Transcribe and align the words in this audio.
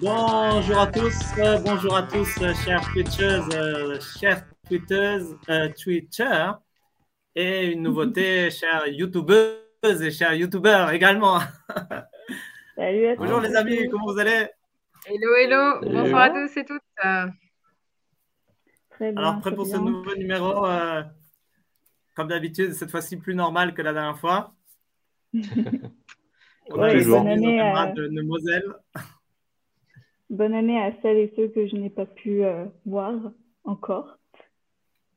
Bonjour 0.00 0.78
à 0.78 0.86
tous, 0.86 1.14
euh, 1.38 1.58
bonjour 1.64 1.96
à 1.96 2.02
tous, 2.04 2.28
euh, 2.42 2.52
chers 2.64 2.80
Twitchers, 2.92 3.40
euh, 3.54 3.98
chers 4.18 4.42
Twitters, 4.68 5.22
euh, 5.48 5.68
Twitter, 5.80 6.50
et 7.34 7.66
une 7.72 7.82
nouveauté, 7.82 8.50
chers 8.52 8.86
YouTubeuses 8.88 10.02
et 10.02 10.10
chers 10.10 10.34
YouTubeurs 10.34 10.90
également. 10.90 11.40
Salut 12.76 13.06
à 13.08 13.16
Bonjour 13.16 13.40
tous. 13.40 13.48
les 13.48 13.56
amis, 13.56 13.88
comment 13.90 14.12
vous 14.12 14.18
allez? 14.18 14.46
Hello, 15.06 15.34
hello, 15.36 15.80
Hello. 15.82 16.02
bonsoir 16.02 16.22
à 16.22 16.30
tous 16.30 16.56
et 16.56 16.64
toutes. 16.64 16.80
Euh, 17.04 17.26
Très 18.90 19.12
bien, 19.12 19.20
Alors, 19.20 19.40
prêt 19.40 19.50
très 19.50 19.56
pour 19.56 19.66
ce 19.66 19.76
nouveau 19.76 20.14
numéro, 20.14 20.64
euh, 20.66 21.02
comme 22.14 22.28
d'habitude, 22.28 22.72
cette 22.72 22.90
fois-ci 22.90 23.16
plus 23.16 23.34
normal 23.34 23.74
que 23.74 23.82
la 23.82 23.92
dernière 23.92 24.18
fois. 24.18 24.54
On 25.34 26.78
a 26.78 26.88
Ouais, 26.88 26.94
les 26.94 27.04
bonne 27.04 27.26
année, 27.26 27.58
à- 27.60 27.86
de 27.92 28.06
de 28.08 28.22
Moselle. 28.22 28.74
Bonne 30.30 30.54
année 30.54 30.80
à 30.82 30.92
celles 31.02 31.18
et 31.18 31.32
ceux 31.36 31.48
que 31.48 31.66
je 31.66 31.76
n'ai 31.76 31.90
pas 31.90 32.06
pu 32.06 32.42
euh, 32.42 32.64
voir 32.86 33.12
encore. 33.64 34.16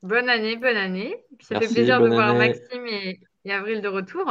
bonne 0.04 0.28
année, 0.28 0.58
bonne 0.58 0.76
année. 0.76 1.16
Ça 1.40 1.56
Merci, 1.56 1.68
fait 1.70 1.74
plaisir 1.74 2.02
de 2.02 2.10
voir. 2.10 2.36
Maxime 2.36 2.86
et, 2.88 3.22
et 3.46 3.52
Avril 3.54 3.82
de 3.82 3.88
retour. 3.88 4.26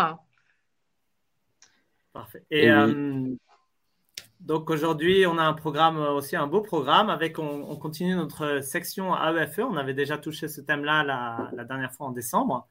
Parfait. 2.12 2.42
Et, 2.50 2.64
Et 2.66 2.70
oui. 2.70 2.70
euh, 2.70 3.34
donc 4.44 4.70
aujourd'hui, 4.70 5.26
on 5.26 5.38
a 5.38 5.42
un 5.42 5.54
programme 5.54 5.96
euh, 5.98 6.12
aussi, 6.12 6.36
un 6.36 6.46
beau 6.46 6.60
programme 6.60 7.10
avec, 7.10 7.38
on, 7.38 7.70
on 7.70 7.76
continue 7.76 8.14
notre 8.14 8.60
section 8.62 9.14
AEFE. 9.16 9.60
On 9.60 9.76
avait 9.76 9.94
déjà 9.94 10.18
touché 10.18 10.48
ce 10.48 10.60
thème-là 10.60 11.02
la, 11.52 11.64
dernière 11.64 11.92
fois 11.92 12.08
en 12.08 12.12
décembre. 12.12 12.68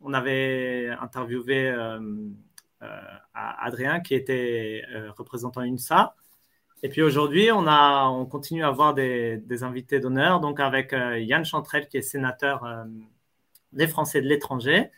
On 0.00 0.12
avait 0.12 0.90
interviewé 1.00 1.68
euh, 1.70 2.00
euh, 2.82 3.00
Adrien 3.34 4.00
qui 4.00 4.14
était 4.14 4.82
euh, 4.94 5.10
représentant 5.12 5.62
UNSA. 5.62 6.14
Et 6.82 6.88
puis 6.88 7.02
aujourd'hui, 7.02 7.50
on, 7.52 7.66
a, 7.66 8.08
on 8.08 8.26
continue 8.26 8.62
à 8.62 8.68
avoir 8.68 8.94
des, 8.94 9.38
des 9.38 9.62
invités 9.62 9.98
d'honneur, 10.00 10.40
donc 10.40 10.60
avec 10.60 10.92
euh, 10.92 11.18
Yann 11.18 11.44
Chantrel 11.44 11.88
qui 11.88 11.96
est 11.96 12.02
sénateur 12.02 12.64
euh, 12.64 12.84
des 13.72 13.86
Français 13.86 14.20
de 14.20 14.26
l'étranger 14.28 14.90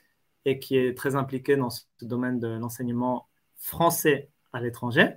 et 0.44 0.58
qui 0.58 0.76
est 0.76 0.96
très 0.96 1.14
impliqué 1.16 1.56
dans 1.56 1.70
ce 1.70 1.82
domaine 2.02 2.40
de 2.40 2.48
l'enseignement 2.48 3.28
français 3.56 4.30
à 4.52 4.60
l'étranger. 4.60 5.14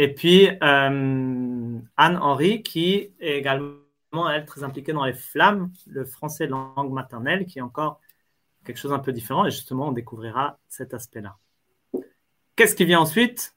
Et 0.00 0.14
puis 0.14 0.48
euh, 0.48 1.78
Anne-Henri, 1.96 2.62
qui 2.62 2.94
est 3.18 3.38
également, 3.38 4.30
elle, 4.32 4.44
très 4.44 4.62
impliquée 4.62 4.92
dans 4.92 5.04
les 5.04 5.12
flammes, 5.12 5.72
le 5.88 6.04
français 6.04 6.46
langue 6.46 6.92
maternelle, 6.92 7.46
qui 7.46 7.58
est 7.58 7.62
encore 7.62 8.00
quelque 8.64 8.76
chose 8.76 8.92
un 8.92 9.00
peu 9.00 9.10
différent. 9.10 9.44
Et 9.44 9.50
justement, 9.50 9.88
on 9.88 9.92
découvrira 9.92 10.56
cet 10.68 10.94
aspect-là. 10.94 11.36
Qu'est-ce 12.54 12.76
qui 12.76 12.84
vient 12.84 13.00
ensuite? 13.00 13.56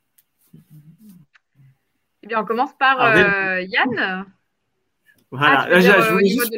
Eh 2.24 2.28
bien, 2.28 2.42
on 2.42 2.46
commence 2.46 2.74
par 2.74 3.00
euh, 3.00 3.62
Yann. 3.62 4.26
Voilà. 5.30 5.68
Ah, 5.70 5.80
dire, 5.80 5.94
je 5.94 6.00
euh, 6.00 6.10
au 6.10 6.14
voulais 6.14 6.30
juste 6.30 6.54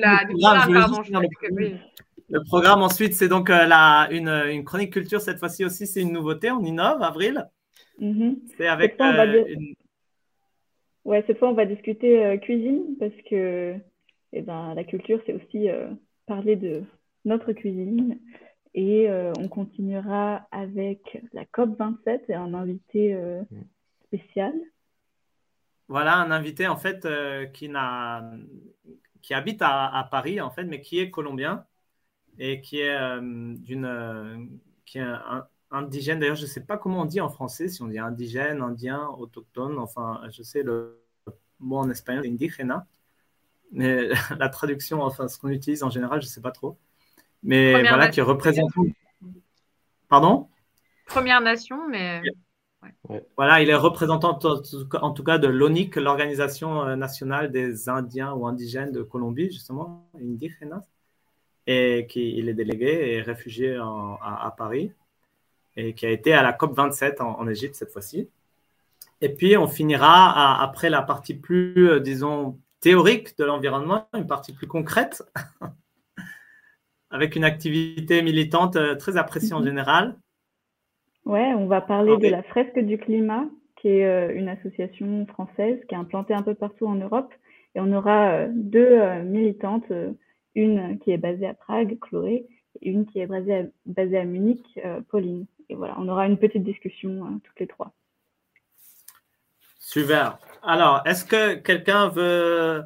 le 2.29 2.41
programme. 2.45 2.79
Le 2.79 2.85
ensuite, 2.85 3.15
c'est 3.15 3.27
donc 3.27 3.49
euh, 3.49 3.65
la, 3.65 4.07
une, 4.11 4.29
une 4.29 4.63
chronique 4.63 4.93
culture. 4.93 5.19
Cette 5.19 5.39
fois-ci 5.39 5.65
aussi, 5.65 5.87
c'est 5.87 5.99
une 5.99 6.13
nouveauté. 6.13 6.51
On 6.51 6.63
innove, 6.63 7.03
avril. 7.03 7.49
Mhm. 7.99 8.41
C'est 8.57 8.67
avec 8.67 8.95
fois, 8.97 9.07
on 9.07 9.13
va 9.13 9.23
euh, 9.25 9.31
dire- 9.43 9.45
une- 9.47 9.75
Ouais, 11.05 11.23
cette 11.27 11.37
fois, 11.37 11.49
on 11.49 11.53
va 11.53 11.65
discuter 11.65 12.25
euh, 12.25 12.37
cuisine 12.37 12.95
parce 12.99 13.13
que 13.29 13.75
eh 14.31 14.41
ben, 14.41 14.73
la 14.73 14.83
culture, 14.83 15.21
c'est 15.25 15.33
aussi 15.33 15.69
euh, 15.69 15.89
parler 16.25 16.55
de 16.55 16.83
notre 17.25 17.51
cuisine. 17.53 18.19
Et 18.73 19.09
euh, 19.09 19.31
on 19.37 19.47
continuera 19.47 20.47
avec 20.51 21.19
la 21.33 21.43
COP27 21.45 22.21
et 22.29 22.33
un 22.33 22.53
invité 22.53 23.13
euh, 23.13 23.43
spécial. 24.05 24.53
Voilà 25.87 26.15
un 26.15 26.31
invité 26.31 26.67
en 26.67 26.77
fait 26.77 27.05
qui, 27.53 27.69
n'a, 27.69 28.23
qui 29.21 29.33
habite 29.33 29.61
à, 29.61 29.95
à 29.95 30.03
Paris 30.05 30.41
en 30.41 30.49
fait, 30.49 30.63
mais 30.63 30.81
qui 30.81 30.99
est 30.99 31.11
colombien 31.11 31.65
et 32.39 32.61
qui 32.61 32.79
est 32.79 32.97
d'une 33.21 34.49
qui 34.85 34.97
est 34.97 35.01
un- 35.01 35.47
indigène. 35.73 36.19
D'ailleurs, 36.19 36.35
je 36.37 36.43
ne 36.43 36.47
sais 36.47 36.61
pas 36.63 36.77
comment 36.77 37.01
on 37.01 37.05
dit 37.05 37.19
en 37.19 37.29
français, 37.29 37.67
si 37.67 37.81
on 37.81 37.87
dit 37.87 37.99
indigène, 37.99 38.61
indien, 38.61 39.07
autochtone. 39.17 39.77
Enfin, 39.79 40.21
je 40.31 40.41
sais 40.43 40.63
le 40.63 41.03
mot 41.59 41.77
en 41.77 41.89
espagnol, 41.89 42.25
indigena. 42.25 42.85
Mais 43.71 44.09
la 44.39 44.49
traduction, 44.49 45.01
enfin, 45.01 45.27
ce 45.27 45.37
qu'on 45.37 45.49
utilise 45.49 45.83
en 45.83 45.89
général, 45.89 46.21
je 46.21 46.27
ne 46.27 46.31
sais 46.31 46.41
pas 46.41 46.51
trop. 46.51 46.77
Mais 47.41 47.73
Première 47.73 47.91
voilà, 47.93 48.07
qui 48.09 48.19
Nation, 48.21 48.25
représente. 48.33 48.69
Pardon? 50.07 50.47
Première 51.07 51.41
Nation, 51.41 51.89
mais 51.89 52.21
Voilà, 53.35 53.61
il 53.61 53.69
est 53.69 53.75
représentant 53.75 54.37
en 55.01 55.11
tout 55.11 55.23
cas- 55.23 55.37
de 55.37 55.47
l'ONIC, 55.47 55.95
l'Organisation 55.95 56.83
euh, 56.83 56.95
nationale 56.95 57.51
des 57.51 57.89
Indiens 57.89 58.33
ou 58.33 58.45
indigènes 58.47 58.91
de 58.91 59.01
Colombie, 59.01 59.51
justement, 59.51 60.09
Indígenas, 60.15 60.83
et 61.67 62.07
qui 62.09 62.37
il 62.37 62.47
est 62.49 62.53
délégué 62.53 63.13
et 63.15 63.21
réfugié 63.21 63.79
en- 63.79 64.15
à, 64.21 64.45
à 64.47 64.51
Paris, 64.51 64.91
et 65.75 65.93
qui 65.93 66.05
a 66.05 66.09
été 66.11 66.33
à 66.33 66.43
la 66.43 66.53
COP27 66.53 67.21
en, 67.21 67.39
en 67.39 67.47
Égypte 67.47 67.75
cette 67.75 67.91
fois-ci. 67.91 68.29
Et 69.21 69.29
puis, 69.29 69.57
on 69.57 69.67
finira 69.67 70.31
à- 70.31 70.63
après 70.63 70.89
la 70.89 71.01
partie 71.01 71.33
plus, 71.33 71.89
euh, 71.89 71.99
disons, 71.99 72.59
théorique 72.81 73.37
de 73.37 73.45
l'environnement, 73.45 74.07
une 74.13 74.27
partie 74.27 74.53
plus 74.53 74.67
concrète, 74.67 75.23
avec 77.11 77.35
une 77.35 77.43
activité 77.43 78.21
militante 78.21 78.75
euh, 78.75 78.95
très 78.95 79.17
appréciée 79.17 79.53
en 79.53 79.59
Mhm. 79.59 79.65
général. 79.65 80.15
Ouais, 81.25 81.53
on 81.53 81.67
va 81.67 81.79
parler 81.79 82.17
de 82.17 82.27
la 82.27 82.43
Fresque 82.43 82.79
du 82.79 82.97
climat, 82.97 83.45
qui 83.77 83.87
est 83.89 84.05
euh, 84.05 84.33
une 84.35 84.49
association 84.49 85.25
française 85.27 85.79
qui 85.87 85.95
est 85.95 85.97
implantée 85.97 86.33
un 86.33 86.41
peu 86.41 86.53
partout 86.55 86.85
en 86.87 86.95
Europe. 86.95 87.33
Et 87.75 87.79
on 87.79 87.91
aura 87.93 88.45
deux 88.47 88.99
militantes, 89.23 89.91
une 90.53 90.99
qui 90.99 91.09
est 91.11 91.17
basée 91.17 91.47
à 91.47 91.53
Prague, 91.55 91.97
Chloé, 91.99 92.45
et 92.81 92.89
une 92.89 93.05
qui 93.07 93.19
est 93.19 93.25
basée 93.25 93.55
à, 93.55 93.63
basée 93.87 94.17
à 94.19 94.25
Munich, 94.25 94.79
Pauline. 95.09 95.45
Et 95.69 95.75
voilà, 95.75 95.95
on 95.97 96.07
aura 96.07 96.27
une 96.27 96.37
petite 96.37 96.63
discussion 96.63 97.25
euh, 97.25 97.39
toutes 97.43 97.59
les 97.59 97.67
trois. 97.67 97.93
Super. 99.79 100.37
Alors, 100.63 101.01
est-ce 101.05 101.25
que 101.25 101.55
quelqu'un 101.55 102.07
veut, 102.09 102.83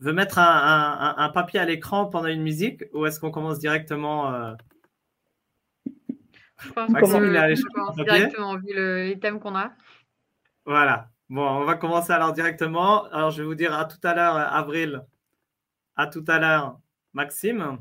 veut 0.00 0.12
mettre 0.12 0.38
un, 0.38 0.42
un- 0.44 0.98
un- 1.08 1.14
un 1.18 1.28
papier 1.30 1.60
à 1.60 1.64
l'écran 1.64 2.06
pendant 2.06 2.28
une 2.28 2.42
musique 2.42 2.84
ou 2.94 3.06
est-ce 3.06 3.20
qu'on 3.20 3.30
commence 3.30 3.58
directement 3.58 4.32
euh, 4.34 4.54
je 6.62 6.72
pense 6.72 6.92
qu'on 6.92 7.00
commence 7.00 7.96
directement 7.96 8.56
vu 8.56 8.74
le- 8.74 9.04
les 9.08 9.18
thèmes 9.18 9.40
qu'on 9.40 9.54
a. 9.56 9.72
Voilà. 10.66 11.08
Bon, 11.30 11.46
on 11.48 11.64
va 11.64 11.74
commencer 11.74 12.12
alors 12.12 12.32
directement. 12.32 13.04
Alors, 13.12 13.30
je 13.30 13.40
vais 13.42 13.46
vous 13.46 13.54
dire 13.54 13.72
à 13.72 13.84
tout 13.86 14.00
à 14.02 14.14
l'heure, 14.14 14.36
Avril. 14.36 15.02
À 15.96 16.06
tout 16.06 16.24
à 16.28 16.38
l'heure, 16.38 16.78
Maxime. 17.14 17.78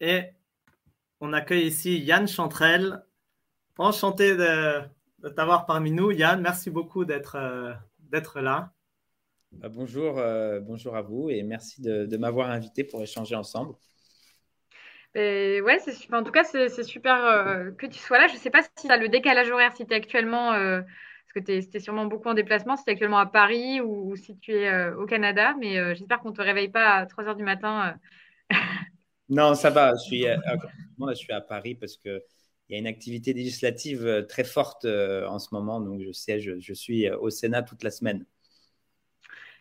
Et 0.00 0.24
on 1.22 1.32
accueille 1.32 1.66
ici 1.66 1.98
Yann 2.00 2.26
Chantrel. 2.26 3.02
Enchanté 3.78 4.36
de, 4.36 4.80
de 5.20 5.28
t'avoir 5.28 5.66
parmi 5.66 5.92
nous, 5.92 6.10
Yann. 6.10 6.40
Merci 6.42 6.68
beaucoup 6.68 7.04
d'être 7.04 7.36
euh, 7.36 7.72
d'être 8.10 8.40
là. 8.40 8.72
Bah, 9.52 9.68
bonjour, 9.68 10.18
euh, 10.18 10.60
bonjour 10.60 10.96
à 10.96 11.02
vous 11.02 11.30
et 11.30 11.42
merci 11.42 11.80
de, 11.80 12.06
de 12.06 12.16
m'avoir 12.16 12.50
invité 12.50 12.84
pour 12.84 13.02
échanger 13.02 13.36
ensemble. 13.36 13.74
Et 15.14 15.60
ouais, 15.60 15.78
c'est 15.78 15.92
super. 15.92 16.18
En 16.18 16.24
tout 16.24 16.32
cas, 16.32 16.42
c'est 16.44 16.82
super 16.82 17.24
euh, 17.24 17.70
que 17.70 17.86
tu 17.86 17.98
sois 17.98 18.18
là. 18.18 18.26
Je 18.26 18.34
ne 18.34 18.38
sais 18.38 18.50
pas 18.50 18.62
si 18.62 18.86
tu 18.86 18.92
as 18.92 18.96
le 18.96 19.08
décalage 19.08 19.50
horaire, 19.50 19.76
si 19.76 19.86
tu 19.86 19.92
es 19.92 19.96
actuellement, 19.96 20.52
euh, 20.54 20.80
parce 20.80 21.46
que 21.46 21.52
tu 21.52 21.76
es, 21.76 21.80
sûrement 21.80 22.06
beaucoup 22.06 22.28
en 22.28 22.34
déplacement, 22.34 22.76
si 22.76 22.84
tu 22.84 22.90
es 22.90 22.92
actuellement 22.94 23.18
à 23.18 23.26
Paris 23.26 23.80
ou, 23.80 24.10
ou 24.10 24.16
si 24.16 24.38
tu 24.38 24.52
es 24.52 24.68
euh, 24.68 24.96
au 24.96 25.06
Canada, 25.06 25.54
mais 25.60 25.78
euh, 25.78 25.94
j'espère 25.94 26.20
qu'on 26.20 26.30
ne 26.30 26.34
te 26.34 26.42
réveille 26.42 26.70
pas 26.70 26.96
à 26.96 27.06
3 27.06 27.24
heures 27.24 27.36
du 27.36 27.44
matin. 27.44 27.94
euh. 28.50 28.56
Non, 29.28 29.54
ça 29.54 29.70
va, 29.70 29.92
je 29.94 30.02
suis, 30.02 30.26
je 31.10 31.14
suis 31.14 31.32
à 31.32 31.40
Paris 31.40 31.74
parce 31.74 31.96
qu'il 31.96 32.20
y 32.70 32.74
a 32.74 32.78
une 32.78 32.86
activité 32.86 33.32
législative 33.32 34.06
euh, 34.06 34.22
très 34.22 34.44
forte 34.44 34.84
euh, 34.84 35.26
en 35.26 35.38
ce 35.38 35.48
moment, 35.52 35.80
donc 35.80 36.00
je 36.00 36.12
sais, 36.12 36.40
je, 36.40 36.72
suis 36.72 37.08
euh, 37.08 37.18
au 37.18 37.30
Sénat 37.30 37.62
toute 37.62 37.82
la 37.82 37.90
semaine. 37.90 38.24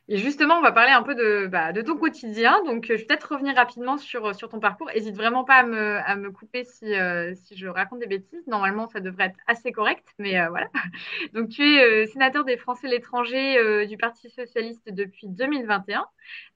Et 0.08 0.18
justement, 0.18 0.56
on 0.56 0.62
va 0.62 0.74
parler 0.74 0.92
un 0.92 1.04
peu 1.04 1.16
de, 1.16 1.48
bah, 1.48 1.72
ton 1.72 1.96
quotidien. 1.96 2.62
Donc, 2.66 2.86
je 2.88 2.94
vais 2.94 3.06
peut-être 3.06 3.32
revenir 3.32 3.56
rapidement 3.56 3.98
sur, 3.98 4.36
ton 4.36 4.60
parcours. 4.60 4.90
N'hésite 4.94 5.16
vraiment 5.16 5.46
pas 5.46 5.60
à 5.60 6.16
me, 6.16 6.32
couper 6.32 6.66
si, 6.66 6.88
je 6.92 7.68
raconte 7.68 8.00
des 8.00 8.08
bêtises. 8.08 8.46
Normalement, 8.48 8.88
ça 8.88 9.00
devrait 9.00 9.28
être 9.28 9.40
assez 9.48 9.72
correct, 9.72 10.06
mais 10.18 10.46
voilà. 10.50 10.68
Donc, 11.34 11.50
tu 11.50 11.64
es 11.64 12.08
sénateur 12.08 12.44
des 12.44 12.58
Français 12.58 12.88
de 12.88 12.92
l'étranger 12.94 13.86
du 13.88 13.96
Parti 13.96 14.30
socialiste 14.30 14.90
depuis 14.92 15.28
2021, 15.30 16.06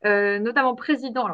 euh, 0.06 0.40
notamment 0.40 0.76
président. 0.76 1.28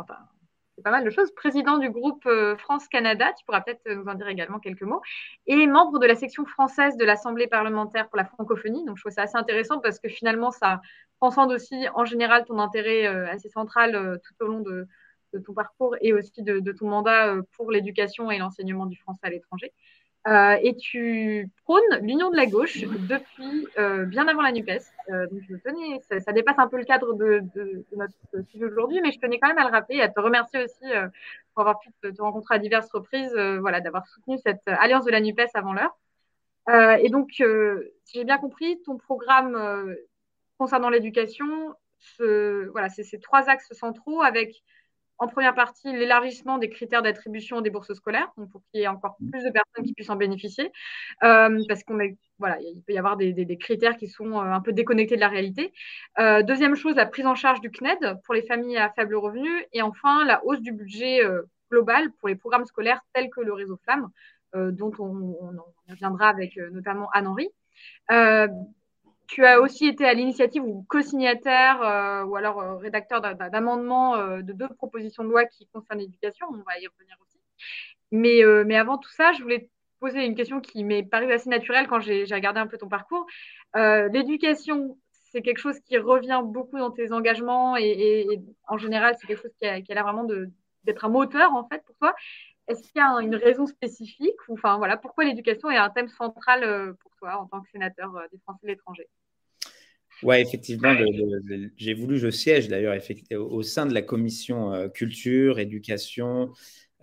Pas 0.81 0.91
mal 0.91 1.03
de 1.03 1.09
choses. 1.09 1.31
Président 1.31 1.77
du 1.77 1.89
groupe 1.89 2.25
euh, 2.25 2.55
France-Canada, 2.57 3.31
tu 3.37 3.45
pourras 3.45 3.61
peut-être 3.61 3.81
nous 3.89 4.05
en 4.05 4.13
dire 4.15 4.27
également 4.27 4.59
quelques 4.59 4.81
mots, 4.81 5.01
et 5.47 5.67
membre 5.67 5.99
de 5.99 6.05
la 6.05 6.15
section 6.15 6.45
française 6.45 6.97
de 6.97 7.05
l'Assemblée 7.05 7.47
parlementaire 7.47 8.09
pour 8.09 8.17
la 8.17 8.25
francophonie. 8.25 8.85
Donc, 8.85 8.97
je 8.97 9.03
trouve 9.03 9.13
ça 9.13 9.23
assez 9.23 9.37
intéressant 9.37 9.79
parce 9.79 9.99
que 9.99 10.09
finalement, 10.09 10.51
ça 10.51 10.81
transcende 11.19 11.51
aussi 11.51 11.87
en 11.93 12.05
général 12.05 12.45
ton 12.45 12.59
intérêt 12.59 13.07
euh, 13.07 13.27
assez 13.27 13.49
central 13.49 13.95
euh, 13.95 14.17
tout 14.17 14.45
au 14.45 14.47
long 14.47 14.59
de, 14.59 14.87
ton 15.45 15.53
parcours 15.53 15.95
et 16.01 16.11
aussi 16.11 16.43
de, 16.43 16.71
ton 16.73 16.89
mandat 16.89 17.35
pour 17.55 17.71
l'éducation 17.71 18.29
et 18.31 18.37
l'enseignement 18.37 18.85
du 18.85 18.97
français 18.97 19.21
à 19.23 19.29
l'étranger. 19.29 19.73
Et 20.27 20.75
tu 20.77 21.49
prônes 21.63 21.81
l'union 22.01 22.29
de 22.29 22.35
la 22.35 22.45
gauche 22.45 22.81
depuis 22.81 23.67
bien 24.07 24.27
avant 24.27 24.41
la 24.41 24.51
NUPES. 24.51 24.81
donc 25.09 25.41
je 25.49 25.55
tenais, 25.55 25.99
ça, 26.19 26.31
dépasse 26.31 26.59
un 26.59 26.67
peu 26.67 26.77
le 26.77 26.83
cadre 26.83 27.13
de, 27.13 27.43
notre 27.95 28.13
sujet 28.49 28.65
aujourd'hui, 28.65 29.01
mais 29.01 29.11
je 29.11 29.19
tenais 29.19 29.39
quand 29.39 29.47
même 29.47 29.57
à 29.57 29.65
le 29.65 29.71
rappeler 29.71 29.97
et 29.97 30.01
à 30.01 30.09
te 30.09 30.19
remercier 30.19 30.63
aussi 30.63 30.85
pour 31.53 31.61
avoir 31.61 31.79
pu 31.79 31.89
te, 32.01 32.21
rencontrer 32.21 32.55
à 32.55 32.59
diverses 32.59 32.91
reprises, 32.91 33.33
voilà, 33.59 33.81
d'avoir 33.81 34.05
soutenu 34.07 34.37
cette 34.45 34.67
alliance 34.67 35.05
de 35.05 35.11
la 35.11 35.21
NUPES 35.21 35.49
avant 35.55 35.73
l'heure. 35.73 35.97
et 36.99 37.09
donc, 37.09 37.31
si 37.31 37.43
j'ai 38.13 38.23
bien 38.23 38.37
compris, 38.37 38.79
ton 38.83 38.97
programme 38.97 39.95
concernant 40.57 40.89
l'éducation, 40.89 41.73
voilà, 42.19 42.89
c'est 42.89 43.03
ces 43.03 43.19
trois 43.19 43.49
axes 43.49 43.73
centraux 43.73 44.21
avec 44.21 44.63
en 45.21 45.27
première 45.27 45.53
partie 45.53 45.93
l'élargissement 45.93 46.57
des 46.57 46.67
critères 46.67 47.03
d'attribution 47.03 47.61
des 47.61 47.69
bourses 47.69 47.93
scolaires, 47.93 48.31
donc 48.37 48.49
pour 48.49 48.61
qu'il 48.63 48.81
y 48.81 48.83
ait 48.85 48.87
encore 48.87 49.17
mmh. 49.19 49.29
plus 49.29 49.43
de 49.43 49.51
personnes 49.51 49.85
qui 49.85 49.93
puissent 49.93 50.09
en 50.09 50.15
bénéficier, 50.15 50.71
euh, 51.23 51.61
parce 51.67 51.83
qu'on 51.83 51.99
voilà, 52.39 52.59
il 52.59 52.81
peut 52.81 52.93
y 52.93 52.97
avoir 52.97 53.17
des, 53.17 53.57
critères 53.57 53.97
qui 53.97 54.07
sont 54.07 54.33
euh, 54.33 54.41
un 54.41 54.61
peu 54.61 54.73
déconnectés 54.73 55.15
de 55.15 55.21
la 55.21 55.27
réalité. 55.27 55.73
Euh, 56.17 56.41
deuxième 56.41 56.73
chose, 56.73 56.95
la 56.95 57.05
prise 57.05 57.27
en 57.27 57.35
charge 57.35 57.61
du 57.61 57.69
CNED 57.69 58.19
pour 58.25 58.33
les 58.33 58.41
familles 58.41 58.77
à 58.77 58.89
faible 58.89 59.15
revenu, 59.15 59.63
et 59.73 59.83
enfin 59.83 60.25
la 60.25 60.43
hausse 60.43 60.61
du 60.61 60.71
budget 60.71 61.21
global 61.69 62.11
pour 62.13 62.27
les 62.27 62.35
programmes 62.35 62.65
scolaires 62.65 63.01
tels 63.13 63.29
que 63.29 63.41
le 63.41 63.53
réseau 63.53 63.77
Flamme, 63.83 64.09
dont 64.55 64.91
on, 64.97 65.37
on, 65.39 65.51
reviendra 65.87 66.29
avec 66.29 66.57
notamment 66.71 67.09
Anne-Henri. 67.13 67.49
Tu 69.31 69.45
as 69.45 69.61
aussi 69.61 69.87
été 69.87 70.03
à 70.05 70.13
l'initiative 70.13 70.61
ou 70.61 70.85
co-signataire 70.89 71.81
euh, 71.81 72.25
ou 72.25 72.35
alors 72.35 72.59
euh, 72.59 72.75
rédacteur 72.75 73.21
d'amendements 73.21 74.15
euh, 74.15 74.41
de 74.41 74.51
deux 74.51 74.67
propositions 74.67 75.23
de 75.23 75.29
loi 75.29 75.45
qui 75.45 75.67
concernent 75.67 75.99
l'éducation. 75.99 76.47
On 76.49 76.57
va 76.57 76.77
y 76.81 76.87
revenir 76.87 77.15
aussi. 77.21 77.39
Mais, 78.11 78.43
avant 78.75 78.97
tout 78.97 79.09
ça, 79.11 79.31
je 79.31 79.41
voulais 79.41 79.59
te 79.59 79.69
poser 80.01 80.25
une 80.25 80.35
question 80.35 80.59
qui 80.59 80.83
m'est 80.83 81.03
parue 81.03 81.31
assez 81.31 81.49
naturelle 81.49 81.87
quand 81.87 82.01
j'ai 82.01 82.25
regardé 82.25 82.59
un 82.59 82.67
peu 82.67 82.77
ton 82.77 82.89
parcours. 82.89 83.25
l'éducation, 83.73 84.97
c'est 85.31 85.41
quelque 85.41 85.59
chose 85.59 85.79
qui 85.79 85.97
revient 85.97 86.41
beaucoup 86.43 86.77
dans 86.77 86.91
tes 86.91 87.13
engagements 87.13 87.77
et, 87.77 88.27
en 88.67 88.77
général, 88.77 89.15
c'est 89.17 89.27
quelque 89.27 89.43
chose 89.43 89.55
qui 89.61 89.65
a, 89.65 89.79
qui 89.79 89.93
a 89.93 89.95
l'air 89.95 90.03
vraiment 90.03 90.27
d'être 90.83 91.05
un 91.05 91.09
moteur 91.09 91.53
en 91.53 91.65
fait 91.69 91.81
pour 91.85 91.95
toi. 91.95 92.13
Est-ce 92.71 92.81
qu'il 92.83 92.97
y 92.97 92.99
a 92.99 93.21
une 93.21 93.35
raison 93.35 93.67
spécifique 93.67 94.35
ou 94.47 94.53
enfin 94.53 94.77
voilà 94.77 94.97
pourquoi 94.97 95.25
l'éducation 95.25 95.69
est 95.69 95.77
un 95.77 95.89
thème 95.89 96.07
central 96.07 96.95
pour 96.99 97.11
toi 97.17 97.37
en 97.41 97.45
tant 97.45 97.61
que 97.61 97.69
sénateur 97.69 98.11
des 98.31 98.37
Français 98.39 98.59
de 98.63 98.67
l'étranger? 98.69 99.07
Oui, 100.23 100.35
effectivement, 100.35 100.95
j'ai 101.77 101.93
voulu, 101.93 102.17
je 102.17 102.29
siège 102.29 102.67
d'ailleurs 102.67 102.95
au 103.31 103.63
sein 103.63 103.85
de 103.85 103.93
la 103.93 104.01
commission 104.01 104.71
euh, 104.73 104.87
culture, 104.87 105.59
éducation, 105.59 106.51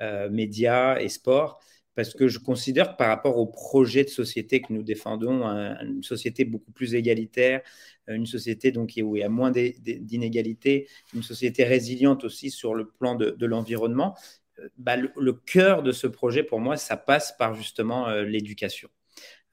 euh, 0.01 0.31
médias 0.31 1.01
et 1.01 1.09
sport, 1.09 1.61
parce 1.97 2.15
que 2.15 2.29
je 2.29 2.39
considère 2.39 2.93
que 2.93 2.97
par 2.97 3.09
rapport 3.09 3.39
au 3.39 3.47
projet 3.47 4.05
de 4.05 4.09
société 4.09 4.61
que 4.61 4.73
nous 4.73 4.85
défendons, 4.85 5.43
une 5.45 6.05
société 6.05 6.45
beaucoup 6.45 6.71
plus 6.71 6.95
égalitaire, 6.95 7.63
une 8.07 8.27
société 8.27 8.71
donc 8.71 8.93
où 9.03 9.17
il 9.17 9.21
y 9.21 9.25
a 9.25 9.29
moins 9.29 9.51
d'inégalités, 9.51 10.87
une 11.13 11.25
société 11.25 11.65
résiliente 11.65 12.23
aussi 12.23 12.53
sur 12.53 12.77
le 12.77 12.87
plan 12.87 13.17
de, 13.17 13.47
l'environnement, 13.47 14.15
euh, 14.17 14.48
bah, 14.77 14.97
le, 14.97 15.33
cœur 15.33 15.83
de 15.83 15.93
ce 15.93 16.07
projet 16.07 16.43
pour 16.43 16.61
moi, 16.61 16.77
ça 16.77 16.97
passe 16.97 17.33
par 17.37 17.55
justement 17.55 18.09
l'éducation. 18.11 18.89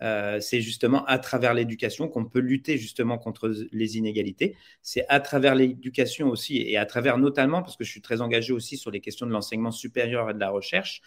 Euh, 0.01 0.41
c'est 0.41 0.59
justement 0.59 1.05
à 1.05 1.19
travers 1.19 1.53
l'éducation 1.53 2.09
qu'on 2.09 2.25
peut 2.25 2.39
lutter 2.39 2.77
justement 2.77 3.17
contre 3.17 3.53
les 3.71 3.97
inégalités. 3.97 4.57
C'est 4.81 5.05
à 5.07 5.19
travers 5.19 5.55
l'éducation 5.55 6.27
aussi 6.29 6.57
et 6.57 6.77
à 6.77 6.85
travers 6.85 7.17
notamment, 7.17 7.61
parce 7.61 7.77
que 7.77 7.83
je 7.83 7.91
suis 7.91 8.01
très 8.01 8.21
engagé 8.21 8.51
aussi 8.51 8.77
sur 8.77 8.91
les 8.91 8.99
questions 8.99 9.25
de 9.25 9.31
l'enseignement 9.31 9.71
supérieur 9.71 10.29
et 10.29 10.33
de 10.33 10.39
la 10.39 10.49
recherche, 10.49 11.01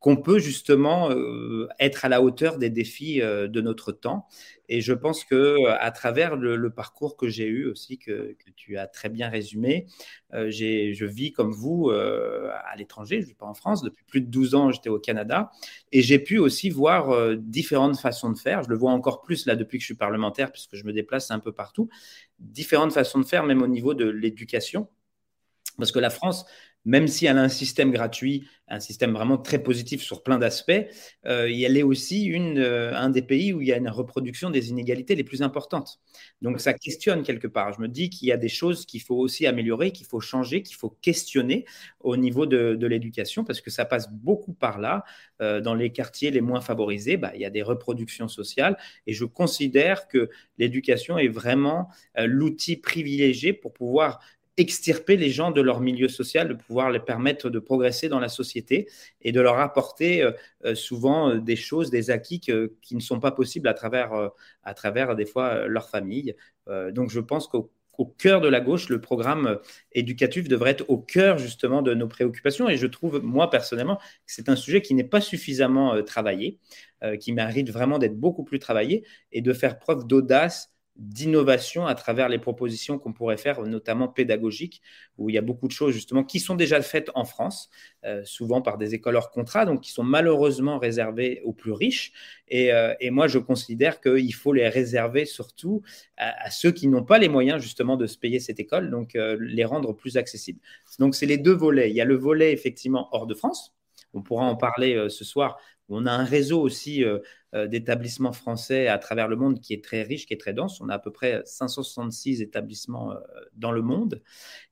qu'on 0.00 0.16
peut 0.16 0.38
justement 0.38 1.10
euh, 1.10 1.68
être 1.78 2.04
à 2.04 2.08
la 2.08 2.20
hauteur 2.22 2.58
des 2.58 2.70
défis 2.70 3.22
euh, 3.22 3.48
de 3.48 3.60
notre 3.60 3.92
temps. 3.92 4.28
Et 4.68 4.80
je 4.80 4.92
pense 4.92 5.24
que 5.24 5.34
euh, 5.34 5.76
à 5.80 5.90
travers 5.90 6.36
le, 6.36 6.70
parcours 6.70 7.16
que 7.16 7.28
j'ai 7.28 7.46
eu 7.46 7.66
aussi, 7.66 7.98
que, 7.98 8.36
tu 8.56 8.76
as 8.76 8.86
très 8.86 9.08
bien 9.08 9.28
résumé, 9.28 9.86
je 10.32 11.04
vis 11.04 11.32
comme 11.32 11.52
vous 11.52 11.90
à 11.90 12.76
l'étranger, 12.76 13.20
je 13.20 13.26
ne 13.26 13.28
vis 13.28 13.34
pas 13.34 13.46
en 13.46 13.54
France, 13.54 13.82
depuis 13.82 14.04
plus 14.04 14.20
de 14.20 14.26
12 14.26 14.54
ans 14.54 14.70
j'étais 14.72 14.88
au 14.88 14.98
Canada, 14.98 15.50
et 15.92 16.02
j'ai 16.02 16.18
pu 16.18 16.38
aussi 16.38 16.68
voir 16.68 17.36
différentes 17.36 17.98
façons 17.98 18.30
de 18.30 18.38
faire. 18.38 18.64
Je 18.64 18.68
le 18.68 18.76
vois 18.76 18.90
encore 18.90 19.22
plus 19.22 19.46
là 19.46 19.54
depuis 19.54 19.78
que 19.78 19.82
je 19.82 19.86
suis 19.86 19.94
parlementaire, 19.94 20.50
puisque 20.50 20.74
je 20.74 20.84
me 20.84 20.92
déplace 20.92 21.30
un 21.30 21.38
peu 21.38 21.52
partout, 21.52 21.88
différentes 22.40 22.92
façons 22.92 23.20
de 23.20 23.24
faire, 23.24 23.44
même 23.44 23.62
au 23.62 23.68
niveau 23.68 23.94
de 23.94 24.06
l'éducation. 24.06 24.88
Parce 25.78 25.92
que 25.92 25.98
la 25.98 26.10
France, 26.10 26.46
même 26.86 27.08
si 27.08 27.26
elle 27.26 27.36
a 27.36 27.42
un 27.42 27.48
système 27.48 27.90
gratuit, 27.90 28.46
un 28.68 28.80
système 28.80 29.12
vraiment 29.12 29.38
très 29.38 29.58
positif 29.58 30.02
sur 30.02 30.22
plein 30.22 30.38
d'aspects, 30.38 30.72
euh, 31.26 31.48
elle 31.48 31.76
est 31.76 31.82
aussi 31.82 32.32
euh, 32.32 32.94
un 32.94 33.10
des 33.10 33.22
pays 33.22 33.52
où 33.52 33.60
il 33.60 33.68
y 33.68 33.72
a 33.72 33.76
une 33.76 33.88
reproduction 33.88 34.50
des 34.50 34.70
inégalités 34.70 35.16
les 35.16 35.24
plus 35.24 35.42
importantes. 35.42 36.00
Donc 36.42 36.60
ça 36.60 36.74
questionne 36.74 37.24
quelque 37.24 37.48
part. 37.48 37.72
Je 37.72 37.80
me 37.80 37.88
dis 37.88 38.08
qu'il 38.08 38.28
y 38.28 38.32
a 38.32 38.36
des 38.36 38.48
choses 38.48 38.86
qu'il 38.86 39.02
faut 39.02 39.16
aussi 39.16 39.46
améliorer, 39.46 39.90
qu'il 39.90 40.06
faut 40.06 40.20
changer, 40.20 40.62
qu'il 40.62 40.76
faut 40.76 40.96
questionner 41.02 41.64
au 42.00 42.16
niveau 42.16 42.46
de, 42.46 42.86
l'éducation, 42.86 43.42
parce 43.42 43.60
que 43.60 43.70
ça 43.70 43.84
passe 43.84 44.08
beaucoup 44.12 44.52
par 44.52 44.78
là. 44.78 45.04
Euh, 45.42 45.60
dans 45.60 45.74
les 45.74 45.90
quartiers 45.90 46.30
les 46.30 46.40
moins 46.40 46.60
favorisés, 46.60 47.16
bah, 47.16 47.32
il 47.34 47.40
y 47.40 47.44
a 47.44 47.50
des 47.50 47.62
reproductions 47.62 48.28
sociales, 48.28 48.76
et 49.08 49.12
je 49.12 49.24
considère 49.24 50.06
que 50.06 50.30
l'éducation 50.56 51.18
est 51.18 51.28
vraiment 51.28 51.88
l'outil 52.16 52.76
privilégié 52.76 53.52
pour 53.52 53.72
pouvoir 53.72 54.20
extirper 54.56 55.16
les 55.16 55.30
gens 55.30 55.50
de 55.50 55.60
leur 55.60 55.80
milieu 55.80 56.08
social, 56.08 56.48
de 56.48 56.54
pouvoir 56.54 56.90
les 56.90 57.00
permettre 57.00 57.50
de 57.50 57.58
progresser 57.58 58.08
dans 58.08 58.20
la 58.20 58.28
société 58.28 58.88
et 59.20 59.32
de 59.32 59.40
leur 59.40 59.58
apporter 59.58 60.22
euh, 60.22 60.32
euh, 60.64 60.74
souvent 60.74 61.30
euh, 61.30 61.40
des 61.40 61.56
choses, 61.56 61.90
des 61.90 62.10
acquis 62.10 62.40
qui 62.40 62.94
ne 62.94 63.00
sont 63.00 63.20
pas 63.20 63.32
possibles 63.32 63.68
à 63.68 63.74
travers, 63.74 64.30
à 64.62 64.74
travers 64.74 65.14
des 65.16 65.26
fois 65.26 65.66
leur 65.66 65.88
famille. 65.88 66.34
donc 66.92 67.10
je 67.10 67.20
pense 67.20 67.48
qu'au 67.48 67.70
cœur 68.18 68.40
de 68.40 68.48
la 68.48 68.60
gauche, 68.60 68.88
le 68.88 69.00
programme 69.00 69.58
éducatif 69.92 70.48
devrait 70.48 70.70
être 70.70 70.88
au 70.88 70.98
cœur 70.98 71.38
justement 71.38 71.82
de 71.82 71.94
nos 71.94 72.08
préoccupations. 72.08 72.68
Et 72.68 72.76
je 72.76 72.86
trouve, 72.86 73.22
moi 73.22 73.50
personnellement, 73.50 73.96
que 73.96 74.02
c'est 74.26 74.48
un 74.48 74.56
sujet 74.56 74.82
qui 74.82 74.94
n'est 74.94 75.04
pas 75.04 75.20
suffisamment 75.20 76.02
travaillé, 76.02 76.58
qui 77.20 77.32
mérite 77.32 77.70
vraiment 77.70 77.98
d'être 77.98 78.18
beaucoup 78.18 78.44
plus 78.44 78.58
travaillé 78.58 79.04
et 79.32 79.42
de 79.42 79.52
faire 79.52 79.78
preuve 79.78 80.06
d'audace 80.06 80.75
d'innovation 80.98 81.86
à 81.86 81.94
travers 81.94 82.28
les 82.28 82.38
propositions 82.38 82.98
qu'on 82.98 83.12
pourrait 83.12 83.36
faire, 83.36 83.62
notamment 83.62 84.08
pédagogiques, 84.08 84.82
où 85.18 85.28
il 85.28 85.34
y 85.34 85.38
a 85.38 85.42
beaucoup 85.42 85.68
de 85.68 85.72
choses 85.72 85.92
justement 85.92 86.24
qui 86.24 86.40
sont 86.40 86.54
déjà 86.54 86.80
faites 86.80 87.10
en 87.14 87.24
France, 87.24 87.68
euh, 88.04 88.22
souvent 88.24 88.62
par 88.62 88.78
des 88.78 88.94
écoles 88.94 89.16
hors 89.16 89.30
contrat, 89.30 89.66
donc 89.66 89.82
qui 89.82 89.90
sont 89.90 90.02
malheureusement 90.02 90.78
réservées 90.78 91.40
aux 91.44 91.52
plus 91.52 91.72
riches. 91.72 92.12
Et, 92.48 92.72
euh, 92.72 92.94
moi, 93.10 93.28
je 93.28 93.38
considère 93.38 94.00
qu'il 94.00 94.34
faut 94.34 94.52
les 94.52 94.68
réserver 94.68 95.24
surtout 95.26 95.82
à, 96.16 96.50
ceux 96.50 96.72
qui 96.72 96.88
n'ont 96.88 97.04
pas 97.04 97.18
les 97.18 97.28
moyens 97.28 97.62
justement 97.62 97.96
de 97.96 98.06
se 98.06 98.18
payer 98.18 98.40
cette 98.40 98.60
école, 98.60 98.90
donc 98.90 99.14
euh, 99.16 99.36
les 99.40 99.64
rendre 99.64 99.92
plus 99.92 100.16
accessibles. 100.16 100.60
Donc 100.98 101.14
c'est 101.14 101.26
les 101.26 101.38
deux 101.38 101.54
volets. 101.54 101.90
Il 101.90 101.96
y 101.96 102.00
a 102.00 102.04
le 102.04 102.16
volet 102.16 102.52
effectivement 102.52 103.08
hors 103.12 103.26
de 103.26 103.34
France. 103.34 103.74
On 104.14 104.22
pourra 104.22 104.44
en 104.44 104.56
parler 104.56 105.08
ce 105.10 105.24
soir 105.24 105.58
on 105.88 106.06
a 106.06 106.12
un 106.12 106.24
réseau 106.24 106.60
aussi 106.60 107.04
d'établissements 107.64 108.32
français 108.32 108.88
à 108.88 108.98
travers 108.98 109.28
le 109.28 109.36
monde 109.36 109.60
qui 109.60 109.72
est 109.72 109.82
très 109.82 110.02
riche, 110.02 110.26
qui 110.26 110.34
est 110.34 110.40
très 110.40 110.52
dense. 110.52 110.80
On 110.80 110.88
a 110.88 110.94
à 110.94 110.98
peu 110.98 111.10
près 111.10 111.42
566 111.46 112.42
établissements 112.42 113.12
euh, 113.12 113.16
dans 113.54 113.72
le 113.72 113.82
monde. 113.82 114.22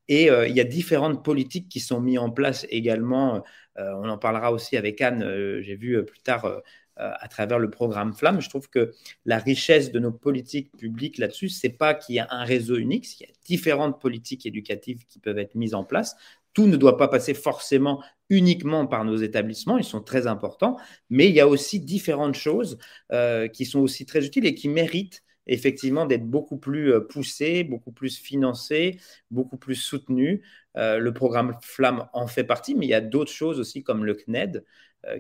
Et 0.09 0.25
il 0.27 0.55
y 0.55 0.61
a 0.61 0.65
différentes 0.65 1.25
politiques 1.25 1.71
qui 1.71 1.81
sont 1.81 1.99
mises 1.99 2.19
en 2.19 2.31
place 2.31 2.67
également. 2.69 3.43
on 3.79 4.07
en 4.07 4.19
parlera 4.19 4.53
aussi 4.53 4.77
avec 4.77 5.01
Anne, 5.01 5.25
j'ai 5.63 5.77
vu 5.77 6.05
plus 6.05 6.21
tard 6.21 6.61
à 6.97 7.27
travers 7.29 7.59
le 7.59 7.71
programme 7.71 8.13
Flamme. 8.13 8.43
Je 8.43 8.51
trouve 8.51 8.69
que 8.69 8.93
la 9.25 9.39
richesse 9.39 9.93
de 9.93 9.99
nos 9.99 10.13
politiques 10.13 10.77
publiques 10.77 11.17
là-dessus, 11.17 11.49
c'est 11.49 11.71
pas 11.71 11.95
qu'il 11.95 12.17
y 12.17 12.19
a 12.19 12.27
un 12.29 12.45
réseau 12.45 12.77
unique, 12.77 13.19
il 13.19 13.23
y 13.23 13.27
a 13.27 13.33
différentes 13.47 13.99
politiques 13.99 14.45
éducatives 14.45 15.07
qui 15.07 15.19
peuvent 15.19 15.39
être 15.39 15.55
mises 15.55 15.75
en 15.75 15.85
place 15.85 16.17
tout 16.55 16.67
ne 16.67 16.77
doit 16.77 16.97
pas 16.97 17.09
passer 17.09 17.35
forcément 17.35 18.03
uniquement 18.31 18.87
par 18.87 19.05
nos 19.05 19.17
établissements, 19.17 19.77
ils 19.77 19.85
sont 19.85 20.01
très 20.01 20.27
importants, 20.27 20.79
mais 21.11 21.29
il 21.29 21.35
y 21.35 21.41
a 21.41 21.49
aussi 21.49 21.81
différentes 21.81 22.37
choses 22.37 22.79
euh, 23.13 23.49
qui 23.49 23.67
sont 23.67 23.81
aussi 23.81 24.07
très 24.07 24.25
utiles 24.25 24.47
et 24.47 24.55
qui 24.55 24.69
méritent 24.69 25.23
effectivement 25.47 26.07
d'être 26.07 26.25
beaucoup 26.25 26.57
plus 26.57 26.93
euh, 26.93 27.01
poussées, 27.01 27.65
beaucoup 27.65 27.93
plus 27.93 28.17
financées, 28.17 28.99
beaucoup 29.31 29.59
plus 29.59 29.75
soutenues. 29.75 30.43
Euh, 30.77 30.99
le 30.99 31.13
programme 31.13 31.57
Flamme 31.61 32.09
en 32.15 32.27
fait 32.27 32.45
partie, 32.45 32.75
mais 32.75 32.87
il 32.87 32.91
y 32.91 32.95
a 32.95 33.03
d'autres 33.03 33.33
choses 33.33 33.61
aussi 33.61 33.83
comme 33.83 34.05
le 34.05 34.15
CNED 34.15 34.65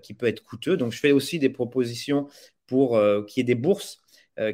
qui 0.03 0.15
peut 0.15 0.25
être 0.25 0.43
coûteux. 0.43 0.79
Donc 0.79 0.93
je 0.93 0.99
fais 0.99 1.13
aussi 1.13 1.39
des 1.39 1.51
propositions 1.51 2.27
pour 2.67 2.99
qu'il 3.27 3.39
y 3.39 3.41
ait 3.43 3.45
des 3.45 3.55
bourses 3.55 4.01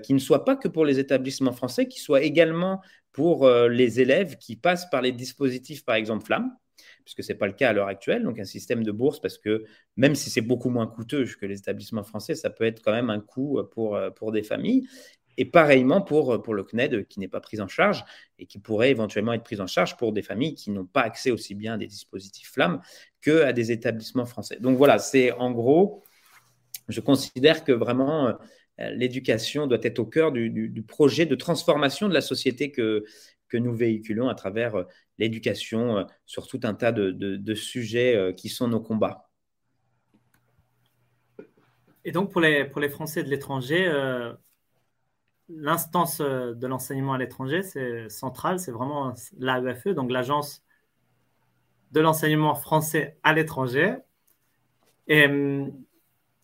qui 0.02 0.12
ne 0.12 0.18
soient 0.18 0.44
pas 0.44 0.56
que 0.56 0.66
pour 0.66 0.84
les 0.84 0.98
établissements 0.98 1.52
français, 1.52 1.86
qui 1.86 2.00
soient 2.00 2.22
également 2.22 2.80
pour 3.12 3.48
les 3.48 4.00
élèves 4.00 4.38
qui 4.38 4.56
passent 4.56 4.90
par 4.90 5.02
les 5.02 5.12
dispositifs, 5.12 5.84
par 5.84 5.94
exemple 5.94 6.26
Flamme 6.26 6.50
puisque 7.04 7.22
ce 7.22 7.32
n'est 7.32 7.38
pas 7.38 7.46
le 7.46 7.52
cas 7.52 7.70
à 7.70 7.72
l'heure 7.72 7.88
actuelle. 7.88 8.22
Donc 8.22 8.38
un 8.38 8.44
système 8.44 8.82
de 8.82 8.92
bourse, 8.92 9.20
parce 9.20 9.38
que 9.38 9.64
même 9.96 10.14
si 10.14 10.30
c'est 10.30 10.40
beaucoup 10.40 10.70
moins 10.70 10.86
coûteux 10.86 11.24
que 11.24 11.46
les 11.46 11.58
établissements 11.58 12.04
français, 12.04 12.34
ça 12.34 12.50
peut 12.50 12.64
être 12.64 12.82
quand 12.82 12.92
même 12.92 13.10
un 13.10 13.20
coût 13.20 13.60
pour, 13.72 13.98
pour 14.16 14.32
des 14.32 14.42
familles. 14.42 14.86
Et 15.36 15.44
pareillement 15.44 16.02
pour, 16.02 16.42
pour 16.42 16.54
le 16.54 16.64
CNED 16.64 17.06
qui 17.06 17.18
n'est 17.18 17.28
pas 17.28 17.40
pris 17.40 17.60
en 17.60 17.68
charge 17.68 18.04
et 18.38 18.46
qui 18.46 18.58
pourrait 18.58 18.90
éventuellement 18.90 19.32
être 19.32 19.42
pris 19.42 19.60
en 19.60 19.66
charge 19.66 19.96
pour 19.96 20.12
des 20.12 20.22
familles 20.22 20.54
qui 20.54 20.70
n'ont 20.70 20.84
pas 20.84 21.00
accès 21.00 21.30
aussi 21.30 21.54
bien 21.54 21.74
à 21.74 21.78
des 21.78 21.86
dispositifs 21.86 22.50
flammes 22.50 22.80
qu'à 23.22 23.52
des 23.52 23.72
établissements 23.72 24.26
français. 24.26 24.58
Donc 24.60 24.76
voilà, 24.76 24.98
c'est 24.98 25.32
en 25.32 25.50
gros, 25.50 26.04
je 26.88 27.00
considère 27.00 27.64
que 27.64 27.72
vraiment 27.72 28.28
euh, 28.80 28.90
l'éducation 28.90 29.66
doit 29.66 29.78
être 29.82 29.98
au 29.98 30.06
cœur 30.06 30.32
du, 30.32 30.84
projet 30.86 31.26
de 31.26 31.34
transformation 31.34 32.08
de 32.08 32.14
la 32.14 32.20
société 32.20 32.70
que, 32.70 33.04
que 33.48 33.56
nous 33.56 33.74
véhiculons 33.74 34.28
à 34.28 34.34
travers 34.34 34.74
euh, 34.74 34.84
l'éducation 35.20 35.98
euh, 35.98 36.04
sur 36.26 36.46
tout 36.48 36.60
un 36.64 36.74
tas 36.74 36.90
de, 36.92 37.54
sujets 37.54 38.34
qui 38.36 38.48
sont 38.48 38.68
nos 38.68 38.80
combats. 38.80 39.28
Et 42.04 42.12
donc 42.12 42.32
pour 42.32 42.40
les, 42.40 42.88
Français 42.88 43.22
de 43.22 43.28
l'étranger, 43.28 43.90
l'instance 45.48 46.20
de 46.20 46.66
l'enseignement 46.66 47.12
à 47.12 47.18
l'étranger, 47.18 47.62
c'est 47.62 48.08
central, 48.08 48.58
c'est 48.58 48.72
vraiment 48.72 49.12
l'AEFE, 49.38 49.88
donc 49.88 50.10
l'agence 50.10 50.64
de 51.92 52.00
l'enseignement 52.00 52.54
français 52.54 53.18
à 53.22 53.32
l'étranger. 53.32 53.96
Et 55.08 55.26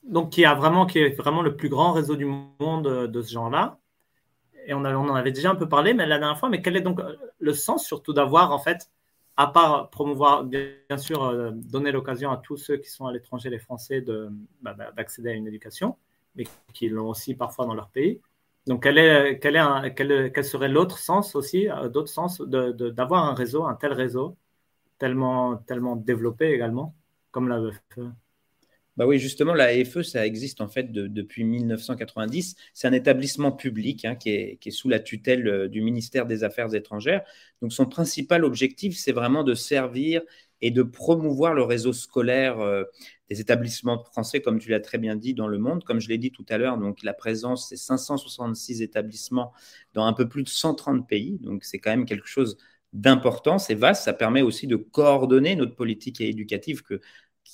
donc 0.06 0.30
qui 0.30 0.45
a 0.45 0.54
vraiment 0.54 0.87
qui 0.87 0.99
est 0.99 1.11
vraiment 1.11 1.42
le 1.42 1.56
plus 1.56 1.68
grand 1.68 1.92
réseau 1.92 2.16
du 2.16 2.25
monde 2.25 2.87
euh, 2.87 3.06
de 3.06 3.23
ce 3.23 3.33
genre-là. 3.33 3.78
Et 4.66 4.75
on, 4.75 4.85
en 4.85 5.14
avait 5.14 5.32
déjà 5.32 5.50
un 5.50 5.54
peu 5.54 5.68
parlé, 5.68 5.94
mais 5.94 6.06
la 6.06 6.18
dernière 6.18 6.38
fois. 6.38 6.49
Mais 6.49 6.61
quel 6.62 6.76
est 6.76 6.80
donc 6.80 7.00
euh, 7.00 7.16
le 7.38 7.54
sens 7.54 7.87
surtout 7.87 8.12
d'avoir 8.12 8.52
en 8.52 8.58
fait, 8.58 8.90
à 9.37 9.46
part 9.46 9.90
promouvoir, 9.90 10.44
bien, 10.44 10.99
sûr, 10.99 11.25
euh, 11.25 11.50
donner 11.52 11.92
l'occasion 11.92 12.30
à 12.30 12.37
tous 12.37 12.56
ceux 12.56 12.76
qui 12.76 12.90
sont 12.90 13.06
à 13.06 13.12
l'étranger, 13.12 13.50
les 13.50 13.58
Français, 13.58 14.04
bah, 14.62 14.75
bah, 14.75 14.92
d'accéder 14.96 15.30
à 15.30 15.32
une 15.32 15.46
éducation, 15.46 15.96
mais 16.35 16.44
qui 16.75 16.88
l'ont 16.88 17.08
aussi 17.08 17.35
parfois 17.35 17.66
dans 17.66 17.75
leur 17.75 17.88
pays. 17.88 18.20
Donc 18.66 18.82
quel 18.82 18.99
est 18.99 19.38
quel 19.38 20.44
serait 20.44 20.68
l'autre 20.68 20.99
sens 20.99 21.37
aussi, 21.37 21.68
d'autres 21.92 22.08
sens 22.08 22.40
de, 22.40 22.73
d'avoir 22.90 23.25
un 23.25 23.35
réseau, 23.35 23.64
un 23.64 23.75
tel 23.76 23.92
réseau 23.92 24.37
tellement 24.99 25.56
tellement 25.56 25.94
développé 25.94 26.50
également 26.52 26.94
comme 27.30 27.49
la 27.49 27.61
bah 28.97 29.07
oui, 29.07 29.19
justement, 29.19 29.53
la 29.53 29.67
AFE, 29.67 30.03
ça 30.03 30.26
existe 30.26 30.62
en 30.62 30.69
fait 30.69 30.91
depuis 30.91 31.45
1990. 31.45 32.57
C'est 32.73 32.88
un 32.88 32.93
établissement 32.93 33.53
public 33.53 34.07
hein, 34.07 34.15
qui, 34.15 34.31
est, 34.31 34.71
sous 34.71 34.88
la 34.88 35.00
tutelle 35.00 35.47
euh, 35.47 35.69
du 35.69 35.83
ministère 35.83 36.25
des 36.25 36.45
Affaires 36.45 36.75
étrangères. 36.75 37.23
Donc, 37.61 37.73
son 37.75 37.85
principal 37.87 38.45
objectif, 38.45 38.97
c'est 38.97 39.12
vraiment 39.12 39.45
de 39.45 39.55
servir 39.55 40.23
et 40.62 40.71
de 40.71 40.83
promouvoir 40.83 41.53
le 41.53 41.62
réseau 41.62 41.93
scolaire 41.93 42.59
euh, 42.61 42.85
des 43.29 43.43
établissements 43.43 44.03
français, 44.03 44.41
comme 44.41 44.59
tu 44.59 44.71
l'as 44.71 44.81
très 44.81 44.97
bien 44.97 45.15
dit, 45.15 45.35
dans 45.35 45.49
le 45.49 45.59
monde. 45.59 45.85
Comme 45.85 46.00
je 46.00 46.09
l'ai 46.09 46.19
dit 46.19 46.31
tout 46.31 46.47
à 46.49 46.57
l'heure, 46.57 46.79
donc 46.79 47.03
la 47.03 47.12
présence, 47.12 47.69
c'est 47.69 47.76
566 47.76 48.81
établissements 48.81 49.53
dans 49.93 50.07
un 50.07 50.15
peu 50.15 50.26
plus 50.26 50.43
de 50.43 50.49
130 50.49 51.07
pays. 51.07 51.38
Donc, 51.43 51.65
c'est 51.65 51.79
quand 51.79 51.91
même 51.91 52.07
quelque 52.07 52.29
chose 52.29 52.57
d'important, 52.95 53.59
c'est 53.59 53.75
vaste, 53.75 54.05
ça 54.05 54.15
permet 54.15 54.41
aussi 54.41 54.67
de 54.67 54.76
coordonner 54.76 55.55
notre 55.55 55.75
politique 55.75 56.21
éducative 56.21 56.83
que 56.83 57.00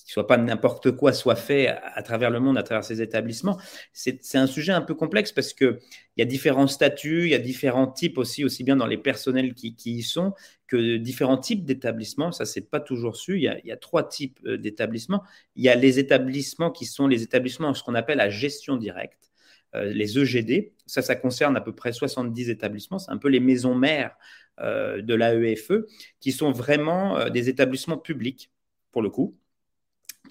qu'il 0.01 0.13
soit 0.13 0.27
pas 0.27 0.37
n'importe 0.37 0.93
quoi 0.93 1.13
soit 1.13 1.37
fait 1.37 1.69
à, 1.69 2.03
travers 2.03 2.31
le 2.31 2.41
monde, 2.41 2.57
à 2.59 2.63
travers 2.63 2.85
ces 2.85 3.03
établissements. 3.03 3.59
C'est 3.93 4.37
un 4.37 4.47
sujet 4.47 4.73
un 4.73 4.81
peu 4.81 4.95
complexe 4.95 5.33
parce 5.33 5.53
qu'il 5.53 5.79
y 6.17 6.23
a 6.23 6.25
différents 6.25 6.67
statuts, 6.67 7.25
il 7.25 7.31
y 7.31 7.35
a 7.35 7.39
différents 7.39 7.87
types 7.87 8.19
aussi, 8.19 8.45
aussi 8.45 8.65
bien 8.65 8.77
dans 8.77 8.87
les 8.87 8.99
personnels 8.99 9.55
qui, 9.55 9.75
y 9.85 10.03
sont, 10.03 10.35
que 10.67 10.97
différents 10.97 11.39
types 11.39 11.65
d'établissements. 11.65 12.33
Ça, 12.33 12.47
c'est 12.47 12.71
pas 12.71 12.81
toujours 12.81 13.17
su. 13.17 13.37
Il 13.37 13.43
y 13.43 13.73
a, 13.73 13.77
trois 13.77 14.09
types 14.09 14.39
euh, 14.47 14.57
d'établissements. 14.57 15.23
Il 15.57 15.65
y 15.65 15.69
a 15.69 15.75
les 15.75 15.99
établissements 15.99 16.71
qui 16.71 16.87
sont 16.87 17.07
les 17.07 17.23
établissements, 17.23 17.75
ce 17.75 17.83
qu'on 17.83 17.95
appelle 17.95 18.19
la 18.19 18.31
gestion 18.31 18.77
directe. 18.77 19.31
Euh, 19.75 19.93
les 19.93 20.19
EGD, 20.19 20.73
ça, 20.87 21.03
ça 21.03 21.17
concerne 21.17 21.57
à 21.57 21.61
peu 21.61 21.75
près 21.75 21.93
70 21.93 22.51
établissements. 22.51 22.99
C'est 22.99 23.11
un 23.11 23.19
peu 23.19 23.29
les 23.29 23.41
maisons 23.41 23.75
mères 23.75 24.17
euh, 24.61 25.03
de 25.03 25.15
l'AEFE, 25.15 25.73
qui 26.21 26.33
sont 26.33 26.53
vraiment 26.53 27.29
des 27.31 27.49
établissements 27.49 27.99
publics, 27.99 28.51
pour 28.91 29.03
le 29.03 29.11
coup, 29.11 29.37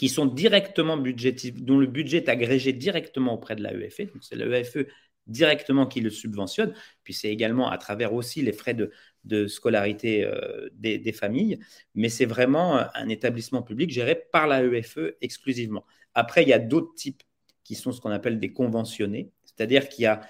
qui 0.02 0.10
sont 0.10 0.26
directement 0.26 0.98
budgétifs, 0.98 1.62
dont 1.62 1.78
le 1.78 1.86
budget 1.86 2.18
est 2.18 2.30
agrégé 2.30 2.74
directement 2.74 3.36
auprès 3.36 3.56
de 3.56 3.62
l'AEFE. 3.62 4.12
Donc, 4.12 4.24
c'est 4.24 4.36
l'AEFE 4.36 4.88
directement 5.28 5.86
qui 5.86 6.02
le 6.02 6.10
subventionne. 6.10 6.74
Puis, 7.04 7.14
c'est 7.14 7.30
également 7.30 7.70
à 7.70 7.78
travers 7.78 8.12
aussi 8.12 8.42
les 8.42 8.52
frais 8.52 8.74
de, 8.74 9.48
scolarité 9.48 10.26
euh, 10.26 10.70
des, 10.74 11.12
familles. 11.12 11.60
Mais 11.94 12.10
c'est 12.10 12.26
vraiment 12.26 12.80
un 12.96 13.10
établissement 13.10 13.62
public 13.62 13.92
géré 13.92 14.16
par 14.16 14.48
l'AEFE 14.48 15.14
exclusivement. 15.22 15.86
Après, 16.16 16.42
il 16.42 16.50
y 16.50 16.54
a 16.54 16.58
d'autres 16.58 16.96
types 16.96 17.22
qui 17.64 17.76
sont 17.76 17.92
ce 17.92 18.02
qu'on 18.02 18.10
appelle 18.10 18.40
des 18.40 18.54
conventionnés, 18.54 19.30
c'est-à-dire 19.44 19.88
qu'il 19.88 20.06
y 20.06 20.08
a 20.08 20.22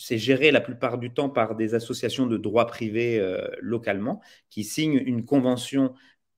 c'est 0.00 0.16
géré 0.16 0.52
la 0.52 0.62
plupart 0.62 0.96
du 0.96 1.12
temps 1.12 1.28
par 1.28 1.54
des 1.54 1.74
associations 1.74 2.26
de 2.26 2.38
droit 2.38 2.66
privé 2.66 3.18
euh, 3.18 3.46
localement 3.60 4.22
qui 4.48 4.62
signent 4.64 5.02
une 5.04 5.24
convention 5.26 5.92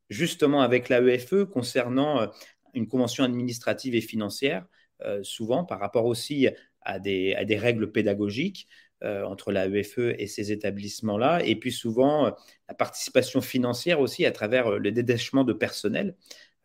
justement 0.09 0.62
avec 0.62 0.88
l'AEFE 0.88 1.44
concernant 1.44 2.20
euh, 2.20 2.26
une 2.74 2.86
convention 2.86 3.24
administrative 3.24 3.94
et 3.94 4.00
financière, 4.00 4.66
euh, 5.04 5.22
souvent 5.22 5.64
par 5.64 5.80
rapport 5.80 6.04
aussi 6.04 6.48
à 6.82 6.98
des, 6.98 7.34
règles 7.58 7.90
pédagogiques 7.90 8.66
euh, 9.02 9.24
entre 9.24 9.52
la 9.52 9.66
EFE 9.66 10.14
et 10.18 10.26
ces 10.26 10.52
établissements-là, 10.52 11.42
et 11.44 11.56
puis 11.56 11.72
souvent 11.72 12.26
euh, 12.26 12.30
la 12.68 12.74
participation 12.74 13.40
financière 13.40 14.00
aussi 14.00 14.26
à 14.26 14.32
travers 14.32 14.78
le 14.78 14.92
détachement 14.92 15.44
de 15.44 15.52
personnel 15.52 16.16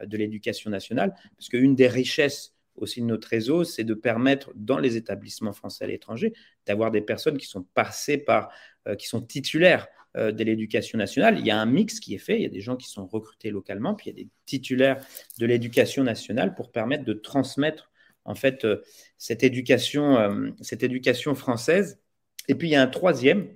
de 0.03 0.17
l'éducation 0.17 0.69
nationale, 0.69 1.13
parce 1.38 1.47
qu'une 1.47 1.75
des 1.75 1.88
richesses 1.88 2.53
aussi 2.75 3.00
de 3.00 3.05
notre 3.05 3.29
réseau, 3.29 3.63
c'est 3.63 3.85
de 3.85 3.93
permettre 3.93 4.51
dans 4.55 4.79
les 4.79 4.97
établissements 4.97 5.53
français 5.53 5.85
à 5.85 5.88
l'étranger 5.88 6.33
d'avoir 6.65 6.91
des 6.91 7.00
personnes 7.00 7.38
qui 7.38 7.45
sont 7.45 7.63
passées 7.74 8.17
par, 8.17 8.51
qui 8.97 9.07
sont 9.07 9.21
titulaires 9.21 9.88
euh, 10.17 10.31
de 10.31 10.43
l'éducation 10.43 10.98
nationale. 10.98 11.39
Il 11.39 11.45
y 11.45 11.51
a 11.51 11.60
un 11.60 11.65
mix 11.65 12.00
qui 12.00 12.15
est 12.15 12.19
fait, 12.19 12.38
il 12.38 12.43
y 12.43 12.45
a 12.45 12.50
des 12.50 12.62
gens 12.62 12.75
qui 12.75 12.89
sont 12.89 13.05
recrutés 13.05 13.51
localement, 13.51 13.95
puis 13.95 14.10
il 14.10 14.17
y 14.17 14.22
a 14.22 14.24
des 14.24 14.29
titulaires 14.45 15.03
de 15.39 15.45
l'éducation 15.45 16.03
nationale 16.03 16.55
pour 16.55 16.72
permettre 16.72 17.03
de 17.03 17.13
transmettre 17.13 17.91
en 18.24 18.36
fait 18.36 18.65
euh, 18.65 18.81
cette 19.17 19.43
éducation, 19.43 20.17
euh, 20.17 20.50
cette 20.62 20.84
éducation 20.84 21.36
française. 21.36 22.00
Et 22.48 22.55
puis 22.55 22.69
il 22.69 22.72
y 22.72 22.75
a 22.75 22.81
un 22.81 22.88
troisième, 22.88 23.50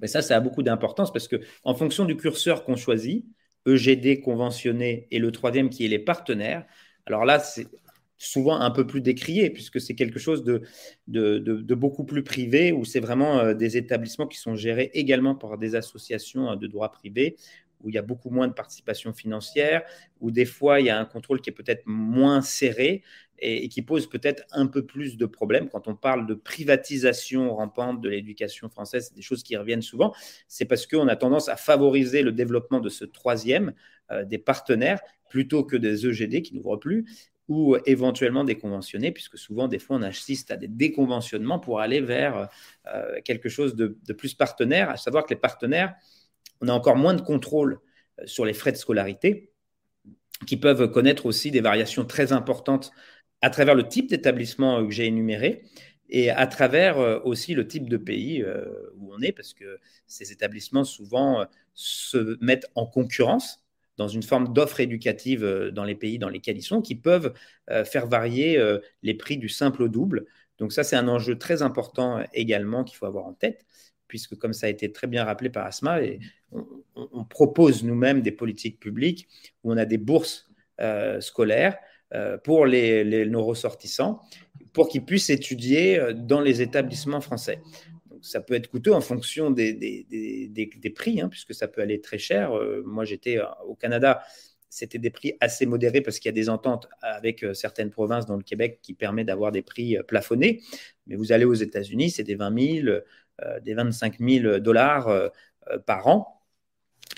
mais 0.00 0.06
ça, 0.06 0.22
ça 0.22 0.36
a 0.36 0.40
beaucoup 0.40 0.62
d'importance 0.62 1.12
parce 1.12 1.28
que 1.28 1.40
en 1.64 1.74
fonction 1.74 2.04
du 2.04 2.16
curseur 2.16 2.64
qu'on 2.64 2.76
choisit, 2.76 3.26
EGD 3.66 4.20
conventionné 4.22 5.08
et 5.10 5.18
le 5.18 5.32
troisième 5.32 5.70
qui 5.70 5.84
est 5.84 5.88
les 5.88 5.98
partenaires, 5.98 6.66
alors 7.06 7.24
là, 7.24 7.38
c'est 7.38 7.68
souvent 8.18 8.60
un 8.60 8.70
peu 8.70 8.86
plus 8.86 9.00
décrié, 9.00 9.50
puisque 9.50 9.80
c'est 9.80 9.94
quelque 9.94 10.18
chose 10.18 10.44
de, 10.44 11.74
beaucoup 11.74 12.04
plus 12.04 12.22
privé, 12.22 12.72
où 12.72 12.84
c'est 12.84 13.00
vraiment 13.00 13.38
euh, 13.38 13.54
des 13.54 13.76
établissements 13.76 14.26
qui 14.26 14.38
sont 14.38 14.54
gérés 14.54 14.90
également 14.94 15.34
par 15.34 15.58
des 15.58 15.74
associations 15.74 16.52
euh, 16.52 16.56
de 16.56 16.66
droit 16.66 16.90
privé, 16.90 17.36
où 17.82 17.90
il 17.90 17.94
y 17.94 17.98
a 17.98 18.02
beaucoup 18.02 18.30
moins 18.30 18.48
de 18.48 18.54
participation 18.54 19.12
financière, 19.12 19.82
où 20.20 20.30
des 20.30 20.46
fois 20.46 20.80
il 20.80 20.86
y 20.86 20.90
a 20.90 20.98
un 20.98 21.04
contrôle 21.04 21.40
qui 21.40 21.50
est 21.50 21.52
peut-être 21.52 21.82
moins 21.86 22.40
serré 22.40 23.02
et, 23.38 23.68
qui 23.68 23.82
pose 23.82 24.08
peut-être 24.08 24.44
un 24.50 24.66
peu 24.66 24.86
plus 24.86 25.18
de 25.18 25.26
problèmes. 25.26 25.68
Quand 25.68 25.86
on 25.86 25.94
parle 25.94 26.26
de 26.26 26.34
privatisation 26.34 27.54
rampante 27.54 28.00
de 28.00 28.08
l'éducation 28.08 28.70
française, 28.70 29.12
des 29.12 29.22
choses 29.22 29.42
qui 29.42 29.56
reviennent 29.56 29.82
souvent, 29.82 30.14
c'est 30.48 30.64
parce 30.64 30.86
qu'on 30.86 31.06
a 31.08 31.16
tendance 31.16 31.48
à 31.50 31.56
favoriser 31.56 32.22
le 32.22 32.32
développement 32.32 32.80
de 32.80 32.88
ce 32.88 33.04
troisième, 33.04 33.74
euh, 34.10 34.24
des 34.24 34.38
partenaires, 34.38 35.00
plutôt 35.28 35.64
que 35.64 35.76
des 35.76 36.06
EGD 36.06 36.42
qui 36.42 36.54
n'ouvrent 36.54 36.76
plus 36.76 37.04
ou 37.48 37.76
éventuellement 37.86 38.44
déconventionnés, 38.44 39.12
puisque 39.12 39.38
souvent, 39.38 39.68
des 39.68 39.78
fois, 39.78 39.96
on 39.96 40.02
assiste 40.02 40.50
à 40.50 40.56
des 40.56 40.68
déconventionnements 40.68 41.60
pour 41.60 41.80
aller 41.80 42.00
vers 42.00 42.48
euh, 42.92 43.20
quelque 43.24 43.48
chose 43.48 43.76
de, 43.76 43.96
plus 44.12 44.34
partenaire, 44.34 44.90
à 44.90 44.96
savoir 44.96 45.24
que 45.24 45.30
les 45.30 45.40
partenaires, 45.40 45.94
on 46.60 46.68
a 46.68 46.72
encore 46.72 46.96
moins 46.96 47.14
de 47.14 47.20
contrôle 47.20 47.78
euh, 48.20 48.26
sur 48.26 48.44
les 48.44 48.52
frais 48.52 48.72
de 48.72 48.76
scolarité, 48.76 49.52
qui 50.46 50.56
peuvent 50.56 50.90
connaître 50.90 51.26
aussi 51.26 51.50
des 51.50 51.60
variations 51.60 52.04
très 52.04 52.32
importantes 52.32 52.90
à 53.42 53.50
travers 53.50 53.74
le 53.74 53.88
type 53.88 54.10
d'établissement 54.10 54.84
que 54.84 54.92
j'ai 54.92 55.06
énuméré 55.06 55.62
et 56.08 56.30
à 56.30 56.46
travers 56.46 56.98
euh, 56.98 57.20
aussi 57.24 57.54
le 57.54 57.66
type 57.68 57.88
de 57.88 57.96
pays 57.96 58.44
où 58.96 59.14
on 59.14 59.20
est, 59.22 59.32
parce 59.32 59.54
que 59.54 59.78
ces 60.08 60.32
établissements 60.32 60.84
souvent 60.84 61.46
se 61.74 62.36
mettent 62.44 62.66
en 62.74 62.86
concurrence 62.86 63.65
dans 63.96 64.08
une 64.08 64.22
forme 64.22 64.52
d'offre 64.52 64.80
éducative 64.80 65.44
euh, 65.44 65.70
dans 65.70 65.84
les 65.84 65.94
pays 65.94 66.18
dans 66.18 66.28
lesquels 66.28 66.56
ils 66.56 66.62
sont, 66.62 66.82
qui 66.82 66.94
peuvent 66.94 67.32
euh, 67.70 67.84
faire 67.84 68.06
varier 68.06 68.58
euh, 68.58 68.78
les 69.02 69.14
prix 69.14 69.38
du 69.38 69.48
simple 69.48 69.82
au 69.82 69.88
double. 69.88 70.26
Donc 70.58 70.72
ça, 70.72 70.84
c'est 70.84 70.96
un 70.96 71.08
enjeu 71.08 71.38
très 71.38 71.62
important 71.62 72.22
également 72.32 72.84
qu'il 72.84 72.96
faut 72.96 73.06
avoir 73.06 73.26
en 73.26 73.34
tête, 73.34 73.66
puisque 74.08 74.36
comme 74.36 74.52
ça 74.52 74.66
a 74.66 74.70
été 74.70 74.90
très 74.92 75.06
bien 75.06 75.24
rappelé 75.24 75.50
par 75.50 75.66
Asma, 75.66 76.02
et 76.02 76.18
on, 76.94 77.24
propose 77.24 77.84
nous-mêmes 77.84 78.22
des 78.22 78.32
politiques 78.32 78.80
publiques 78.80 79.28
où 79.62 79.72
on 79.72 79.76
a 79.76 79.84
des 79.84 79.98
bourses 79.98 80.48
scolaires 81.20 81.76
pour 82.44 82.64
les, 82.64 83.26
nos 83.26 83.44
ressortissants, 83.44 84.22
pour 84.72 84.88
qu'ils 84.88 85.04
puissent 85.04 85.28
étudier 85.28 86.00
dans 86.14 86.40
les 86.40 86.62
établissements 86.62 87.20
français 87.20 87.60
ça 88.22 88.40
peut 88.40 88.54
être 88.54 88.68
coûteux 88.68 88.92
en 88.92 89.00
fonction 89.00 89.50
des, 89.50 90.92
prix, 90.94 91.20
hein, 91.20 91.28
puisque 91.28 91.54
ça 91.54 91.68
peut 91.68 91.80
aller 91.80 92.00
très 92.00 92.18
cher. 92.18 92.56
Euh, 92.56 92.82
moi, 92.84 93.04
j'étais 93.04 93.38
euh, 93.38 93.44
au 93.66 93.74
Canada 93.74 94.22
c'était 94.68 94.98
des 94.98 95.10
prix 95.10 95.32
assez 95.40 95.64
modérés 95.64 96.02
parce 96.02 96.18
qu'il 96.18 96.28
y 96.28 96.34
a 96.34 96.34
des 96.34 96.50
ententes 96.50 96.86
avec 97.00 97.46
certaines 97.54 97.88
provinces 97.88 98.26
dans 98.26 98.36
le 98.36 98.42
Québec 98.42 98.80
qui 98.82 98.92
permettent 98.92 99.28
d'avoir 99.28 99.50
des 99.50 99.62
prix 99.62 99.96
plafonnés. 100.06 100.60
Mais 101.06 101.14
vous 101.14 101.32
allez 101.32 101.46
aux 101.46 101.54
États-Unis, 101.54 102.10
c'est 102.10 102.24
des 102.24 102.34
20 102.34 102.82
000, 102.82 102.98
des 103.62 103.74
25 103.74 104.18
000 104.18 104.58
dollars 104.58 105.30
par 105.86 106.08
an. 106.08 106.36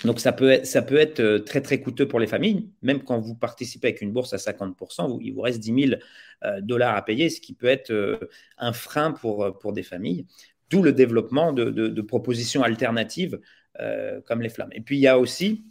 Donc 0.05 0.21
ça 0.21 0.31
peut, 0.31 0.49
être, 0.51 1.19
euh, 1.19 1.39
très 1.39 1.61
très 1.61 1.81
coûteux 1.81 2.07
pour 2.07 2.19
les 2.19 2.27
familles, 2.27 2.69
même 2.81 3.03
quand 3.03 3.19
vous 3.19 3.35
participez 3.35 3.89
avec 3.89 4.01
une 4.01 4.13
bourse 4.13 4.33
à 4.33 4.37
50%, 4.37 5.19
il 5.21 5.33
vous 5.33 5.41
reste 5.41 5.59
10 5.59 5.87
000 5.89 6.01
euh, 6.45 6.61
dollars 6.61 6.95
à 6.95 7.03
payer, 7.03 7.29
ce 7.29 7.41
qui 7.41 7.53
peut 7.53 7.67
être 7.67 7.91
euh, 7.91 8.17
un 8.57 8.71
frein 8.71 9.11
pour, 9.11 9.59
pour 9.59 9.73
des 9.73 9.83
familles. 9.83 10.25
D'où 10.69 10.83
le 10.83 10.93
développement 10.93 11.53
de, 11.53 12.01
propositions 12.01 12.63
alternatives 12.63 13.39
comme 14.25 14.41
les 14.41 14.49
flammes. 14.49 14.71
Et 14.73 14.81
puis 14.81 14.97
il 14.97 15.01
y 15.01 15.07
a 15.07 15.17
aussi, 15.17 15.65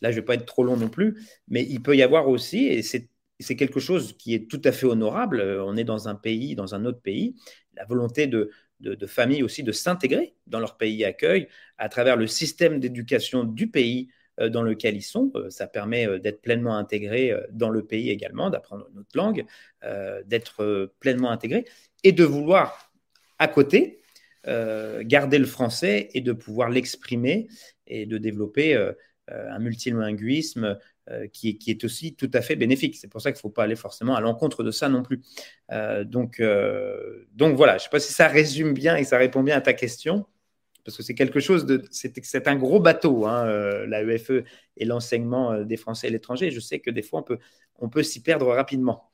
là 0.00 0.10
je 0.10 0.16
ne 0.16 0.20
vais 0.20 0.24
pas 0.24 0.34
être 0.34 0.46
trop 0.46 0.64
long 0.64 0.76
non 0.76 0.88
plus, 0.88 1.18
mais 1.48 1.64
il 1.64 1.82
peut 1.82 1.96
y 1.96 2.02
avoir 2.02 2.28
aussi, 2.28 2.66
et 2.66 2.82
c'est 2.82 3.56
quelque 3.56 3.80
chose 3.80 4.16
qui 4.16 4.34
est 4.34 4.50
tout 4.50 4.60
à 4.64 4.72
fait 4.72 4.86
honorable. 4.86 5.40
On 5.64 5.76
est 5.76 5.84
dans 5.84 6.08
un 6.08 6.14
pays, 6.14 6.54
dans 6.54 6.74
un 6.74 6.84
autre 6.84 7.00
pays, 7.00 7.34
la 7.74 7.84
volonté 7.84 8.26
de, 8.26 8.50
de, 8.80 9.06
familles 9.06 9.42
aussi 9.42 9.62
de 9.62 9.72
s'intégrer 9.72 10.34
dans 10.46 10.60
leur 10.60 10.76
pays 10.76 11.04
accueil 11.04 11.48
à 11.78 11.88
travers 11.88 12.16
le 12.16 12.26
système 12.26 12.80
d'éducation 12.80 13.44
du 13.44 13.68
pays 13.68 14.08
euh, 14.40 14.48
dans 14.48 14.62
lequel 14.62 14.96
ils 14.96 15.02
sont. 15.02 15.30
Euh, 15.34 15.50
ça 15.50 15.66
permet 15.66 16.06
euh, 16.06 16.18
d'être 16.18 16.42
pleinement 16.42 16.76
intégré 16.76 17.34
dans 17.50 17.70
le 17.70 17.84
pays 17.84 18.10
également, 18.10 18.50
d'apprendre 18.50 18.88
notre 18.94 19.16
langue, 19.16 19.44
d'être 20.26 20.92
pleinement 21.00 21.30
intégré 21.30 21.66
et 22.04 22.12
de 22.12 22.24
vouloir 22.24 22.90
à 23.38 23.48
côté 23.48 24.00
garder 24.46 25.38
le 25.38 25.46
français 25.46 26.10
et 26.12 26.20
de 26.20 26.32
pouvoir 26.32 26.68
l'exprimer 26.70 27.48
et 27.86 28.06
de 28.06 28.18
développer 28.18 28.76
un 29.28 29.58
multilinguisme 29.58 30.78
euh, 31.10 31.26
qui, 31.26 31.58
est 31.66 31.84
aussi 31.84 32.14
tout 32.14 32.30
à 32.32 32.40
fait 32.40 32.56
bénéfique. 32.56 32.96
C'est 32.96 33.08
pour 33.08 33.20
ça 33.20 33.30
qu'il 33.30 33.36
ne 33.36 33.42
faut 33.42 33.50
pas 33.50 33.64
aller 33.64 33.76
forcément 33.76 34.14
à 34.14 34.22
l'encontre 34.22 34.64
de 34.64 34.70
ça 34.70 34.88
non 34.88 35.02
plus. 35.02 35.20
Euh, 35.70 36.02
donc, 36.02 36.40
euh, 36.40 37.26
donc 37.32 37.56
voilà, 37.56 37.72
je 37.72 37.76
ne 37.76 37.82
sais 37.82 37.90
pas 37.90 38.00
si 38.00 38.14
ça 38.14 38.26
résume 38.26 38.72
bien 38.72 38.96
et 38.96 39.04
ça 39.04 39.18
répond 39.18 39.42
bien 39.42 39.58
à 39.58 39.60
ta 39.60 39.74
question, 39.74 40.24
parce 40.82 40.96
que 40.96 41.02
c'est 41.02 41.14
quelque 41.14 41.40
chose 41.40 41.66
de... 41.66 41.82
C'est 41.90 42.48
un 42.48 42.56
gros 42.56 42.80
bateau, 42.80 43.26
hein, 43.26 43.44
la 43.86 44.02
EFE 44.02 44.44
et 44.78 44.86
l'enseignement 44.86 45.60
des 45.60 45.76
Français 45.76 46.06
et 46.06 46.10
l'étranger. 46.10 46.50
Je 46.50 46.60
sais 46.60 46.80
que 46.80 46.90
des 46.90 47.02
fois, 47.02 47.20
on 47.20 47.22
peut, 47.22 47.38
on 47.76 47.90
peut 47.90 48.02
s'y 48.02 48.22
perdre 48.22 48.46
rapidement. 48.46 49.10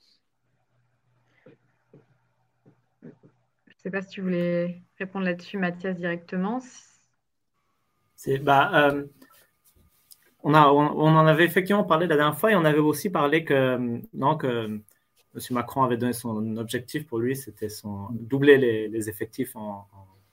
Ne 3.80 3.82
sais 3.84 3.90
pas 3.90 4.02
si 4.02 4.08
tu 4.10 4.20
voulais 4.20 4.82
répondre 4.98 5.24
là-dessus, 5.24 5.58
Mathias, 5.58 5.96
directement. 5.96 6.60
Bah, 8.42 8.92
on, 10.42 10.54
a, 10.54 10.68
on, 10.68 11.16
en 11.16 11.26
avait 11.26 11.44
effectivement 11.44 11.84
parlé 11.84 12.06
la 12.06 12.16
dernière 12.16 12.38
fois 12.38 12.52
et 12.52 12.54
on 12.56 12.64
avait 12.64 12.78
aussi 12.78 13.10
parlé 13.10 13.44
que, 13.44 14.00
non, 14.12 14.36
que 14.36 14.80
M. 15.34 15.40
Macron 15.50 15.82
avait 15.82 15.96
donné 15.96 16.12
son 16.12 16.56
objectif 16.56 17.06
pour 17.06 17.18
lui, 17.18 17.36
c'était 17.36 17.68
doubler 18.12 18.58
les, 18.58 19.08
effectifs 19.08 19.56
en, 19.56 19.86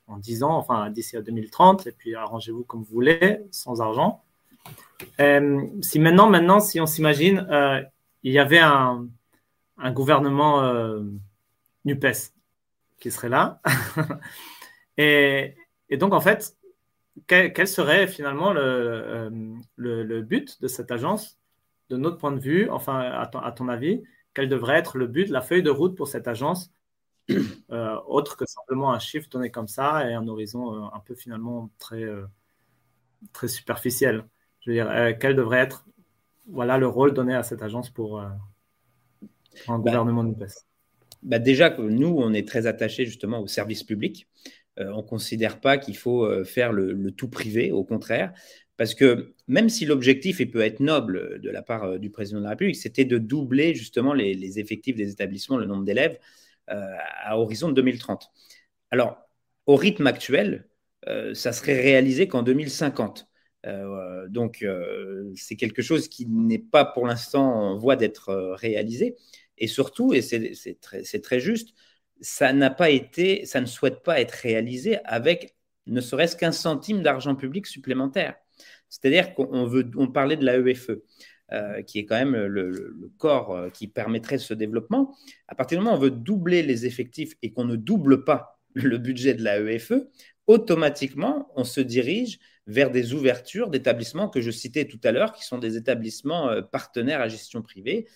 en, 0.08 0.18
10 0.18 0.44
ans, 0.44 0.58
enfin 0.58 0.90
d'ici 0.90 1.16
à 1.18 1.22
2030, 1.22 1.88
et 1.88 1.92
puis 1.92 2.16
arrangez-vous 2.16 2.64
comme 2.64 2.82
vous 2.82 2.94
voulez, 2.94 3.40
sans 3.52 3.82
argent. 3.82 4.24
Euh, 5.20 5.66
si 5.82 6.00
maintenant, 6.00 6.30
maintenant, 6.30 6.60
si 6.60 6.82
on 6.82 6.86
s'imagine, 6.86 7.48
euh, 7.52 7.82
il 8.24 8.34
y 8.34 8.40
avait 8.40 8.60
un, 8.60 9.08
un 9.78 9.92
gouvernement 9.92 10.64
euh, 10.64 11.04
NUPES 11.86 12.34
qui 13.00 13.12
serait 13.12 13.30
là, 13.30 13.62
et, 14.98 15.56
et 15.90 15.98
donc 15.98 16.14
en 16.14 16.22
fait, 16.22 16.58
quel, 17.26 17.68
serait 17.68 18.08
finalement 18.08 18.54
euh, 18.56 19.30
le, 19.76 20.04
le, 20.04 20.22
but 20.22 20.62
de 20.62 20.68
cette 20.68 20.92
agence, 20.92 21.40
de 21.90 21.98
notre 21.98 22.18
point 22.18 22.32
de 22.32 22.40
vue, 22.40 22.70
enfin, 22.70 23.00
à 23.00 23.52
ton, 23.52 23.68
avis, 23.70 24.04
quel 24.34 24.50
devrait 24.50 24.78
être 24.78 24.98
le 24.98 25.08
but, 25.08 25.30
la 25.30 25.42
feuille 25.42 25.64
de 25.64 25.70
route 25.70 25.96
pour 25.96 26.08
cette 26.08 26.28
agence, 26.28 26.72
euh, 27.72 28.00
autre 28.06 28.38
que 28.38 28.46
simplement 28.46 28.92
un 28.92 29.00
chiffre 29.00 29.30
donné 29.30 29.50
comme 29.50 29.68
ça 29.68 30.10
et 30.10 30.14
un 30.14 30.28
horizon 30.28 30.74
euh, 30.74 30.88
un 30.94 31.00
peu 31.00 31.16
finalement 31.16 31.72
très, 31.80 32.06
très 33.34 33.48
superficiel? 33.48 34.26
Je 34.62 34.72
veux 34.72 34.76
dire, 34.76 35.18
quel 35.20 35.36
devrait 35.36 35.60
être 35.60 35.86
voilà, 36.50 36.78
le 36.78 36.88
rôle 36.88 37.14
donné 37.14 37.34
à 37.34 37.44
cette 37.44 37.62
agence 37.62 37.90
pour 37.90 38.22
un 38.22 38.38
bah, 39.68 39.78
gouvernement 39.78 40.24
de 40.24 40.34
bah 41.24 41.40
Déjà, 41.40 41.76
nous, 41.78 42.16
on 42.18 42.34
est 42.34 42.48
très 42.48 42.68
attachés 42.68 43.06
justement 43.06 43.40
au 43.42 43.48
service 43.48 43.84
public. 43.84 44.28
Euh, 44.80 44.92
on 44.94 44.98
ne 44.98 45.08
considère 45.08 45.60
pas 45.60 45.78
qu'il 45.78 45.98
faut 45.98 46.24
euh, 46.24 46.44
faire 46.44 46.72
le, 46.72 47.12
tout 47.12 47.30
privé, 47.30 47.72
au 47.72 47.84
contraire, 47.84 48.34
parce 48.78 48.94
que 48.94 49.34
même 49.48 49.70
si 49.70 49.86
l'objectif 49.86 50.40
peut 50.52 50.62
être 50.62 50.80
noble 50.80 51.42
de 51.42 51.50
la 51.50 51.62
part 51.64 51.84
euh, 51.84 51.98
du 51.98 52.10
président 52.12 52.40
de 52.40 52.44
la 52.44 52.52
République, 52.52 52.76
c'était 52.76 53.06
de 53.06 53.18
doubler 53.18 53.74
justement 53.74 54.14
les, 54.14 54.60
effectifs 54.60 54.96
des 54.96 55.12
établissements, 55.12 55.58
le 55.58 55.66
nombre 55.66 55.84
d'élèves, 55.84 56.18
à 56.68 57.40
horizon 57.40 57.70
de 57.70 57.76
2030. 57.76 58.30
Alors, 58.92 59.18
au 59.68 59.78
rythme 59.78 60.06
actuel, 60.06 60.68
ça 61.34 61.54
serait 61.54 61.80
réalisé 61.80 62.28
qu'en 62.28 62.44
2050. 62.44 63.30
donc, 64.28 64.66
c'est 65.36 65.56
quelque 65.56 65.82
chose 65.82 66.10
qui 66.10 66.26
n'est 66.26 66.60
pas 66.60 66.84
pour 66.84 67.08
l'instant 67.08 67.46
en 67.46 67.78
voie 67.78 67.96
d'être 67.96 68.34
réalisé. 68.60 69.16
Et 69.58 69.68
surtout, 69.68 70.14
et 70.14 70.22
c'est 70.22 71.22
très, 71.22 71.40
juste, 71.40 71.74
ça 72.22 72.54
n'a 72.54 72.70
pas 72.70 72.90
été, 72.90 73.46
ça 73.46 73.62
ne 73.62 73.66
souhaite 73.66 74.04
pas 74.04 74.20
être 74.20 74.32
réalisé 74.32 74.98
avec 75.06 75.56
ne 75.88 76.02
serait-ce 76.02 76.36
qu'un 76.36 76.52
centime 76.52 77.02
d'argent 77.02 77.36
public 77.36 77.66
supplémentaire. 77.66 78.36
C'est-à-dire 78.90 79.34
qu'on 79.34 79.66
veut, 79.66 79.90
on 79.96 80.08
parlait 80.08 80.38
de 80.38 80.46
la 80.46 80.58
EFE, 80.58 80.92
euh, 81.54 81.82
qui 81.82 82.00
est 82.00 82.06
quand 82.06 82.18
même 82.18 82.36
le, 82.36 83.12
corps 83.18 83.56
euh, 83.56 83.70
qui 83.70 83.88
permettrait 83.88 84.38
ce 84.38 84.54
développement. 84.54 85.16
À 85.48 85.56
partir 85.56 85.78
du 85.78 85.84
moment 85.84 85.96
où 85.96 86.00
on 86.00 86.02
veut 86.02 86.12
doubler 86.12 86.62
les 86.62 86.86
effectifs 86.86 87.34
et 87.42 87.52
qu'on 87.52 87.66
ne 87.66 87.76
double 87.76 88.26
pas 88.26 88.60
le 88.74 88.98
budget 88.98 89.34
de 89.34 89.44
la 89.44 89.60
EFE, 89.60 89.94
automatiquement, 90.46 91.52
on 91.56 91.64
se 91.64 91.82
dirige 91.82 92.40
vers 92.68 92.92
des 92.92 93.14
ouvertures 93.14 93.70
d'établissements 93.70 94.28
que 94.28 94.42
je 94.42 94.52
citais 94.52 94.86
tout 94.86 95.00
à 95.04 95.12
l'heure, 95.12 95.34
qui 95.34 95.46
sont 95.46 95.58
des 95.58 95.78
établissements 95.78 96.50
euh, 96.50 96.62
partenaires 96.62 97.22
à 97.22 97.30
gestion 97.30 97.62
privée, 97.62 98.08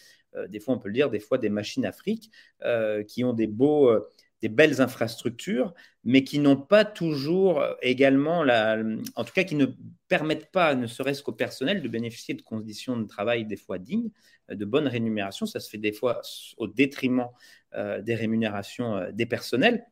des 0.47 0.59
fois 0.59 0.75
on 0.75 0.79
peut 0.79 0.89
le 0.89 0.93
dire, 0.93 1.09
des 1.09 1.19
fois 1.19 1.37
des 1.37 1.49
machines 1.49 1.85
Afrique, 1.85 2.31
euh, 2.63 3.03
qui 3.03 3.23
ont 3.23 3.33
des 3.33 3.47
beaux 3.47 3.89
euh, 3.89 4.09
des 4.41 4.49
belles 4.49 4.81
infrastructures, 4.81 5.73
mais 6.03 6.23
qui 6.23 6.39
n'ont 6.39 6.57
pas 6.57 6.83
toujours 6.83 7.63
également, 7.83 8.43
la, 8.43 8.81
en 9.15 9.23
tout 9.23 9.33
cas 9.33 9.43
qui 9.43 9.53
ne 9.53 9.67
permettent 10.07 10.51
pas, 10.51 10.73
ne 10.73 10.87
serait-ce 10.87 11.21
qu'au 11.21 11.31
personnel, 11.31 11.83
de 11.83 11.87
bénéficier 11.87 12.33
de 12.33 12.41
conditions 12.41 12.97
de 12.97 13.05
travail 13.05 13.45
des 13.45 13.55
fois 13.55 13.77
dignes, 13.77 14.09
de 14.49 14.65
bonnes 14.65 14.87
rémunérations. 14.87 15.45
Ça 15.45 15.59
se 15.59 15.69
fait 15.69 15.77
des 15.77 15.91
fois 15.91 16.21
au 16.57 16.65
détriment 16.65 17.27
des 17.71 18.15
rémunérations 18.15 19.11
des 19.13 19.27
personnels 19.27 19.85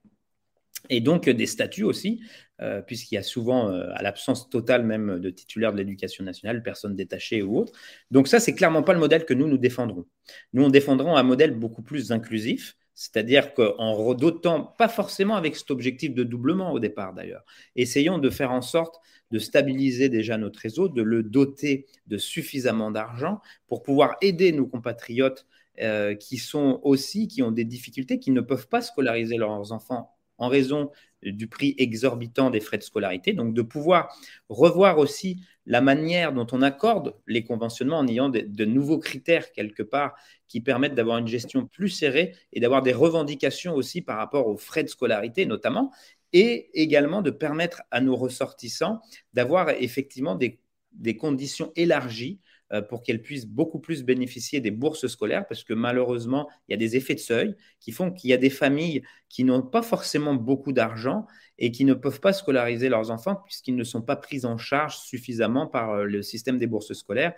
et 0.90 1.00
donc 1.00 1.30
des 1.30 1.46
statuts 1.46 1.84
aussi, 1.84 2.24
euh, 2.62 2.82
puisqu'il 2.82 3.16
y 3.16 3.18
a 3.18 3.24
souvent, 3.24 3.72
euh, 3.72 3.90
à 3.94 4.02
l'absence 4.02 4.50
totale 4.50 4.86
même 4.86 5.20
de 5.20 5.30
titulaires 5.30 5.72
de 5.72 5.78
l'éducation 5.78 6.24
nationale, 6.24 6.62
personnes 6.62 6.96
détachées 6.96 7.42
ou 7.42 7.58
autres. 7.58 7.74
Donc 8.12 8.28
ça, 8.28 8.40
c'est 8.40 8.54
clairement 8.54 8.84
pas 8.84 8.94
le 8.94 9.00
modèle 9.00 9.26
que 9.26 9.34
nous, 9.34 9.48
nous 9.48 9.58
défendrons. 9.58 10.06
Nous, 10.54 10.64
on 10.64 10.70
défendrons 10.70 11.16
un 11.16 11.24
modèle 11.24 11.52
beaucoup 11.52 11.82
plus 11.82 12.12
inclusif, 12.12 12.76
c'est-à-dire 12.94 13.54
qu'en 13.54 13.94
redotant, 13.94 14.76
pas 14.78 14.90
forcément 14.90 15.36
avec 15.38 15.56
cet 15.56 15.72
objectif 15.72 16.14
de 16.14 16.24
doublement 16.24 16.74
au 16.74 16.80
départ 16.80 17.14
d'ailleurs, 17.14 17.46
essayons 17.78 18.18
de 18.18 18.30
faire 18.30 18.52
en 18.52 18.62
sorte 18.62 19.00
de 19.32 19.40
stabiliser 19.40 20.10
déjà 20.10 20.38
notre 20.38 20.60
réseau, 20.60 20.90
de 20.90 21.02
le 21.02 21.24
doter 21.24 21.86
de 22.08 22.18
suffisamment 22.18 22.92
d'argent 22.92 23.40
pour 23.68 23.84
pouvoir 23.84 24.18
aider 24.22 24.52
nos 24.52 24.66
compatriotes 24.66 25.46
euh, 25.82 26.14
qui 26.14 26.38
sont 26.38 26.82
aussi, 26.84 27.30
qui 27.30 27.42
ont 27.42 27.52
des 27.52 27.64
difficultés, 27.64 28.20
qui 28.20 28.32
ne 28.32 28.42
peuvent 28.42 28.68
pas 28.68 28.82
scolariser 28.82 29.38
leurs 29.38 29.72
enfants 29.72 30.19
en 30.40 30.48
raison 30.48 30.92
du 31.22 31.48
prix 31.48 31.76
exorbitant 31.78 32.50
des 32.50 32.60
frais 32.60 32.78
de 32.78 32.84
scolarité. 32.84 33.34
Donc 33.34 33.54
de 33.54 33.62
pouvoir 33.62 34.16
revoir 34.48 34.98
aussi 34.98 35.42
la 35.66 35.82
manière 35.82 36.34
dont 36.34 36.48
on 36.52 36.62
accorde 36.62 37.16
les 37.28 37.44
conventionnements 37.44 38.00
en 38.00 38.08
ayant 38.08 38.30
de, 38.30 38.66
nouveaux 38.66 39.00
critères 39.00 39.52
quelque 39.52 39.84
part 39.84 40.16
qui 40.48 40.62
permettent 40.62 40.96
d'avoir 40.96 41.18
une 41.18 41.28
gestion 41.28 41.68
plus 41.68 41.90
serrée 41.90 42.36
et 42.54 42.60
d'avoir 42.60 42.82
des 42.82 42.94
revendications 42.94 43.76
aussi 43.76 44.02
par 44.02 44.18
rapport 44.18 44.48
aux 44.48 44.58
frais 44.58 44.84
de 44.84 44.90
scolarité 44.90 45.46
notamment, 45.46 45.92
et 46.32 46.70
également 46.80 47.22
de 47.22 47.32
permettre 47.32 47.82
à 47.92 48.02
nos 48.02 48.16
ressortissants 48.16 49.02
d'avoir 49.34 49.70
effectivement 49.70 50.36
des 50.36 51.18
conditions 51.18 51.72
élargies 51.76 52.40
pour 52.88 53.02
qu'elles 53.02 53.22
puissent 53.22 53.48
beaucoup 53.48 53.80
plus 53.80 54.04
bénéficier 54.04 54.60
des 54.62 54.72
bourses 54.72 55.08
scolaires, 55.08 55.48
parce 55.48 55.64
que 55.64 55.74
malheureusement, 55.74 56.48
il 56.68 56.72
y 56.72 56.76
a 56.76 56.78
des 56.78 56.96
effets 56.96 57.16
de 57.16 57.20
seuil 57.20 57.56
qui 57.80 57.92
font 57.92 58.12
qu'il 58.12 58.30
y 58.30 58.34
a 58.34 58.38
des 58.38 58.50
familles 58.50 59.02
qui 59.28 59.44
n'ont 59.44 59.62
pas 59.62 59.82
forcément 59.82 60.36
beaucoup 60.36 60.72
d'argent 60.72 61.26
et 61.58 61.72
qui 61.72 61.86
ne 61.86 61.94
peuvent 61.94 62.20
pas 62.20 62.34
scolariser 62.34 62.90
leurs 62.90 63.12
enfants 63.12 63.36
puisqu'ils 63.46 63.76
ne 63.76 63.84
sont 63.84 64.02
pas 64.02 64.16
pris 64.16 64.46
en 64.46 64.58
charge 64.58 64.98
suffisamment 64.98 65.68
par 65.68 65.92
euh, 65.92 66.04
le 66.06 66.22
système 66.22 66.58
des 66.58 66.68
bourses 66.68 66.94
scolaires. 66.94 67.34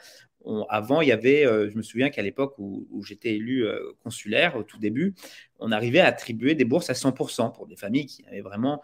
avant, 0.70 1.02
il 1.02 1.08
y 1.08 1.12
avait, 1.12 1.46
euh, 1.46 1.70
je 1.70 1.78
me 1.78 1.82
souviens 1.82 2.10
qu'à 2.10 2.22
l'époque 2.22 2.56
où, 2.58 3.04
j'étais 3.04 3.36
élu 3.36 3.66
consulaire, 4.04 4.56
au 4.56 4.64
tout 4.64 4.80
début, 4.80 5.16
on 5.60 5.72
arrivait 5.72 6.00
à 6.00 6.08
attribuer 6.08 6.56
des 6.56 6.66
bourses 6.66 6.90
à 6.90 6.94
100% 6.94 7.54
pour 7.54 7.68
des 7.68 7.76
familles 7.76 8.06
qui 8.06 8.24
n'avaient 8.24 8.42
vraiment 8.42 8.82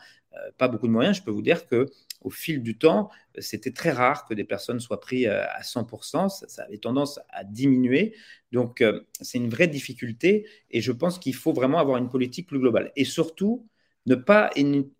pas 0.57 0.67
beaucoup 0.67 0.87
de 0.87 0.91
moyens. 0.91 1.17
Je 1.17 1.23
peux 1.23 1.31
vous 1.31 1.41
dire 1.41 1.65
que 1.65 1.87
au 2.21 2.29
fil 2.29 2.61
du 2.61 2.77
temps, 2.77 3.09
c'était 3.37 3.71
très 3.71 3.91
rare 3.91 4.25
que 4.25 4.33
des 4.33 4.43
personnes 4.43 4.79
soient 4.79 4.99
prises 4.99 5.27
à 5.27 5.61
100%. 5.61 6.29
Ça, 6.29 6.63
avait 6.63 6.77
tendance 6.77 7.19
à 7.29 7.43
diminuer. 7.43 8.15
Donc, 8.51 8.83
c'est 9.21 9.37
une 9.37 9.49
vraie 9.49 9.67
difficulté. 9.67 10.47
Et 10.71 10.81
je 10.81 10.91
pense 10.91 11.19
qu'il 11.19 11.35
faut 11.35 11.53
vraiment 11.53 11.79
avoir 11.79 11.97
une 11.97 12.09
politique 12.09 12.47
plus 12.47 12.59
globale. 12.59 12.91
Et 12.95 13.05
surtout, 13.05 13.67
ne 14.05 14.15
pas 14.15 14.49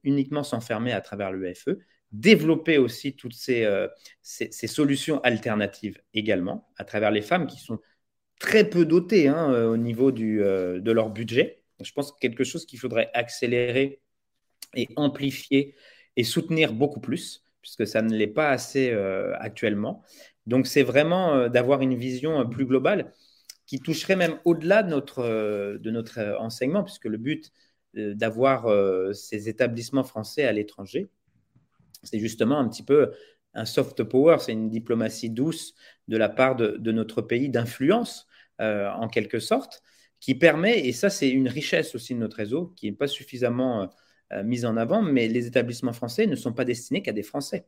uniquement 0.03 0.43
s'enfermer 0.43 0.91
à 0.91 1.01
travers 1.01 1.31
l'UEFE, 1.31 1.69
développer 2.11 2.77
aussi 2.77 3.15
toutes 3.15 3.33
ces, 3.33 3.67
ces, 4.21 4.67
solutions 4.67 5.19
alternatives 5.21 5.99
également 6.13 6.69
à 6.77 6.85
travers 6.85 7.11
les 7.11 7.21
femmes 7.21 7.47
qui 7.47 7.59
sont 7.59 7.79
très 8.39 8.69
peu 8.69 8.85
dotées 8.85 9.27
hein, 9.27 9.65
au 9.65 9.77
niveau 9.77 10.11
de 10.11 10.91
leur 10.91 11.09
budget. 11.09 11.63
Je 11.81 11.91
pense 11.93 12.11
que 12.11 12.19
quelque 12.19 12.43
chose 12.43 12.65
qu'il 12.65 12.79
faudrait 12.79 13.09
accélérer 13.13 14.01
et 14.75 14.87
amplifier 14.95 15.75
et 16.17 16.23
soutenir 16.23 16.73
beaucoup 16.73 16.99
plus, 16.99 17.45
puisque 17.61 17.87
ça 17.87 18.01
ne 18.01 18.13
l'est 18.13 18.27
pas 18.27 18.49
assez 18.49 18.89
euh, 18.91 19.33
actuellement. 19.37 20.03
Donc 20.47 20.67
c'est 20.67 20.83
vraiment 20.83 21.35
euh, 21.35 21.47
d'avoir 21.47 21.81
une 21.81 21.95
vision 21.95 22.41
euh, 22.41 22.45
plus 22.45 22.65
globale 22.65 23.13
qui 23.65 23.79
toucherait 23.79 24.15
même 24.15 24.39
au-delà 24.43 24.81
de 24.81 24.89
notre, 24.89 25.77
de 25.77 25.91
notre 25.91 26.37
enseignement, 26.39 26.85
puisque 26.85 27.05
le 27.05 27.17
but 27.17 27.51
d'avoir 27.93 28.65
ces 29.13 29.49
établissements 29.49 30.05
français 30.05 30.45
à 30.45 30.53
l'étranger, 30.53 31.09
c'est 32.01 32.19
justement 32.19 32.59
un 32.59 32.69
petit 32.69 32.83
peu 32.83 33.11
un 33.53 33.65
soft 33.65 34.03
power, 34.03 34.37
c'est 34.39 34.53
une 34.53 34.69
diplomatie 34.69 35.29
douce 35.29 35.73
de 36.07 36.15
la 36.15 36.29
part 36.29 36.55
de, 36.55 36.77
de 36.77 36.91
notre 36.93 37.21
pays 37.21 37.49
d'influence, 37.49 38.25
en 38.57 39.09
quelque 39.09 39.39
sorte, 39.39 39.83
qui 40.21 40.33
permet, 40.33 40.87
et 40.87 40.93
ça 40.93 41.09
c'est 41.09 41.29
une 41.29 41.49
richesse 41.49 41.93
aussi 41.93 42.13
de 42.13 42.19
notre 42.19 42.37
réseau, 42.37 42.67
qui 42.77 42.89
n'est 42.89 42.95
pas 42.95 43.07
suffisamment 43.07 43.89
mise 44.43 44.65
en 44.65 44.77
avant, 44.77 45.01
mais 45.01 45.27
les 45.27 45.47
établissements 45.47 45.93
français 45.93 46.27
ne 46.27 46.35
sont 46.35 46.53
pas 46.53 46.65
destinés 46.65 47.01
qu'à 47.01 47.13
des 47.13 47.23
Français. 47.23 47.65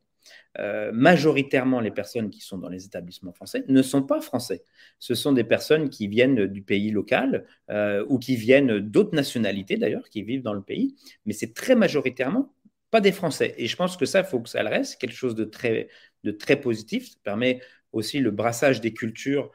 Euh, 0.58 0.92
majoritairement, 0.94 1.80
les 1.80 1.92
personnes 1.92 2.30
qui 2.30 2.42
sont 2.42 2.58
dans 2.58 2.70
les 2.70 2.86
établissements 2.86 3.34
français 3.34 3.64
ne 3.68 3.82
sont 3.82 4.04
pas 4.04 4.22
français. 4.22 4.64
Ce 5.00 5.16
sont 5.16 5.32
des 5.32 5.44
personnes 5.44 5.90
qui 5.90 6.08
viennent 6.08 6.48
du 6.48 6.62
pays 6.62 6.92
local 6.92 7.46
euh, 7.70 8.06
ou 8.10 8.20
qui 8.20 8.36
viennent 8.36 8.80
d'autres 8.80 9.16
nationalités 9.16 9.78
d'ailleurs, 9.78 10.10
qui 10.10 10.24
vivent 10.24 10.42
dans 10.42 10.54
le 10.54 10.62
pays, 10.62 10.96
mais 11.26 11.34
c'est 11.34 11.54
très 11.54 11.76
majoritairement 11.76 12.54
pas 12.92 13.02
des 13.02 13.12
Français. 13.12 13.54
Et 13.58 13.68
je 13.68 13.76
pense 13.76 13.98
que 13.98 14.06
ça, 14.06 14.22
il 14.22 14.26
faut 14.26 14.40
que 14.40 14.50
ça 14.50 14.64
le 14.64 14.70
reste, 14.70 15.00
quelque 15.00 15.16
chose 15.16 15.36
de 15.36 15.44
très, 15.44 15.90
de 16.24 16.32
très 16.32 16.60
positif. 16.60 17.10
Ça 17.10 17.18
permet 17.24 17.62
aussi 17.92 18.20
le 18.20 18.32
brassage 18.32 18.82
des 18.82 18.94
cultures 18.94 19.52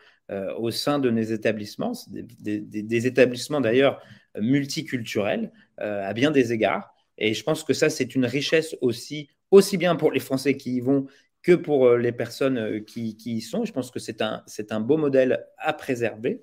au 0.56 0.70
sein 0.70 1.00
de 1.00 1.10
nos 1.10 1.20
établissements, 1.20 1.92
des 2.08 3.06
établissements 3.06 3.60
d'ailleurs 3.60 4.00
multiculturels 4.40 5.52
à 5.76 6.14
bien 6.14 6.30
des 6.30 6.52
égards. 6.52 6.93
Et 7.18 7.34
je 7.34 7.42
pense 7.42 7.64
que 7.64 7.72
ça, 7.74 7.90
c'est 7.90 8.14
une 8.14 8.26
richesse 8.26 8.76
aussi, 8.80 9.28
aussi 9.50 9.76
bien 9.76 9.96
pour 9.96 10.12
les 10.12 10.20
Français 10.20 10.56
qui 10.56 10.76
y 10.76 10.80
vont 10.80 11.06
que 11.42 11.52
pour 11.52 11.86
euh, 11.86 11.98
les 11.98 12.12
personnes 12.12 12.58
euh, 12.58 12.80
qui, 12.80 13.16
y 13.24 13.40
sont. 13.40 13.64
Je 13.64 13.72
pense 13.72 13.90
que 13.90 14.00
c'est 14.00 14.22
un, 14.22 14.42
c'est 14.46 14.72
un 14.72 14.80
beau 14.80 14.96
modèle 14.96 15.46
à 15.58 15.72
préserver. 15.72 16.42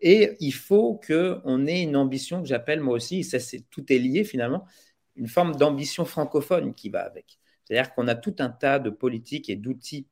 Et 0.00 0.36
il 0.40 0.54
faut 0.54 1.00
qu'on 1.06 1.66
ait 1.66 1.82
une 1.82 1.96
ambition 1.96 2.42
que 2.42 2.48
j'appelle 2.48 2.80
moi 2.80 2.94
aussi, 2.94 3.22
ça 3.22 3.38
c'est, 3.38 3.68
tout 3.70 3.92
est 3.92 3.98
lié 3.98 4.24
finalement, 4.24 4.64
une 5.14 5.28
forme 5.28 5.54
d'ambition 5.56 6.06
francophone 6.06 6.74
qui 6.74 6.88
va 6.88 7.02
avec. 7.02 7.38
C'est-à-dire 7.64 7.94
qu'on 7.94 8.08
a 8.08 8.14
tout 8.14 8.34
un 8.38 8.48
tas 8.48 8.78
de 8.78 8.88
politiques 8.88 9.50
et 9.50 9.56
d'outils 9.56 10.06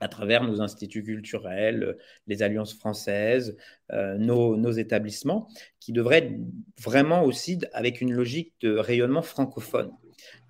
à 0.00 0.08
travers 0.08 0.44
nos 0.44 0.60
instituts 0.60 1.02
culturels, 1.02 1.96
les 2.26 2.42
alliances 2.42 2.74
françaises, 2.74 3.56
euh, 3.92 4.16
nos, 4.18 4.70
établissements, 4.72 5.48
qui 5.80 5.92
devraient 5.92 6.38
vraiment 6.80 7.24
aussi 7.24 7.58
avec 7.72 8.00
une 8.00 8.12
logique 8.12 8.54
de 8.60 8.76
rayonnement 8.76 9.22
francophone, 9.22 9.90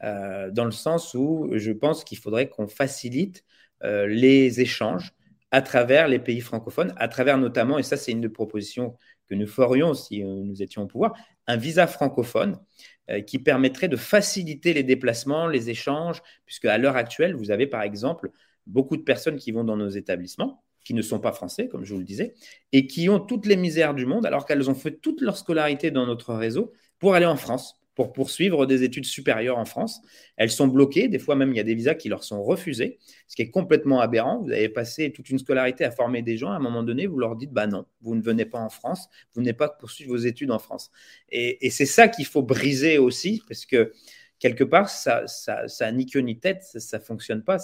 euh, 0.05 0.51
dans 0.51 0.65
le 0.65 0.71
sens 0.71 1.15
où 1.15 1.51
je 1.55 1.73
pense 1.73 2.05
qu'il 2.05 2.19
faudrait 2.19 2.49
qu'on 2.49 2.69
facilite 2.69 3.45
euh, 3.85 4.07
les 4.07 4.61
échanges 4.61 5.15
à 5.51 5.63
travers 5.63 6.09
les 6.09 6.19
pays 6.19 6.41
francophones, 6.41 6.93
à 6.97 7.09
travers 7.09 7.39
notamment, 7.39 7.79
et 7.79 7.83
ça 7.83 7.97
c'est 7.97 8.13
une 8.13 8.21
des 8.21 8.29
propositions 8.29 8.97
que 9.29 9.35
nous 9.35 9.47
ferions 9.47 9.95
si 9.95 10.23
nous 10.23 10.63
étions 10.63 10.83
au 10.83 10.87
pouvoir, 10.87 11.15
un 11.47 11.57
visa 11.57 11.87
francophone 11.87 12.59
qui 13.27 13.39
permettrait 13.39 13.89
de 13.89 13.97
faciliter 13.97 14.75
les 14.75 14.83
déplacements, 14.83 15.47
les 15.47 15.71
échanges, 15.71 16.23
puisque 16.45 16.67
à 16.67 16.77
l'heure 16.77 16.97
actuelle, 16.97 17.35
vous 17.35 17.51
avez 17.51 17.67
par 17.67 17.81
exemple 17.81 18.31
beaucoup 18.69 18.97
de 18.97 19.03
personnes 19.03 19.37
qui 19.37 19.51
vont 19.51 19.65
dans 19.65 19.77
nos 19.77 19.89
établissements, 19.89 20.63
qui 20.85 20.95
ne 20.95 21.03
sont 21.03 21.19
pas 21.19 21.33
français, 21.33 21.69
comme 21.69 21.85
je 21.85 21.93
vous 21.93 22.01
le 22.01 22.07
disais, 22.07 22.35
et 22.73 22.87
qui 22.87 23.09
ont 23.09 23.21
toutes 23.21 23.47
les 23.47 23.57
misères 23.57 23.95
du 23.95 24.07
monde, 24.07 24.25
alors 24.25 24.47
qu'elles 24.47 24.71
ont 24.71 24.75
fait 24.75 25.01
toute 25.01 25.21
leur 25.21 25.37
scolarité 25.37 25.91
dans 25.91 26.07
notre 26.07 26.35
réseau 26.35 26.73
pour 26.99 27.15
aller 27.15 27.27
en 27.27 27.37
France, 27.37 27.79
pour 27.95 28.13
poursuivre 28.13 28.65
des 28.65 28.85
études 28.85 29.07
supérieures 29.07 29.59
en 29.59 29.65
France. 29.65 30.01
Elles 30.37 30.53
sont 30.53 30.69
bloquées, 30.69 31.09
des 31.09 31.19
fois 31.19 31.35
même 31.35 31.51
il 31.51 31.57
y 31.57 31.61
a 31.61 31.65
des 31.65 31.75
visas 31.75 31.95
qui 31.95 32.09
leur 32.09 32.23
sont 32.23 32.43
refusés, 32.43 32.99
ce 33.27 33.35
qui 33.35 33.43
est 33.43 33.51
complètement 33.51 34.01
aberrant. 34.01 34.41
Vous 34.41 34.53
avez 34.53 34.69
passé 34.69 35.11
toute 35.11 35.31
une 35.31 35.39
scolarité 35.41 35.85
à 35.85 35.91
former 35.91 36.23
des 36.23 36.37
gens, 36.37 36.53
à 36.53 36.55
un 36.55 36.61
moment 36.61 36.85
donné, 36.85 37.09
vous 37.09 37.19
leur 37.19 37.35
dites, 37.35 37.53
bah 37.53 37.67
non, 37.67 37.87
vous 38.01 38.15
ne 38.15 38.23
venez 38.23 38.45
pas 38.45 38.61
en 38.61 38.69
France, 38.69 39.09
vous 39.35 39.43
n'êtes 39.43 39.57
pas 39.57 39.69
poursuivre 39.69 40.11
vos 40.13 40.17
études 40.17 40.53
en 40.53 40.61
France. 40.61 40.93
Et, 41.29 41.71
c'est 41.71 41.87
ça 41.87 42.07
qu'il 42.07 42.25
faut 42.25 42.43
briser 42.43 42.99
aussi, 42.99 43.43
parce 43.49 43.67
que 43.67 43.93
quelque 44.39 44.63
part, 44.65 44.89
ça, 44.89 45.27
ça, 45.27 45.67
ça 45.67 45.91
ni 45.91 46.07
queue 46.07 46.21
ni 46.21 46.39
tête, 46.39 46.63
ça 46.63 46.99
ne 46.99 47.03
fonctionne 47.03 47.43
pas. 47.43 47.59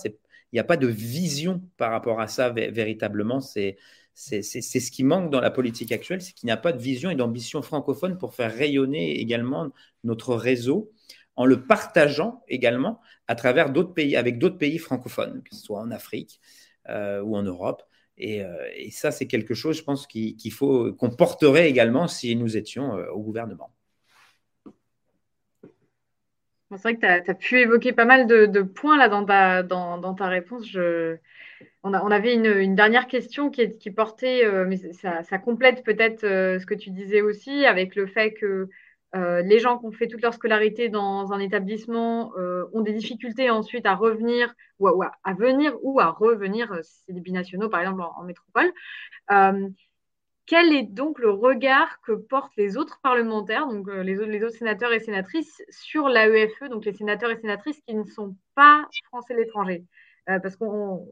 N'y 0.54 0.60
a 0.60 0.64
pas 0.64 0.76
de 0.76 0.86
vision 0.86 1.62
par 1.76 1.90
rapport 1.90 2.20
à 2.20 2.28
ça 2.28 2.50
véritablement. 2.50 3.40
C'est 3.40 3.76
ce 4.14 4.90
qui 4.90 5.04
manque 5.04 5.30
dans 5.30 5.40
la 5.40 5.50
politique 5.50 5.92
actuelle, 5.92 6.22
c'est 6.22 6.32
qu'il 6.32 6.46
n'y 6.46 6.52
a 6.52 6.56
pas 6.56 6.72
de 6.72 6.80
vision 6.80 7.10
et 7.10 7.16
d'ambition 7.16 7.62
francophone 7.62 8.18
pour 8.18 8.34
faire 8.34 8.54
rayonner 8.54 9.20
également 9.20 9.70
notre 10.04 10.34
réseau 10.34 10.92
en 11.36 11.46
le 11.46 11.66
partageant 11.66 12.42
également 12.48 13.00
à 13.26 13.34
travers 13.34 13.70
d'autres 13.70 13.92
pays, 13.92 14.16
avec 14.16 14.38
d'autres 14.38 14.58
pays 14.58 14.78
francophones, 14.78 15.42
que 15.42 15.54
ce 15.54 15.62
soit 15.62 15.80
en 15.80 15.90
Afrique 15.90 16.40
euh, 16.88 17.20
ou 17.22 17.36
en 17.36 17.42
Europe. 17.42 17.82
Euh, 18.20 18.68
et, 18.76 18.90
ça, 18.90 19.10
c'est 19.10 19.26
quelque 19.26 19.54
chose, 19.54 19.78
je 19.78 19.82
pense, 19.82 20.06
qu'il 20.06 20.52
faut 20.52 20.92
qu'on 20.92 21.10
porterait 21.10 21.68
également 21.68 22.06
si 22.06 22.36
nous 22.36 22.56
étions 22.56 22.96
euh, 22.96 23.10
au 23.10 23.20
gouvernement. 23.20 23.73
C'est 26.76 26.82
vrai 26.82 26.96
que 26.96 27.24
tu 27.24 27.30
as, 27.30 27.34
pu 27.34 27.60
évoquer 27.60 27.92
pas 27.92 28.04
mal 28.04 28.26
de, 28.26 28.62
points 28.62 28.96
là 28.96 29.08
dans 29.08 30.14
ta, 30.14 30.26
réponse. 30.26 30.76
On, 31.82 31.92
avait 31.92 32.34
une, 32.34 32.74
dernière 32.74 33.06
question 33.06 33.50
qui, 33.50 33.90
portait, 33.90 34.44
euh, 34.44 34.64
mais 34.66 34.76
ça, 34.92 35.38
complète 35.38 35.84
peut-être 35.84 36.24
euh, 36.24 36.58
ce 36.58 36.66
que 36.66 36.74
tu 36.74 36.90
disais 36.90 37.20
aussi, 37.20 37.66
avec 37.66 37.94
le 37.94 38.06
fait 38.06 38.32
que 38.32 38.68
euh, 39.14 39.42
les 39.42 39.60
gens 39.60 39.78
qui 39.78 39.86
ont 39.86 39.92
fait 39.92 40.08
toute 40.08 40.22
leur 40.22 40.34
scolarité 40.34 40.88
dans 40.88 41.32
un 41.32 41.38
établissement 41.38 42.32
ont 42.72 42.80
des 42.80 42.92
difficultés 42.92 43.50
ensuite 43.50 43.86
à 43.86 43.94
revenir 43.94 44.54
ou 44.80 44.88
à, 44.88 45.34
venir 45.34 45.76
ou 45.82 46.00
à 46.00 46.06
revenir, 46.06 46.74
si 46.82 47.02
c'est 47.06 47.12
des 47.12 47.20
binationaux 47.20 47.68
par 47.68 47.80
exemple 47.80 48.02
en 48.02 48.24
métropole 48.24 48.72
quel 50.46 50.72
est 50.72 50.82
donc 50.82 51.18
le 51.18 51.30
regard 51.30 52.00
que 52.02 52.12
portent 52.12 52.56
les 52.56 52.76
autres 52.76 53.00
parlementaires, 53.02 53.66
donc 53.66 53.88
euh, 53.88 54.02
les, 54.02 54.20
autres, 54.20 54.56
sénateurs 54.56 54.92
et 54.92 55.00
sénatrices, 55.00 55.62
sur 55.70 56.08
l'AEFE, 56.08 56.68
donc 56.70 56.84
les 56.84 56.92
sénateurs 56.92 57.30
et 57.30 57.36
sénatrices 57.40 57.80
qui 57.86 57.94
ne 57.94 58.04
sont 58.04 58.36
pas 58.54 58.86
français 59.06 59.34
de 59.34 59.40
l'étranger? 59.40 59.84
Euh, 60.28 60.38
Parce 60.40 60.56
qu'on 60.56 61.06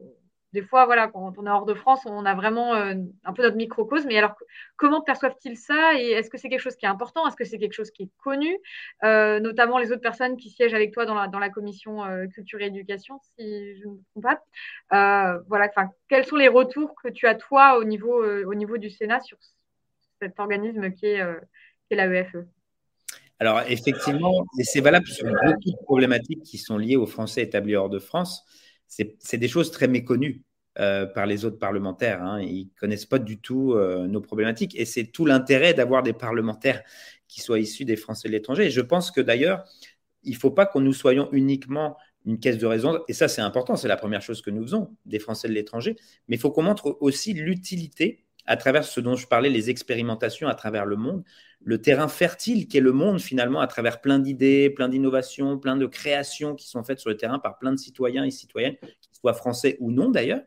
des 0.53 0.61
fois, 0.61 0.85
voilà, 0.85 1.07
quand 1.07 1.33
on 1.37 1.47
est 1.47 1.49
hors 1.49 1.65
de 1.65 1.73
France, 1.73 2.01
on 2.05 2.25
a 2.25 2.35
vraiment 2.35 2.75
euh, 2.75 2.93
un 3.23 3.33
peu 3.33 3.41
notre 3.41 3.57
microcosme. 3.57 4.07
Mais 4.07 4.17
alors, 4.17 4.35
comment 4.77 5.01
perçoivent-ils 5.01 5.57
ça? 5.57 5.99
Et 5.99 6.11
est-ce 6.11 6.29
que 6.29 6.37
c'est 6.37 6.47
quelque 6.47 6.61
chose 6.61 6.75
qui 6.75 6.85
est 6.85 6.89
important? 6.89 7.27
Est-ce 7.27 7.35
que 7.35 7.43
c'est 7.43 7.57
quelque 7.57 7.73
chose 7.73 7.89
qui 7.89 8.03
est 8.03 8.09
connu? 8.23 8.55
Euh, 9.03 9.39
Notamment 9.39 9.79
les 9.79 9.91
autres 9.91 10.01
personnes 10.01 10.37
qui 10.37 10.51
siègent 10.51 10.75
avec 10.75 10.93
toi 10.93 11.05
dans 11.05 11.15
la, 11.15 11.27
dans 11.27 11.39
la 11.39 11.49
commission 11.49 12.05
euh, 12.05 12.27
culture 12.27 12.61
et 12.61 12.67
éducation, 12.67 13.19
si 13.35 13.77
je 13.77 13.87
ne 13.87 13.93
me 13.93 13.99
trompe 14.11 14.37
pas. 14.89 15.39
voilà, 15.47 15.69
quels 16.07 16.25
sont 16.25 16.35
les 16.35 16.47
retours 16.47 16.93
que 17.01 17.09
tu 17.09 17.25
as, 17.25 17.33
toi, 17.33 17.79
au 17.79 17.83
niveau, 17.83 18.23
au 18.23 18.53
niveau 18.53 18.77
du 18.77 18.91
Sénat 18.91 19.21
sur 19.21 19.37
cet 20.21 20.39
organisme 20.39 20.91
qui 20.91 21.07
est, 21.07 21.17
est 21.89 21.95
l'AEFE? 21.95 22.45
Alors, 23.39 23.61
effectivement, 23.67 24.45
c'est 24.61 24.81
valable 24.81 25.07
sur 25.07 25.25
beaucoup 25.25 25.71
de 25.71 25.83
problématiques 25.83 26.43
qui 26.43 26.59
sont 26.59 26.77
liées 26.77 26.95
aux 26.95 27.07
Français 27.07 27.41
établis 27.41 27.75
hors 27.75 27.89
de 27.89 27.99
France 27.99 28.45
c'est 29.19 29.37
des 29.37 29.47
choses 29.47 29.71
très 29.71 29.87
méconnues 29.87 30.43
euh, 30.79 31.05
par 31.05 31.25
les 31.25 31.45
autres 31.45 31.59
parlementaires. 31.59 32.23
Hein. 32.23 32.41
Ils 32.41 32.65
ne 32.65 32.79
connaissent 32.79 33.05
pas 33.05 33.19
du 33.19 33.39
tout 33.39 33.73
euh, 33.73 34.07
nos 34.07 34.21
problématiques. 34.21 34.75
Et 34.75 34.85
c'est 34.85 35.05
tout 35.05 35.25
l'intérêt 35.25 35.73
d'avoir 35.73 36.03
des 36.03 36.13
parlementaires 36.13 36.81
qui 37.27 37.41
soient 37.41 37.59
issus 37.59 37.85
des 37.85 37.95
Français 37.95 38.27
de 38.27 38.33
l'étranger. 38.33 38.65
Et 38.65 38.71
je 38.71 38.81
pense 38.81 39.11
que 39.11 39.21
d'ailleurs, 39.21 39.65
il 40.23 40.33
ne 40.33 40.37
faut 40.39 40.51
pas 40.51 40.65
que 40.65 40.79
nous 40.79 40.93
soyons 40.93 41.29
uniquement 41.31 41.97
une 42.25 42.39
caisse 42.39 42.57
de 42.57 42.65
raison. 42.65 42.99
Et 43.07 43.13
ça, 43.13 43.27
c'est 43.27 43.41
important. 43.41 43.75
C'est 43.75 43.87
la 43.87 43.97
première 43.97 44.21
chose 44.21 44.41
que 44.41 44.49
nous 44.49 44.63
faisons, 44.63 44.95
des 45.05 45.19
Français 45.19 45.47
de 45.47 45.53
l'étranger. 45.53 45.95
Mais 46.27 46.37
il 46.37 46.39
faut 46.39 46.51
qu'on 46.51 46.63
montre 46.63 46.97
aussi 47.01 47.33
l'utilité 47.33 48.22
à 48.45 48.57
travers 48.57 48.83
ce 48.83 48.99
dont 48.99 49.15
je 49.15 49.27
parlais, 49.27 49.49
les 49.49 49.69
expérimentations 49.69 50.47
à 50.47 50.55
travers 50.55 50.85
le 50.85 50.95
monde, 50.95 51.23
le 51.63 51.81
terrain 51.81 52.07
fertile 52.07 52.67
qu'est 52.67 52.81
le 52.81 52.91
monde 52.91 53.21
finalement 53.21 53.61
à 53.61 53.67
travers 53.67 54.01
plein 54.01 54.19
d'idées, 54.19 54.69
plein 54.69 54.89
d'innovations, 54.89 55.57
plein 55.57 55.77
de 55.77 55.85
créations 55.85 56.55
qui 56.55 56.67
sont 56.67 56.83
faites 56.83 56.99
sur 56.99 57.09
le 57.09 57.17
terrain 57.17 57.39
par 57.39 57.57
plein 57.57 57.71
de 57.71 57.77
citoyens 57.77 58.25
et 58.25 58.31
citoyennes, 58.31 58.75
qu'ils 58.81 59.15
soient 59.19 59.33
français 59.33 59.77
ou 59.79 59.91
non 59.91 60.09
d'ailleurs, 60.09 60.41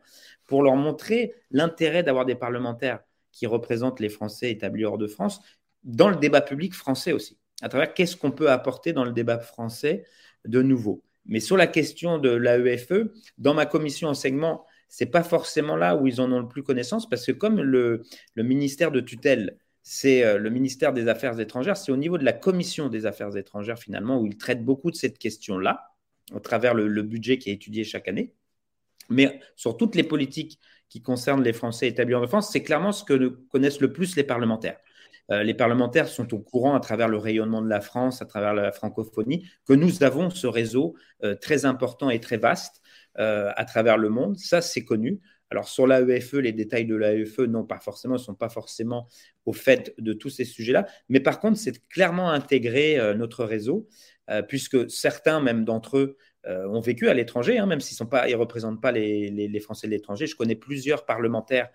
pour 0.45 0.63
leur 0.63 0.75
montrer 0.75 1.33
l'intérêt 1.51 2.03
d'avoir 2.03 2.25
des 2.25 2.35
parlementaires 2.35 2.99
qui 3.31 3.47
représentent 3.47 3.99
les 3.99 4.09
Français 4.09 4.51
établis 4.51 4.85
hors 4.85 4.97
de 4.97 5.07
France 5.07 5.41
dans 5.83 6.09
le 6.09 6.15
débat 6.15 6.41
public 6.41 6.73
français 6.73 7.11
aussi, 7.11 7.37
à 7.61 7.69
travers 7.69 7.93
qu'est-ce 7.93 8.17
qu'on 8.17 8.31
peut 8.31 8.49
apporter 8.49 8.93
dans 8.93 9.05
le 9.05 9.11
débat 9.11 9.39
français 9.39 10.05
de 10.45 10.61
nouveau. 10.61 11.03
Mais 11.25 11.39
sur 11.39 11.57
la 11.57 11.67
question 11.67 12.19
de 12.19 12.29
l'AEFE, 12.29 13.09
dans 13.37 13.53
ma 13.53 13.65
commission 13.65 14.07
enseignement, 14.07 14.65
c'est 14.87 15.07
pas 15.07 15.23
forcément 15.23 15.75
là 15.75 15.95
où 15.95 16.07
ils 16.07 16.21
en 16.21 16.31
ont 16.31 16.39
le 16.39 16.47
plus 16.47 16.63
connaissance, 16.63 17.09
parce 17.09 17.25
que 17.25 17.31
comme 17.31 17.61
le, 17.61 18.03
ministère 18.35 18.91
de 18.91 18.99
tutelle, 18.99 19.57
c'est 19.83 20.23
euh, 20.23 20.37
le 20.37 20.49
ministère 20.49 20.93
des 20.93 21.07
Affaires 21.07 21.39
étrangères, 21.39 21.77
c'est 21.77 21.91
au 21.91 21.97
niveau 21.97 22.17
de 22.17 22.25
la 22.25 22.33
commission 22.33 22.89
des 22.89 23.05
Affaires 23.05 23.35
étrangères 23.37 23.79
finalement 23.79 24.19
où 24.19 24.25
ils 24.25 24.37
traitent 24.37 24.63
beaucoup 24.63 24.91
de 24.91 24.95
cette 24.95 25.17
question-là, 25.17 25.91
au 26.33 26.39
travers 26.39 26.73
le, 26.73 27.03
budget 27.03 27.37
qui 27.37 27.49
est 27.49 27.53
étudié 27.53 27.83
chaque 27.83 28.07
année. 28.07 28.33
Mais 29.09 29.39
sur 29.55 29.77
toutes 29.77 29.95
les 29.95 30.03
politiques 30.03 30.59
qui 30.89 31.01
concernent 31.01 31.43
les 31.43 31.53
Français 31.53 31.87
établis 31.87 32.15
en 32.15 32.27
France, 32.27 32.49
c'est 32.51 32.63
clairement 32.63 32.91
ce 32.91 33.03
que 33.03 33.27
connaissent 33.49 33.79
le 33.79 33.93
plus 33.93 34.15
les 34.15 34.23
parlementaires. 34.23 34.77
Euh, 35.31 35.43
les 35.43 35.53
parlementaires 35.53 36.07
sont 36.07 36.33
au 36.33 36.39
courant 36.39 36.75
à 36.75 36.79
travers 36.79 37.09
le 37.09 37.17
rayonnement 37.17 37.61
de 37.61 37.69
la 37.69 37.81
France, 37.81 38.21
à 38.21 38.25
travers 38.25 38.53
la 38.53 38.71
francophonie, 38.71 39.45
que 39.65 39.73
nous 39.73 40.03
avons 40.03 40.29
ce 40.29 40.47
réseau 40.47 40.95
euh, 41.23 41.35
très 41.35 41.65
important 41.65 42.09
et 42.09 42.19
très 42.19 42.37
vaste 42.37 42.81
euh, 43.19 43.51
à 43.55 43.65
travers 43.65 43.97
le 43.97 44.09
monde. 44.09 44.37
Ça, 44.37 44.61
c'est 44.61 44.83
connu. 44.83 45.19
Alors 45.49 45.69
sur 45.69 45.87
l'AEFE, 45.87 46.33
les 46.33 46.51
détails 46.51 46.85
de 46.85 46.95
l'AEFE, 46.95 47.39
non, 47.39 47.63
pas 47.63 47.79
forcément, 47.79 48.15
ils 48.15 48.19
ne 48.19 48.23
sont 48.23 48.35
pas 48.35 48.49
forcément 48.49 49.07
au 49.45 49.53
fait 49.53 49.93
de 49.97 50.13
tous 50.13 50.29
ces 50.29 50.45
sujets-là. 50.45 50.85
Mais 51.09 51.19
par 51.19 51.39
contre, 51.39 51.57
c'est 51.57 51.87
clairement 51.87 52.29
intégré 52.31 52.99
notre 53.15 53.45
réseau, 53.45 53.87
puisque 54.49 54.91
certains, 54.91 55.39
même 55.39 55.63
d'entre 55.63 55.99
eux, 55.99 56.17
ont 56.45 56.81
vécu 56.81 57.07
à 57.07 57.13
l'étranger, 57.13 57.59
hein, 57.59 57.65
même 57.65 57.79
s'ils 57.79 57.97
ne 58.05 58.35
représentent 58.35 58.81
pas 58.81 58.91
les, 58.91 59.29
les 59.29 59.59
Français 59.61 59.87
de 59.87 59.93
l'étranger. 59.93 60.27
Je 60.27 60.35
connais 60.35 60.55
plusieurs 60.55 61.05
parlementaires 61.05 61.69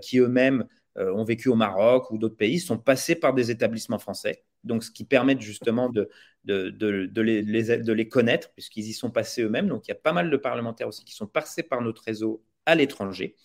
qui 0.00 0.18
eux-mêmes 0.18 0.62
euh, 0.62 0.64
ont 0.96 1.24
vécu 1.24 1.48
au 1.48 1.54
Maroc 1.54 2.10
ou 2.10 2.18
d'autres 2.18 2.36
pays, 2.36 2.60
sont 2.60 2.78
passés 2.78 3.14
par 3.14 3.32
des 3.34 3.50
établissements 3.50 3.98
français. 3.98 4.44
Donc, 4.64 4.84
ce 4.84 4.90
qui 4.90 5.04
permet 5.04 5.38
justement 5.40 5.88
de, 5.88 6.08
de, 6.44 6.70
de, 6.70 7.20
les, 7.20 7.42
les, 7.42 8.08
connaître, 8.08 8.52
puisqu'ils 8.52 8.86
y 8.88 8.92
sont 8.92 9.10
passés 9.10 9.42
eux-mêmes. 9.42 9.68
Donc, 9.68 9.86
il 9.86 9.90
y 9.90 9.92
a 9.92 9.96
pas 9.96 10.12
mal 10.12 10.30
de 10.30 10.36
parlementaires 10.36 10.88
aussi 10.88 11.04
qui 11.04 11.14
sont 11.14 11.26
passés 11.26 11.62
par 11.62 11.80
notre 11.80 12.02
réseau 12.02 12.44
à 12.66 12.74
l'étranger, 12.74 13.36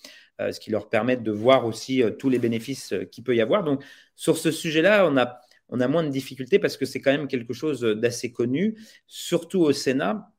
euh, 0.42 0.52
ce 0.52 0.60
qui 0.60 0.70
leur 0.70 0.90
permet 0.90 1.18
de 1.18 1.32
voir 1.32 1.66
aussi 1.66 2.04
euh, 2.04 2.12
tous 2.12 2.30
les 2.30 2.40
bénéfices 2.40 2.94
qu'il 3.12 3.24
peut 3.24 3.36
y 3.36 3.42
avoir. 3.42 3.64
Donc, 3.64 3.84
sur 4.16 4.38
ce 4.38 4.52
sujet-là, 4.52 5.08
on 5.10 5.18
a, 5.18 5.40
on 5.70 5.80
a 5.80 5.88
moins 5.88 6.04
de 6.04 6.10
difficultés 6.10 6.60
parce 6.60 6.78
que 6.78 6.86
c'est 6.86 7.02
quand 7.02 7.12
même 7.12 7.28
quelque 7.28 7.54
chose 7.54 7.82
d'assez 7.82 8.32
connu, 8.32 8.78
surtout 9.08 9.62
au 9.62 9.72
Sénat, 9.72 10.32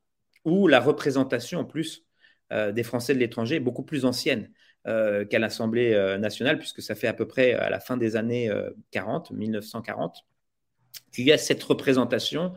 où 0.45 0.67
la 0.67 0.79
représentation 0.79 1.59
en 1.59 1.65
plus 1.65 2.05
des 2.51 2.81
Français 2.81 3.13
de 3.13 3.19
l'étranger 3.19 3.57
est 3.57 3.59
beaucoup 3.59 3.83
plus 3.83 4.05
ancienne. 4.05 4.49
Euh, 4.89 5.23
qu'à 5.23 5.37
l'Assemblée 5.37 5.93
euh, 5.93 6.17
nationale, 6.17 6.57
puisque 6.57 6.81
ça 6.81 6.95
fait 6.95 7.05
à 7.05 7.13
peu 7.13 7.27
près 7.27 7.53
à 7.53 7.69
la 7.69 7.79
fin 7.79 7.95
des 7.95 8.15
années 8.15 8.49
40, 8.89 9.31
euh, 9.31 9.35
1940, 9.35 10.25
qu'il 11.13 11.25
y 11.25 11.31
a 11.31 11.37
cette 11.37 11.61
représentation 11.61 12.53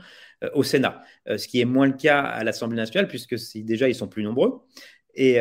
au 0.55 0.63
Sénat, 0.63 1.03
ce 1.27 1.47
qui 1.47 1.61
est 1.61 1.65
moins 1.65 1.87
le 1.87 1.93
cas 1.93 2.21
à 2.21 2.43
l'Assemblée 2.43 2.77
nationale, 2.77 3.07
puisque 3.07 3.37
déjà 3.57 3.89
ils 3.89 3.95
sont 3.95 4.09
plus 4.09 4.23
nombreux. 4.25 4.63
Et, 5.15 5.39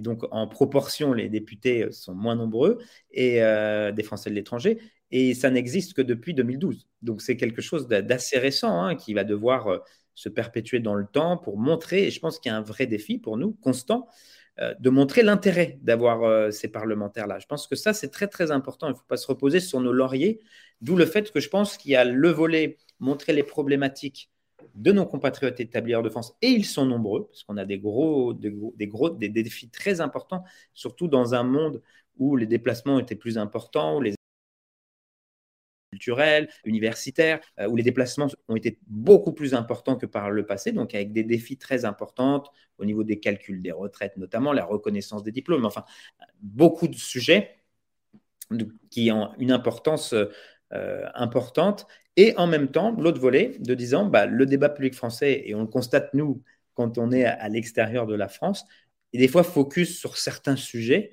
donc, 0.00 0.24
en 0.30 0.46
proportion, 0.46 1.12
les 1.12 1.28
députés 1.28 1.90
sont 1.90 2.14
moins 2.14 2.34
nombreux 2.34 2.78
et 3.10 3.36
des 3.36 4.02
Français 4.02 4.28
de 4.28 4.34
l'étranger. 4.34 4.78
Et 5.10 5.34
ça 5.34 5.50
n'existe 5.50 5.94
que 5.94 6.02
depuis 6.02 6.34
2012. 6.34 6.86
Donc, 7.00 7.22
c'est 7.22 7.36
quelque 7.36 7.62
chose 7.62 7.88
d'assez 7.88 8.38
récent 8.38 8.82
hein, 8.82 8.94
qui 8.94 9.14
va 9.14 9.24
devoir 9.24 9.80
se 10.14 10.28
perpétuer 10.28 10.80
dans 10.80 10.94
le 10.94 11.06
temps 11.06 11.38
pour 11.38 11.58
montrer, 11.58 12.06
et 12.06 12.10
je 12.10 12.20
pense 12.20 12.38
qu'il 12.38 12.50
y 12.50 12.54
a 12.54 12.58
un 12.58 12.62
vrai 12.62 12.86
défi 12.86 13.18
pour 13.18 13.38
nous, 13.38 13.52
constant, 13.62 14.08
euh, 14.08 14.12
de 14.58 14.90
montrer 14.90 15.22
l'intérêt 15.22 15.78
d'avoir 15.82 16.24
euh, 16.24 16.50
ces 16.50 16.68
parlementaires-là. 16.68 17.38
Je 17.38 17.46
pense 17.46 17.66
que 17.66 17.76
ça, 17.76 17.92
c'est 17.92 18.10
très, 18.10 18.28
très 18.28 18.50
important. 18.50 18.86
Il 18.88 18.92
ne 18.92 18.96
faut 18.96 19.04
pas 19.08 19.16
se 19.16 19.26
reposer 19.26 19.60
sur 19.60 19.80
nos 19.80 19.92
lauriers, 19.92 20.40
d'où 20.80 20.96
le 20.96 21.06
fait 21.06 21.32
que 21.32 21.40
je 21.40 21.48
pense 21.48 21.76
qu'il 21.76 21.92
y 21.92 21.96
a 21.96 22.04
le 22.04 22.28
volet 22.30 22.76
montrer 23.00 23.32
les 23.32 23.42
problématiques 23.42 24.30
de 24.74 24.92
nos 24.92 25.06
compatriotes 25.06 25.58
établis 25.60 25.94
hors 25.94 26.02
de 26.02 26.08
France, 26.08 26.34
et 26.40 26.48
ils 26.48 26.64
sont 26.64 26.86
nombreux, 26.86 27.26
parce 27.26 27.42
qu'on 27.44 27.56
a 27.56 27.64
des 27.64 27.78
gros, 27.78 28.32
des, 28.32 28.52
gros, 28.86 29.10
des, 29.10 29.28
défis 29.28 29.68
très 29.68 30.00
importants, 30.00 30.44
surtout 30.72 31.08
dans 31.08 31.34
un 31.34 31.42
monde 31.42 31.82
où 32.16 32.36
les 32.36 32.46
déplacements 32.46 32.98
étaient 32.98 33.16
plus 33.16 33.38
importants, 33.38 33.96
où 33.96 34.00
les 34.00 34.14
culturels, 35.92 36.48
universitaires, 36.64 37.40
euh, 37.60 37.68
où 37.68 37.76
les 37.76 37.82
déplacements 37.82 38.28
ont 38.48 38.56
été 38.56 38.78
beaucoup 38.86 39.32
plus 39.32 39.54
importants 39.54 39.96
que 39.96 40.06
par 40.06 40.30
le 40.30 40.46
passé, 40.46 40.72
donc 40.72 40.94
avec 40.94 41.12
des 41.12 41.22
défis 41.22 41.58
très 41.58 41.84
importants 41.84 42.42
au 42.78 42.84
niveau 42.84 43.04
des 43.04 43.20
calculs 43.20 43.62
des 43.62 43.72
retraites, 43.72 44.16
notamment 44.16 44.52
la 44.52 44.64
reconnaissance 44.64 45.22
des 45.22 45.32
diplômes, 45.32 45.66
enfin, 45.66 45.84
beaucoup 46.40 46.88
de 46.88 46.96
sujets 46.96 47.50
qui 48.90 49.12
ont 49.12 49.30
une 49.38 49.52
importance 49.52 50.14
euh, 50.14 51.06
importante. 51.14 51.86
Et 52.16 52.34
en 52.36 52.46
même 52.46 52.68
temps, 52.68 52.92
l'autre 52.98 53.20
volet 53.20 53.56
de 53.60 53.74
disant, 53.74 54.06
bah, 54.06 54.26
le 54.26 54.46
débat 54.46 54.68
public 54.68 54.94
français, 54.94 55.42
et 55.44 55.54
on 55.54 55.62
le 55.62 55.66
constate 55.66 56.12
nous 56.14 56.42
quand 56.74 56.96
on 56.98 57.12
est 57.12 57.24
à, 57.24 57.48
l'extérieur 57.48 58.06
de 58.06 58.14
la 58.14 58.28
France, 58.28 58.64
est 59.12 59.18
des 59.18 59.28
fois 59.28 59.44
focus 59.44 59.98
sur 59.98 60.16
certains 60.16 60.56
sujets 60.56 61.12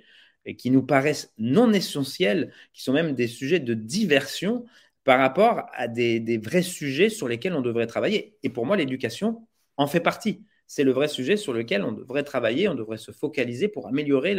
et 0.49 0.55
qui 0.55 0.71
nous 0.71 0.81
paraissent 0.81 1.31
non 1.37 1.71
essentiels, 1.73 2.51
qui 2.73 2.81
sont 2.81 2.91
même 2.91 3.13
des 3.13 3.27
sujets 3.27 3.59
de 3.59 3.75
diversion 3.75 4.65
par 5.03 5.19
rapport 5.19 5.67
à 5.73 5.87
des, 5.87 6.39
vrais 6.43 6.63
sujets 6.63 7.09
sur 7.09 7.27
lesquels 7.27 7.53
on 7.53 7.61
devrait 7.61 7.85
travailler. 7.85 8.35
Et 8.41 8.49
pour 8.49 8.65
moi, 8.65 8.75
l'éducation 8.75 9.47
en 9.77 9.85
fait 9.85 9.99
partie. 9.99 10.43
C'est 10.65 10.83
le 10.83 10.91
vrai 10.91 11.07
sujet 11.07 11.37
sur 11.37 11.53
lequel 11.53 11.83
on 11.83 11.91
devrait 11.91 12.23
travailler, 12.23 12.67
on 12.67 12.73
devrait 12.73 12.97
se 12.97 13.11
focaliser 13.11 13.67
pour 13.67 13.87
améliorer 13.87 14.35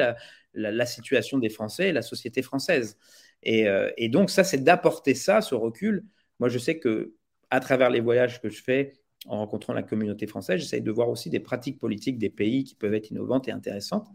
la, 0.54 0.86
situation 0.86 1.38
des 1.38 1.48
Français 1.48 1.90
et 1.90 1.92
la 1.92 2.02
société 2.02 2.42
française. 2.42 2.98
Et, 3.44 3.68
euh, 3.68 3.90
et 3.96 4.08
donc 4.08 4.30
ça, 4.30 4.42
c'est 4.42 4.64
d'apporter 4.64 5.14
ça, 5.14 5.40
ce 5.42 5.54
recul. 5.54 6.04
Moi, 6.40 6.48
je 6.48 6.58
sais 6.58 6.80
que 6.80 7.14
à 7.50 7.60
travers 7.60 7.88
les 7.88 8.00
voyages 8.00 8.40
que 8.40 8.48
je 8.48 8.60
fais, 8.60 8.94
en 9.26 9.38
rencontrant 9.38 9.74
la 9.74 9.84
communauté 9.84 10.26
française, 10.26 10.60
j'essaye 10.60 10.82
de 10.82 10.90
voir 10.90 11.08
aussi 11.08 11.30
des 11.30 11.40
pratiques 11.40 11.78
politiques 11.78 12.18
des 12.18 12.30
pays 12.30 12.64
qui 12.64 12.74
peuvent 12.74 12.94
être 12.94 13.10
innovantes 13.10 13.46
et 13.46 13.52
intéressantes 13.52 14.08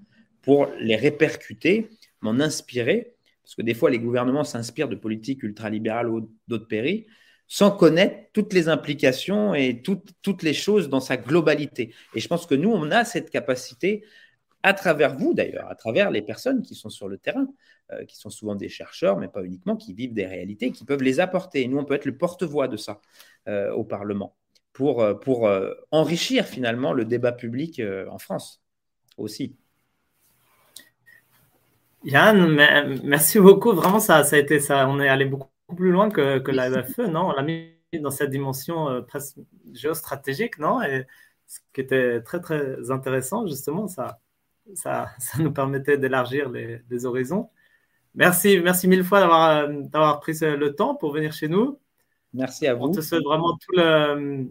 pour 0.46 0.68
les 0.80 0.96
répercuter, 0.96 1.90
m'en 2.22 2.40
inspirer, 2.40 3.16
parce 3.44 3.56
que 3.56 3.62
des 3.62 3.74
fois 3.74 3.90
les 3.90 4.00
gouvernements 4.00 4.44
s'inspirent 4.44 4.90
de 4.90 4.96
politiques 4.96 5.44
ultralibérales 5.44 6.10
ou 6.10 6.32
d'autres 6.48 6.68
pays, 6.68 7.08
sans 7.48 7.72
connaître 7.72 8.30
toutes 8.34 8.54
les 8.54 8.70
implications 8.70 9.54
et 9.54 9.82
toutes, 9.84 10.44
les 10.44 10.54
choses 10.54 10.90
dans 10.90 11.00
sa 11.00 11.18
globalité. 11.18 11.94
Et 12.16 12.20
je 12.20 12.28
pense 12.28 12.46
que 12.46 12.56
nous, 12.56 12.72
on 12.72 12.90
a 12.92 13.06
cette 13.06 13.30
capacité, 13.30 14.04
à 14.64 14.74
travers 14.74 15.16
vous 15.16 15.34
d'ailleurs, 15.34 15.70
à 15.70 15.76
travers 15.76 16.10
les 16.10 16.24
personnes 16.24 16.64
qui 16.64 16.74
sont 16.74 16.90
sur 16.90 17.08
le 17.08 17.18
terrain, 17.18 17.48
euh, 17.92 18.04
qui 18.06 18.18
sont 18.18 18.32
souvent 18.32 18.56
des 18.56 18.70
chercheurs, 18.70 19.18
mais 19.18 19.28
pas 19.28 19.44
uniquement, 19.44 19.76
qui 19.76 19.94
vivent 19.94 20.14
des 20.14 20.26
réalités, 20.26 20.72
qui 20.72 20.86
peuvent 20.86 21.04
les 21.04 21.20
apporter. 21.20 21.62
Et 21.62 21.68
nous, 21.68 21.78
on 21.78 21.86
peut 21.86 21.94
être 21.94 22.06
le 22.06 22.18
porte-voix 22.18 22.68
de 22.68 22.78
ça 22.78 23.00
euh, 23.48 23.72
au 23.74 23.84
Parlement 23.84 24.36
pour, 24.74 25.04
euh, 25.04 25.14
pour 25.14 25.48
enrichir 25.92 26.46
finalement 26.46 26.94
le 26.94 27.06
débat 27.06 27.32
public 27.32 27.80
en 28.10 28.18
France 28.18 28.64
aussi. 29.18 29.56
Yann, 32.06 33.02
merci 33.04 33.40
beaucoup. 33.40 33.74
Vraiment, 33.74 34.00
ça, 34.00 34.24
ça 34.24 34.36
a 34.36 34.40
été 34.40 34.60
ça. 34.60 34.88
On 34.88 35.00
est 35.00 35.10
allé 35.10 35.26
beaucoup 35.26 35.50
plus 35.76 35.92
loin 35.92 36.10
que, 36.10 36.38
que 36.40 36.52
l'AEFE, 36.52 37.00
non? 37.00 37.30
On 37.30 37.32
l'a 37.32 37.42
mis 37.42 37.72
dans 38.00 38.12
cette 38.12 38.30
dimension 38.30 38.90
euh, 38.90 39.02
presque 39.02 39.38
géostratégique, 39.74 40.60
non? 40.60 40.82
Et 40.84 41.08
ce 41.48 41.60
qui 41.74 41.82
était 41.82 42.22
très, 42.22 42.40
très 42.40 42.92
intéressant, 42.92 43.48
justement, 43.48 43.88
ça, 43.88 44.20
ça, 44.76 45.10
ça 45.20 45.42
nous 45.42 45.52
permettait 45.52 45.98
d'élargir 45.98 46.50
les, 46.50 46.82
les, 46.90 47.06
horizons. 47.06 47.50
Merci, 48.14 48.60
merci 48.60 48.88
mille 48.88 49.04
fois 49.04 49.20
d'avoir, 49.20 49.68
d'avoir 49.68 50.20
pris 50.20 50.38
le 50.42 50.76
temps 50.76 50.96
pour 50.96 51.12
venir 51.12 51.34
chez 51.34 51.48
nous. 51.48 51.80
Merci 52.34 52.68
à 52.68 52.76
vous. 52.76 52.86
On 52.86 52.92
te 52.92 53.02
souhaite 53.02 53.24
vraiment 53.24 53.58
tout 53.58 53.72
le, 53.74 54.48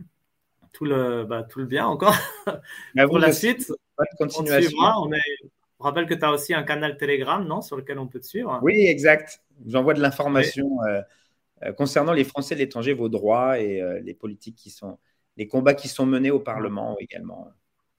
tout 0.73 0.85
le, 0.85 1.25
bah, 1.25 1.45
tout 1.45 1.61
le 1.61 1.67
bien 1.67 1.87
encore 1.87 2.17
pour 3.07 3.19
la 3.19 3.33
suite. 3.33 3.73
Bonne 3.97 4.07
continuation. 4.19 4.77
On, 4.81 5.12
est, 5.12 5.21
rappelle 5.85 6.07
que 6.07 6.14
tu 6.14 6.25
as 6.25 6.33
aussi 6.33 6.55
un 6.55 6.62
canal 6.62 6.97
Telegram, 6.97 7.47
non, 7.47 7.61
sur 7.61 7.77
lequel 7.77 7.99
on 7.99 8.07
peut 8.07 8.20
te 8.20 8.27
suivre? 8.27 8.59
Oui, 8.62 8.87
exact. 8.87 9.42
J'envoie 9.66 9.94
de 9.94 10.01
l'information 10.01 10.83
euh, 10.83 11.01
euh, 11.62 11.73
concernant 11.73 12.12
les 12.12 12.25
Français 12.25 12.55
de 12.55 12.61
l'étranger, 12.61 12.92
vos 12.92 13.09
droits 13.09 13.61
et 13.61 13.81
euh, 13.81 14.01
les 14.01 14.14
politiques 14.14 14.57
qui 14.57 14.70
sont, 14.70 14.99
les 15.37 15.47
combats 15.47 15.75
qui 15.75 15.88
sont 15.88 16.07
menés 16.07 16.31
au 16.31 16.40
Parlement 16.40 16.97
également 16.99 17.49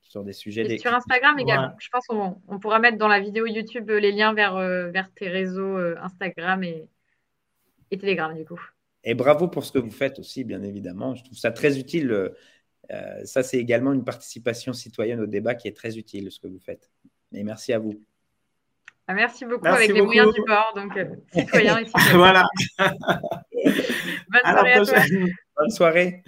sur 0.02 0.24
des 0.24 0.34
sujets. 0.34 0.72
Et 0.72 0.78
sur 0.78 0.94
Instagram 0.94 1.38
également. 1.40 1.76
Je 1.80 1.90
pense 1.90 2.06
qu'on 2.08 2.42
on 2.48 2.60
pourra 2.60 2.80
mettre 2.80 2.98
dans 2.98 3.08
la 3.08 3.20
vidéo 3.20 3.46
YouTube 3.46 3.90
les 3.90 4.12
liens 4.12 4.34
vers, 4.34 4.56
vers 4.56 5.12
tes 5.14 5.28
réseaux 5.28 5.78
Instagram 5.78 6.64
et, 6.64 6.88
et 7.92 7.98
Telegram 7.98 8.34
du 8.34 8.46
coup. 8.46 8.62
Et 9.04 9.14
bravo 9.14 9.48
pour 9.48 9.66
ce 9.66 9.72
que 9.72 9.80
vous 9.80 9.92
faites 9.92 10.20
aussi, 10.20 10.44
bien 10.44 10.64
évidemment. 10.64 11.16
Je 11.16 11.24
trouve 11.24 11.38
ça 11.38 11.52
très 11.52 11.78
utile. 11.78 12.32
ça, 13.26 13.44
c'est 13.44 13.58
également 13.58 13.92
une 13.92 14.06
participation 14.06 14.72
citoyenne 14.72 15.20
au 15.20 15.28
débat 15.28 15.56
qui 15.56 15.68
est 15.68 15.76
très 15.76 15.98
utile, 15.98 16.32
ce 16.32 16.40
que 16.40 16.48
vous 16.48 16.60
faites. 16.60 16.90
Et 17.34 17.44
merci 17.44 17.74
à 17.74 17.80
vous. 17.80 17.94
Ah, 19.08 19.14
merci 19.14 19.46
beaucoup 19.46 19.68
avec 19.68 19.92
les 19.92 20.02
moyens 20.02 20.34
du 20.34 20.42
bord, 20.48 20.74
donc 20.76 20.98
euh, 20.98 21.06
citoyens 21.32 21.78
et 21.78 21.86
voilà. 22.14 22.48
Bonne 22.80 24.42
soirée 24.44 24.74
à, 24.74 24.84
toi. 24.84 25.00
Bonne 25.58 25.70
soirée. 25.70 26.24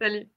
Salut. 0.00 0.28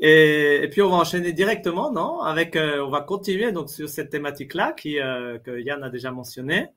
Et, 0.00 0.66
puis 0.72 0.80
on 0.80 0.88
va 0.88 0.96
enchaîner 0.96 1.34
directement, 1.34 1.92
non? 1.92 2.20
Avec, 2.22 2.56
euh, 2.56 2.82
on 2.82 2.88
va 2.88 3.02
continuer 3.02 3.52
donc 3.52 3.68
sur 3.68 3.86
cette 3.88 4.08
thématique-là 4.08 4.72
qui 4.72 4.98
euh, 4.98 5.38
que 5.38 5.60
Yann 5.60 5.82
a 5.84 5.90
déjà 5.90 6.10
mentionné. 6.10 6.68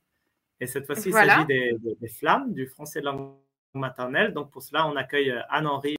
Et 0.59 0.67
cette 0.67 0.85
fois-ci, 0.85 1.09
il 1.09 1.13
s'agit 1.13 1.45
des, 1.45 1.77
des, 2.01 2.07
flammes 2.09 2.53
du 2.53 2.67
français 2.67 2.99
langue 2.99 3.31
maternelle. 3.73 4.33
Donc 4.33 4.51
pour 4.51 4.61
cela, 4.61 4.87
on 4.87 4.97
accueille 4.97 5.33
Anne-Henri 5.49 5.95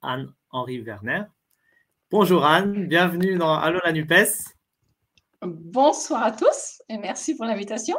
Anne-Henri 0.00 0.80
Werner. 0.80 1.24
Bonjour 2.10 2.46
Anne, 2.46 2.86
bienvenue 2.86 3.36
dans 3.36 3.52
Allo 3.54 3.80
la 3.84 3.92
NUPES. 3.92 4.54
Bonsoir 5.42 6.22
à 6.22 6.32
tous 6.32 6.80
et 6.88 6.96
merci 6.96 7.36
pour 7.36 7.44
l'invitation. 7.44 7.98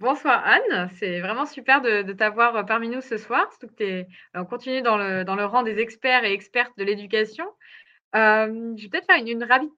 Bonsoir 0.00 0.44
Anne, 0.44 0.90
c'est 0.98 1.20
vraiment 1.20 1.46
super 1.46 1.80
de, 1.80 2.12
t'avoir 2.12 2.66
parmi 2.66 2.90
nous 2.90 3.00
ce 3.00 3.16
soir. 3.16 3.48
on 4.34 4.44
continue 4.44 4.82
dans 4.82 4.98
le, 4.98 5.24
dans 5.24 5.34
le 5.34 5.46
rang 5.46 5.62
des 5.62 5.78
experts 5.78 6.24
et 6.24 6.32
expertes 6.34 6.76
de 6.76 6.84
l'éducation. 6.84 7.46
Euh, 8.14 8.74
je 8.76 8.82
vais 8.82 8.88
peut-être 8.90 9.06
faire 9.06 9.16
une, 9.16 9.42
rapide, 9.42 9.70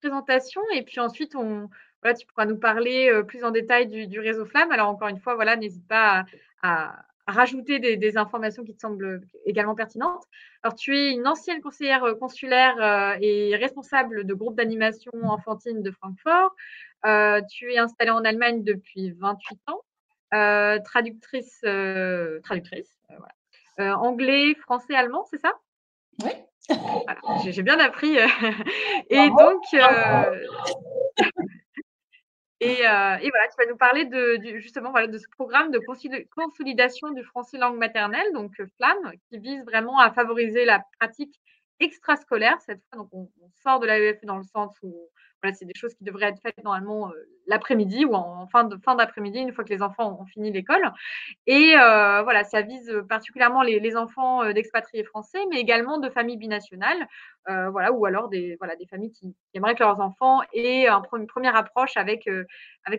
présentation 0.00 0.62
et 0.74 0.84
puis 0.84 1.00
ensuite 1.00 1.36
on, 1.36 1.68
voilà, 2.02 2.16
tu 2.16 2.26
pourras 2.26 2.46
nous 2.46 2.58
parler 2.58 3.10
euh, 3.10 3.22
plus 3.22 3.44
en 3.44 3.50
détail 3.50 3.86
du, 3.86 4.18
réseau 4.18 4.46
Flamme. 4.46 4.72
Alors 4.72 4.88
encore 4.88 5.08
une 5.08 5.20
fois, 5.20 5.34
voilà, 5.34 5.56
n'hésite 5.56 5.86
pas 5.86 6.24
à, 6.62 7.04
rajouter 7.28 7.78
des, 7.78 8.16
informations 8.16 8.64
qui 8.64 8.74
te 8.74 8.80
semblent 8.80 9.20
également 9.44 9.74
pertinentes. 9.74 10.24
Alors 10.62 10.74
tu 10.74 10.96
es 10.96 11.12
une 11.12 11.26
ancienne 11.26 11.60
conseillère 11.60 12.02
euh, 12.04 12.14
consulaire 12.14 13.16
et 13.20 13.54
responsable 13.56 14.24
de 14.24 14.34
groupe 14.34 14.56
d'animation 14.56 15.12
enfantine 15.22 15.82
de 15.82 15.90
Francfort. 15.90 16.54
tu 17.50 17.72
es 17.72 17.78
installée 17.78 18.10
en 18.10 18.24
Allemagne 18.24 18.64
depuis 18.64 19.12
28 19.12 19.58
ans, 19.68 20.80
traductrice, 20.82 21.60
traductrice 22.42 22.96
anglais, 23.78 24.54
français, 24.54 24.94
allemand, 24.94 25.24
c'est 25.30 25.40
ça? 25.40 25.52
Oui. 26.24 26.30
j'ai 27.44 27.62
bien 27.62 27.78
appris. 27.78 28.16
et 29.10 29.28
donc, 29.30 29.62
et, 32.60 32.76
voilà, 32.80 33.20
tu 33.20 33.56
vas 33.58 33.66
nous 33.68 33.76
parler 33.76 34.04
de, 34.04 34.38
justement 34.58 34.90
voilà, 34.90 35.06
de 35.06 35.18
ce 35.18 35.28
programme 35.36 35.70
de 35.70 35.80
consolidation 36.34 37.10
du 37.10 37.22
français 37.24 37.58
langue 37.58 37.78
maternelle, 37.78 38.32
donc 38.32 38.52
FLAM, 38.76 39.12
qui 39.30 39.38
vise 39.38 39.64
vraiment 39.64 39.98
à 39.98 40.10
favoriser 40.12 40.64
la 40.64 40.82
pratique 40.98 41.40
extrascolaire 41.80 42.60
cette 42.60 42.80
fois. 42.88 42.98
Donc, 42.98 43.08
on, 43.12 43.28
sort 43.62 43.80
de 43.80 43.86
l'AEF 43.86 44.24
dans 44.24 44.36
le 44.36 44.44
sens 44.44 44.76
où 44.82 44.94
c'est 45.54 45.64
des 45.64 45.74
choses 45.74 45.94
qui 45.94 46.04
devraient 46.04 46.26
être 46.26 46.40
faites 46.40 46.62
normalement 46.64 47.10
euh, 47.10 47.14
l'après-midi 47.46 48.04
ou 48.04 48.14
en, 48.14 48.46
fin 48.48 48.64
de 48.64 48.76
fin 48.76 48.94
d'après-midi 48.94 49.38
une 49.38 49.52
fois 49.52 49.64
que 49.64 49.72
les 49.72 49.82
enfants 49.82 50.18
ont, 50.20 50.26
fini 50.26 50.50
l'école. 50.50 50.92
Et 51.46 51.74
euh, 51.76 52.22
voilà, 52.22 52.44
ça 52.44 52.62
vise 52.62 52.92
particulièrement 53.08 53.62
les, 53.62 53.96
enfants 53.96 54.42
euh, 54.42 54.52
d'expatriés 54.52 55.04
français, 55.04 55.38
mais 55.50 55.58
également 55.60 55.98
de 55.98 56.10
familles 56.10 56.36
binationales, 56.36 57.06
voilà, 57.46 57.92
ou 57.92 58.04
alors 58.04 58.28
des 58.28 58.58
familles 58.90 59.12
qui, 59.12 59.34
aimeraient 59.54 59.74
que 59.74 59.82
leurs 59.82 60.00
enfants 60.00 60.42
aient 60.52 60.86
une 60.86 61.26
première 61.26 61.56
approche 61.56 61.96
avec 61.96 62.28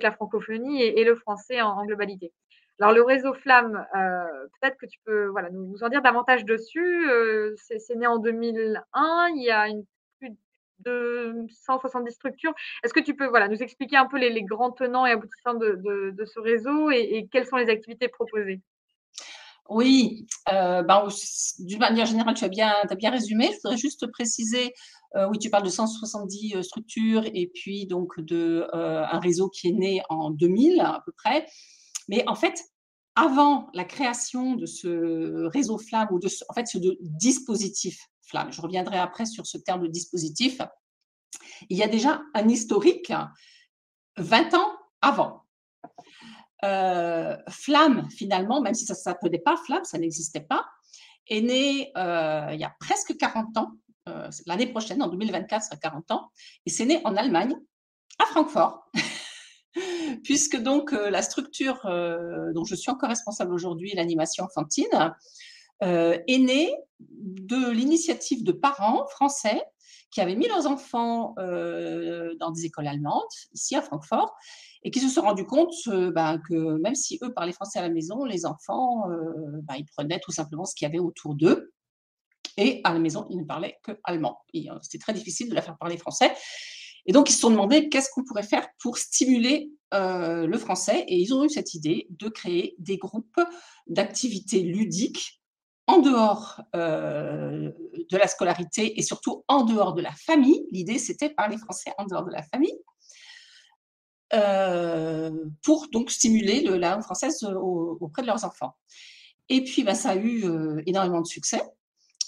la 0.02 0.12
francophonie 0.12 0.82
et, 0.82 1.04
le 1.04 1.16
français 1.16 1.62
en, 1.62 1.86
globalité. 1.86 2.34
Alors 2.80 2.94
le 2.94 3.04
réseau 3.04 3.34
Flamme, 3.34 3.86
peut-être 3.94 4.78
que 4.78 4.86
tu 4.86 5.00
peux 5.06 5.28
voilà, 5.28 5.50
nous, 5.50 5.84
en 5.84 5.90
dire 5.90 6.02
davantage 6.02 6.46
dessus. 6.46 7.10
c'est 7.58 7.96
né 7.96 8.08
en 8.08 8.18
2001, 8.20 9.30
il 9.36 9.44
y 9.44 9.52
a 9.52 9.68
une 9.68 9.84
de 10.80 11.46
170 11.66 12.12
structures. 12.12 12.54
Est-ce 12.84 12.94
que 12.94 13.00
tu 13.00 13.16
peux 13.16 13.28
voilà, 13.28 13.48
nous 13.48 13.62
expliquer 13.62 13.98
un 13.98 14.06
peu 14.06 14.18
les, 14.18 14.44
grands 14.44 14.72
tenants 14.72 15.06
et 15.06 15.12
aboutissants 15.12 15.56
de, 15.56 16.26
ce 16.26 16.40
réseau 16.40 16.90
et, 16.92 17.28
quelles 17.32 17.46
sont 17.46 17.58
les 17.58 17.70
activités 17.70 18.08
proposées? 18.08 18.62
Oui, 19.70 20.26
euh, 20.52 20.82
ben, 20.82 21.08
d'une 21.60 21.80
manière 21.80 22.08
générale, 22.08 22.34
tu 22.34 22.44
as 22.44 22.50
bien, 22.50 22.74
as 22.90 22.96
bien 22.96 23.12
résumé. 23.12 23.50
Je 23.52 23.58
voudrais 23.64 23.78
juste 23.78 24.08
préciser, 24.12 24.74
euh, 25.16 25.28
oui, 25.30 25.38
tu 25.38 25.52
parles 25.52 25.64
de 25.64 25.70
170 25.70 26.56
euh, 26.56 26.62
structures 26.64 27.24
et 27.26 27.52
puis 27.54 27.86
donc 27.86 28.20
de 28.20 28.68
un 28.74 29.20
réseau 29.20 29.48
qui 29.50 29.70
est 29.70 29.74
né 29.74 30.02
en 30.10 30.32
2000 30.32 30.82
à 30.82 31.04
peu 31.06 31.12
près. 31.12 31.46
Mais 32.08 32.24
en 32.28 32.34
fait, 32.34 32.60
avant 33.24 33.70
la 33.74 33.84
création 33.84 34.56
de 34.56 34.66
ce 34.66 35.46
réseau 35.48 35.78
Flamme 35.78 36.08
ou 36.12 36.20
de 36.20 36.28
ce, 36.28 36.44
en 36.50 36.54
fait 36.54 36.68
ce 36.68 36.78
dispositif 37.02 38.10
je 38.52 38.62
reviendrai 38.62 38.98
après 38.98 39.26
sur 39.26 39.46
ce 39.46 39.58
terme 39.58 39.84
de 39.84 39.88
dispositif. 39.88 40.62
Il 41.70 41.78
y 41.78 41.84
a 41.84 41.88
déjà 41.88 42.22
un 42.34 42.48
historique 42.48 43.14
20 44.18 44.54
ans 44.54 44.72
avant. 45.02 45.46
Euh, 46.66 47.38
Flamme, 47.50 48.10
finalement, 48.10 48.62
même 48.62 48.74
si 48.74 48.86
ça 48.86 48.94
ne 48.94 49.00
s'appelait 49.00 49.40
pas 49.40 49.58
Flamme, 49.58 49.86
ça 49.86 49.98
n'existait 49.98 50.42
pas, 50.42 50.66
est 51.28 51.42
né 51.42 51.92
euh, 51.96 52.50
il 52.54 52.60
y 52.60 52.64
a 52.64 52.76
presque 52.80 53.16
40 53.18 53.58
ans. 53.58 53.72
Euh, 54.10 54.30
l'année 54.46 54.68
prochaine, 54.68 55.02
en 55.02 55.08
2024, 55.08 55.62
ça 55.62 55.70
sera 55.70 55.78
40 55.78 56.12
ans. 56.12 56.32
Et 56.66 56.70
c'est 56.70 56.86
né 56.86 57.02
en 57.06 57.16
Allemagne, 57.16 57.56
à 58.18 58.26
Francfort. 58.26 58.90
Puisque 60.24 60.58
donc 60.58 60.92
la 60.92 61.22
structure 61.22 61.80
dont 62.54 62.64
je 62.66 62.76
suis 62.76 62.92
encore 62.92 63.10
responsable 63.10 63.54
aujourd'hui, 63.54 63.94
l'animation 63.96 64.46
enfantine, 64.46 65.14
euh, 65.82 66.18
est 66.28 66.40
né 66.40 66.76
de 67.00 67.72
l'initiative 67.72 68.44
de 68.44 68.52
parents 68.52 69.08
français 69.08 69.64
qui 70.12 70.20
avaient 70.20 70.36
mis 70.36 70.48
leurs 70.48 70.68
enfants 70.68 71.36
euh, 71.40 72.36
dans 72.38 72.52
des 72.52 72.66
écoles 72.66 72.88
allemandes, 72.88 73.24
ici 73.54 73.78
à 73.78 73.82
Francfort, 73.82 74.36
et 74.84 74.92
qui 74.92 75.00
se 75.00 75.08
sont 75.08 75.22
rendus 75.22 75.46
compte 75.46 75.74
euh, 75.88 76.12
ben, 76.12 76.38
que 76.50 76.78
même 76.82 76.96
si 76.96 77.18
eux 77.24 77.34
parlaient 77.34 77.54
français 77.54 77.80
à 77.80 77.84
la 77.84 77.90
maison, 77.90 78.26
les 78.26 78.46
enfants, 78.46 79.06
ben, 79.64 79.76
ils 79.78 79.86
prenaient 79.86 80.20
tout 80.20 80.32
simplement 80.32 80.66
ce 80.66 80.76
qu'il 80.76 80.86
y 80.86 80.90
avait 80.90 81.00
autour 81.00 81.34
d'eux. 81.36 81.72
Et 82.58 82.82
à 82.84 82.92
la 82.92 83.00
maison, 83.00 83.26
ils 83.30 83.38
ne 83.38 83.46
parlaient 83.46 83.78
que 83.84 83.94
allemand. 84.04 84.40
C'était 84.82 84.98
très 84.98 85.14
difficile 85.14 85.50
de 85.50 85.56
la 85.56 85.62
faire 85.62 85.78
parler 85.78 85.96
français. 85.96 86.34
Et 87.10 87.12
donc, 87.12 87.30
ils 87.30 87.34
se 87.34 87.40
sont 87.40 87.50
demandé 87.50 87.90
qu'est-ce 87.90 88.10
qu'on 88.14 88.24
pourrait 88.24 88.44
faire 88.44 88.70
pour 88.80 89.00
stimuler 89.00 89.72
le 89.92 90.58
français. 90.58 91.04
Et 91.08 91.18
ils 91.18 91.34
ont 91.34 91.44
eu 91.44 91.50
cette 91.50 91.74
idée 91.74 92.06
de 92.12 92.30
créer 92.30 92.76
des 92.78 92.98
groupes 92.98 93.42
d'activités 93.88 94.62
ludiques 94.62 95.40
en 95.90 95.98
dehors 95.98 96.62
euh, 96.76 97.72
de 98.12 98.18
la 98.18 98.28
scolarité 98.28 99.00
et 99.00 99.02
surtout 99.02 99.44
en 99.48 99.64
dehors 99.64 99.96
de 99.96 100.04
la 100.04 100.12
famille. 100.12 100.68
L'idée, 100.72 101.00
c'était 101.00 101.32
parler 101.32 101.58
français 101.58 101.92
en 101.98 102.06
dehors 102.06 102.24
de 102.24 102.32
la 102.32 102.44
famille. 102.44 102.78
Euh, 104.36 105.32
pour 105.64 105.88
donc 105.92 106.12
stimuler 106.12 106.62
la 106.62 106.92
langue 106.92 107.02
française 107.02 107.44
auprès 107.44 108.22
de 108.22 108.28
leurs 108.28 108.46
enfants. 108.46 108.76
Et 109.50 109.64
puis, 109.64 109.84
ben, 109.84 109.96
ça 109.96 110.12
a 110.12 110.16
eu 110.16 110.46
euh, 110.46 110.80
énormément 110.86 111.22
de 111.22 111.28
succès. 111.28 111.64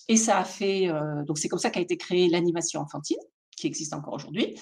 Et 0.07 0.17
ça 0.17 0.39
a 0.39 0.43
fait, 0.43 0.89
donc 1.25 1.37
c'est 1.37 1.47
comme 1.47 1.59
ça 1.59 1.69
qu'a 1.69 1.79
été 1.79 1.95
créée 1.95 2.27
l'animation 2.27 2.81
enfantine, 2.81 3.19
qui 3.61 3.67
existe 3.67 3.93
encore 3.93 4.13
aujourd'hui. 4.13 4.55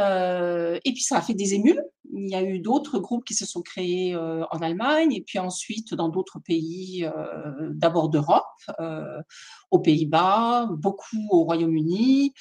Euh, 0.00 0.78
et 0.84 0.92
puis 0.92 1.02
ça 1.02 1.18
a 1.18 1.22
fait 1.22 1.34
des 1.34 1.54
émules. 1.54 1.82
Il 2.12 2.30
y 2.30 2.34
a 2.34 2.42
eu 2.42 2.58
d'autres 2.58 2.98
groupes 2.98 3.24
qui 3.24 3.34
se 3.34 3.44
sont 3.44 3.60
créés 3.60 4.14
euh, 4.14 4.44
en 4.50 4.58
Allemagne 4.60 5.12
et 5.12 5.20
puis 5.20 5.38
ensuite 5.38 5.94
dans 5.94 6.08
d'autres 6.08 6.38
pays, 6.38 7.04
euh, 7.04 7.70
d'abord 7.70 8.08
d'Europe, 8.08 8.44
aux 9.70 9.78
Pays-Bas, 9.78 10.68
beaucoup 10.72 11.28
au 11.30 11.44
Royaume-Uni, 11.44 12.32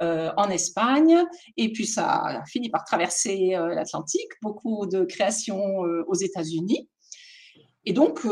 en 0.00 0.50
Espagne. 0.50 1.24
Et 1.56 1.72
puis 1.72 1.86
ça 1.86 2.24
a 2.24 2.44
fini 2.44 2.68
par 2.68 2.84
traverser 2.84 3.52
l'Atlantique, 3.52 4.28
beaucoup 4.42 4.86
de 4.86 5.04
créations 5.04 5.78
aux 6.06 6.14
États-Unis. 6.14 6.88
Et 7.86 7.94
donc, 7.94 8.26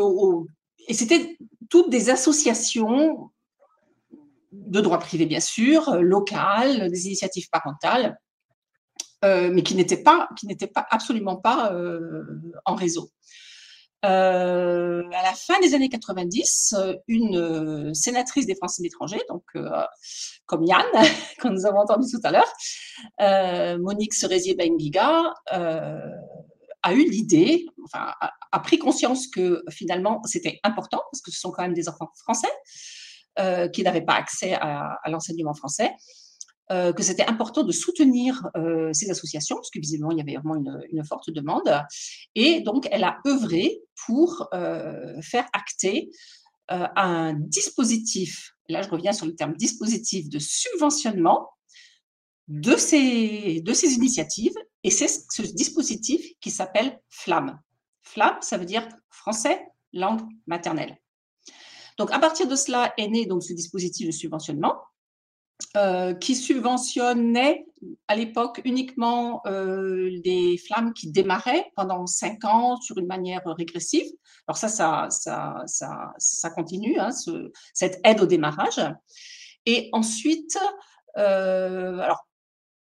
et 0.88 0.94
c'était 0.94 1.38
toutes 1.70 1.88
des 1.88 2.10
associations 2.10 3.30
de 4.52 4.80
droit 4.80 4.98
privé, 4.98 5.26
bien 5.26 5.40
sûr, 5.40 5.96
locales, 5.96 6.90
des 6.90 7.06
initiatives 7.06 7.48
parentales, 7.50 8.18
euh, 9.24 9.50
mais 9.52 9.62
qui 9.62 9.76
n'était 9.76 10.02
pas, 10.02 10.28
qui 10.36 10.46
pas 10.66 10.86
absolument 10.90 11.36
pas 11.36 11.72
euh, 11.72 12.24
en 12.64 12.74
réseau. 12.74 13.10
Euh, 14.04 15.04
à 15.12 15.22
la 15.22 15.32
fin 15.32 15.60
des 15.60 15.74
années 15.74 15.88
90, 15.88 16.74
une 17.06 17.94
sénatrice 17.94 18.46
des 18.46 18.56
Français 18.56 18.82
de 18.82 19.28
donc 19.28 19.44
comme 20.46 20.64
Yann, 20.64 20.84
que 21.38 21.48
nous 21.48 21.66
avons 21.66 21.78
entendu 21.78 22.08
tout 22.10 22.20
à 22.24 22.32
l'heure, 22.32 23.78
Monique 23.78 24.12
Cerisier-Benguiga, 24.12 25.34
a 26.84 26.92
eu 26.92 27.08
l'idée, 27.08 27.66
enfin, 27.84 28.12
a, 28.20 28.58
pris 28.58 28.76
conscience 28.76 29.28
que 29.28 29.62
finalement 29.70 30.20
c'était 30.24 30.58
important, 30.64 31.00
parce 31.12 31.22
que 31.22 31.30
ce 31.30 31.38
sont 31.38 31.52
quand 31.52 31.62
même 31.62 31.74
des 31.74 31.88
enfants 31.88 32.10
français 32.24 32.50
qui 33.72 33.82
n'avaient 33.82 34.04
pas 34.04 34.14
accès 34.14 34.54
à 34.54 35.00
l'enseignement 35.08 35.54
français, 35.54 35.92
euh, 36.72 36.92
que 36.92 37.02
c'était 37.02 37.26
important 37.26 37.64
de 37.64 37.72
soutenir 37.72 38.48
euh, 38.56 38.90
ces 38.94 39.10
associations, 39.10 39.56
parce 39.56 39.68
que 39.68 39.78
visiblement, 39.78 40.10
il 40.12 40.18
y 40.18 40.20
avait 40.22 40.36
vraiment 40.36 40.54
une, 40.54 41.04
forte 41.04 41.28
demande. 41.30 41.68
Et 42.34 42.60
donc, 42.60 42.88
elle 42.90 43.04
a 43.04 43.18
œuvré 43.26 43.80
pour 44.06 44.48
euh, 44.54 45.20
faire 45.20 45.46
acter 45.52 46.10
un 46.68 47.34
dispositif, 47.34 48.54
là 48.70 48.80
je 48.80 48.88
reviens 48.88 49.12
sur 49.12 49.26
le 49.26 49.34
terme 49.34 49.54
dispositif 49.54 50.30
de 50.30 50.38
subventionnement 50.38 51.50
de 52.48 52.76
ces, 52.76 53.60
de 53.60 53.72
ces 53.74 53.92
initiatives, 53.92 54.54
et 54.82 54.90
c'est 54.90 55.08
ce 55.08 55.42
dispositif 55.42 56.24
qui 56.40 56.50
s'appelle 56.50 56.98
FLAM. 57.10 57.60
FLAM, 58.00 58.38
ça 58.40 58.56
veut 58.56 58.64
dire 58.64 58.88
français, 59.10 59.60
langue 59.92 60.22
maternelle. 60.46 60.96
Donc, 62.02 62.10
à 62.10 62.18
partir 62.18 62.48
de 62.48 62.56
cela 62.56 62.92
est 62.98 63.06
né 63.06 63.26
donc, 63.26 63.44
ce 63.44 63.52
dispositif 63.52 64.08
de 64.08 64.10
subventionnement 64.10 64.74
euh, 65.76 66.14
qui 66.14 66.34
subventionnait 66.34 67.64
à 68.08 68.16
l'époque 68.16 68.60
uniquement 68.64 69.40
euh, 69.46 70.10
les 70.24 70.58
flammes 70.58 70.94
qui 70.94 71.12
démarraient 71.12 71.70
pendant 71.76 72.08
cinq 72.08 72.44
ans 72.44 72.80
sur 72.80 72.98
une 72.98 73.06
manière 73.06 73.42
régressive. 73.46 74.10
Alors 74.48 74.56
ça, 74.56 74.66
ça, 74.66 75.06
ça, 75.66 76.12
ça, 76.18 76.50
continue, 76.50 76.98
hein, 76.98 77.12
ce, 77.12 77.52
cette 77.72 78.00
aide 78.02 78.20
au 78.20 78.26
démarrage. 78.26 78.80
Et 79.64 79.88
ensuite, 79.92 80.58
euh, 81.18 82.00
alors 82.00 82.26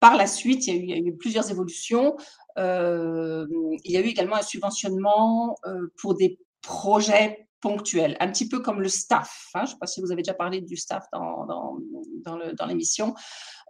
par 0.00 0.16
la 0.16 0.26
suite, 0.26 0.66
il 0.66 0.84
y 0.84 0.92
a 0.94 0.96
eu, 0.96 1.16
plusieurs 1.16 1.48
évolutions. 1.52 2.16
Euh, 2.58 3.46
il 3.84 3.92
y 3.92 3.96
a 3.96 4.00
eu 4.00 4.08
également 4.08 4.34
un 4.34 4.42
subventionnement 4.42 5.56
euh, 5.64 5.92
pour 5.96 6.16
des 6.16 6.40
projets 6.60 7.45
ponctuel, 7.66 8.16
un 8.20 8.28
petit 8.28 8.48
peu 8.48 8.60
comme 8.60 8.80
le 8.80 8.88
staff. 8.88 9.48
Hein. 9.54 9.60
je 9.60 9.62
ne 9.62 9.66
sais 9.70 9.78
pas 9.80 9.86
si 9.88 10.00
vous 10.00 10.12
avez 10.12 10.22
déjà 10.22 10.34
parlé 10.34 10.60
du 10.60 10.76
staff 10.76 11.04
dans, 11.12 11.46
dans, 11.46 11.78
dans 12.56 12.66
l'émission. 12.66 13.12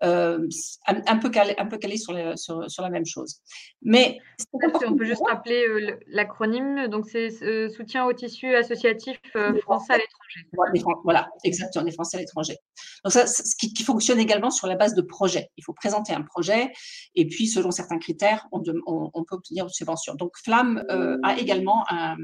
Euh, 0.04 0.46
un, 0.86 1.16
peu 1.16 1.30
calé, 1.30 1.54
un 1.56 1.64
peu 1.64 1.78
calé 1.78 1.96
sur, 1.96 2.14
sur, 2.38 2.70
sur, 2.70 2.82
la 2.82 2.90
même 2.90 3.06
chose. 3.06 3.40
Mais 3.80 4.18
on 4.52 4.94
peut 4.94 5.06
juste 5.06 5.22
rappeler 5.26 5.66
euh, 5.66 5.98
l'acronyme. 6.08 6.88
Donc, 6.88 7.06
c'est 7.08 7.42
euh, 7.42 7.70
soutien 7.70 8.04
au 8.04 8.12
tissu 8.12 8.54
associatif 8.54 9.18
français 9.62 9.94
à 9.94 9.96
l'étranger. 9.96 10.90
Voilà, 11.02 11.30
exactement, 11.44 11.86
les 11.86 11.92
Français 11.92 12.18
à 12.18 12.20
l'étranger. 12.20 12.58
Donc, 13.04 13.12
ça, 13.14 13.26
ce 13.26 13.56
qui, 13.56 13.82
fonctionne 13.82 14.18
également 14.18 14.50
sur 14.50 14.66
la 14.66 14.76
base 14.76 14.94
de 14.94 15.00
projets. 15.00 15.48
Il 15.56 15.64
faut 15.64 15.72
présenter 15.72 16.12
un 16.12 16.22
projet 16.22 16.70
et 17.14 17.26
puis, 17.26 17.46
selon 17.46 17.70
certains 17.70 17.98
critères, 17.98 18.46
on, 18.52 18.62
on, 18.86 19.24
peut 19.24 19.36
obtenir 19.36 19.64
une 19.64 19.70
subvention. 19.70 20.14
Donc, 20.14 20.32
Flamme 20.44 20.84
a 21.22 21.38
également 21.38 21.86
un 21.88 22.16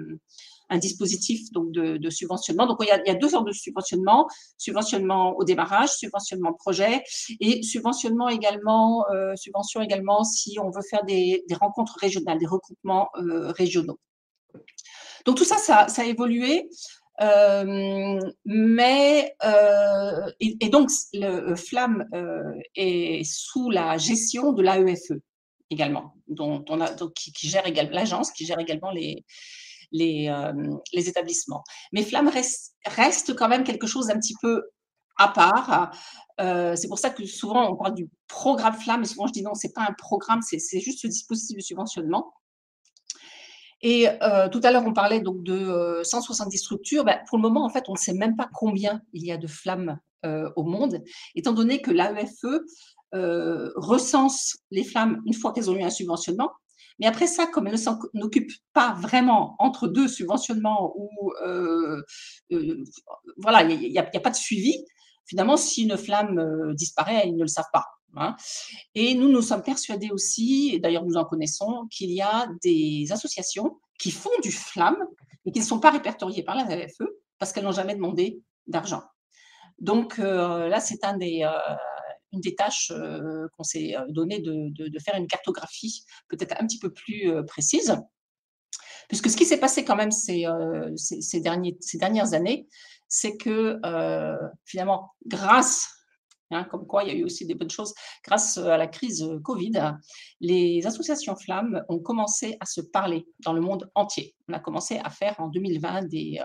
un 0.72 0.78
dispositif 0.78 1.52
donc 1.52 1.70
de, 1.70 2.10
subventionnement. 2.10 2.66
Donc, 2.66 2.78
il 2.80 2.86
y, 2.86 3.10
a, 3.10 3.14
deux 3.14 3.28
sortes 3.28 3.46
de 3.46 3.52
subventionnement 3.52 4.26
subventionnement 4.56 5.36
au 5.36 5.44
démarrage, 5.44 5.90
subventionnement 5.90 6.54
projet 6.54 7.02
et 7.40 7.62
subventionnement 7.62 8.28
également, 8.28 9.04
euh, 9.10 9.36
subvention 9.36 9.82
également 9.82 10.24
si 10.24 10.58
on 10.58 10.70
veut 10.70 10.82
faire 10.88 11.04
des, 11.04 11.44
rencontres 11.60 11.96
régionales, 12.00 12.38
des 12.38 12.46
regroupements 12.46 13.10
euh, 13.16 13.52
régionaux. 13.52 13.98
Donc, 15.26 15.36
tout 15.36 15.44
ça, 15.44 15.58
ça, 15.58 16.02
a 16.02 16.04
évolué. 16.04 16.68
Euh, 17.20 18.18
mais 18.46 19.36
et, 20.40 20.68
donc 20.70 20.88
le 21.12 21.54
FLAM 21.54 22.08
est 22.74 23.22
sous 23.24 23.70
la 23.70 23.98
gestion 23.98 24.52
de 24.52 24.62
l'AEFE 24.62 25.12
également, 25.68 26.14
dont 26.26 26.64
on 26.68 26.80
a 26.80 26.90
donc, 26.92 27.12
qui, 27.12 27.32
qui 27.32 27.48
gère 27.48 27.66
également 27.66 27.94
l'agence 27.94 28.30
qui 28.30 28.46
gère 28.46 28.58
également 28.58 28.90
les, 28.90 29.24
les, 29.92 30.28
euh, 30.28 30.52
les 30.92 31.08
établissements. 31.08 31.62
Mais 31.92 32.02
Flamme 32.02 32.28
reste, 32.28 32.74
reste, 32.86 33.34
quand 33.36 33.48
même 33.48 33.64
quelque 33.64 33.86
chose 33.86 34.06
d'un 34.06 34.18
petit 34.18 34.34
peu 34.40 34.64
à 35.18 35.28
part. 35.28 35.94
Euh, 36.40 36.74
c'est 36.74 36.88
pour 36.88 36.98
ça 36.98 37.10
que 37.10 37.24
souvent 37.26 37.70
on 37.70 37.76
parle 37.76 37.94
du 37.94 38.08
programme 38.26 38.74
Flamme, 38.74 39.02
et 39.02 39.06
souvent 39.06 39.26
je 39.26 39.32
dis 39.32 39.42
non, 39.42 39.54
c'est 39.54 39.72
pas 39.72 39.82
un 39.82 39.92
programme, 39.96 40.40
c'est 40.42 40.80
juste 40.80 41.00
ce 41.00 41.06
dispositif 41.06 41.56
de 41.56 41.62
subventionnement. 41.62 42.32
Et 43.82 44.08
euh, 44.08 44.48
tout 44.48 44.60
à 44.62 44.70
l'heure, 44.70 44.84
on 44.86 44.92
parlait 44.92 45.20
donc 45.20 45.42
de 45.42 46.00
170 46.04 46.56
structures. 46.56 47.04
Ben, 47.04 47.18
pour 47.28 47.38
le 47.38 47.42
moment, 47.42 47.64
en 47.64 47.68
fait, 47.68 47.88
on 47.88 47.92
ne 47.92 47.98
sait 47.98 48.14
même 48.14 48.36
pas 48.36 48.48
combien 48.54 49.02
il 49.12 49.26
y 49.26 49.32
a 49.32 49.36
de 49.36 49.46
flammes 49.46 49.98
au 50.54 50.62
monde, 50.62 51.02
étant 51.34 51.52
donné 51.52 51.82
que 51.82 51.90
l'AEFE 51.90 52.44
recense 53.74 54.56
les 54.70 54.84
flammes 54.84 55.20
une 55.26 55.34
fois 55.34 55.52
qu'elles 55.52 55.68
ont 55.68 55.74
eu 55.74 55.82
un 55.82 55.90
subventionnement, 55.90 56.52
mais 56.98 57.06
après 57.06 57.26
ça, 57.26 57.46
comme 57.46 57.66
elle 57.66 57.74
ne 57.74 57.78
s'en 57.78 57.98
occupe 58.20 58.50
pas 58.72 58.94
vraiment 58.94 59.56
entre 59.58 59.88
deux 59.88 60.08
subventionnements 60.08 60.92
ou 60.96 61.32
euh, 61.44 62.02
euh, 62.52 62.84
voilà, 63.38 63.62
il 63.62 63.90
n'y 63.90 63.98
a, 63.98 64.02
pas 64.04 64.30
de 64.30 64.36
suivi, 64.36 64.84
finalement, 65.26 65.56
si 65.56 65.84
une 65.84 65.96
flamme 65.96 66.38
euh, 66.38 66.74
disparaît, 66.74 67.24
ils 67.26 67.36
ne 67.36 67.42
le 67.42 67.48
savent 67.48 67.70
pas. 67.72 67.86
Hein. 68.16 68.36
Et 68.94 69.14
nous, 69.14 69.30
nous 69.30 69.42
sommes 69.42 69.62
persuadés 69.62 70.10
aussi, 70.10 70.70
et 70.74 70.78
d'ailleurs 70.78 71.04
nous 71.04 71.16
en 71.16 71.24
connaissons, 71.24 71.86
qu'il 71.90 72.10
y 72.10 72.20
a 72.20 72.48
des 72.62 73.06
associations 73.10 73.78
qui 73.98 74.10
font 74.10 74.30
du 74.42 74.52
flamme 74.52 74.98
et 75.46 75.52
qui 75.52 75.60
ne 75.60 75.64
sont 75.64 75.80
pas 75.80 75.90
répertoriées 75.90 76.42
par 76.42 76.54
la 76.54 76.64
VFE 76.64 77.04
parce 77.38 77.52
qu'elles 77.52 77.64
n'ont 77.64 77.72
jamais 77.72 77.94
demandé 77.94 78.40
d'argent. 78.66 79.02
Donc 79.78 80.18
là, 80.18 80.78
c'est 80.78 81.02
un 81.04 81.16
des, 81.16 81.44
une 82.32 82.40
des 82.40 82.54
tâches 82.54 82.90
euh, 82.90 83.46
qu'on 83.56 83.62
s'est 83.62 83.96
euh, 83.96 84.04
donné 84.08 84.40
de, 84.40 84.98
faire 84.98 85.16
une 85.16 85.26
cartographie 85.26 86.04
peut-être 86.28 86.54
un 86.60 86.66
petit 86.66 86.78
peu 86.78 86.92
plus 86.92 87.30
euh, 87.30 87.42
précise. 87.42 87.96
Puisque 89.08 89.30
ce 89.30 89.36
qui 89.36 89.44
s'est 89.44 89.60
passé 89.60 89.84
quand 89.84 89.96
même 89.96 90.12
ces, 90.12 90.46
ces, 90.96 91.40
derniers, 91.40 91.76
ces 91.80 91.98
dernières 91.98 92.32
années, 92.32 92.66
c'est 93.08 93.36
que 93.36 93.78
finalement, 94.64 95.10
grâce 95.26 96.01
Hein, 96.52 96.64
comme 96.64 96.86
quoi 96.86 97.04
il 97.04 97.08
y 97.08 97.12
a 97.12 97.14
eu 97.14 97.24
aussi 97.24 97.46
des 97.46 97.54
bonnes 97.54 97.70
choses. 97.70 97.94
Grâce 98.24 98.58
à 98.58 98.76
la 98.76 98.86
crise 98.86 99.28
Covid, 99.42 99.96
les 100.40 100.86
associations 100.86 101.36
flammes 101.36 101.82
ont 101.88 101.98
commencé 101.98 102.56
à 102.60 102.66
se 102.66 102.80
parler 102.80 103.26
dans 103.40 103.52
le 103.52 103.60
monde 103.60 103.90
entier. 103.94 104.34
On 104.48 104.52
a 104.52 104.58
commencé 104.58 104.98
à 105.02 105.10
faire 105.10 105.34
en 105.38 105.48
2020 105.48 106.08
des, 106.08 106.40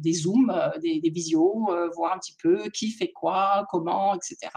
des 0.00 0.12
Zooms, 0.12 0.52
des, 0.82 1.00
des 1.00 1.10
visios, 1.10 1.68
voir 1.94 2.14
un 2.14 2.18
petit 2.18 2.36
peu 2.42 2.68
qui 2.70 2.90
fait 2.90 3.12
quoi, 3.12 3.66
comment, 3.70 4.14
etc. 4.14 4.50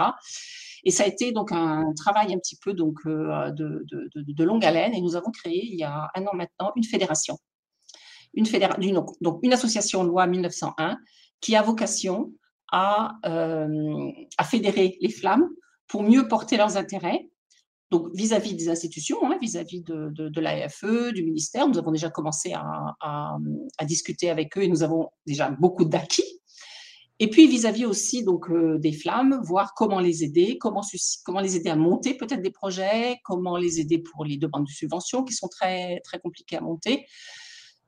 Et 0.83 0.91
ça 0.91 1.03
a 1.03 1.07
été 1.07 1.31
donc 1.31 1.51
un 1.51 1.93
travail 1.93 2.33
un 2.33 2.39
petit 2.39 2.57
peu 2.57 2.73
donc, 2.73 2.99
euh, 3.05 3.51
de, 3.51 3.85
de, 4.15 4.43
longue 4.43 4.65
haleine. 4.65 4.93
Et 4.93 5.01
nous 5.01 5.15
avons 5.15 5.31
créé 5.31 5.65
il 5.65 5.77
y 5.77 5.83
a 5.83 6.09
un 6.15 6.25
an 6.25 6.33
maintenant 6.33 6.71
une 6.75 6.83
fédération. 6.83 7.37
Une, 8.33 8.45
fédération, 8.45 9.05
donc 9.19 9.39
une 9.43 9.53
association 9.53 10.03
loi 10.03 10.25
1901 10.25 10.97
qui 11.41 11.55
a 11.55 11.61
vocation 11.61 12.31
à, 12.71 13.17
euh, 13.25 14.11
à 14.37 14.43
fédérer 14.43 14.97
les 15.01 15.09
flammes 15.09 15.47
pour 15.87 16.03
mieux 16.03 16.27
porter 16.27 16.57
leurs 16.57 16.77
intérêts 16.77 17.27
donc 17.91 18.07
vis-à-vis 18.15 18.55
des 18.55 18.69
institutions, 18.69 19.17
hein, 19.25 19.37
vis-à-vis 19.41 19.81
de, 19.81 20.09
de, 20.09 20.41
l'AFE, 20.41 21.11
du 21.13 21.23
ministère, 21.23 21.67
nous 21.67 21.77
avons 21.77 21.91
déjà 21.91 22.09
commencé 22.09 22.53
à, 22.53 22.95
à, 23.01 23.85
discuter 23.85 24.29
avec 24.29 24.57
eux 24.57 24.63
et 24.63 24.69
nous 24.69 24.81
avons 24.81 25.09
déjà 25.27 25.51
beaucoup 25.51 25.83
d'acquis. 25.83 26.39
Et 27.19 27.29
puis 27.29 27.47
vis-à-vis 27.47 27.85
aussi 27.85 28.23
donc 28.23 28.49
euh, 28.49 28.79
des 28.79 28.93
flammes, 28.93 29.41
voir 29.43 29.73
comment 29.75 29.99
les 29.99 30.23
aider, 30.23 30.57
comment, 30.57 30.81
comment 31.25 31.41
les 31.41 31.57
aider 31.57 31.69
à 31.69 31.75
monter 31.75 32.15
peut-être 32.15 32.41
des 32.41 32.49
projets, 32.49 33.17
comment 33.25 33.57
les 33.57 33.81
aider 33.81 33.99
pour 33.99 34.23
les 34.23 34.37
demandes 34.37 34.65
de 34.65 34.71
subventions 34.71 35.23
qui 35.23 35.33
sont 35.33 35.49
très 35.49 35.99
très 35.99 36.19
compliquées 36.19 36.55
à 36.55 36.61
monter, 36.61 37.05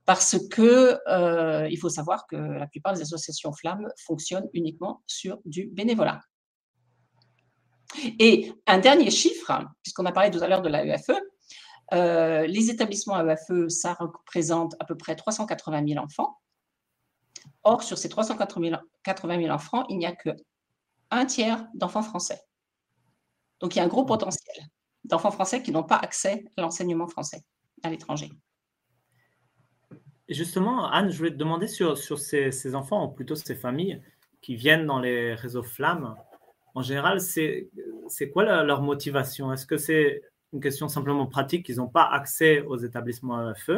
parce 0.05 0.37
que 0.49 0.99
euh, 1.07 1.67
il 1.69 1.77
faut 1.77 1.89
savoir 1.89 2.27
que 2.27 2.35
la 2.35 2.67
plupart 2.67 2.93
des 2.93 3.01
associations 3.01 3.53
flammes 3.53 3.87
fonctionnent 4.05 4.49
uniquement 4.53 5.01
sur 5.07 5.39
du 5.45 5.67
bénévolat. 5.67 6.21
Et 8.19 8.51
un 8.67 8.79
dernier 8.79 9.11
chiffre, 9.11 9.65
puisqu'on 9.81 10.05
a 10.05 10.11
parlé 10.11 10.31
tout 10.31 10.43
à 10.43 10.47
l'heure 10.47 10.61
de 10.61 10.69
l'AEFE, 10.69 11.11
euh, 11.93 12.47
les 12.47 12.69
établissements 12.69 13.19
AEFE, 13.19 13.69
ça 13.69 13.93
représente 13.93 14.75
à 14.79 14.85
peu 14.85 14.97
près 14.97 15.15
380 15.15 15.87
000 15.87 16.03
enfants. 16.03 16.39
Or, 17.63 17.83
sur 17.83 17.97
ces 17.97 18.09
380 18.09 18.79
000 19.05 19.51
enfants, 19.51 19.85
il 19.89 19.97
n'y 19.97 20.05
a 20.05 20.13
que 20.13 20.31
un 21.11 21.25
tiers 21.25 21.65
d'enfants 21.75 22.01
français. 22.01 22.41
Donc, 23.59 23.75
il 23.75 23.77
y 23.77 23.81
a 23.81 23.83
un 23.83 23.87
gros 23.87 24.05
potentiel 24.05 24.65
d'enfants 25.03 25.31
français 25.31 25.61
qui 25.61 25.71
n'ont 25.71 25.83
pas 25.83 25.97
accès 25.97 26.45
à 26.57 26.61
l'enseignement 26.61 27.07
français 27.07 27.43
à 27.83 27.89
l'étranger. 27.89 28.31
Justement, 30.33 30.89
Anne, 30.91 31.11
je 31.11 31.17
voulais 31.17 31.31
te 31.31 31.35
demander 31.35 31.67
sur, 31.67 31.97
sur 31.97 32.19
ces, 32.19 32.75
enfants, 32.75 33.05
ou 33.05 33.09
plutôt 33.09 33.35
ces 33.35 33.55
familles 33.55 34.01
qui 34.41 34.55
viennent 34.55 34.85
dans 34.85 34.99
les 34.99 35.35
réseaux 35.35 35.63
flammes. 35.63 36.15
En 36.75 36.81
général, 36.81 37.21
c'est 37.21 37.69
quoi 38.33 38.63
leur 38.63 38.81
motivation? 38.81 39.53
Est-ce 39.53 39.65
que 39.65 39.77
c'est 39.77 40.21
une 40.51 40.59
question 40.59 40.87
simplement 40.87 41.27
pratique 41.27 41.65
qu'ils 41.65 41.77
n'ont 41.77 41.87
pas 41.87 42.05
accès 42.05 42.61
aux 42.61 42.77
établissements 42.77 43.37
AFE 43.47 43.71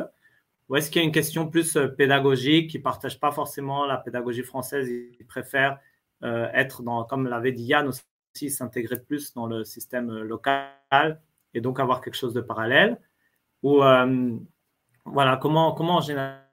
ou 0.68 0.76
est-ce 0.76 0.90
qu'il 0.90 1.02
y 1.02 1.06
a 1.06 1.06
une 1.06 1.14
question 1.14 1.48
plus 1.48 1.76
euh, 1.76 1.88
pédagogique 1.88 2.72
qui 2.72 2.78
ne 2.80 2.84
partagent 2.84 3.20
pas 3.20 3.32
forcément 3.32 3.86
la 3.86 3.98
pédagogie 3.98 4.44
française 4.44 4.90
Ils 4.90 5.26
préfèrent 5.26 5.80
euh, 6.24 6.50
être 6.54 6.82
dans, 6.82 7.04
comme 7.04 7.28
l'avait 7.28 7.52
dit 7.52 7.66
Yann 7.66 7.88
aussi, 7.88 8.50
s'intégrer 8.50 9.00
plus 9.00 9.34
dans 9.34 9.46
le 9.46 9.64
système 9.64 10.10
euh, 10.10 10.24
local 10.24 11.22
et 11.54 11.62
donc 11.62 11.80
avoir 11.80 12.02
quelque 12.02 12.16
chose 12.16 12.34
de 12.34 12.42
parallèle? 12.42 13.00
Ou 13.64 13.82
voilà, 15.08 15.38
comment, 15.38 15.72
comment 15.74 15.98
en 15.98 16.02
général 16.02 16.45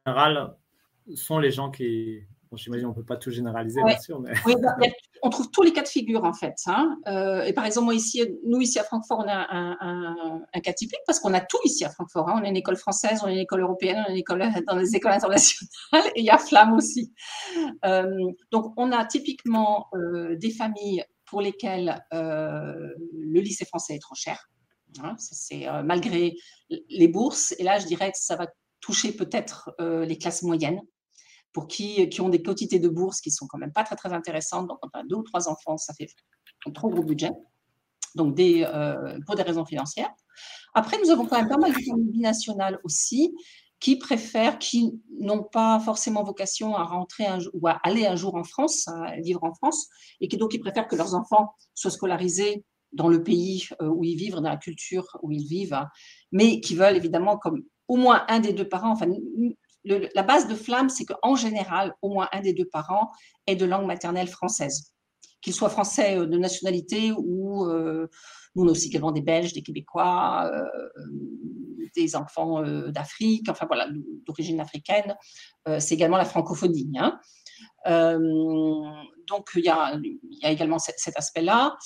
sont 1.14 1.38
les 1.38 1.50
gens 1.50 1.70
qui, 1.70 2.22
j'imagine 2.56 2.86
qu'on 2.86 2.92
ne 2.92 2.96
peut 2.96 3.04
pas 3.04 3.16
tout 3.16 3.30
généraliser, 3.30 3.80
bien 3.84 3.98
sûr. 3.98 4.20
Mais... 4.20 4.32
Oui, 4.46 4.54
bah, 4.60 4.74
on 5.22 5.30
trouve 5.30 5.50
tous 5.50 5.62
les 5.62 5.72
cas 5.72 5.82
de 5.82 5.88
figure, 5.88 6.24
en 6.24 6.32
fait. 6.32 6.54
Hein. 6.66 6.98
Euh, 7.06 7.42
et 7.42 7.52
par 7.52 7.64
exemple, 7.64 7.86
moi, 7.86 7.94
ici, 7.94 8.22
nous, 8.44 8.60
ici 8.60 8.78
à 8.78 8.84
Francfort, 8.84 9.22
on 9.24 9.28
a 9.28 9.46
un, 9.50 10.60
cas 10.62 10.72
typique 10.72 11.00
parce 11.06 11.20
qu'on 11.20 11.34
a 11.34 11.40
tout 11.40 11.58
ici 11.64 11.84
à 11.84 11.90
Francfort. 11.90 12.28
Hein. 12.28 12.40
On 12.40 12.44
a 12.44 12.48
une 12.48 12.56
école 12.56 12.76
française, 12.76 13.20
on 13.22 13.26
a 13.26 13.32
une 13.32 13.38
école 13.38 13.62
européenne, 13.62 14.02
on 14.06 14.08
a 14.08 14.10
une 14.10 14.18
école 14.18 14.44
dans 14.66 14.76
les 14.76 14.94
écoles 14.94 15.12
internationales 15.12 15.70
et 16.14 16.20
il 16.20 16.24
y 16.24 16.30
a 16.30 16.38
Flamme 16.38 16.74
aussi. 16.74 17.12
Euh, 17.84 18.10
donc, 18.50 18.72
on 18.76 18.92
a 18.92 19.04
typiquement 19.04 19.88
euh, 19.94 20.36
des 20.36 20.50
familles 20.50 21.04
pour 21.26 21.40
lesquelles 21.40 22.04
le 22.12 23.40
lycée 23.40 23.64
français 23.64 23.94
est 23.94 24.02
trop 24.02 24.14
cher. 24.14 24.50
Hein. 25.02 25.14
C'est 25.18 25.66
malgré 25.82 26.36
les 26.90 27.08
bourses. 27.08 27.54
Et 27.58 27.62
là, 27.62 27.78
je 27.78 27.86
dirais 27.86 28.12
que 28.12 28.18
ça 28.18 28.36
va 28.36 28.46
toucher 28.82 29.12
peut-être 29.12 29.74
les 29.80 30.18
classes 30.18 30.42
moyennes 30.42 30.80
pour 31.54 31.68
qui, 31.68 32.08
qui 32.10 32.20
ont 32.20 32.28
des 32.28 32.42
quantités 32.42 32.78
de 32.78 32.88
bourses 32.88 33.20
qui 33.22 33.30
sont 33.30 33.46
quand 33.46 33.58
même 33.58 33.72
pas 33.72 33.84
très 33.84 33.96
très 33.96 34.12
intéressantes. 34.12 34.68
Donc, 34.68 34.78
quand 34.82 34.90
on 34.92 35.00
a 35.00 35.04
deux 35.04 35.16
ou 35.16 35.22
trois 35.22 35.48
enfants, 35.48 35.78
ça 35.78 35.94
fait 35.94 36.08
un 36.66 36.70
trop 36.70 36.90
gros 36.90 37.02
budget, 37.02 37.30
donc 38.14 38.34
des, 38.34 38.66
pour 39.26 39.36
des 39.36 39.42
raisons 39.42 39.64
financières. 39.64 40.12
Après, 40.74 40.98
nous 41.02 41.10
avons 41.10 41.26
quand 41.26 41.38
même 41.38 41.48
pas 41.48 41.58
mal 41.58 41.72
de 41.72 41.80
familles 41.80 42.10
binationales 42.10 42.78
aussi, 42.84 43.34
qui 43.82 43.96
préfèrent, 43.96 44.60
qui 44.60 45.02
n'ont 45.18 45.42
pas 45.42 45.80
forcément 45.80 46.22
vocation 46.22 46.76
à 46.76 46.84
rentrer 46.84 47.26
ou 47.52 47.66
à 47.66 47.80
aller 47.82 48.06
un 48.06 48.14
jour 48.14 48.36
en 48.36 48.44
France, 48.44 48.86
à 48.86 49.20
vivre 49.20 49.42
en 49.42 49.52
France, 49.54 49.88
et 50.20 50.28
qui 50.28 50.36
donc 50.36 50.56
préfèrent 50.60 50.86
que 50.86 50.94
leurs 50.94 51.16
enfants 51.16 51.54
soient 51.74 51.90
scolarisés 51.90 52.64
dans 52.92 53.08
le 53.08 53.24
pays 53.24 53.68
euh, 53.80 53.88
où 53.88 54.04
ils 54.04 54.14
vivent, 54.14 54.36
dans 54.36 54.42
la 54.42 54.56
culture 54.56 55.18
où 55.22 55.32
ils 55.32 55.46
vivent, 55.46 55.84
mais 56.30 56.60
qui 56.60 56.76
veulent 56.76 56.96
évidemment 56.96 57.38
comme 57.38 57.64
au 57.92 57.96
moins 57.96 58.24
un 58.28 58.40
des 58.40 58.54
deux 58.54 58.66
parents, 58.66 58.92
enfin 58.92 59.06
la 59.84 60.22
base 60.22 60.48
de 60.48 60.54
Flamme, 60.54 60.88
c'est 60.88 61.04
qu'en 61.04 61.34
général, 61.34 61.94
au 62.00 62.08
moins 62.08 62.26
un 62.32 62.40
des 62.40 62.54
deux 62.54 62.64
parents 62.64 63.10
est 63.46 63.54
de 63.54 63.66
langue 63.66 63.84
maternelle 63.84 64.28
française, 64.28 64.94
qu'il 65.42 65.52
soit 65.52 65.68
français 65.68 66.16
euh, 66.16 66.24
de 66.24 66.38
nationalité 66.38 67.12
ou 67.14 67.66
euh, 67.66 68.08
nous, 68.54 68.64
on 68.64 68.68
a 68.68 68.70
aussi 68.70 68.86
également 68.86 69.12
des 69.12 69.20
Belges, 69.20 69.52
des 69.52 69.62
Québécois, 69.62 70.50
des 71.94 72.16
enfants 72.16 72.62
d'Afrique, 72.88 73.48
enfin 73.50 73.66
voilà, 73.66 73.88
d'origine 74.26 74.60
africaine. 74.60 75.14
c'est 75.78 75.94
également 75.94 76.18
la 76.18 76.24
francophonie. 76.24 76.90
Hein. 76.98 77.18
donc 79.26 79.50
il 79.54 79.64
y 79.64 79.70
a 79.70 80.00
également 80.50 80.78
cet 80.78 81.16
aspect-là. 81.16 81.76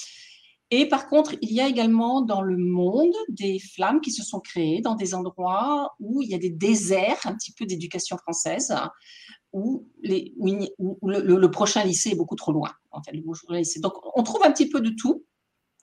Et 0.70 0.88
par 0.88 1.08
contre, 1.08 1.34
il 1.42 1.52
y 1.52 1.60
a 1.60 1.68
également 1.68 2.22
dans 2.22 2.42
le 2.42 2.56
monde 2.56 3.14
des 3.28 3.60
flammes 3.60 4.00
qui 4.00 4.10
se 4.10 4.24
sont 4.24 4.40
créées 4.40 4.80
dans 4.80 4.96
des 4.96 5.14
endroits 5.14 5.94
où 6.00 6.22
il 6.22 6.28
y 6.28 6.34
a 6.34 6.38
des 6.38 6.50
déserts 6.50 7.20
un 7.24 7.34
petit 7.34 7.52
peu 7.52 7.66
d'éducation 7.66 8.16
française, 8.18 8.74
où, 9.52 9.86
le, 10.02 11.46
prochain 11.46 11.84
lycée 11.84 12.10
est 12.10 12.14
beaucoup 12.16 12.34
trop 12.34 12.52
loin. 12.52 12.72
Donc, 13.78 13.94
on 14.16 14.22
trouve 14.24 14.42
un 14.44 14.50
petit 14.50 14.68
peu 14.68 14.80
de 14.80 14.90
tout. 14.90 15.24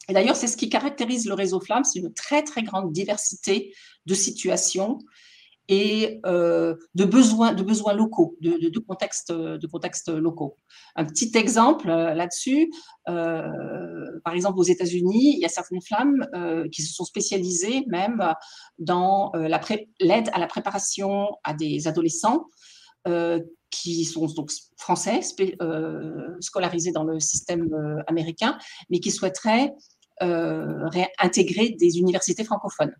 Et 0.09 0.13
d'ailleurs, 0.13 0.35
c'est 0.35 0.47
ce 0.47 0.57
qui 0.57 0.67
caractérise 0.67 1.27
le 1.27 1.33
réseau 1.33 1.61
Flamme, 1.61 1.85
c'est 1.85 1.99
une 1.99 2.13
très, 2.13 2.43
très 2.43 2.61
grande 2.61 2.91
diversité 2.91 3.73
de 4.05 4.13
situations 4.13 4.99
et 5.69 6.19
euh, 6.25 6.75
de, 6.93 7.05
besoins, 7.05 7.53
locaux, 7.93 8.35
de, 8.41 8.79
contextes, 8.79 9.31
locaux. 10.09 10.57
Un 10.95 11.05
petit 11.05 11.31
exemple 11.35 11.89
euh, 11.89 12.13
là-dessus, 12.13 12.69
euh, 13.09 14.19
par 14.23 14.33
exemple 14.33 14.59
aux 14.59 14.63
États-Unis, 14.63 15.35
il 15.35 15.39
y 15.39 15.45
a 15.45 15.49
certaines 15.49 15.81
flammes 15.81 16.27
euh, 16.35 16.67
qui 16.69 16.81
se 16.81 16.93
sont 16.93 17.05
spécialisées 17.05 17.85
même 17.87 18.33
dans 18.77 19.31
l'aide 19.99 20.29
à 20.33 20.39
la 20.39 20.47
préparation 20.47 21.29
à 21.43 21.53
des 21.53 21.87
adolescents 21.87 22.47
qui 23.69 24.05
sont 24.05 24.27
donc 24.27 24.49
français, 24.77 25.19
scolarisés 26.39 26.91
dans 26.91 27.03
le 27.03 27.19
système 27.19 27.69
américain, 28.07 28.57
mais 28.89 28.99
qui 28.99 29.11
souhaiteraient 29.11 29.73
intégrer 30.21 31.69
des 31.71 31.97
universités 31.97 32.45
francophones, 32.45 32.95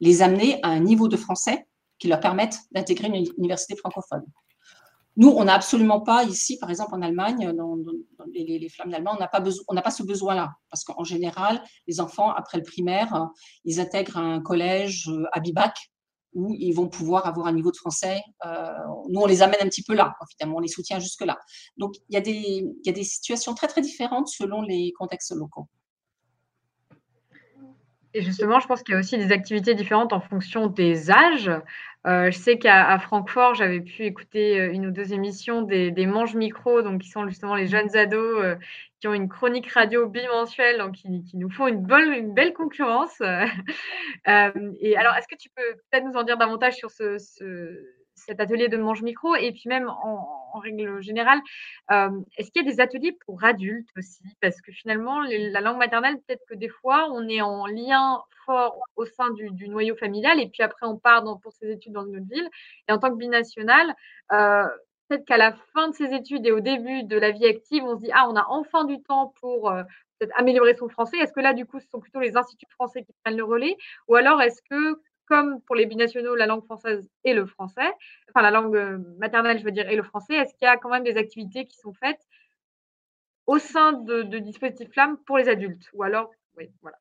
les 0.00 0.22
amener 0.22 0.58
à 0.62 0.68
un 0.68 0.80
niveau 0.80 1.06
de 1.06 1.16
français 1.16 1.66
qui 2.04 2.10
leur 2.10 2.20
permettent 2.20 2.58
d'intégrer 2.70 3.08
une 3.08 3.24
université 3.38 3.74
francophone. 3.76 4.26
Nous, 5.16 5.30
on 5.30 5.44
n'a 5.44 5.54
absolument 5.54 6.02
pas 6.02 6.24
ici, 6.24 6.58
par 6.58 6.68
exemple 6.68 6.94
en 6.94 7.00
Allemagne, 7.00 7.50
dans, 7.56 7.78
les, 8.34 8.68
flammes 8.68 8.90
d'Allemagne, 8.90 9.14
on 9.16 9.20
n'a 9.20 9.26
pas, 9.26 9.42
n'a 9.72 9.80
pas 9.80 9.90
ce 9.90 10.02
besoin-là. 10.02 10.52
Parce 10.68 10.84
qu'en 10.84 11.02
général, 11.02 11.62
les 11.86 12.02
enfants, 12.02 12.30
après 12.30 12.58
le 12.58 12.62
primaire, 12.62 13.30
ils 13.64 13.80
intègrent 13.80 14.18
un 14.18 14.42
collège 14.42 15.08
euh, 15.08 15.24
à 15.32 15.40
Bibac 15.40 15.74
où 16.34 16.54
ils 16.58 16.72
vont 16.72 16.88
pouvoir 16.88 17.24
avoir 17.24 17.46
un 17.46 17.52
niveau 17.52 17.70
de 17.70 17.76
français. 17.78 18.20
Euh, 18.44 18.74
nous, 19.08 19.20
on 19.20 19.26
les 19.26 19.40
amène 19.40 19.62
un 19.62 19.68
petit 19.68 19.84
peu 19.84 19.94
là, 19.94 20.14
finalement, 20.36 20.58
on 20.58 20.60
les 20.60 20.68
soutient 20.68 20.98
jusque-là. 20.98 21.38
Donc, 21.78 21.94
il 22.10 22.14
y, 22.14 22.18
a 22.18 22.20
des, 22.20 22.32
il 22.32 22.84
y 22.84 22.90
a 22.90 22.92
des 22.92 23.04
situations 23.04 23.54
très, 23.54 23.68
très 23.68 23.80
différentes 23.80 24.28
selon 24.28 24.60
les 24.60 24.92
contextes 24.92 25.34
locaux. 25.34 25.68
Et 28.14 28.22
justement, 28.22 28.60
je 28.60 28.68
pense 28.68 28.82
qu'il 28.84 28.94
y 28.94 28.96
a 28.96 29.00
aussi 29.00 29.18
des 29.18 29.32
activités 29.32 29.74
différentes 29.74 30.12
en 30.12 30.20
fonction 30.20 30.68
des 30.68 31.10
âges. 31.10 31.50
Euh, 32.06 32.30
je 32.30 32.38
sais 32.38 32.58
qu'à 32.58 32.96
Francfort, 33.00 33.54
j'avais 33.54 33.80
pu 33.80 34.04
écouter 34.04 34.60
euh, 34.60 34.72
une 34.72 34.86
ou 34.86 34.90
deux 34.92 35.12
émissions 35.12 35.62
des, 35.62 36.06
manches 36.06 36.34
micro, 36.34 36.82
donc 36.82 37.00
qui 37.00 37.08
sont 37.08 37.26
justement 37.26 37.56
les 37.56 37.66
jeunes 37.66 37.96
ados 37.96 38.44
euh, 38.44 38.54
qui 39.00 39.08
ont 39.08 39.14
une 39.14 39.28
chronique 39.28 39.70
radio 39.72 40.08
bimensuelle, 40.08 40.78
donc 40.78 40.92
qui, 40.92 41.24
nous 41.34 41.50
font 41.50 41.66
une, 41.66 41.84
une 41.90 42.34
belle 42.34 42.52
concurrence. 42.52 43.20
et 44.26 44.96
alors, 44.96 45.16
est-ce 45.16 45.28
que 45.28 45.36
tu 45.36 45.48
peux 45.48 45.74
peut-être 45.90 46.04
nous 46.04 46.16
en 46.16 46.22
dire 46.22 46.36
davantage 46.36 46.74
sur 46.74 46.90
ce, 46.90 47.18
ce 47.18 47.84
cet 48.26 48.40
atelier 48.40 48.68
de 48.68 48.76
manche 48.76 49.02
micro 49.02 49.34
et 49.34 49.52
puis 49.52 49.64
même 49.66 49.88
en, 49.88 50.40
règle 50.60 51.02
générale, 51.02 51.40
euh, 51.90 52.10
est-ce 52.38 52.50
qu'il 52.52 52.64
y 52.64 52.68
a 52.68 52.70
des 52.70 52.80
ateliers 52.80 53.16
pour 53.26 53.42
adultes 53.42 53.88
aussi? 53.96 54.22
Parce 54.40 54.60
que 54.60 54.70
finalement, 54.70 55.20
la 55.22 55.60
langue 55.60 55.78
maternelle, 55.78 56.16
peut-être 56.26 56.44
que 56.48 56.54
des 56.54 56.68
fois, 56.68 57.08
on 57.10 57.28
est 57.28 57.40
en 57.40 57.66
lien 57.66 58.22
fort 58.46 58.78
au 58.94 59.04
sein 59.04 59.30
du, 59.32 59.68
noyau 59.68 59.96
familial 59.96 60.40
et 60.40 60.48
puis 60.48 60.62
après, 60.62 60.86
on 60.86 60.96
part 60.96 61.24
pour 61.42 61.52
ses 61.52 61.72
études 61.72 61.92
dans 61.92 62.06
une 62.06 62.18
autre 62.18 62.28
ville. 62.30 62.48
Et 62.88 62.92
en 62.92 62.98
tant 62.98 63.10
que 63.10 63.16
binational, 63.16 63.94
euh, 64.32 64.64
peut-être 65.08 65.24
qu'à 65.24 65.38
la 65.38 65.52
fin 65.72 65.88
de 65.88 65.94
ses 65.94 66.14
études 66.14 66.46
et 66.46 66.52
au 66.52 66.60
début 66.60 67.02
de 67.02 67.18
la 67.18 67.32
vie 67.32 67.46
active, 67.46 67.82
on 67.82 67.96
se 67.96 68.02
dit, 68.02 68.10
ah, 68.14 68.28
on 68.28 68.36
a 68.36 68.46
enfin 68.48 68.84
du 68.84 69.02
temps 69.02 69.34
pour... 69.40 69.70
Euh, 69.70 69.82
améliorer 70.36 70.74
son 70.74 70.88
français. 70.88 71.18
Est-ce 71.18 71.32
que 71.32 71.40
là, 71.40 71.52
du 71.52 71.66
coup, 71.66 71.80
ce 71.80 71.88
sont 71.88 72.00
plutôt 72.00 72.20
les 72.20 72.36
instituts 72.36 72.66
français 72.70 73.02
qui 73.02 73.12
prennent 73.22 73.36
le 73.36 73.44
relais? 73.44 73.76
Ou 74.08 74.14
alors, 74.14 74.40
est-ce 74.40 74.62
que 74.70 75.00
comme 75.26 75.60
pour 75.62 75.74
les 75.74 75.86
binationaux, 75.86 76.34
la 76.34 76.46
langue 76.46 76.64
française 76.64 77.08
et 77.24 77.34
le 77.34 77.46
français, 77.46 77.90
enfin 78.30 78.42
la 78.42 78.50
langue 78.50 78.76
euh, 78.76 78.98
maternelle, 79.18 79.58
je 79.58 79.64
veux 79.64 79.72
dire, 79.72 79.88
et 79.88 79.96
le 79.96 80.02
français, 80.02 80.34
est-ce 80.34 80.54
qu'il 80.54 80.66
y 80.66 80.68
a 80.68 80.76
quand 80.76 80.90
même 80.90 81.04
des 81.04 81.16
activités 81.16 81.66
qui 81.66 81.76
sont 81.78 81.92
faites 81.92 82.20
au 83.46 83.58
sein 83.58 83.92
de, 83.92 84.22
dispositifs 84.38 84.90
flammes 84.90 85.18
pour 85.26 85.38
les 85.38 85.48
adultes? 85.48 85.88
Ou 85.94 86.02
alors, 86.02 86.30
oui, 86.56 86.70
voilà. 86.82 86.98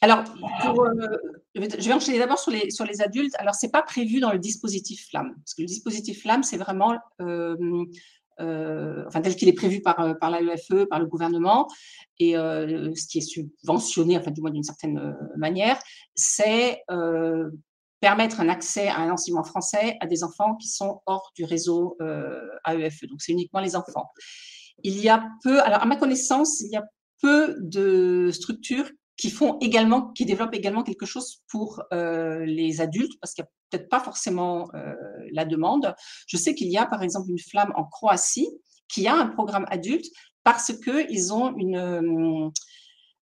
Alors, 0.00 0.24
euh, 0.66 1.16
je 1.54 1.60
vais 1.60 1.92
enchaîner 1.92 2.18
d'abord 2.18 2.38
sur 2.38 2.50
les, 2.50 2.70
sur 2.70 2.84
les 2.84 3.00
adultes. 3.00 3.34
Alors, 3.38 3.54
ce 3.54 3.64
n'est 3.64 3.72
pas 3.72 3.82
prévu 3.82 4.20
dans 4.20 4.32
le 4.32 4.38
dispositif 4.38 5.08
flamme, 5.08 5.34
parce 5.36 5.54
que 5.54 5.62
le 5.62 5.66
dispositif 5.66 6.22
flamme, 6.22 6.42
c'est 6.42 6.58
vraiment 6.58 6.98
euh, 7.22 7.56
euh, 8.40 9.04
enfin 9.06 9.20
tel 9.20 9.36
qu'il 9.36 9.48
est 9.48 9.54
prévu 9.54 9.80
par, 9.80 10.00
euh, 10.00 10.14
par 10.14 10.30
l'AEFE, 10.30 10.86
par 10.88 10.98
le 10.98 11.06
gouvernement, 11.06 11.68
et 12.18 12.36
euh, 12.36 12.92
ce 12.94 13.06
qui 13.06 13.18
est 13.18 13.20
subventionné, 13.20 14.18
enfin 14.18 14.30
du 14.30 14.40
moins 14.40 14.50
d'une 14.50 14.64
certaine 14.64 15.16
manière, 15.36 15.78
c'est 16.14 16.82
permettre 18.00 18.40
un 18.40 18.50
accès 18.50 18.88
à 18.88 18.98
un 18.98 19.10
enseignement 19.10 19.44
français 19.44 19.96
à 20.00 20.06
des 20.06 20.24
enfants 20.24 20.56
qui 20.56 20.68
sont 20.68 21.00
hors 21.06 21.32
du 21.34 21.44
réseau 21.44 21.96
AEFE. 22.66 23.06
Donc 23.08 23.22
c'est 23.22 23.32
uniquement 23.32 23.60
les 23.60 23.76
enfants. 23.76 24.10
Il 24.82 25.00
y 25.00 25.08
a 25.08 25.26
peu, 25.42 25.62
alors 25.62 25.80
à 25.80 25.86
ma 25.86 25.96
connaissance, 25.96 26.60
il 26.60 26.70
y 26.70 26.76
a 26.76 26.84
peu 27.22 27.56
de 27.60 28.30
structures 28.30 28.90
qui 29.16 29.30
font 29.30 29.58
également, 29.60 30.12
qui 30.12 30.26
développent 30.26 30.54
également 30.54 30.82
quelque 30.82 31.06
chose 31.06 31.42
pour 31.48 31.82
les 31.90 32.80
adultes, 32.82 33.18
parce 33.20 33.32
qu'il 33.32 33.42
n'y 33.44 33.48
a 33.48 33.50
peut-être 33.70 33.88
pas 33.88 34.00
forcément 34.00 34.68
la 35.34 35.44
demande. 35.44 35.94
Je 36.26 36.36
sais 36.36 36.54
qu'il 36.54 36.68
y 36.68 36.78
a 36.78 36.86
par 36.86 37.02
exemple 37.02 37.30
une 37.30 37.38
flamme 37.38 37.72
en 37.76 37.84
Croatie 37.84 38.48
qui 38.88 39.06
a 39.06 39.14
un 39.14 39.26
programme 39.26 39.66
adulte 39.68 40.06
parce 40.42 40.72
qu'ils 40.72 41.32
ont 41.32 41.56
une, 41.56 42.52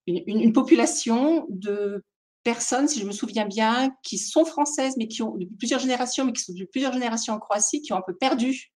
une, 0.07 0.23
une, 0.27 0.53
population 0.53 1.47
de 1.49 2.05
personnes, 2.43 2.89
si 2.89 2.99
je 3.01 3.07
me 3.07 3.13
souviens 3.13 3.47
bien, 3.47 3.95
qui 4.03 4.19
sont 4.19 4.45
françaises, 4.45 4.97
mais 4.97 5.07
qui 5.07 5.23
ont 5.23 5.37
depuis 5.37 5.57
plusieurs 5.57 5.81
générations, 5.81 6.25
mais 6.25 6.33
qui 6.33 6.43
sont 6.43 6.53
depuis 6.53 6.67
plusieurs 6.67 6.93
générations 6.93 7.35
en 7.35 7.39
Croatie, 7.39 7.81
qui 7.81 7.93
ont 7.93 7.97
un 7.97 8.03
peu 8.05 8.17
perdu 8.17 8.73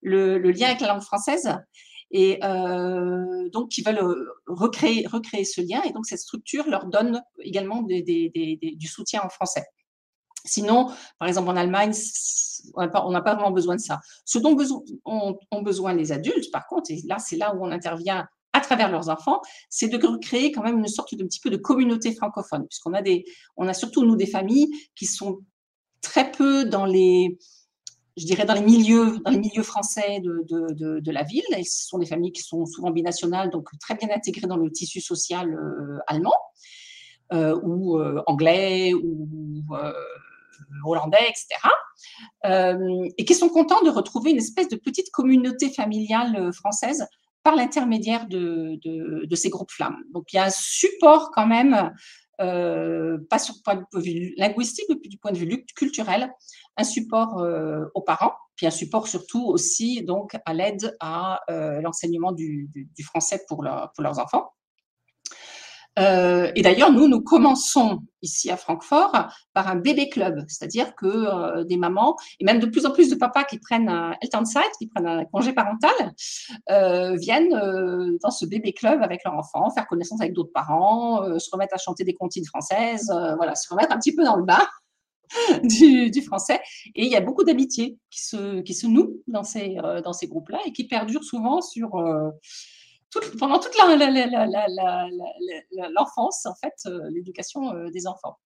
le, 0.00 0.38
lien 0.38 0.68
avec 0.68 0.80
la 0.80 0.88
langue 0.88 1.02
française 1.02 1.56
et 2.10 2.44
euh, 2.44 3.48
donc 3.50 3.70
qui 3.70 3.82
veulent 3.82 4.02
euh, 4.02 4.28
recréer, 4.46 5.06
recréer 5.06 5.44
ce 5.44 5.60
lien. 5.60 5.82
Et 5.82 5.92
donc 5.92 6.06
cette 6.06 6.18
structure 6.18 6.68
leur 6.68 6.86
donne 6.86 7.22
également 7.40 7.82
du 7.82 8.86
soutien 8.86 9.22
en 9.22 9.28
français. 9.28 9.64
Sinon, 10.44 10.90
par 11.18 11.28
exemple 11.28 11.48
en 11.48 11.56
Allemagne, 11.56 11.92
on 12.74 13.10
n'a 13.10 13.20
pas, 13.20 13.34
vraiment 13.34 13.50
besoin 13.50 13.76
de 13.76 13.80
ça. 13.80 14.00
Ce 14.24 14.38
dont 14.38 14.56
ont, 15.04 15.62
besoin 15.62 15.94
les 15.94 16.12
adultes, 16.12 16.50
par 16.52 16.66
contre, 16.66 16.90
et 16.90 17.00
là 17.06 17.18
c'est 17.18 17.36
là 17.36 17.54
où 17.54 17.64
on 17.64 17.70
intervient 17.70 18.26
à 18.52 18.60
travers 18.60 18.90
leurs 18.90 19.08
enfants, 19.08 19.40
c'est 19.70 19.88
de 19.88 20.06
recréer 20.06 20.52
quand 20.52 20.62
même 20.62 20.78
une 20.78 20.88
sorte 20.88 21.14
de 21.14 21.24
petit 21.24 21.40
peu 21.40 21.48
de 21.48 21.56
communauté 21.56 22.14
francophone, 22.14 22.66
puisqu'on 22.68 22.92
a 22.92 23.00
des, 23.00 23.24
on 23.56 23.66
a 23.66 23.72
surtout 23.72 24.04
nous 24.04 24.16
des 24.16 24.26
familles 24.26 24.70
qui 24.94 25.06
sont 25.06 25.40
très 26.02 26.30
peu 26.30 26.64
dans 26.64 26.84
les 26.84 27.38
je 28.16 28.26
dirais, 28.26 28.44
dans 28.44 28.54
les 28.54 28.62
milieux, 28.62 29.18
dans 29.24 29.30
les 29.30 29.38
milieux 29.38 29.62
français 29.62 30.20
de, 30.20 30.44
de, 30.46 31.00
de, 31.00 31.10
la 31.10 31.22
ville. 31.22 31.44
Et 31.56 31.64
ce 31.64 31.86
sont 31.86 31.98
des 31.98 32.06
familles 32.06 32.32
qui 32.32 32.42
sont 32.42 32.66
souvent 32.66 32.90
binationales, 32.90 33.50
donc 33.50 33.68
très 33.80 33.94
bien 33.94 34.08
intégrées 34.14 34.46
dans 34.46 34.56
le 34.56 34.70
tissu 34.70 35.00
social 35.00 35.54
euh, 35.54 35.98
allemand 36.06 36.34
euh, 37.32 37.58
ou 37.62 37.98
euh, 37.98 38.22
anglais 38.26 38.92
ou 38.92 39.64
hollandais, 40.84 41.28
etc. 41.28 41.60
et 43.16 43.24
qui 43.24 43.34
sont 43.34 43.48
contents 43.48 43.82
de 43.82 43.90
retrouver 43.90 44.30
une 44.30 44.38
espèce 44.38 44.68
de 44.68 44.76
petite 44.76 45.10
communauté 45.10 45.70
familiale 45.70 46.52
française 46.52 47.06
par 47.42 47.56
l'intermédiaire 47.56 48.26
de, 48.28 48.78
de, 48.84 49.36
ces 49.36 49.50
groupes 49.50 49.70
flammes. 49.70 49.98
Donc 50.12 50.32
il 50.32 50.36
y 50.36 50.38
a 50.38 50.44
un 50.44 50.50
support 50.50 51.30
quand 51.32 51.46
même 51.46 51.92
euh, 52.40 53.18
pas 53.30 53.38
sur 53.38 53.54
le 53.54 53.62
point 53.62 53.86
de 53.92 54.00
vue 54.00 54.34
linguistique, 54.36 54.86
mais 54.88 54.96
du 55.08 55.18
point 55.18 55.32
de 55.32 55.38
vue 55.38 55.64
culturel, 55.76 56.32
un 56.76 56.84
support 56.84 57.38
euh, 57.38 57.84
aux 57.94 58.02
parents, 58.02 58.32
puis 58.56 58.66
un 58.66 58.70
support 58.70 59.06
surtout 59.06 59.44
aussi 59.46 60.02
donc 60.02 60.36
à 60.44 60.54
l'aide 60.54 60.96
à 61.00 61.40
euh, 61.50 61.80
l'enseignement 61.82 62.32
du, 62.32 62.68
français 63.04 63.44
pour, 63.48 63.58
pour, 63.94 64.02
leurs 64.02 64.18
enfants. 64.18 64.50
Euh, 65.98 66.50
et 66.54 66.62
d'ailleurs, 66.62 66.90
nous, 66.90 67.06
nous 67.06 67.20
commençons 67.20 68.00
ici 68.22 68.50
à 68.50 68.56
Francfort 68.56 69.28
par 69.52 69.68
un 69.68 69.76
bébé 69.76 70.08
club, 70.08 70.44
c'est-à-dire 70.48 70.94
que 70.94 71.06
euh, 71.06 71.64
des 71.64 71.76
mamans 71.76 72.16
et 72.40 72.44
même 72.44 72.60
de 72.60 72.66
plus 72.66 72.86
en 72.86 72.92
plus 72.92 73.10
de 73.10 73.14
papas 73.14 73.44
qui 73.44 73.58
prennent 73.58 73.88
un 73.88 74.14
Elternside, 74.22 74.62
qui 74.78 74.86
prennent 74.86 75.06
un 75.06 75.24
congé 75.26 75.52
parental, 75.52 75.92
euh, 76.70 77.14
viennent 77.16 77.50
dans 78.22 78.30
ce 78.30 78.46
bébé 78.46 78.72
club 78.72 79.02
avec 79.02 79.22
leur 79.24 79.34
enfant, 79.34 79.70
faire 79.70 79.86
connaissance 79.86 80.20
avec 80.20 80.32
d'autres 80.32 80.52
parents, 80.52 81.38
se 81.38 81.50
remettre 81.50 81.74
à 81.74 81.78
chanter 81.78 82.04
des 82.04 82.14
comptines 82.14 82.46
françaises, 82.46 83.12
voilà, 83.36 83.54
se 83.54 83.68
remettre 83.68 83.92
un 83.92 83.98
petit 83.98 84.14
peu 84.14 84.24
dans 84.24 84.36
le 84.36 84.44
bain. 84.44 84.62
Du, 85.62 86.20
français. 86.20 86.60
Et 86.94 87.06
il 87.06 87.10
y 87.10 87.16
a 87.16 87.22
beaucoup 87.22 87.42
d'amitiés 87.42 87.96
qui 88.10 88.20
se, 88.20 88.60
qui 88.60 88.86
nouent 88.86 89.22
dans 89.26 89.44
ces, 89.44 89.78
dans 90.04 90.12
ces 90.12 90.26
groupes-là 90.26 90.58
et 90.66 90.72
qui 90.72 90.86
perdurent 90.86 91.24
souvent 91.24 91.62
sur, 91.62 91.96
pendant 93.38 93.58
toute 93.58 93.76
l'enfance, 95.90 96.46
en 96.46 96.54
fait, 96.54 96.74
euh, 96.86 97.10
l'éducation 97.10 97.74
euh, 97.74 97.90
des 97.90 98.06
enfants. 98.06 98.38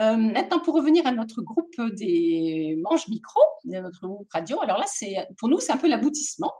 Euh, 0.00 0.16
maintenant, 0.16 0.60
pour 0.60 0.74
revenir 0.74 1.06
à 1.06 1.12
notre 1.12 1.42
groupe 1.42 1.74
des 1.92 2.78
manches 2.82 3.08
micro, 3.08 3.40
notre 3.64 4.06
groupe 4.06 4.30
radio, 4.30 4.60
alors 4.60 4.78
là, 4.78 4.86
c'est 4.86 5.14
pour 5.38 5.48
nous, 5.48 5.60
c'est 5.60 5.72
un 5.72 5.76
peu 5.76 5.88
l'aboutissement. 5.88 6.52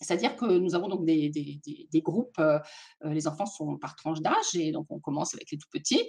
C'est-à-dire 0.00 0.34
que 0.36 0.46
nous 0.46 0.74
avons 0.74 0.88
donc 0.88 1.04
des, 1.04 1.30
groupes, 2.02 2.40
les 3.04 3.28
enfants 3.28 3.46
sont 3.46 3.76
par 3.76 3.94
tranche 3.94 4.20
d'âge, 4.20 4.54
et 4.54 4.72
donc 4.72 4.86
on 4.88 4.98
commence 4.98 5.34
avec 5.34 5.50
les 5.52 5.58
tout 5.58 5.68
petits. 5.70 6.08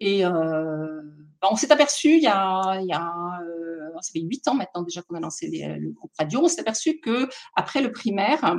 Et 0.00 0.26
euh, 0.26 1.00
on 1.42 1.56
s'est 1.56 1.72
aperçu, 1.72 2.16
il 2.16 2.22
y 2.22 2.26
a, 2.26 2.80
il 2.80 2.86
y 2.86 2.92
a 2.92 3.14
ça 4.00 4.12
fait 4.12 4.20
huit 4.20 4.46
ans 4.48 4.54
maintenant 4.54 4.82
déjà 4.82 5.02
qu'on 5.02 5.14
a 5.14 5.20
lancé 5.20 5.48
le 5.48 5.92
groupe 5.92 6.12
radio, 6.18 6.40
on 6.40 6.48
s'est 6.48 6.60
aperçu 6.60 6.98
que 7.00 7.28
après 7.54 7.80
le 7.80 7.92
primaire, 7.92 8.56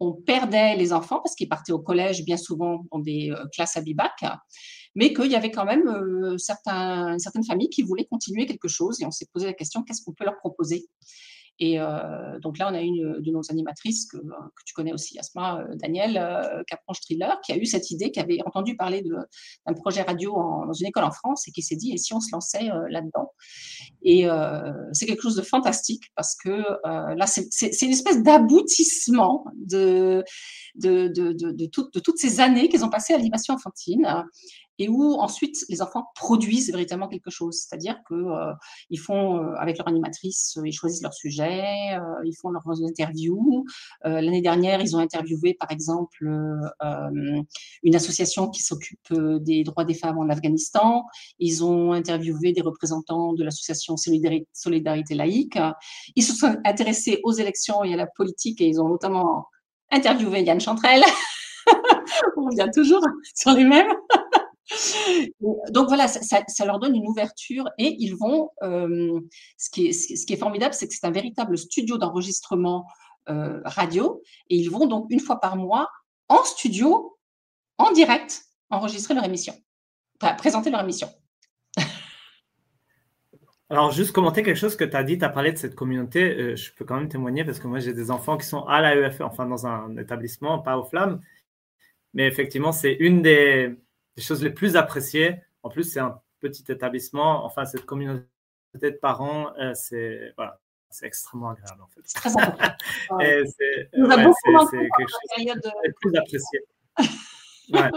on 0.00 0.12
perdait 0.12 0.76
les 0.76 0.92
enfants 0.92 1.20
parce 1.22 1.34
qu'ils 1.34 1.48
partaient 1.48 1.72
au 1.72 1.78
collège 1.78 2.24
bien 2.24 2.36
souvent 2.36 2.84
dans 2.92 2.98
des 2.98 3.30
euh, 3.30 3.44
classes 3.52 3.76
à 3.76 3.80
bibac, 3.80 4.14
mais 4.94 5.12
qu'il 5.12 5.30
y 5.30 5.36
avait 5.36 5.50
quand 5.50 5.64
même 5.64 5.88
euh, 5.88 6.36
certaines 6.38 7.44
familles 7.46 7.70
qui 7.70 7.82
voulaient 7.82 8.06
continuer 8.06 8.46
quelque 8.46 8.68
chose 8.68 9.00
et 9.00 9.06
on 9.06 9.10
s'est 9.10 9.28
posé 9.32 9.46
la 9.46 9.52
question 9.52 9.82
qu'est-ce 9.82 10.02
qu'on 10.02 10.12
peut 10.12 10.24
leur 10.24 10.38
proposer? 10.38 10.86
Et 11.58 11.80
euh, 11.80 12.38
donc 12.40 12.58
là, 12.58 12.68
on 12.70 12.74
a 12.74 12.80
une 12.80 13.20
de 13.20 13.30
nos 13.30 13.40
animatrices 13.50 14.06
que, 14.06 14.18
tu 14.66 14.74
connais 14.74 14.92
aussi, 14.92 15.18
Asma, 15.18 15.60
euh, 15.60 15.74
Daniel 15.76 16.18
euh, 16.18 16.62
Capranche-Triller, 16.66 17.30
qui 17.44 17.52
a 17.52 17.56
eu 17.56 17.64
cette 17.64 17.90
idée, 17.90 18.10
qui 18.10 18.20
avait 18.20 18.38
entendu 18.44 18.76
parler 18.76 19.02
d'un 19.02 19.72
projet 19.74 20.02
radio 20.02 20.34
dans 20.34 20.72
une 20.72 20.86
école 20.86 21.04
en 21.04 21.10
France 21.10 21.48
et 21.48 21.52
qui 21.52 21.62
s'est 21.62 21.76
dit, 21.76 21.92
et 21.92 21.96
si 21.96 22.12
on 22.12 22.20
se 22.20 22.28
lançait 22.32 22.70
euh, 22.70 22.86
là-dedans? 22.90 23.32
Et 24.02 24.28
euh, 24.28 24.72
c'est 24.92 25.06
quelque 25.06 25.22
chose 25.22 25.36
de 25.36 25.42
fantastique 25.42 26.04
parce 26.14 26.36
que 26.36 26.62
là, 26.84 27.26
c'est 27.26 27.82
une 27.82 27.92
espèce 27.92 28.22
d'aboutissement 28.22 29.44
de, 29.54 30.22
de 30.76 32.00
toutes 32.00 32.18
ces 32.18 32.40
années 32.40 32.68
qu'ils 32.68 32.84
ont 32.84 32.90
passées 32.90 33.14
à 33.14 33.16
l'animation 33.16 33.54
enfantine 33.54 34.24
et 34.78 34.88
où 34.88 35.14
ensuite 35.14 35.64
les 35.68 35.82
enfants 35.82 36.06
produisent 36.14 36.70
véritablement 36.70 37.08
quelque 37.08 37.30
chose. 37.30 37.60
C'est-à-dire 37.60 37.96
que 38.08 38.14
euh, 38.14 38.52
ils 38.90 38.98
font 38.98 39.36
euh, 39.36 39.54
avec 39.58 39.78
leur 39.78 39.88
animatrice, 39.88 40.56
euh, 40.58 40.62
ils 40.66 40.72
choisissent 40.72 41.02
leur 41.02 41.14
sujet, 41.14 41.94
euh, 41.94 42.00
ils 42.24 42.34
font 42.34 42.50
leurs 42.50 42.62
interviews. 42.84 43.64
Euh, 44.04 44.20
l'année 44.20 44.42
dernière, 44.42 44.80
ils 44.80 44.96
ont 44.96 44.98
interviewé 44.98 45.54
par 45.54 45.70
exemple 45.70 46.28
une 47.82 47.94
association 47.94 48.48
qui 48.48 48.62
s'occupe 48.62 49.12
des 49.40 49.64
droits 49.64 49.84
des 49.84 49.94
femmes 49.94 50.18
en 50.18 50.28
Afghanistan. 50.28 51.04
Ils 51.38 51.64
ont 51.64 51.92
interviewé 51.92 52.52
des 52.52 52.60
représentants 52.60 53.32
de 53.32 53.44
l'association 53.44 53.96
Solidarité, 53.96 54.48
Solidarité 54.52 55.14
laïque. 55.14 55.58
Ils 56.14 56.22
se 56.22 56.34
sont 56.34 56.56
intéressés 56.64 57.20
aux 57.24 57.32
élections 57.32 57.84
et 57.84 57.94
à 57.94 57.96
la 57.96 58.06
politique 58.06 58.60
et 58.60 58.66
ils 58.66 58.80
ont 58.80 58.88
notamment 58.88 59.46
interviewé 59.90 60.42
Yann 60.42 60.60
Chantrel. 60.60 61.02
On 62.36 62.44
revient 62.44 62.70
toujours 62.74 63.02
sur 63.34 63.52
les 63.52 63.64
mêmes. 63.64 63.92
Donc 65.70 65.88
voilà, 65.88 66.08
ça, 66.08 66.64
leur 66.64 66.78
donne 66.78 66.94
une 66.94 67.06
ouverture 67.06 67.68
et 67.78 67.96
ils 67.98 68.14
vont. 68.14 68.50
Euh, 68.62 69.20
ce, 69.56 69.70
qui 69.70 69.88
est, 69.88 70.36
formidable, 70.36 70.74
c'est 70.74 70.88
que 70.88 70.94
c'est 70.94 71.06
un 71.06 71.10
véritable 71.10 71.56
studio 71.58 71.98
d'enregistrement 71.98 72.86
euh, 73.28 73.60
radio 73.64 74.22
et 74.50 74.56
ils 74.56 74.70
vont 74.70 74.86
donc 74.86 75.06
une 75.10 75.20
fois 75.20 75.40
par 75.40 75.56
mois 75.56 75.88
en 76.28 76.42
studio, 76.44 77.18
en 77.78 77.92
direct, 77.92 78.42
enregistrer 78.70 79.14
leur 79.14 79.24
émission, 79.24 79.54
présenter 80.38 80.70
leur 80.70 80.80
émission. 80.80 81.08
Alors, 83.70 83.90
juste 83.90 84.12
commenter 84.12 84.42
quelque 84.42 84.58
chose 84.58 84.76
que 84.76 84.84
tu 84.84 84.96
as 84.96 85.02
dit, 85.02 85.18
tu 85.18 85.24
as 85.24 85.28
parlé 85.28 85.52
de 85.52 85.58
cette 85.58 85.74
communauté, 85.74 86.22
euh, 86.22 86.56
je 86.56 86.72
peux 86.74 86.84
quand 86.84 86.96
même 86.96 87.08
témoigner 87.08 87.44
parce 87.44 87.58
que 87.58 87.66
moi 87.66 87.80
j'ai 87.80 87.92
des 87.92 88.10
enfants 88.10 88.36
qui 88.36 88.46
sont 88.46 88.64
à 88.64 88.80
l'AEFE, 88.80 89.20
enfin 89.22 89.46
dans 89.46 89.66
un 89.66 89.96
établissement, 89.96 90.60
pas 90.60 90.78
aux 90.78 90.84
flammes, 90.84 91.20
mais 92.14 92.26
effectivement, 92.26 92.72
c'est 92.72 92.94
une 92.94 93.22
des 93.22 93.76
les 94.16 94.22
choses 94.22 94.42
les 94.42 94.50
plus 94.50 94.76
appréciées. 94.76 95.40
En 95.62 95.68
plus, 95.68 95.84
c'est 95.84 96.00
un 96.00 96.20
petit 96.40 96.64
établissement. 96.70 97.44
Enfin, 97.44 97.64
cette 97.64 97.86
communauté 97.86 98.26
de 98.74 98.90
parents, 98.90 99.54
euh, 99.58 99.72
c'est 99.74 100.32
voilà, 100.36 100.60
c'est 100.90 101.06
extrêmement 101.06 101.50
agréable 101.50 101.82
en 101.82 101.88
fait. 101.88 102.00
C'est 102.04 102.20
très 102.20 102.30
important. 102.30 102.74
c'est 103.46 104.78
ouais, 104.78 104.88
quelque 104.96 105.08
chose 105.08 105.46
de 105.46 105.92
plus 106.00 106.16
apprécié. 106.16 106.60
Ouais. 107.72 107.90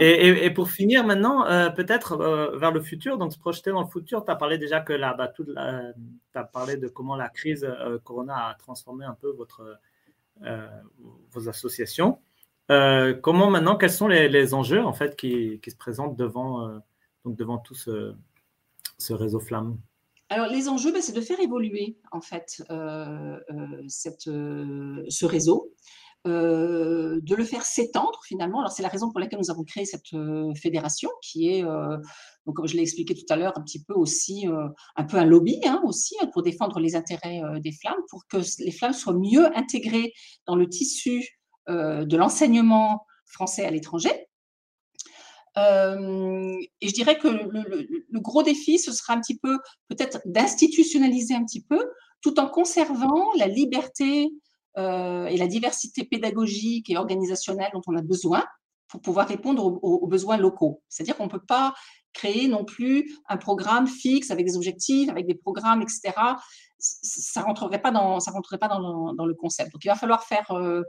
Et, 0.00 0.28
et, 0.28 0.44
et, 0.46 0.50
pour 0.50 0.70
finir 0.70 1.04
maintenant, 1.04 1.46
euh, 1.46 1.70
peut-être 1.70 2.20
euh, 2.20 2.56
vers 2.58 2.72
le 2.72 2.80
futur, 2.80 3.18
donc 3.18 3.32
se 3.32 3.38
projeter 3.38 3.70
dans 3.70 3.82
le 3.82 3.88
futur, 3.88 4.24
tu 4.24 4.30
as 4.30 4.36
parlé 4.36 4.58
déjà 4.58 4.80
que 4.80 4.92
là, 4.92 5.14
bah, 5.14 5.28
tu 5.28 5.44
as 5.56 6.44
parlé 6.44 6.76
de 6.76 6.88
comment 6.88 7.16
la 7.16 7.28
crise 7.28 7.64
euh, 7.64 7.98
Corona 8.02 8.48
a 8.48 8.54
transformé 8.54 9.04
un 9.04 9.14
peu 9.14 9.30
votre, 9.30 9.78
vos 11.30 11.48
associations. 11.48 12.18
Euh, 12.70 13.14
comment 13.14 13.50
maintenant, 13.50 13.76
quels 13.76 13.90
sont 13.90 14.08
les, 14.08 14.54
enjeux 14.54 14.84
en 14.84 14.92
fait 14.92 15.16
qui, 15.16 15.60
se 15.66 15.76
présentent 15.76 16.16
devant, 16.16 16.68
euh, 16.68 16.78
donc 17.24 17.36
devant 17.36 17.58
tout 17.58 17.74
ce, 17.74 18.14
réseau 19.10 19.40
Flamme? 19.40 19.78
Alors, 20.28 20.48
les 20.48 20.68
enjeux, 20.68 20.92
ben, 20.92 21.00
c'est 21.00 21.12
de 21.12 21.20
faire 21.20 21.38
évoluer 21.38 21.98
en 22.10 22.20
fait 22.20 22.64
euh, 22.70 23.38
ce 23.88 25.24
réseau, 25.24 25.72
de 26.24 27.34
le 27.36 27.44
faire 27.44 27.62
s'étendre 27.62 28.18
finalement. 28.26 28.58
Alors, 28.58 28.72
c'est 28.72 28.82
la 28.82 28.88
raison 28.88 29.12
pour 29.12 29.20
laquelle 29.20 29.38
nous 29.38 29.52
avons 29.52 29.62
créé 29.62 29.84
cette 29.84 30.08
fédération 30.60 31.08
qui 31.22 31.50
est, 31.50 31.62
donc, 31.62 32.56
comme 32.56 32.66
je 32.66 32.74
l'ai 32.74 32.82
expliqué 32.82 33.14
tout 33.14 33.32
à 33.32 33.36
l'heure, 33.36 33.56
un 33.56 33.62
petit 33.62 33.84
peu 33.84 33.94
aussi 33.94 34.44
un 34.96 35.04
peu 35.04 35.18
un 35.18 35.24
lobby 35.24 35.60
hein, 35.64 35.80
aussi 35.84 36.16
pour 36.32 36.42
défendre 36.42 36.80
les 36.80 36.96
intérêts 36.96 37.40
des 37.60 37.70
flammes, 37.70 38.02
pour 38.10 38.26
que 38.26 38.38
les 38.58 38.72
flammes 38.72 38.92
soient 38.92 39.14
mieux 39.14 39.56
intégrées 39.56 40.12
dans 40.46 40.56
le 40.56 40.68
tissu 40.68 41.36
de 41.68 42.16
l'enseignement 42.16 43.06
français 43.26 43.64
à 43.64 43.70
l'étranger. 43.70 44.26
Euh, 45.58 46.54
et 46.80 46.88
je 46.88 46.92
dirais 46.92 47.18
que 47.18 47.28
le, 47.28 48.20
gros 48.20 48.42
défi, 48.42 48.78
ce 48.78 48.92
sera 48.92 49.14
un 49.14 49.20
petit 49.20 49.38
peu 49.38 49.58
peut-être 49.88 50.20
d'institutionnaliser 50.26 51.34
un 51.34 51.44
petit 51.44 51.62
peu, 51.62 51.90
tout 52.20 52.38
en 52.38 52.48
conservant 52.48 53.32
la 53.36 53.46
liberté 53.46 54.30
euh, 54.76 55.26
et 55.26 55.36
la 55.36 55.46
diversité 55.46 56.04
pédagogique 56.04 56.90
et 56.90 56.96
organisationnelle 56.96 57.70
dont 57.72 57.82
on 57.86 57.96
a 57.96 58.02
besoin 58.02 58.44
pour 58.88 59.00
pouvoir 59.00 59.26
répondre 59.26 59.64
aux, 59.82 60.06
besoins 60.06 60.36
locaux. 60.36 60.82
C'est-à-dire 60.88 61.16
qu'on 61.16 61.24
ne 61.24 61.30
peut 61.30 61.44
pas 61.46 61.74
créer 62.12 62.48
non 62.48 62.64
plus 62.64 63.18
un 63.28 63.36
programme 63.36 63.86
fixe 63.86 64.30
avec 64.30 64.46
des 64.46 64.56
objectifs, 64.56 65.08
avec 65.08 65.26
des 65.26 65.34
programmes, 65.34 65.82
etc. 65.82 66.12
Ça 66.78 67.42
rentrerait 67.42 67.82
pas 67.82 67.90
dans, 67.90 68.20
ça 68.20 68.30
rentrerait 68.30 68.58
pas 68.58 68.68
dans, 68.68 69.12
dans 69.12 69.26
le 69.26 69.34
concept. 69.34 69.72
Donc 69.72 69.84
il 69.84 69.88
va 69.88 69.96
falloir 69.96 70.22
faire 70.22 70.50
euh, 70.52 70.82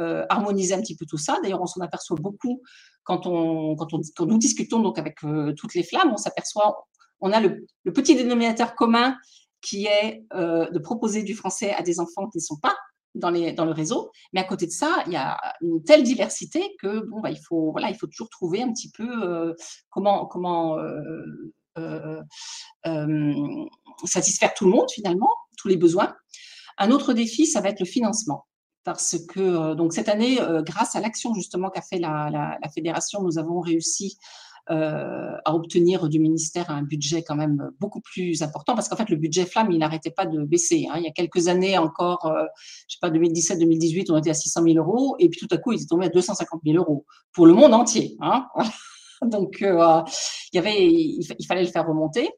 euh, 0.00 0.24
harmoniser 0.28 0.74
un 0.74 0.80
petit 0.80 0.96
peu 0.96 1.06
tout 1.06 1.18
ça. 1.18 1.38
D'ailleurs, 1.42 1.62
on 1.62 1.66
s'en 1.66 1.80
aperçoit 1.80 2.16
beaucoup 2.20 2.62
quand 3.04 3.26
on, 3.26 3.76
quand 3.76 3.94
on, 3.94 4.00
quand 4.16 4.26
nous 4.26 4.38
discutons 4.38 4.80
donc 4.80 4.98
avec 4.98 5.22
euh, 5.24 5.52
toutes 5.56 5.74
les 5.74 5.84
flammes. 5.84 6.10
On 6.12 6.16
s'aperçoit, 6.16 6.86
on 7.20 7.32
a 7.32 7.40
le, 7.40 7.64
petit 7.92 8.16
dénominateur 8.16 8.74
commun 8.74 9.16
qui 9.60 9.86
est 9.86 10.24
euh, 10.34 10.68
de 10.70 10.78
proposer 10.78 11.22
du 11.22 11.34
français 11.34 11.72
à 11.74 11.82
des 11.82 12.00
enfants 12.00 12.28
qui 12.28 12.38
ne 12.38 12.42
sont 12.42 12.58
pas 12.58 12.76
dans, 13.14 13.30
les, 13.30 13.52
dans 13.52 13.64
le 13.64 13.70
réseau. 13.70 14.10
Mais 14.32 14.40
à 14.40 14.44
côté 14.44 14.66
de 14.66 14.72
ça, 14.72 15.04
il 15.06 15.12
y 15.12 15.16
a 15.16 15.38
une 15.60 15.84
telle 15.84 16.02
diversité 16.02 16.74
que 16.82 17.06
bon, 17.08 17.20
bah, 17.20 17.30
il, 17.30 17.38
faut, 17.38 17.70
voilà, 17.70 17.88
il 17.88 17.96
faut 17.96 18.08
toujours 18.08 18.30
trouver 18.30 18.62
un 18.62 18.72
petit 18.72 18.90
peu 18.90 19.54
comment, 19.90 20.26
comment 20.26 20.76
satisfaire 24.04 24.54
tout 24.54 24.64
le 24.64 24.72
monde 24.72 24.90
finalement, 24.90 25.30
tous 25.56 25.68
les 25.68 25.76
besoins. 25.76 26.14
Un 26.78 26.90
autre 26.90 27.12
défi, 27.12 27.46
ça 27.46 27.60
va 27.60 27.68
être 27.68 27.80
le 27.80 27.86
financement. 27.86 28.44
Parce 28.84 29.16
que 29.28 29.74
donc 29.74 29.94
cette 29.94 30.10
année, 30.10 30.38
grâce 30.66 30.94
à 30.94 31.00
l'action 31.00 31.32
justement 31.32 31.70
qu'a 31.70 31.80
fait 31.80 31.98
la, 31.98 32.28
la, 32.30 32.68
fédération, 32.68 33.22
nous 33.22 33.38
avons 33.38 33.60
réussi 33.60 34.18
euh, 34.70 35.36
à 35.44 35.54
obtenir 35.54 36.08
du 36.08 36.18
ministère 36.18 36.70
un 36.70 36.82
budget 36.82 37.22
quand 37.22 37.34
même 37.36 37.70
beaucoup 37.80 38.00
plus 38.00 38.42
important 38.42 38.74
parce 38.74 38.88
qu'en 38.88 38.96
fait 38.96 39.10
le 39.10 39.16
budget 39.16 39.44
flamme 39.44 39.70
il 39.70 39.78
n'arrêtait 39.78 40.10
pas 40.10 40.24
de 40.24 40.42
baisser. 40.42 40.86
Hein. 40.90 40.94
Il 40.96 41.04
y 41.04 41.06
a 41.06 41.10
quelques 41.10 41.48
années 41.48 41.76
encore, 41.76 42.24
euh, 42.24 42.46
je 42.88 42.94
sais 42.94 42.98
pas 43.02 43.10
2017-2018 43.10 44.10
on 44.10 44.16
était 44.16 44.30
à 44.30 44.34
600 44.34 44.62
000 44.62 44.76
euros 44.76 45.16
et 45.18 45.28
puis 45.28 45.38
tout 45.38 45.54
à 45.54 45.58
coup 45.58 45.72
il 45.72 45.82
est 45.82 45.86
tombé 45.86 46.06
à 46.06 46.08
250 46.08 46.62
000 46.64 46.78
euros 46.78 47.04
pour 47.34 47.44
le 47.44 47.52
monde 47.52 47.74
entier. 47.74 48.16
Hein. 48.22 48.46
donc 49.22 49.60
euh, 49.60 50.02
il 50.52 50.56
y 50.56 50.58
avait, 50.58 50.82
il, 50.82 51.46
fallait 51.46 51.64
le 51.64 51.68
faire 51.68 51.86
remonter. 51.86 52.30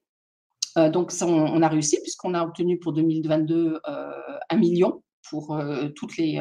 Euh, 0.78 0.90
donc 0.90 1.12
on, 1.22 1.62
a 1.62 1.68
réussi 1.68 2.00
puisqu'on 2.02 2.34
a 2.34 2.42
obtenu 2.42 2.80
pour 2.80 2.92
2022 2.92 3.78
un 3.84 4.56
million 4.56 5.00
pour 5.30 5.58
toutes 5.94 6.16
les 6.16 6.40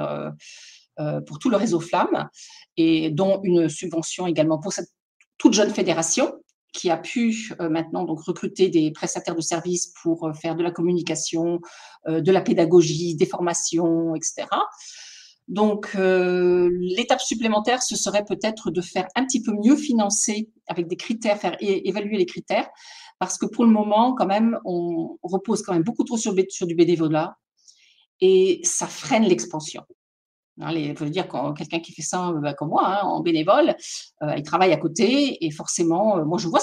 pour 1.27 1.39
tout 1.39 1.49
le 1.49 1.57
réseau 1.57 1.79
Flamme, 1.79 2.29
et 2.77 3.09
dont 3.09 3.41
une 3.43 3.69
subvention 3.69 4.27
également 4.27 4.59
pour 4.59 4.73
cette 4.73 4.89
toute 5.37 5.53
jeune 5.53 5.73
fédération 5.73 6.33
qui 6.71 6.89
a 6.89 6.97
pu 6.97 7.53
maintenant 7.59 8.03
donc 8.03 8.21
recruter 8.21 8.69
des 8.69 8.91
prestataires 8.91 9.35
de 9.35 9.41
services 9.41 9.93
pour 10.01 10.29
faire 10.41 10.55
de 10.55 10.63
la 10.63 10.71
communication, 10.71 11.59
de 12.07 12.31
la 12.31 12.41
pédagogie, 12.41 13.15
des 13.15 13.25
formations, 13.25 14.15
etc. 14.15 14.47
Donc, 15.47 15.93
l'étape 15.93 17.21
supplémentaire, 17.21 17.83
ce 17.83 17.95
serait 17.95 18.25
peut-être 18.25 18.71
de 18.71 18.81
faire 18.81 19.07
un 19.15 19.25
petit 19.25 19.41
peu 19.41 19.53
mieux 19.53 19.75
financer 19.75 20.49
avec 20.67 20.87
des 20.87 20.97
critères, 20.97 21.37
faire 21.39 21.55
évaluer 21.59 22.17
les 22.17 22.25
critères, 22.25 22.67
parce 23.19 23.37
que 23.37 23.45
pour 23.45 23.63
le 23.63 23.71
moment, 23.71 24.13
quand 24.13 24.25
même, 24.25 24.59
on 24.65 25.17
repose 25.23 25.61
quand 25.61 25.73
même 25.73 25.83
beaucoup 25.83 26.03
trop 26.03 26.17
sur, 26.17 26.33
sur 26.49 26.67
du 26.67 26.75
bénévolat 26.75 27.37
et 28.21 28.61
ça 28.63 28.87
freine 28.87 29.23
l'expansion. 29.23 29.83
Hein, 30.61 30.71
les, 30.71 30.93
veut 30.93 31.09
dire 31.09 31.27
quand 31.27 31.53
quelqu'un 31.53 31.79
qui 31.79 31.91
fait 31.91 32.01
ça 32.01 32.31
bah, 32.31 32.53
comme 32.53 32.69
moi, 32.69 32.87
hein, 32.87 33.01
en 33.03 33.19
bénévole, 33.19 33.75
euh, 34.23 34.35
il 34.37 34.43
travaille 34.43 34.71
à 34.71 34.77
côté 34.77 35.45
et 35.45 35.51
forcément, 35.51 36.17
euh, 36.17 36.23
moi 36.23 36.37
je 36.37 36.47
vois 36.47 36.61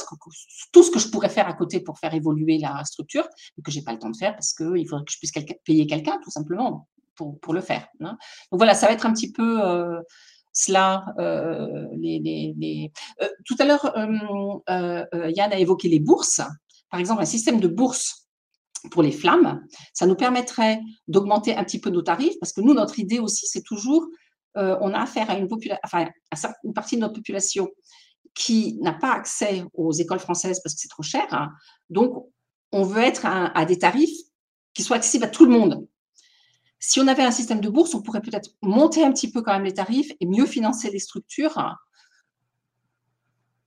tout 0.72 0.82
ce 0.82 0.90
que 0.90 0.98
je 0.98 1.08
pourrais 1.08 1.28
faire 1.28 1.46
à 1.46 1.52
côté 1.52 1.80
pour 1.80 1.98
faire 1.98 2.14
évoluer 2.14 2.56
la 2.58 2.82
structure, 2.84 3.28
mais 3.56 3.62
que 3.62 3.70
j'ai 3.70 3.82
pas 3.82 3.92
le 3.92 3.98
temps 3.98 4.08
de 4.08 4.16
faire 4.16 4.32
parce 4.32 4.54
qu'il 4.54 4.88
faudrait 4.88 5.04
que 5.04 5.12
je 5.12 5.18
puisse 5.18 5.32
payer 5.64 5.86
quelqu'un 5.86 6.18
tout 6.22 6.30
simplement 6.30 6.88
pour, 7.14 7.52
le 7.52 7.60
faire. 7.60 7.86
Hein. 8.00 8.16
Donc 8.50 8.58
voilà, 8.58 8.74
ça 8.74 8.86
va 8.86 8.94
être 8.94 9.06
un 9.06 9.12
petit 9.12 9.30
peu 9.30 9.62
euh, 9.62 10.00
cela. 10.52 11.04
Tout 13.44 13.56
à 13.58 13.64
l'heure, 13.64 13.94
Yann 14.66 15.52
a 15.52 15.58
évoqué 15.58 15.88
les 15.88 16.00
bourses. 16.00 16.40
Par 16.90 16.98
exemple, 16.98 17.22
un 17.22 17.26
système 17.26 17.60
de 17.60 17.68
bourse 17.68 18.26
pour 18.90 19.02
les 19.02 19.12
flammes. 19.12 19.64
Ça 19.92 20.06
nous 20.06 20.14
permettrait 20.14 20.80
d'augmenter 21.08 21.56
un 21.56 21.64
petit 21.64 21.80
peu 21.80 21.90
nos 21.90 22.02
tarifs 22.02 22.34
parce 22.40 22.52
que 22.52 22.60
nous, 22.60 22.74
notre 22.74 22.98
idée 22.98 23.18
aussi, 23.18 23.46
c'est 23.46 23.62
toujours, 23.62 24.06
euh, 24.56 24.76
on 24.80 24.92
a 24.92 25.00
affaire 25.00 25.30
à 25.30 25.36
une, 25.36 25.48
partie 26.74 26.96
de 26.96 27.00
notre 27.00 27.14
population 27.14 27.68
qui 28.34 28.78
n'a 28.80 28.92
pas 28.92 29.12
accès 29.12 29.64
aux 29.74 29.92
écoles 29.92 30.18
françaises 30.18 30.60
parce 30.62 30.74
que 30.74 30.80
c'est 30.80 30.88
trop 30.88 31.02
cher. 31.02 31.26
Hein. 31.30 31.50
Donc, 31.90 32.26
on 32.72 32.82
veut 32.82 33.02
être 33.02 33.26
à, 33.26 33.64
des 33.66 33.78
tarifs 33.78 34.18
qui 34.74 34.82
soient 34.82 34.96
accessibles 34.96 35.24
à 35.24 35.28
tout 35.28 35.44
le 35.44 35.50
monde. 35.50 35.86
Si 36.78 36.98
on 37.00 37.06
avait 37.06 37.22
un 37.22 37.30
système 37.30 37.60
de 37.60 37.68
bourse, 37.68 37.94
on 37.94 38.02
pourrait 38.02 38.22
peut-être 38.22 38.50
monter 38.62 39.04
un 39.04 39.12
petit 39.12 39.30
peu 39.30 39.42
quand 39.42 39.52
même 39.52 39.64
les 39.64 39.74
tarifs 39.74 40.10
et 40.18 40.26
mieux 40.26 40.46
financer 40.46 40.90
les 40.90 40.98
structures 40.98 41.58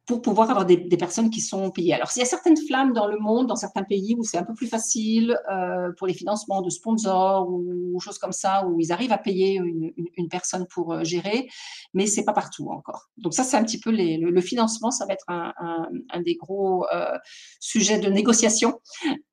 pour 0.05 0.21
pouvoir 0.21 0.49
avoir 0.51 0.65
des, 0.65 0.77
personnes 0.97 1.29
qui 1.29 1.41
sont 1.41 1.71
payées. 1.71 1.93
Alors, 1.93 2.11
s'il 2.11 2.21
y 2.21 2.23
a 2.23 2.27
certaines 2.27 2.57
flammes 2.57 2.93
dans 2.93 3.07
le 3.07 3.17
monde, 3.17 3.47
dans 3.47 3.55
certains 3.55 3.83
pays 3.83 4.15
où 4.17 4.23
c'est 4.23 4.37
un 4.37 4.43
peu 4.43 4.53
plus 4.53 4.67
facile 4.67 5.37
euh, 5.51 5.91
pour 5.97 6.07
les 6.07 6.13
financements 6.13 6.61
de 6.61 6.69
sponsors 6.69 7.49
ou 7.49 7.99
choses 7.99 8.19
comme 8.19 8.31
ça, 8.31 8.65
où 8.67 8.79
ils 8.79 8.91
arrivent 8.91 9.11
à 9.11 9.17
payer 9.17 9.55
une, 9.55 10.29
personne 10.29 10.67
pour 10.67 10.93
euh, 10.93 11.03
gérer, 11.03 11.47
mais 11.93 12.05
c'est 12.07 12.23
pas 12.23 12.33
partout 12.33 12.69
encore. 12.69 13.09
Donc 13.17 13.33
ça, 13.33 13.43
c'est 13.43 13.57
un 13.57 13.63
petit 13.63 13.79
peu 13.79 13.91
le, 13.91 14.41
financement, 14.41 14.91
ça 14.91 15.05
va 15.05 15.13
être 15.13 15.25
un, 15.27 16.21
des 16.21 16.35
gros 16.35 16.85
euh, 16.93 17.17
sujets 17.59 17.99
de 17.99 18.09
négociation 18.09 18.79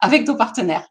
avec 0.00 0.26
nos 0.26 0.36
partenaires. 0.36 0.88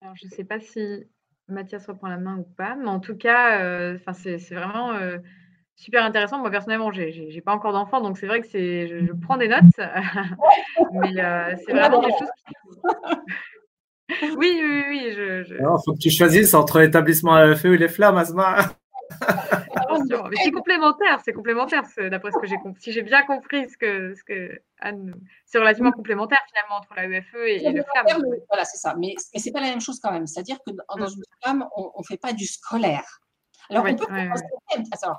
Alors, 0.00 0.14
je 0.16 0.26
ne 0.26 0.30
sais 0.30 0.44
pas 0.44 0.60
si 0.60 1.04
Mathias 1.48 1.86
reprend 1.86 2.08
la 2.08 2.18
main 2.18 2.36
ou 2.38 2.44
pas. 2.56 2.76
Mais 2.76 2.88
en 2.88 3.00
tout 3.00 3.16
cas, 3.16 3.60
euh, 3.60 3.98
c'est 4.12 4.54
vraiment 4.54 4.92
euh, 4.92 5.18
super 5.76 6.04
intéressant. 6.04 6.38
Moi, 6.38 6.50
personnellement, 6.50 6.92
je 6.92 7.02
n'ai 7.02 7.40
pas 7.40 7.52
encore 7.52 7.72
d'enfant, 7.72 8.00
donc 8.00 8.18
c'est 8.18 8.26
vrai 8.26 8.40
que 8.40 8.46
je, 8.46 9.06
je 9.06 9.12
prends 9.12 9.36
des 9.36 9.48
notes. 9.48 9.62
mais 10.92 11.22
euh, 11.22 11.54
c'est 11.64 11.72
vraiment 11.72 12.00
des 12.00 12.10
choses 12.10 12.28
qui... 12.46 12.54
oui, 14.36 14.60
oui, 14.62 14.84
oui. 14.88 15.14
Il 15.14 15.66
faut 15.84 15.92
que 15.94 15.98
tu 15.98 16.10
choisisses 16.10 16.54
entre 16.54 16.80
l'établissement 16.80 17.34
AFE 17.34 17.64
et 17.66 17.78
les 17.78 17.88
flammes, 17.88 18.16
Asma. 18.16 18.56
Mais 20.30 20.36
c'est 20.42 20.50
complémentaire, 20.50 21.20
c'est 21.24 21.32
complémentaire, 21.32 21.82
d'après 22.10 22.30
ce 22.32 22.38
que 22.38 22.46
j'ai 22.46 22.56
compris. 22.56 22.82
Si 22.82 22.92
j'ai 22.92 23.02
bien 23.02 23.22
compris 23.22 23.68
ce 23.68 23.76
que, 23.76 24.14
ce 24.14 24.22
que 24.24 24.60
Anne. 24.80 25.14
C'est 25.46 25.58
relativement 25.58 25.92
complémentaire 25.92 26.38
finalement 26.48 26.76
entre 26.76 26.94
la 26.94 27.06
UFE 27.06 27.46
et, 27.46 27.72
le 27.72 27.82
FLAM. 27.82 28.22
Voilà, 28.48 28.64
c'est 28.64 28.76
ça. 28.76 28.94
Mais, 28.98 29.14
mais 29.32 29.40
ce 29.40 29.46
n'est 29.46 29.52
pas 29.52 29.60
la 29.60 29.68
même 29.68 29.80
chose 29.80 29.98
quand 30.00 30.12
même. 30.12 30.26
C'est-à-dire 30.26 30.58
que 30.66 30.72
dans, 30.72 31.06
mm. 31.06 31.10
une 31.16 31.22
FLAM, 31.42 31.68
on 31.76 31.92
ne 31.98 32.04
fait 32.04 32.18
pas 32.18 32.32
du 32.32 32.46
scolaire. 32.46 33.20
Alors, 33.70 33.84
on, 33.84 33.94
peut 33.94 34.06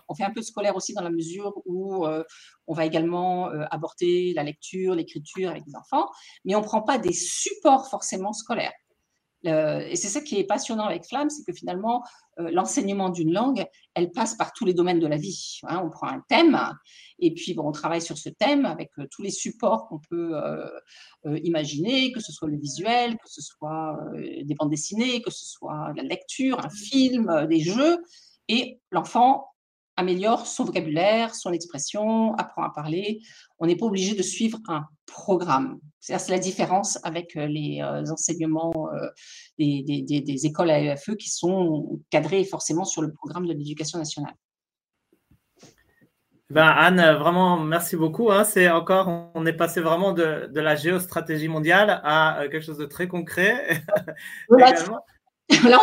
on 0.07 0.15
fait 0.15 0.23
un 0.23 0.31
peu 0.31 0.39
de 0.39 0.45
scolaire 0.45 0.75
aussi 0.75 0.93
dans 0.93 1.03
la 1.03 1.11
mesure 1.11 1.53
où 1.65 2.05
euh, 2.05 2.23
on 2.67 2.73
va 2.73 2.85
également 2.85 3.49
euh, 3.49 3.65
aborder 3.69 4.33
la 4.35 4.43
lecture, 4.43 4.95
l'écriture 4.95 5.51
avec 5.51 5.63
les 5.67 5.75
enfants, 5.75 6.09
mais 6.45 6.55
on 6.55 6.61
ne 6.61 6.65
prend 6.65 6.81
pas 6.81 6.97
des 6.97 7.13
supports 7.13 7.89
forcément 7.89 8.33
scolaires. 8.33 8.73
Euh, 9.45 9.79
et 9.79 9.95
c'est 9.95 10.07
ça 10.07 10.21
qui 10.21 10.37
est 10.37 10.43
passionnant 10.43 10.85
avec 10.85 11.05
Flamme, 11.05 11.29
c'est 11.29 11.43
que 11.45 11.53
finalement, 11.53 12.03
euh, 12.39 12.49
l'enseignement 12.51 13.09
d'une 13.09 13.31
langue, 13.31 13.65
elle 13.93 14.11
passe 14.11 14.35
par 14.35 14.53
tous 14.53 14.65
les 14.65 14.73
domaines 14.73 14.99
de 14.99 15.07
la 15.07 15.17
vie. 15.17 15.59
Hein. 15.63 15.81
on 15.83 15.89
prend 15.89 16.07
un 16.07 16.21
thème, 16.27 16.59
et 17.19 17.33
puis 17.33 17.55
on 17.57 17.71
travaille 17.71 18.01
sur 18.01 18.17
ce 18.17 18.29
thème 18.29 18.65
avec 18.65 18.91
euh, 18.99 19.07
tous 19.09 19.21
les 19.21 19.31
supports 19.31 19.87
qu'on 19.87 19.99
peut 19.99 20.33
imaginer, 21.43 22.11
que 22.11 22.19
ce 22.19 22.31
soit 22.31 22.47
le 22.47 22.57
visuel, 22.57 23.13
que 23.13 23.29
ce 23.29 23.41
soit 23.41 23.97
des 24.15 24.55
bandes 24.55 24.69
dessinées, 24.69 25.21
que 25.21 25.31
ce 25.31 25.45
soit 25.45 25.93
la 25.95 26.03
lecture, 26.03 26.59
un 26.63 26.69
film, 26.69 27.47
des 27.49 27.59
jeux. 27.59 27.97
Et 28.47 28.79
l'enfant 28.91 29.48
améliore 29.99 30.47
son 30.47 30.63
vocabulaire, 30.63 31.35
son 31.35 31.51
expression, 31.51 32.33
apprend 32.35 32.63
à 32.63 32.69
parler. 32.69 33.21
On 33.59 33.67
n'est 33.67 33.75
pas 33.75 33.85
obligé 33.85 34.15
de 34.15 34.23
suivre 34.23 34.57
un 34.69 34.85
programme. 35.05 35.79
C'est 35.99 36.29
la 36.29 36.39
différence 36.39 36.97
avec 37.03 37.35
euh, 37.35 37.45
les 37.45 37.81
euh, 37.81 38.09
enseignements 38.09 38.89
euh, 38.93 39.09
des, 39.57 40.45
écoles 40.45 40.69
AEFE 40.69 41.15
qui 41.17 41.29
sont 41.29 41.99
cadrés 42.09 42.45
forcément 42.45 42.85
sur 42.85 43.01
le 43.01 43.11
programme 43.11 43.45
de 43.45 43.53
l'éducation 43.53 43.99
nationale. 43.99 44.33
Ben 46.49 46.65
Anne, 46.65 47.17
vraiment, 47.19 47.59
merci 47.59 47.95
beaucoup. 47.95 48.31
Hein. 48.31 48.45
C'est 48.45 48.69
encore, 48.69 49.29
on 49.35 49.45
est 49.45 49.53
passé 49.53 49.81
vraiment 49.81 50.13
de, 50.13 50.49
la 50.53 50.75
géostratégie 50.77 51.49
mondiale 51.49 52.01
à 52.03 52.39
quelque 52.49 52.65
chose 52.65 52.77
de 52.77 52.85
très 52.85 53.07
concret. 53.07 53.83
là, 54.49 54.73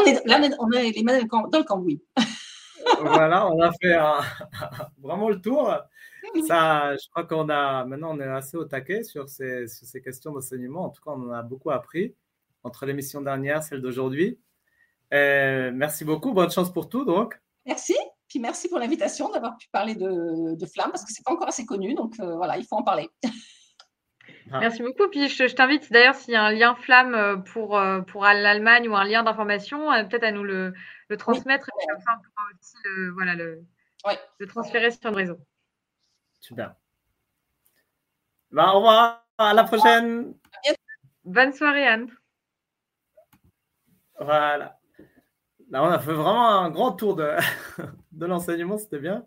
on 0.01 0.05
est, 0.07 0.27
là, 0.27 0.41
on 0.59 0.73
est 0.73 0.91
les 0.91 1.03
mains 1.05 1.21
dans 1.23 1.59
le 1.59 1.65
cambouis 1.65 2.03
voilà, 3.01 3.51
on 3.51 3.61
a 3.61 3.73
fait 3.73 3.97
vraiment 4.99 5.29
le 5.29 5.41
tour. 5.41 5.75
Ça, 6.47 6.97
je 6.97 7.09
crois 7.11 7.25
qu'on 7.25 7.49
a 7.49 7.85
maintenant 7.85 8.17
on 8.17 8.21
est 8.21 8.25
assez 8.25 8.57
au 8.57 8.65
taquet 8.65 9.03
sur 9.03 9.29
ces, 9.29 9.67
questions 10.03 10.33
d'enseignement. 10.33 10.85
En 10.87 10.91
tout 10.91 11.03
cas, 11.03 11.13
on 11.13 11.29
en 11.29 11.33
a 11.33 11.43
beaucoup 11.43 11.71
appris 11.71 12.15
entre 12.63 12.87
l'émission 12.87 13.21
dernière, 13.21 13.63
celle 13.63 13.81
d'aujourd'hui. 13.81 14.39
Merci 15.13 16.05
beaucoup, 16.05 16.33
bonne 16.33 16.51
chance 16.51 16.73
pour 16.73 16.89
tout 16.89 17.05
donc. 17.05 17.39
Merci, 17.67 17.97
puis 18.29 18.39
merci 18.39 18.69
pour 18.69 18.79
l'invitation 18.79 19.31
d'avoir 19.31 19.57
pu 19.57 19.69
parler 19.71 19.95
de, 19.95 20.55
de 20.55 20.67
flamme 20.67 20.91
parce 20.91 21.05
que 21.05 21.13
c'est 21.13 21.25
pas 21.25 21.33
encore 21.33 21.49
assez 21.49 21.67
connu, 21.67 21.95
donc 21.95 22.15
euh, 22.21 22.37
voilà, 22.37 22.59
il 22.59 22.65
faut 22.65 22.77
en 22.77 22.83
parler. 22.83 23.09
Ah. 24.53 24.61
Merci 24.61 24.83
beaucoup. 24.83 25.09
Puis 25.09 25.29
je, 25.29 25.55
t'invite 25.55 25.91
d'ailleurs 25.93 26.15
s'il 26.15 26.35
y 26.35 26.37
a 26.37 26.45
un 26.45 26.53
lien 26.53 26.75
flamme 26.75 27.15
euh, 27.15 27.37
pour, 27.37 27.79
euh, 27.79 28.01
pour 28.01 28.25
l'Allemagne 28.25 28.89
ou 28.89 28.97
un 28.97 29.05
lien 29.05 29.23
d'information, 29.23 29.89
peut-être 30.09 30.25
à 30.25 30.33
nous 30.33 30.45
le, 30.45 30.73
le 31.09 31.17
transmettre 31.17 31.69
et 31.69 31.87
comme 31.89 32.01
ça 32.01 32.13
on 32.19 32.23
pourra 32.23 32.43
aussi 32.59 32.77
le, 32.85 33.11
voilà, 33.11 33.35
le, 33.35 33.65
le 34.39 34.47
transférer 34.47 34.91
sur 34.91 35.11
le 35.11 35.17
réseau. 35.17 35.39
Super. 36.41 36.75
Bah, 38.53 38.71
au 38.73 38.77
revoir, 38.77 39.27
à 39.39 39.53
la 39.53 39.65
prochaine. 39.65 40.35
Bonne 41.25 41.53
soirée 41.53 41.87
Anne. 41.87 42.09
Voilà. 44.21 44.79
Là, 45.71 45.83
on 45.83 45.89
a 45.89 45.99
fait 45.99 46.13
vraiment 46.13 46.49
un 46.49 46.71
grand 46.71 46.93
tour 46.93 47.17
de, 47.17 47.33
de 48.13 48.27
l'enseignement, 48.27 48.79
c'était 48.79 49.01
bien. 49.01 49.27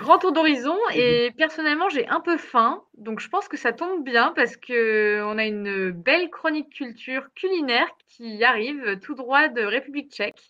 Grand 0.00 0.16
tour 0.16 0.32
d'horizon 0.32 0.78
et 0.94 1.30
personnellement 1.36 1.90
j'ai 1.90 2.08
un 2.08 2.20
peu 2.20 2.38
faim, 2.38 2.82
donc 2.96 3.20
je 3.20 3.28
pense 3.28 3.48
que 3.48 3.58
ça 3.58 3.74
tombe 3.74 4.02
bien 4.02 4.32
parce 4.34 4.56
que 4.56 5.22
on 5.24 5.36
a 5.36 5.44
une 5.44 5.90
belle 5.90 6.30
chronique 6.30 6.70
culture 6.70 7.28
culinaire 7.34 7.86
qui 8.08 8.42
arrive 8.42 8.98
tout 9.00 9.14
droit 9.14 9.48
de 9.48 9.60
République 9.60 10.10
tchèque. 10.10 10.40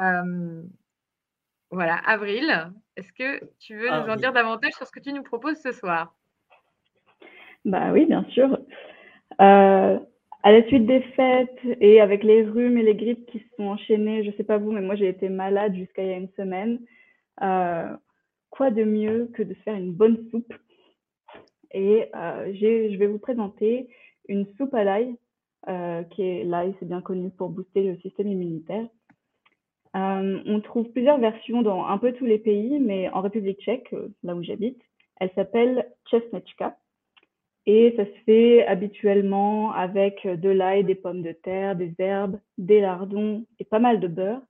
Euh, 0.00 0.60
voilà, 1.70 1.94
Avril, 2.04 2.72
est-ce 2.96 3.12
que 3.12 3.44
tu 3.60 3.76
veux 3.76 3.88
nous 3.88 4.10
en 4.10 4.16
dire 4.16 4.32
davantage 4.32 4.72
sur 4.72 4.88
ce 4.88 4.92
que 4.92 4.98
tu 4.98 5.12
nous 5.12 5.22
proposes 5.22 5.60
ce 5.62 5.70
soir? 5.70 6.12
Bah 7.64 7.92
oui, 7.92 8.06
bien 8.06 8.24
sûr. 8.30 8.58
Euh, 9.40 9.98
à 10.42 10.52
la 10.52 10.66
suite 10.66 10.86
des 10.86 11.02
fêtes 11.14 11.60
et 11.80 12.00
avec 12.00 12.24
les 12.24 12.42
rhumes 12.42 12.76
et 12.76 12.82
les 12.82 12.96
grippes 12.96 13.24
qui 13.26 13.38
se 13.38 13.56
sont 13.56 13.68
enchaînées, 13.68 14.24
je 14.24 14.30
ne 14.30 14.36
sais 14.36 14.42
pas 14.42 14.58
vous, 14.58 14.72
mais 14.72 14.80
moi 14.80 14.96
j'ai 14.96 15.08
été 15.08 15.28
malade 15.28 15.76
jusqu'à 15.76 16.02
il 16.02 16.10
y 16.10 16.12
a 16.12 16.16
une 16.16 16.32
semaine. 16.36 16.80
Euh, 17.40 17.96
quoi 18.52 18.70
de 18.70 18.84
mieux 18.84 19.28
que 19.34 19.42
de 19.42 19.54
faire 19.54 19.74
une 19.74 19.92
bonne 19.92 20.30
soupe 20.30 20.54
Et 21.72 22.08
je 22.14 22.96
vais 22.96 23.06
vous 23.08 23.18
présenter 23.18 23.88
une 24.28 24.46
soupe 24.56 24.74
à 24.74 24.84
l'ail, 24.84 25.16
qui 26.10 26.22
est 26.22 26.44
l'ail, 26.44 26.76
c'est 26.78 26.88
bien 26.88 27.00
connu 27.00 27.30
pour 27.30 27.48
booster 27.48 27.82
le 27.82 27.98
système 27.98 28.28
immunitaire. 28.28 28.86
Euh, 29.94 30.40
on 30.46 30.60
trouve 30.60 30.88
plusieurs 30.90 31.18
versions 31.18 31.62
dans 31.62 31.84
un 31.84 31.98
peu 31.98 32.12
tous 32.12 32.24
les 32.24 32.38
pays, 32.38 32.78
mais 32.80 33.10
en 33.10 33.20
République 33.20 33.60
tchèque, 33.60 33.92
euh, 33.92 34.08
là 34.22 34.34
où 34.34 34.42
j'habite, 34.42 34.80
elle 35.20 35.30
s'appelle 35.34 35.90
Chesnechka. 36.10 36.78
Et 37.66 37.94
ça 37.96 38.04
se 38.06 38.24
fait 38.24 38.66
habituellement 38.66 39.72
avec 39.72 40.26
de 40.26 40.48
l'ail, 40.48 40.84
des 40.84 40.96
pommes 40.96 41.22
de 41.22 41.32
terre, 41.32 41.76
des 41.76 41.94
herbes, 41.98 42.40
des 42.58 42.80
lardons 42.80 43.44
et 43.60 43.64
pas 43.64 43.78
mal 43.78 44.00
de 44.00 44.08
beurre. 44.08 44.40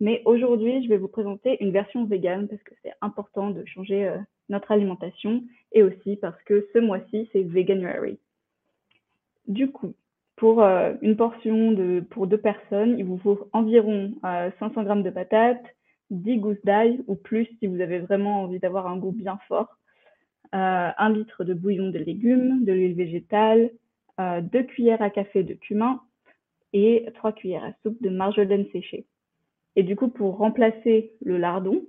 Mais 0.00 0.22
aujourd'hui, 0.24 0.82
je 0.84 0.88
vais 0.88 0.96
vous 0.96 1.08
présenter 1.08 1.62
une 1.62 1.72
version 1.72 2.04
végane 2.04 2.48
parce 2.48 2.62
que 2.62 2.74
c'est 2.82 2.92
important 3.00 3.50
de 3.50 3.64
changer 3.66 4.06
euh, 4.06 4.18
notre 4.48 4.70
alimentation 4.70 5.42
et 5.72 5.82
aussi 5.82 6.16
parce 6.16 6.40
que 6.44 6.68
ce 6.72 6.78
mois-ci, 6.78 7.28
c'est 7.32 7.42
Veganuary. 7.42 8.18
Du 9.48 9.70
coup, 9.70 9.94
pour 10.36 10.62
euh, 10.62 10.94
une 11.02 11.16
portion 11.16 11.74
pour 12.10 12.26
deux 12.26 12.38
personnes, 12.38 12.98
il 12.98 13.04
vous 13.04 13.18
faut 13.18 13.48
environ 13.52 14.12
500 14.22 14.84
g 14.84 15.02
de 15.02 15.10
patates, 15.10 15.64
10 16.10 16.38
gousses 16.38 16.64
d'ail 16.64 17.02
ou 17.06 17.16
plus 17.16 17.46
si 17.58 17.66
vous 17.66 17.80
avez 17.80 17.98
vraiment 17.98 18.42
envie 18.42 18.58
d'avoir 18.58 18.86
un 18.86 18.96
goût 18.96 19.12
bien 19.12 19.38
fort, 19.48 19.78
euh, 20.54 20.90
un 20.96 21.12
litre 21.12 21.44
de 21.44 21.54
bouillon 21.54 21.90
de 21.90 21.98
légumes, 21.98 22.64
de 22.64 22.72
l'huile 22.72 22.94
végétale, 22.94 23.70
euh, 24.18 24.40
deux 24.40 24.62
cuillères 24.62 25.02
à 25.02 25.10
café 25.10 25.42
de 25.42 25.54
cumin 25.54 26.00
et 26.72 27.06
trois 27.14 27.32
cuillères 27.32 27.64
à 27.64 27.72
soupe 27.82 28.00
de 28.00 28.08
marjolaine 28.08 28.66
séchée. 28.72 29.06
Et 29.78 29.84
du 29.84 29.94
coup, 29.94 30.08
pour 30.08 30.38
remplacer 30.38 31.12
le 31.22 31.38
lardon, 31.38 31.86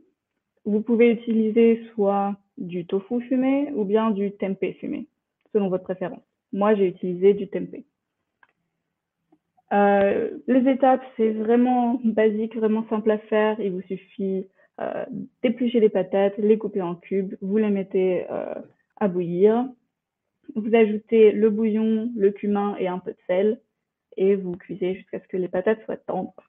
vous 0.63 0.79
pouvez 0.79 1.09
utiliser 1.09 1.81
soit 1.95 2.37
du 2.59 2.85
tofu 2.85 3.19
fumé 3.21 3.71
ou 3.73 3.83
bien 3.83 4.11
du 4.11 4.31
tempeh 4.33 4.73
fumé, 4.73 5.07
selon 5.53 5.69
votre 5.69 5.85
préférence. 5.85 6.21
Moi, 6.53 6.75
j'ai 6.75 6.85
utilisé 6.85 7.33
du 7.33 7.47
tempeh. 7.47 7.85
Euh, 9.73 10.37
les 10.45 10.69
étapes, 10.69 11.01
c'est 11.17 11.31
vraiment 11.31 11.99
basique, 12.03 12.55
vraiment 12.55 12.85
simple 12.89 13.09
à 13.09 13.17
faire. 13.17 13.59
Il 13.59 13.71
vous 13.71 13.81
suffit 13.81 14.45
euh, 14.79 15.05
d'éplucher 15.41 15.79
les 15.79 15.89
patates, 15.89 16.37
les 16.37 16.59
couper 16.59 16.83
en 16.83 16.93
cubes, 16.93 17.37
vous 17.41 17.57
les 17.57 17.71
mettez 17.71 18.27
euh, 18.29 18.53
à 18.97 19.07
bouillir. 19.07 19.67
Vous 20.53 20.75
ajoutez 20.75 21.31
le 21.31 21.49
bouillon, 21.49 22.11
le 22.15 22.29
cumin 22.29 22.75
et 22.77 22.87
un 22.87 22.99
peu 22.99 23.13
de 23.13 23.21
sel 23.25 23.59
et 24.15 24.35
vous 24.35 24.51
cuisez 24.57 24.93
jusqu'à 24.93 25.19
ce 25.19 25.27
que 25.27 25.37
les 25.37 25.47
patates 25.47 25.83
soient 25.85 25.97
tendres. 25.97 26.48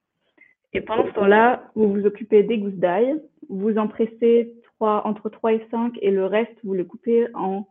Et 0.73 0.81
pendant 0.81 1.07
ce 1.07 1.13
temps-là, 1.13 1.71
vous 1.75 1.93
vous 1.93 2.07
occupez 2.07 2.43
des 2.43 2.59
gousses 2.59 2.75
d'ail. 2.75 3.21
Vous 3.49 3.77
en 3.77 3.89
pressez 3.89 4.55
3, 4.77 5.07
entre 5.07 5.29
3 5.29 5.55
et 5.55 5.67
5 5.71 5.99
et 6.01 6.11
le 6.11 6.27
reste, 6.27 6.57
vous 6.65 6.75
le 6.75 6.85
coupez 6.85 7.27
en 7.35 7.67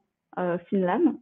fines 0.68 0.86
lames 0.86 1.18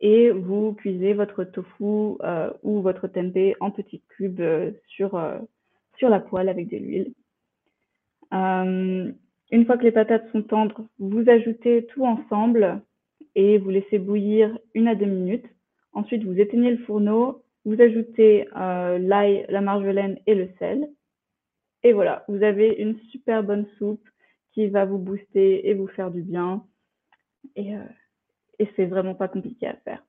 et 0.00 0.30
vous 0.30 0.74
cuisez 0.74 1.14
votre 1.14 1.44
tofu 1.44 2.18
euh, 2.22 2.50
ou 2.62 2.82
votre 2.82 3.08
tempeh 3.08 3.54
en 3.60 3.70
petits 3.70 4.02
cubes 4.10 4.40
euh, 4.40 4.70
sur, 4.86 5.14
euh, 5.14 5.38
sur 5.96 6.10
la 6.10 6.20
poêle 6.20 6.50
avec 6.50 6.68
de 6.68 6.76
l'huile. 6.76 7.14
une 8.30 9.66
fois 9.66 9.78
que 9.78 9.84
les 9.84 9.92
patates 9.92 10.30
sont 10.32 10.42
tendres, 10.42 10.84
vous 10.98 11.28
ajoutez 11.28 11.86
tout 11.86 12.04
ensemble 12.04 12.82
et 13.34 13.56
vous 13.56 13.70
laissez 13.70 13.98
bouillir 13.98 14.58
une 14.74 14.88
à 14.88 14.94
deux 14.94 15.06
minutes. 15.06 15.46
Ensuite, 15.92 16.24
vous 16.24 16.38
éteignez 16.38 16.72
le 16.72 16.84
fourneau, 16.84 17.42
vous 17.64 17.80
ajoutez 17.80 18.48
l'ail, 18.54 19.46
la 19.48 19.60
marjolaine 19.60 20.18
et 20.26 20.34
le 20.34 20.48
sel. 20.58 20.88
Et 21.82 21.92
voilà, 21.92 22.24
vous 22.28 22.42
avez 22.42 22.68
une 22.68 22.98
super 23.10 23.42
bonne 23.42 23.66
soupe 23.78 24.08
qui 24.52 24.68
va 24.68 24.84
vous 24.84 24.98
booster 24.98 25.68
et 25.68 25.74
vous 25.74 25.88
faire 25.88 26.10
du 26.10 26.22
bien. 26.22 26.64
Et 27.56 27.74
et 28.58 28.70
c'est 28.76 28.86
vraiment 28.86 29.14
pas 29.14 29.28
compliqué 29.28 29.66
à 29.66 29.74
faire. 29.74 30.02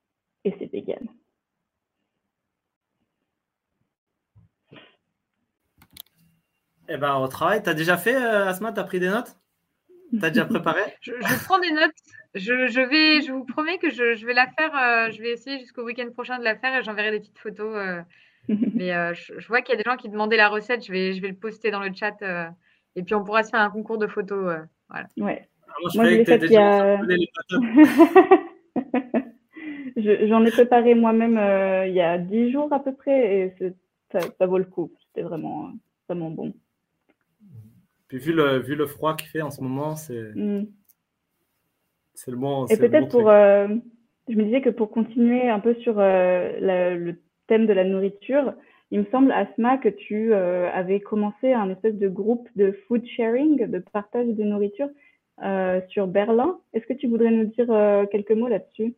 Et 0.43 0.55
c'est 0.59 0.71
vegan. 0.71 1.07
Eh 6.87 6.97
ben, 6.97 7.15
au 7.15 7.27
travail, 7.27 7.63
tu 7.63 7.69
as 7.69 7.73
déjà 7.73 7.97
fait, 7.97 8.15
euh, 8.15 8.45
Asma? 8.45 8.71
Tu 8.71 8.79
as 8.79 8.83
pris 8.83 8.99
des 8.99 9.09
notes? 9.09 9.35
Tu 10.11 10.23
as 10.23 10.29
déjà 10.29 10.45
préparé? 10.45 10.81
Je, 11.01 11.13
prends 11.45 11.59
des 11.59 11.71
notes. 11.71 11.91
Je, 12.35 12.89
vais, 12.89 13.21
je 13.21 13.31
vous 13.31 13.45
promets 13.45 13.77
que 13.77 13.89
je, 13.89 14.25
vais 14.25 14.33
la 14.33 14.47
faire. 14.47 14.75
Euh, 14.75 15.11
je 15.11 15.21
vais 15.21 15.31
essayer 15.31 15.59
jusqu'au 15.59 15.83
week-end 15.83 16.09
prochain 16.11 16.37
de 16.37 16.43
la 16.43 16.55
faire 16.55 16.77
et 16.77 16.83
j'enverrai 16.83 17.11
des 17.11 17.19
petites 17.19 17.39
photos. 17.39 17.75
Euh. 17.75 18.01
mais 18.75 18.91
je, 19.15 19.47
vois 19.47 19.61
qu'il 19.61 19.73
y 19.73 19.79
a 19.79 19.81
des 19.81 19.89
gens 19.89 19.97
qui 19.97 20.09
demandaient 20.09 20.37
la 20.37 20.49
recette. 20.49 20.85
Je 20.85 20.91
vais, 20.91 21.13
je 21.13 21.21
vais 21.21 21.29
le 21.29 21.35
poster 21.35 21.71
dans 21.71 21.81
le 21.81 21.91
chat. 21.93 22.15
et 22.95 23.03
puis, 23.03 23.15
on 23.15 23.23
pourra 23.23 23.43
se 23.43 23.49
faire 23.49 23.61
un 23.61 23.71
concours 23.71 23.97
de 23.97 24.07
photos. 24.07 24.57
voilà. 24.89 25.07
Ouais. 25.17 25.47
Moi, 25.95 26.03
je, 29.97 30.27
J'en 30.27 30.45
ai 30.45 30.51
préparé 30.51 30.95
moi-même 30.95 31.37
euh, 31.37 31.87
il 31.87 31.93
y 31.93 32.01
a 32.01 32.17
dix 32.17 32.51
jours 32.51 32.71
à 32.73 32.83
peu 32.83 32.93
près 32.93 33.37
et 33.37 33.53
ça, 34.11 34.19
ça, 34.37 34.45
vaut 34.45 34.57
le 34.57 34.65
coup. 34.65 34.91
C'était 34.99 35.21
vraiment, 35.21 35.71
vraiment 36.07 36.31
bon. 36.31 36.53
Puis 38.07 38.17
vu 38.19 38.33
le, 38.33 38.59
vu 38.59 38.75
le 38.75 38.85
froid 38.85 39.15
qu'il 39.15 39.29
fait 39.29 39.41
en 39.41 39.51
ce 39.51 39.61
moment, 39.61 39.95
c'est 39.95 40.31
mm. 40.35 40.67
C'est 42.15 42.31
le 42.31 42.37
bon. 42.37 42.65
Et 42.67 42.77
peut-être 42.77 43.09
pour. 43.09 43.29
Euh, 43.29 43.67
je 44.27 44.35
me 44.35 44.43
disais 44.43 44.61
que 44.61 44.69
pour 44.69 44.89
continuer 44.89 45.47
un 45.47 45.59
peu 45.59 45.75
sur 45.75 45.99
euh, 45.99 47.03
le 47.05 47.15
thème 47.47 47.67
de 47.67 47.73
la 47.73 47.83
nourriture, 47.83 48.53
il 48.91 48.99
me 48.99 49.05
semble, 49.11 49.31
Asma, 49.31 49.77
que 49.77 49.89
tu 49.89 50.33
avais 50.33 50.99
commencé 50.99 51.53
un 51.53 51.69
espèce 51.69 51.95
de 51.95 52.07
groupe 52.07 52.47
de 52.55 52.71
food 52.87 53.05
sharing, 53.05 53.69
de 53.69 53.79
partage 53.79 54.27
de 54.27 54.43
nourriture. 54.43 54.89
Euh, 55.43 55.81
sur 55.89 56.07
Berlin. 56.07 56.61
Est-ce 56.71 56.85
que 56.85 56.93
tu 56.93 57.07
voudrais 57.07 57.29
nous 57.29 57.43
dire 57.43 57.69
euh, 57.69 58.05
quelques 58.05 58.31
mots 58.31 58.47
là-dessus? 58.47 58.95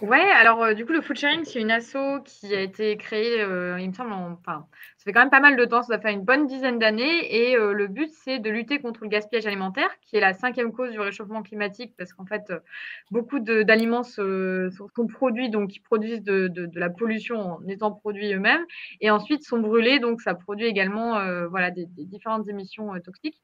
Ouais, 0.00 0.20
alors 0.36 0.62
euh, 0.62 0.74
du 0.74 0.86
coup, 0.86 0.92
le 0.92 1.00
food 1.00 1.16
sharing, 1.16 1.44
c'est 1.44 1.60
une 1.60 1.72
asso 1.72 1.96
qui 2.24 2.54
a 2.54 2.60
été 2.60 2.96
créée, 2.96 3.40
euh, 3.40 3.80
il 3.80 3.88
me 3.88 3.92
semble, 3.92 4.12
enfin, 4.12 4.64
ça 4.96 5.02
fait 5.04 5.12
quand 5.12 5.18
même 5.18 5.30
pas 5.30 5.40
mal 5.40 5.56
de 5.56 5.64
temps, 5.64 5.82
ça 5.82 5.98
fait 5.98 6.12
une 6.12 6.22
bonne 6.22 6.46
dizaine 6.46 6.78
d'années, 6.78 7.34
et 7.34 7.56
euh, 7.56 7.72
le 7.72 7.88
but, 7.88 8.08
c'est 8.12 8.38
de 8.38 8.48
lutter 8.48 8.78
contre 8.78 9.02
le 9.02 9.08
gaspillage 9.08 9.46
alimentaire, 9.46 9.90
qui 10.02 10.16
est 10.16 10.20
la 10.20 10.34
cinquième 10.34 10.70
cause 10.70 10.92
du 10.92 11.00
réchauffement 11.00 11.42
climatique, 11.42 11.94
parce 11.98 12.12
qu'en 12.12 12.26
fait, 12.26 12.52
beaucoup 13.10 13.40
d'aliments 13.40 14.04
sont 14.04 14.70
produits, 15.08 15.50
donc 15.50 15.70
qui 15.70 15.80
produisent 15.80 16.22
de, 16.22 16.46
de, 16.46 16.70
la 16.78 16.90
pollution 16.90 17.54
en 17.54 17.66
étant 17.66 17.90
produits 17.90 18.32
eux-mêmes, 18.32 18.64
et 19.00 19.10
ensuite 19.10 19.42
sont 19.42 19.58
brûlés, 19.58 19.98
donc 19.98 20.20
ça 20.20 20.34
produit 20.34 20.66
également, 20.66 21.18
voilà, 21.48 21.72
des, 21.72 21.86
des 21.86 22.04
différentes 22.04 22.48
émissions 22.48 22.92
toxiques. 23.00 23.40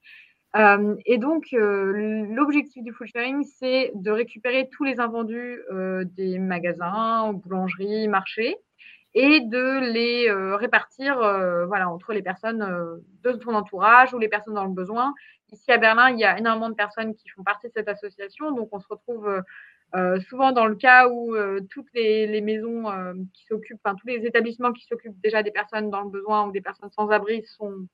Euh, 0.57 0.95
et 1.05 1.19
donc, 1.19 1.49
euh, 1.53 2.27
l'objectif 2.31 2.83
du 2.85 2.93
food 2.93 3.09
sharing, 3.09 3.43
c'est 3.43 3.91
de 3.95 4.11
récupérer 4.11 4.69
tous 4.71 4.85
les 4.85 5.01
invendus 5.01 5.61
euh, 5.73 6.05
des 6.05 6.39
magasins, 6.39 7.33
boulangeries, 7.33 8.07
marchés, 8.07 8.57
et 9.15 9.41
de 9.41 9.93
les 9.93 10.29
répartir 10.57 11.19
voilà, 11.69 11.89
entre 11.89 12.13
les 12.13 12.23
personnes 12.23 13.01
de 13.23 13.33
ton 13.33 13.55
entourage 13.55 14.13
ou 14.13 14.19
les 14.19 14.29
personnes 14.29 14.55
dans 14.55 14.65
le 14.65 14.73
besoin. 14.73 15.15
Ici 15.53 15.71
à 15.71 15.79
Berlin, 15.79 16.11
il 16.11 16.19
y 16.19 16.25
a 16.25 16.37
énormément 16.37 16.69
de 16.69 16.75
personnes 16.75 17.15
qui 17.15 17.29
font 17.29 17.45
partie 17.45 17.69
de 17.69 17.73
cette 17.73 17.89
association, 17.89 18.51
donc 18.51 18.71
on 18.73 18.81
se 18.81 18.89
retrouve 18.89 19.41
souvent 20.29 20.51
dans 20.51 20.67
le 20.67 20.75
cas 20.75 21.09
où 21.09 21.33
toutes 21.71 21.87
les, 21.95 22.41
maisons 22.41 22.87
qui 23.33 23.45
s'occupent, 23.45 23.79
enfin 23.85 23.95
tous 23.95 24.09
les 24.09 24.27
établissements 24.27 24.73
qui 24.73 24.85
s'occupent 24.85 25.21
déjà 25.21 25.45
des 25.45 25.53
personnes 25.53 25.91
dans 25.91 26.01
le 26.01 26.11
besoin 26.11 26.49
ou 26.49 26.51
des 26.51 26.61
personnes 26.61 26.91
sans 26.91 27.09
abri 27.11 27.45
sont 27.45 27.87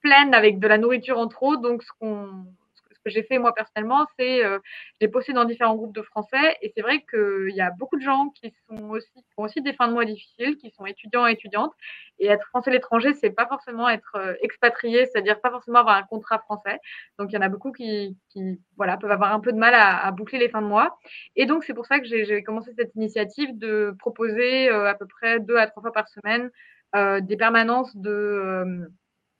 pleine 0.00 0.34
avec 0.34 0.58
de 0.58 0.68
la 0.68 0.78
nourriture 0.78 1.18
en 1.18 1.28
trop. 1.28 1.56
Donc, 1.56 1.82
ce, 1.82 1.90
qu'on, 1.98 2.46
ce 2.98 3.02
que 3.04 3.10
j'ai 3.10 3.22
fait 3.22 3.38
moi 3.38 3.54
personnellement, 3.54 4.06
c'est 4.18 4.44
euh, 4.44 4.58
j'ai 5.00 5.08
posté 5.08 5.32
dans 5.32 5.44
différents 5.44 5.76
groupes 5.76 5.94
de 5.94 6.02
Français 6.02 6.56
et 6.62 6.72
c'est 6.74 6.82
vrai 6.82 7.04
qu'il 7.08 7.54
y 7.54 7.60
a 7.60 7.70
beaucoup 7.70 7.96
de 7.96 8.02
gens 8.02 8.30
qui 8.30 8.52
sont 8.68 8.90
aussi 8.90 9.08
qui 9.12 9.22
ont 9.36 9.42
aussi 9.42 9.62
des 9.62 9.72
fins 9.72 9.88
de 9.88 9.92
mois 9.92 10.04
difficiles, 10.04 10.56
qui 10.56 10.70
sont 10.70 10.86
étudiants 10.86 11.26
et 11.26 11.32
étudiantes. 11.32 11.72
Et 12.18 12.26
être 12.26 12.46
français 12.48 12.70
à 12.70 12.72
l'étranger, 12.72 13.14
c'est 13.14 13.30
pas 13.30 13.46
forcément 13.46 13.88
être 13.88 14.16
euh, 14.16 14.34
expatrié, 14.42 15.06
c'est-à-dire 15.06 15.40
pas 15.40 15.50
forcément 15.50 15.80
avoir 15.80 15.96
un 15.96 16.02
contrat 16.02 16.38
français. 16.40 16.78
Donc, 17.18 17.30
il 17.30 17.34
y 17.34 17.38
en 17.38 17.42
a 17.42 17.48
beaucoup 17.48 17.72
qui, 17.72 18.16
qui 18.30 18.60
voilà, 18.76 18.96
peuvent 18.96 19.10
avoir 19.10 19.32
un 19.32 19.40
peu 19.40 19.52
de 19.52 19.58
mal 19.58 19.74
à, 19.74 20.10
boucler 20.10 20.38
les 20.38 20.48
fins 20.48 20.62
de 20.62 20.66
mois. 20.66 20.98
Et 21.36 21.46
donc, 21.46 21.64
c'est 21.64 21.74
pour 21.74 21.86
ça 21.86 22.00
que 22.00 22.06
j'ai, 22.06 22.24
j'ai 22.24 22.42
commencé 22.42 22.72
cette 22.76 22.94
initiative 22.96 23.56
de 23.56 23.94
proposer 23.98 24.68
à 24.68 24.94
peu 24.94 25.06
près 25.06 25.38
deux 25.40 25.56
à 25.56 25.66
trois 25.68 25.82
fois 25.82 25.92
par 25.92 26.08
semaine 26.08 26.50
des 27.22 27.36
permanences 27.36 27.94
de 27.96 28.88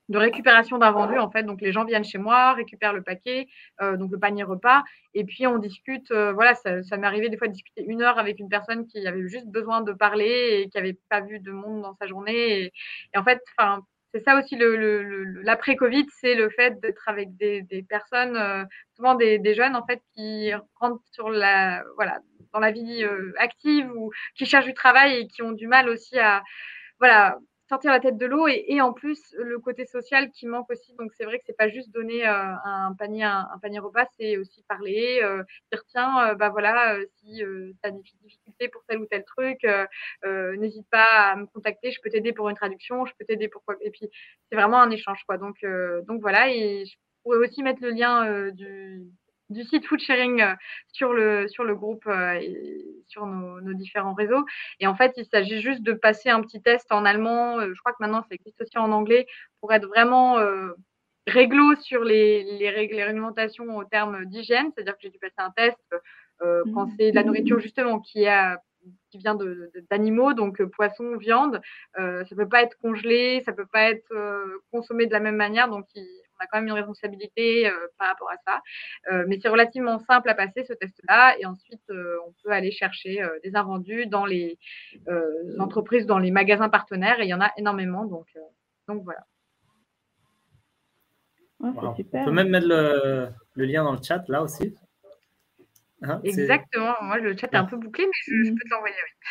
de 0.08 0.18
récupération 0.18 0.78
d'invendus 0.78 1.18
en 1.18 1.30
fait. 1.30 1.42
Donc 1.42 1.60
les 1.60 1.72
gens 1.72 1.84
viennent 1.84 2.04
chez 2.04 2.18
moi, 2.18 2.54
récupèrent 2.54 2.92
le 2.92 3.02
paquet, 3.02 3.48
euh, 3.80 3.96
donc 3.96 4.10
le 4.10 4.18
panier 4.18 4.42
repas, 4.42 4.82
et 5.14 5.24
puis 5.24 5.46
on 5.46 5.58
discute. 5.58 6.10
Euh, 6.10 6.32
voilà, 6.32 6.54
ça, 6.54 6.82
ça 6.82 6.96
m'est 6.96 7.06
arrivé 7.06 7.28
des 7.28 7.36
fois 7.36 7.48
de 7.48 7.52
discuter 7.52 7.84
une 7.86 8.02
heure 8.02 8.18
avec 8.18 8.38
une 8.38 8.48
personne 8.48 8.86
qui 8.86 9.06
avait 9.06 9.26
juste 9.28 9.46
besoin 9.46 9.80
de 9.82 9.92
parler 9.92 10.62
et 10.62 10.68
qui 10.68 10.76
n'avait 10.78 10.98
pas 11.08 11.20
vu 11.20 11.40
de 11.40 11.52
monde 11.52 11.82
dans 11.82 11.94
sa 11.94 12.06
journée. 12.06 12.62
Et, 12.62 12.72
en 13.16 13.24
fait, 13.24 13.42
enfin. 13.58 13.82
C'est 14.14 14.24
ça 14.24 14.38
aussi 14.38 14.56
le, 14.56 15.22
l'après-Covid, 15.42 16.06
c'est 16.18 16.34
le 16.34 16.48
fait 16.48 16.80
d'être 16.80 17.10
avec 17.10 17.36
des, 17.36 17.84
personnes, 17.86 18.38
euh, 18.38 18.64
souvent 18.96 19.14
des, 19.14 19.54
jeunes 19.54 19.76
en 19.76 19.84
fait, 19.84 20.00
qui 20.14 20.50
rentrent 20.80 21.04
sur 21.12 21.28
la, 21.28 21.84
voilà, 21.96 22.18
dans 22.54 22.58
la 22.58 22.70
vie 22.70 23.04
active 23.36 23.92
ou 23.94 24.10
qui 24.34 24.46
cherchent 24.46 24.64
du 24.64 24.72
travail 24.72 25.18
et 25.18 25.26
qui 25.26 25.42
ont 25.42 25.52
du 25.52 25.66
mal 25.66 25.90
aussi 25.90 26.18
à, 26.18 26.42
voilà, 26.98 27.36
sortir 27.68 27.92
la 27.92 28.00
tête 28.00 28.16
de 28.16 28.26
l'eau 28.26 28.46
et, 28.48 28.80
en 28.80 28.92
plus 28.92 29.34
le 29.38 29.58
côté 29.58 29.84
social 29.84 30.30
qui 30.30 30.46
manque 30.46 30.70
aussi. 30.70 30.94
Donc 30.94 31.12
c'est 31.16 31.24
vrai 31.24 31.38
que 31.38 31.44
c'est 31.46 31.56
pas 31.56 31.68
juste 31.68 31.90
donner 31.90 32.26
euh, 32.26 32.54
un 32.64 32.94
panier 32.98 33.24
un, 33.24 33.58
panier 33.60 33.78
repas, 33.78 34.06
c'est 34.18 34.36
aussi 34.38 34.62
parler, 34.68 35.20
euh, 35.22 35.42
dire 35.72 35.84
tiens 35.88 36.30
euh, 36.30 36.34
bah 36.34 36.48
voilà 36.48 36.96
si 37.16 37.38
tu 37.38 37.76
as 37.82 37.90
des 37.90 38.00
difficultés 38.22 38.68
pour 38.68 38.82
tel 38.86 38.98
ou 38.98 39.06
tel 39.06 39.24
truc, 39.24 39.66
n'hésite 40.24 40.88
pas 40.90 41.32
à 41.32 41.36
me 41.36 41.46
contacter, 41.46 41.90
je 41.90 42.00
peux 42.02 42.10
t'aider 42.10 42.32
pour 42.32 42.48
une 42.48 42.56
traduction, 42.56 43.04
je 43.06 43.12
peux 43.18 43.24
t'aider 43.24 43.48
pour 43.48 43.64
quoi. 43.64 43.76
Et 43.82 43.90
puis 43.90 44.08
c'est 44.48 44.56
vraiment 44.56 44.80
un 44.80 44.90
échange 44.90 45.22
quoi. 45.24 45.38
Donc 45.38 45.64
donc 46.06 46.20
voilà 46.20 46.50
et 46.50 46.84
je 46.86 46.96
pourrais 47.22 47.38
aussi 47.38 47.62
mettre 47.62 47.82
le 47.82 47.90
lien 47.90 48.50
du 48.50 49.06
du 49.50 49.64
site 49.64 49.86
food 49.86 50.00
sharing 50.00 50.42
sur 50.92 51.12
le, 51.12 51.48
sur 51.48 51.64
le 51.64 51.74
groupe 51.74 52.06
et 52.06 52.84
sur 53.06 53.26
nos, 53.26 53.60
nos, 53.60 53.74
différents 53.74 54.14
réseaux. 54.14 54.44
Et 54.80 54.86
en 54.86 54.94
fait, 54.94 55.12
il 55.16 55.26
s'agit 55.26 55.60
juste 55.60 55.82
de 55.82 55.92
passer 55.92 56.30
un 56.30 56.40
petit 56.42 56.60
test 56.60 56.90
en 56.90 57.04
allemand. 57.04 57.60
Je 57.60 57.78
crois 57.80 57.92
que 57.92 57.98
maintenant, 58.00 58.22
ça 58.22 58.34
existe 58.34 58.60
aussi 58.60 58.78
en 58.78 58.92
anglais 58.92 59.26
pour 59.60 59.72
être 59.72 59.86
vraiment 59.86 60.36
réglo 61.26 61.76
sur 61.76 62.04
les, 62.04 62.44
les, 62.58 62.70
réglementations 62.70 63.76
au 63.76 63.84
terme 63.84 64.24
d'hygiène. 64.26 64.70
C'est-à-dire 64.74 64.94
que 64.94 65.00
j'ai 65.02 65.10
dû 65.10 65.18
passer 65.18 65.34
un 65.38 65.50
test 65.50 65.78
quand 66.40 66.86
mmh. 66.86 66.92
c'est 66.98 67.10
de 67.10 67.16
la 67.16 67.24
nourriture 67.24 67.58
justement 67.58 67.98
qui 68.00 68.26
a 68.26 68.60
qui 69.10 69.18
vient 69.18 69.36
d'animaux, 69.90 70.34
donc 70.34 70.60
euh, 70.60 70.68
poisson, 70.68 71.16
viande. 71.16 71.60
Euh, 71.98 72.24
ça 72.24 72.36
peut 72.36 72.48
pas 72.48 72.62
être 72.62 72.76
congelé, 72.78 73.42
ça 73.44 73.52
peut 73.52 73.66
pas 73.66 73.90
être 73.90 74.12
euh, 74.12 74.58
consommé 74.70 75.06
de 75.06 75.12
la 75.12 75.20
même 75.20 75.36
manière, 75.36 75.68
donc 75.68 75.86
on 76.38 76.44
a 76.44 76.46
quand 76.46 76.58
même 76.58 76.68
une 76.68 76.74
responsabilité 76.74 77.70
par 77.98 78.08
rapport 78.08 78.30
à 78.30 78.36
ça. 78.46 79.24
mais 79.26 79.38
c'est 79.40 79.48
relativement 79.48 79.98
simple 79.98 80.28
à 80.28 80.34
passer 80.34 80.64
ce 80.64 80.72
test-là, 80.72 81.36
et 81.38 81.46
ensuite 81.46 81.82
on 81.90 82.32
peut 82.42 82.50
aller 82.50 82.70
chercher 82.70 83.22
des 83.42 83.56
invendus 83.56 84.06
dans 84.06 84.26
les 84.26 84.58
entreprises, 85.58 86.06
dans 86.06 86.18
les 86.18 86.30
magasins 86.30 86.68
partenaires, 86.68 87.20
et 87.20 87.24
il 87.24 87.28
y 87.28 87.34
en 87.34 87.40
a 87.40 87.50
énormément, 87.56 88.04
donc, 88.04 88.26
donc 88.86 89.02
voilà. 89.04 89.20
On 91.60 91.72
peut 91.72 92.30
même 92.30 92.50
mettre 92.50 92.68
le, 92.68 93.28
le 93.54 93.64
lien 93.64 93.82
dans 93.82 93.92
le 93.92 94.02
chat 94.02 94.22
là 94.28 94.42
aussi. 94.42 94.76
Hein, 96.02 96.20
Exactement. 96.22 96.94
Moi, 97.02 97.18
le 97.18 97.36
chat 97.36 97.48
est 97.52 97.56
un 97.56 97.64
peu 97.64 97.76
bouclé, 97.76 98.06
mais 98.06 98.44
je, 98.44 98.50
peux 98.50 98.56
te 98.56 98.70
l'envoyer, 98.70 98.94
oui. 98.94 99.28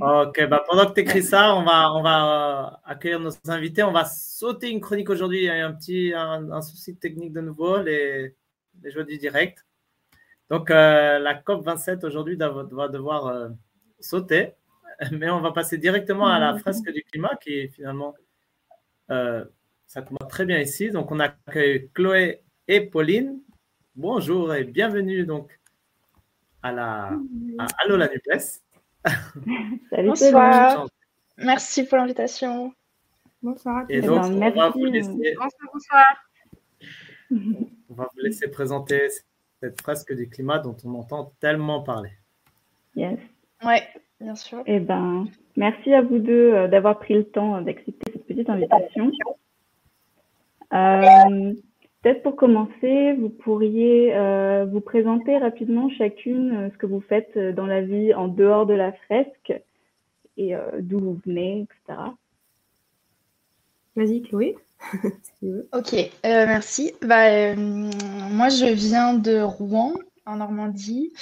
Ok, 0.00 0.48
bah 0.48 0.64
pendant 0.68 0.86
que 0.86 0.94
tu 0.94 1.00
écris 1.00 1.22
ça, 1.22 1.54
on 1.54 1.64
va, 1.64 1.92
on 1.94 2.02
va 2.02 2.66
euh, 2.66 2.76
accueillir 2.84 3.20
nos 3.20 3.30
invités. 3.48 3.82
On 3.82 3.92
va 3.92 4.04
sauter 4.04 4.70
une 4.70 4.80
chronique 4.80 5.10
aujourd'hui. 5.10 5.38
Il 5.38 5.44
y 5.44 5.50
a 5.50 5.66
un 5.66 5.72
petit 5.72 6.12
un, 6.14 6.60
souci 6.62 6.96
technique 6.96 7.32
de 7.32 7.40
nouveau, 7.40 7.80
les, 7.82 8.34
les 8.82 8.90
joies 8.90 9.04
du 9.04 9.18
direct. 9.18 9.64
Donc, 10.50 10.70
euh, 10.70 11.18
la 11.18 11.34
COP27 11.34 12.04
aujourd'hui 12.04 12.36
va 12.36 12.88
devoir 12.88 13.26
euh, 13.26 13.48
sauter, 14.00 14.54
mais 15.12 15.30
on 15.30 15.40
va 15.40 15.52
passer 15.52 15.78
directement 15.78 16.26
à 16.26 16.38
la 16.38 16.58
fresque 16.58 16.90
du 16.90 17.02
climat 17.04 17.36
qui 17.42 17.68
finalement, 17.68 18.14
ça 19.08 20.02
commence 20.02 20.28
très 20.28 20.46
bien 20.46 20.58
ici. 20.58 20.90
Donc, 20.90 21.10
on 21.10 21.20
accueille 21.20 21.90
Chloé 21.94 22.42
et 22.68 22.80
Pauline. 22.80 23.40
Bonjour 23.94 24.54
et 24.54 24.64
bienvenue 24.64 25.26
donc 25.26 25.60
à 26.62 26.72
la 26.72 27.10
à 27.58 27.66
Allo 27.84 27.96
la 27.98 28.08
NUPES. 28.08 28.61
Salut, 29.90 30.08
bonsoir. 30.08 30.86
Merci 31.38 31.84
pour 31.84 31.98
l'invitation. 31.98 32.72
Bonsoir. 33.42 33.84
Et 33.88 34.00
donc, 34.00 34.24
on 34.24 34.50
va 34.50 34.70
vous 34.70 34.84
laisser... 34.84 35.34
bonsoir, 35.72 36.04
On 37.30 37.94
va 37.94 38.08
vous 38.14 38.20
laisser 38.22 38.48
présenter 38.48 39.08
cette 39.60 39.80
fresque 39.80 40.14
du 40.14 40.28
climat 40.28 40.58
dont 40.58 40.76
on 40.84 40.94
entend 40.94 41.32
tellement 41.40 41.82
parler. 41.82 42.10
Yes. 42.94 43.18
Ouais, 43.64 43.82
bien 44.20 44.34
sûr. 44.34 44.62
Eh 44.66 44.78
ben, 44.78 45.26
merci 45.56 45.92
à 45.94 46.02
vous 46.02 46.18
deux 46.18 46.52
euh, 46.52 46.68
d'avoir 46.68 46.98
pris 46.98 47.14
le 47.14 47.24
temps 47.24 47.60
d'accepter 47.62 48.12
cette 48.12 48.26
petite 48.26 48.50
invitation. 48.50 49.10
Euh, 50.72 51.54
Peut-être 52.02 52.24
pour 52.24 52.34
commencer, 52.34 53.12
vous 53.12 53.28
pourriez 53.28 54.12
euh, 54.16 54.64
vous 54.64 54.80
présenter 54.80 55.38
rapidement 55.38 55.88
chacune 55.88 56.52
euh, 56.52 56.70
ce 56.72 56.76
que 56.76 56.86
vous 56.86 57.00
faites 57.00 57.36
euh, 57.36 57.52
dans 57.52 57.66
la 57.66 57.80
vie 57.80 58.12
en 58.12 58.26
dehors 58.26 58.66
de 58.66 58.74
la 58.74 58.92
fresque 58.92 59.52
et 60.36 60.54
d'où 60.80 60.98
vous 60.98 61.20
venez, 61.26 61.60
etc. 61.60 61.98
Vas-y, 63.96 64.22
Chloé. 64.22 64.56
ok, 65.72 66.10
merci. 66.24 66.94
Bah, 67.02 67.54
moi, 67.54 68.48
je 68.48 68.72
viens 68.72 69.12
de 69.12 69.42
Rouen, 69.42 69.92
en 70.24 70.36
Normandie. 70.36 71.12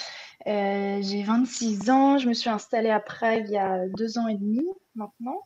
J'ai 0.46 1.24
26 1.24 1.90
ans. 1.90 2.18
Je 2.18 2.28
me 2.28 2.34
suis 2.34 2.50
installée 2.50 2.90
à 2.90 3.00
Prague 3.00 3.46
il 3.48 3.54
y 3.54 3.58
a 3.58 3.88
deux 3.88 4.16
ans 4.16 4.28
et 4.28 4.36
demi 4.36 4.64
maintenant. 4.94 5.42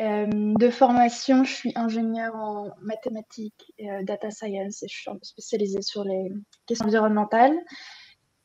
Euh, 0.00 0.26
de 0.30 0.70
formation, 0.70 1.44
je 1.44 1.52
suis 1.52 1.72
ingénieure 1.74 2.34
en 2.34 2.70
mathématiques 2.80 3.74
euh, 3.80 4.02
data 4.02 4.30
science 4.30 4.82
et 4.82 4.88
je 4.88 4.96
suis 4.96 5.10
spécialisée 5.22 5.82
sur 5.82 6.04
les 6.04 6.32
questions 6.66 6.86
environnementales. 6.86 7.58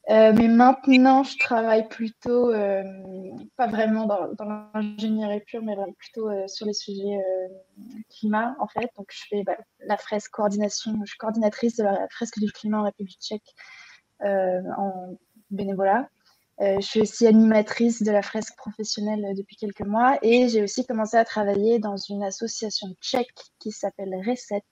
Euh, 0.10 0.34
mais 0.38 0.50
maintenant, 0.50 1.24
je 1.24 1.38
travaille 1.40 1.88
plutôt, 1.88 2.52
pas 3.56 3.68
vraiment 3.68 4.06
dans, 4.06 4.70
l'ingénierie 4.74 5.40
pure, 5.48 5.64
mais 5.64 5.76
plutôt 5.98 6.30
sur 6.48 6.68
les 6.68 6.74
sujets 6.74 7.20
climat, 8.10 8.56
en 8.60 8.68
fait. 8.68 8.90
Donc, 8.98 9.08
je 9.12 9.24
fais 9.30 9.44
bah, 9.44 9.58
la 9.80 9.98
fresque 9.98 10.32
coordination, 10.32 10.94
je 11.06 11.10
suis 11.10 11.18
coordinatrice 11.18 11.78
de 11.78 11.84
la 11.84 12.08
fresque 12.10 12.38
du 12.38 12.52
climat 12.52 12.82
en 12.82 12.84
République 12.84 13.20
tchèque 13.20 13.56
en 14.22 15.18
bénévolat. 15.50 16.08
Euh, 16.62 16.78
je 16.80 16.86
suis 16.86 17.02
aussi 17.02 17.28
animatrice 17.28 18.02
de 18.02 18.12
la 18.12 18.22
fresque 18.22 18.56
professionnelle 18.56 19.36
depuis 19.36 19.58
quelques 19.58 19.86
mois 19.86 20.18
et 20.22 20.48
j'ai 20.48 20.64
aussi 20.64 20.86
commencé 20.86 21.18
à 21.18 21.26
travailler 21.26 21.80
dans 21.80 21.98
une 21.98 22.24
association 22.24 22.88
tchèque 23.02 23.34
qui 23.60 23.72
s'appelle 23.72 24.16
Reset 24.26 24.64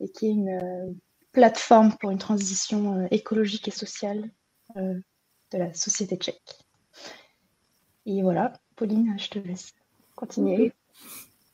et 0.00 0.08
qui 0.08 0.26
est 0.26 0.32
une 0.32 0.48
euh, 0.48 0.92
plateforme 1.30 1.96
pour 2.00 2.10
une 2.10 2.18
transition 2.18 2.98
euh, 2.98 3.06
écologique 3.12 3.68
et 3.68 3.72
sociale 3.72 4.28
de 4.76 5.02
la 5.52 5.72
société 5.72 6.16
tchèque. 6.16 6.58
Et 8.06 8.22
voilà, 8.22 8.52
Pauline, 8.74 9.14
je 9.16 9.28
te 9.28 9.38
laisse 9.38 9.72
continuer. 10.16 10.72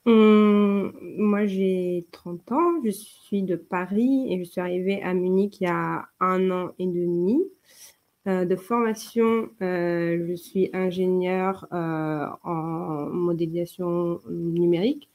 Moi, 0.06 1.46
j'ai 1.46 2.06
30 2.12 2.52
ans, 2.52 2.82
je 2.82 2.90
suis 2.90 3.42
de 3.42 3.56
Paris 3.56 4.32
et 4.32 4.42
je 4.42 4.50
suis 4.50 4.60
arrivée 4.60 5.02
à 5.02 5.12
Munich 5.12 5.60
il 5.60 5.64
y 5.64 5.66
a 5.66 6.08
un 6.18 6.50
an 6.50 6.70
et 6.78 6.86
demi. 6.86 7.38
Euh, 8.26 8.44
de 8.44 8.54
formation, 8.54 9.48
euh, 9.62 10.26
je 10.28 10.34
suis 10.34 10.68
ingénieure 10.74 11.66
euh, 11.72 12.26
en 12.42 13.06
modélisation 13.06 14.20
numérique. 14.28 15.08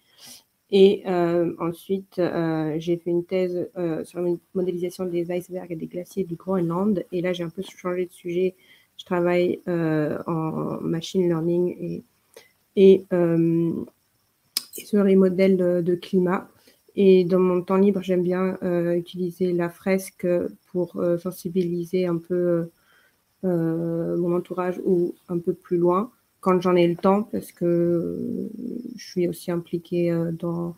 Et 0.71 1.03
ensuite, 1.59 2.15
j'ai 2.17 2.97
fait 2.97 3.11
une 3.11 3.23
thèse 3.23 3.69
sur 4.03 4.19
la 4.19 4.31
modélisation 4.55 5.05
des 5.05 5.31
icebergs 5.31 5.71
et 5.71 5.75
des 5.75 5.85
glaciers 5.85 6.23
du 6.23 6.35
Groenland. 6.35 7.05
Et 7.11 7.21
là, 7.21 7.33
j'ai 7.33 7.43
un 7.43 7.49
peu 7.49 7.61
changé 7.61 8.07
de 8.07 8.11
sujet. 8.11 8.55
Je 8.97 9.05
travaille 9.05 9.61
en 9.67 10.81
machine 10.81 11.29
learning 11.29 12.01
et, 12.75 13.05
sur 14.73 15.03
les 15.03 15.15
modèles 15.15 15.55
de, 15.55 15.95
climat. 15.95 16.49
Et 16.95 17.25
dans 17.25 17.39
mon 17.39 17.61
temps 17.61 17.77
libre, 17.77 18.01
j'aime 18.01 18.23
bien 18.23 18.57
utiliser 18.95 19.53
la 19.53 19.69
fresque 19.69 20.27
pour 20.71 21.01
sensibiliser 21.19 22.07
un 22.07 22.17
peu 22.17 22.69
mon 23.45 24.35
entourage 24.35 24.79
ou 24.85 25.15
un 25.29 25.39
peu 25.39 25.53
plus 25.53 25.77
loin 25.77 26.11
quand 26.45 26.61
j'en 26.61 26.75
ai 26.75 26.87
le 26.87 26.95
temps 26.95 27.23
parce 27.23 27.51
que 27.51 28.51
je 28.95 29.03
suis 29.03 29.27
aussi 29.27 29.49
impliquée 29.49 30.11
euh, 30.11 30.31
dans, 30.31 30.75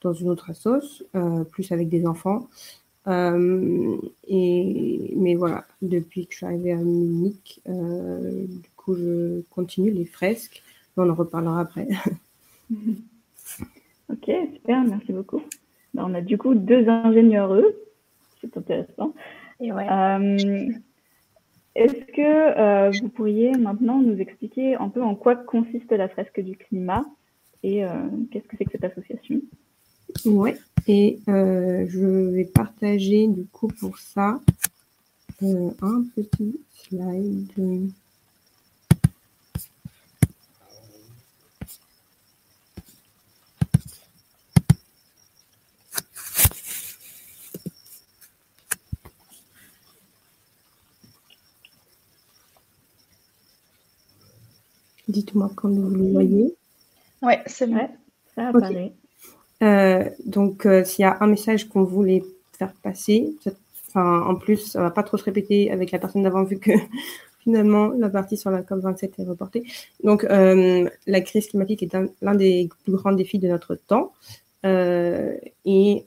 dans 0.00 0.12
une 0.12 0.30
autre 0.30 0.54
sauce, 0.54 1.02
euh, 1.16 1.42
plus 1.42 1.72
avec 1.72 1.88
des 1.88 2.06
enfants. 2.06 2.48
et, 3.08 5.14
mais 5.16 5.34
voilà, 5.34 5.64
depuis 5.82 6.26
que 6.26 6.32
je 6.32 6.36
suis 6.36 6.46
arrivée 6.46 6.70
à 6.70 6.76
Munich, 6.76 7.60
du 7.66 8.70
coup, 8.76 8.94
je 8.94 9.40
continue 9.50 9.90
les 9.90 10.04
fresques. 10.04 10.62
On 10.96 11.10
en 11.10 11.14
reparlera 11.14 11.62
après. 11.62 11.88
ok, 14.08 14.30
super, 14.52 14.84
merci 14.84 15.12
beaucoup. 15.12 15.42
Ben, 15.94 16.04
on 16.06 16.14
a 16.14 16.20
du 16.20 16.38
coup 16.38 16.54
deux 16.54 16.88
ingénieurs, 16.88 17.52
eux. 17.54 17.74
C'est 18.40 18.56
intéressant. 18.56 19.14
Et 19.58 19.72
ouais. 19.72 19.88
Est-ce 21.74 22.04
que 22.12 22.58
euh, 22.58 22.90
vous 23.00 23.08
pourriez 23.08 23.52
maintenant 23.52 24.00
nous 24.00 24.18
expliquer 24.18 24.74
un 24.74 24.88
peu 24.88 25.02
en 25.02 25.14
quoi 25.14 25.36
consiste 25.36 25.90
la 25.90 26.08
fresque 26.08 26.40
du 26.40 26.56
climat 26.56 27.04
et 27.62 27.84
euh, 27.84 27.88
qu'est-ce 28.30 28.46
que 28.46 28.56
c'est 28.58 28.64
que 28.64 28.72
cette 28.72 28.84
association? 28.84 29.40
Oui, 30.26 30.52
et 30.86 31.18
euh, 31.28 31.86
je 31.88 32.34
vais 32.34 32.44
partager 32.44 33.26
du 33.28 33.46
coup 33.46 33.68
pour 33.68 33.98
ça 33.98 34.40
un 35.40 36.04
petit 36.14 36.60
slide. 36.70 37.90
Dites-moi 55.12 55.50
quand 55.54 55.68
vous 55.68 55.90
le 55.90 56.10
voyez. 56.10 56.54
Oui, 57.20 57.34
c'est 57.44 57.66
vrai. 57.66 57.90
Ça 58.34 58.48
apparaît. 58.48 58.92
Euh, 59.62 60.08
donc, 60.24 60.64
euh, 60.64 60.84
s'il 60.84 61.02
y 61.02 61.06
a 61.06 61.18
un 61.20 61.26
message 61.26 61.68
qu'on 61.68 61.84
voulait 61.84 62.24
faire 62.58 62.72
passer, 62.82 63.36
enfin, 63.88 64.22
en 64.22 64.34
plus, 64.36 64.72
ça 64.72 64.78
ne 64.78 64.84
va 64.84 64.90
pas 64.90 65.02
trop 65.02 65.18
se 65.18 65.24
répéter 65.24 65.70
avec 65.70 65.90
la 65.90 65.98
personne 65.98 66.22
d'avant, 66.22 66.44
vu 66.44 66.58
que 66.58 66.70
finalement, 67.40 67.88
la 67.90 68.08
partie 68.08 68.38
sur 68.38 68.50
la 68.50 68.62
COP27 68.62 69.10
est 69.18 69.24
reportée. 69.24 69.64
Donc, 70.02 70.24
euh, 70.24 70.88
la 71.06 71.20
crise 71.20 71.46
climatique 71.48 71.82
est 71.82 71.94
l'un 72.22 72.34
des 72.34 72.70
plus 72.84 72.94
grands 72.94 73.12
défis 73.12 73.38
de 73.38 73.48
notre 73.48 73.74
temps. 73.74 74.12
et 74.64 76.04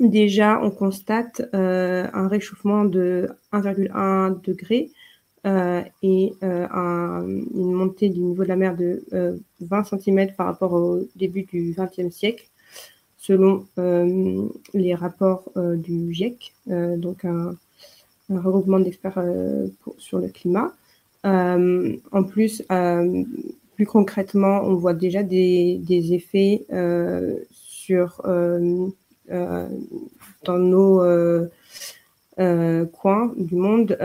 déjà, 0.00 0.60
on 0.62 0.70
constate 0.70 1.40
un 1.54 2.28
réchauffement 2.28 2.84
de 2.84 3.30
1,1 3.52 4.42
degré 4.42 4.90
et 6.02 6.32
une 6.42 7.72
montée 7.72 8.08
du 8.08 8.20
niveau 8.20 8.42
de 8.42 8.48
la 8.48 8.56
mer 8.56 8.76
de 8.76 9.02
20 9.60 9.84
cm 9.84 10.32
par 10.36 10.46
rapport 10.46 10.72
au 10.72 11.00
début 11.16 11.42
du 11.42 11.74
XXe 11.76 12.14
siècle, 12.14 12.48
selon 13.16 13.66
les 14.74 14.94
rapports 14.94 15.50
du 15.56 16.12
GIEC, 16.12 16.52
donc 16.66 17.24
un, 17.24 17.54
regroupement 18.30 18.80
d'experts 18.80 19.22
sur 19.96 20.18
le 20.18 20.28
climat. 20.28 20.72
en 21.24 22.24
plus, 22.28 22.62
plus 23.74 23.86
concrètement, 23.86 24.62
on 24.64 24.74
voit 24.74 24.94
déjà 24.94 25.22
des, 25.22 25.80
effets 25.88 26.66
sur 27.50 28.20
dans 30.44 30.58
nos 30.58 31.48
coins 32.92 33.32
du 33.36 33.54
monde 33.54 33.96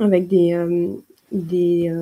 avec 0.00 0.28
des, 0.28 0.56
des, 1.32 1.92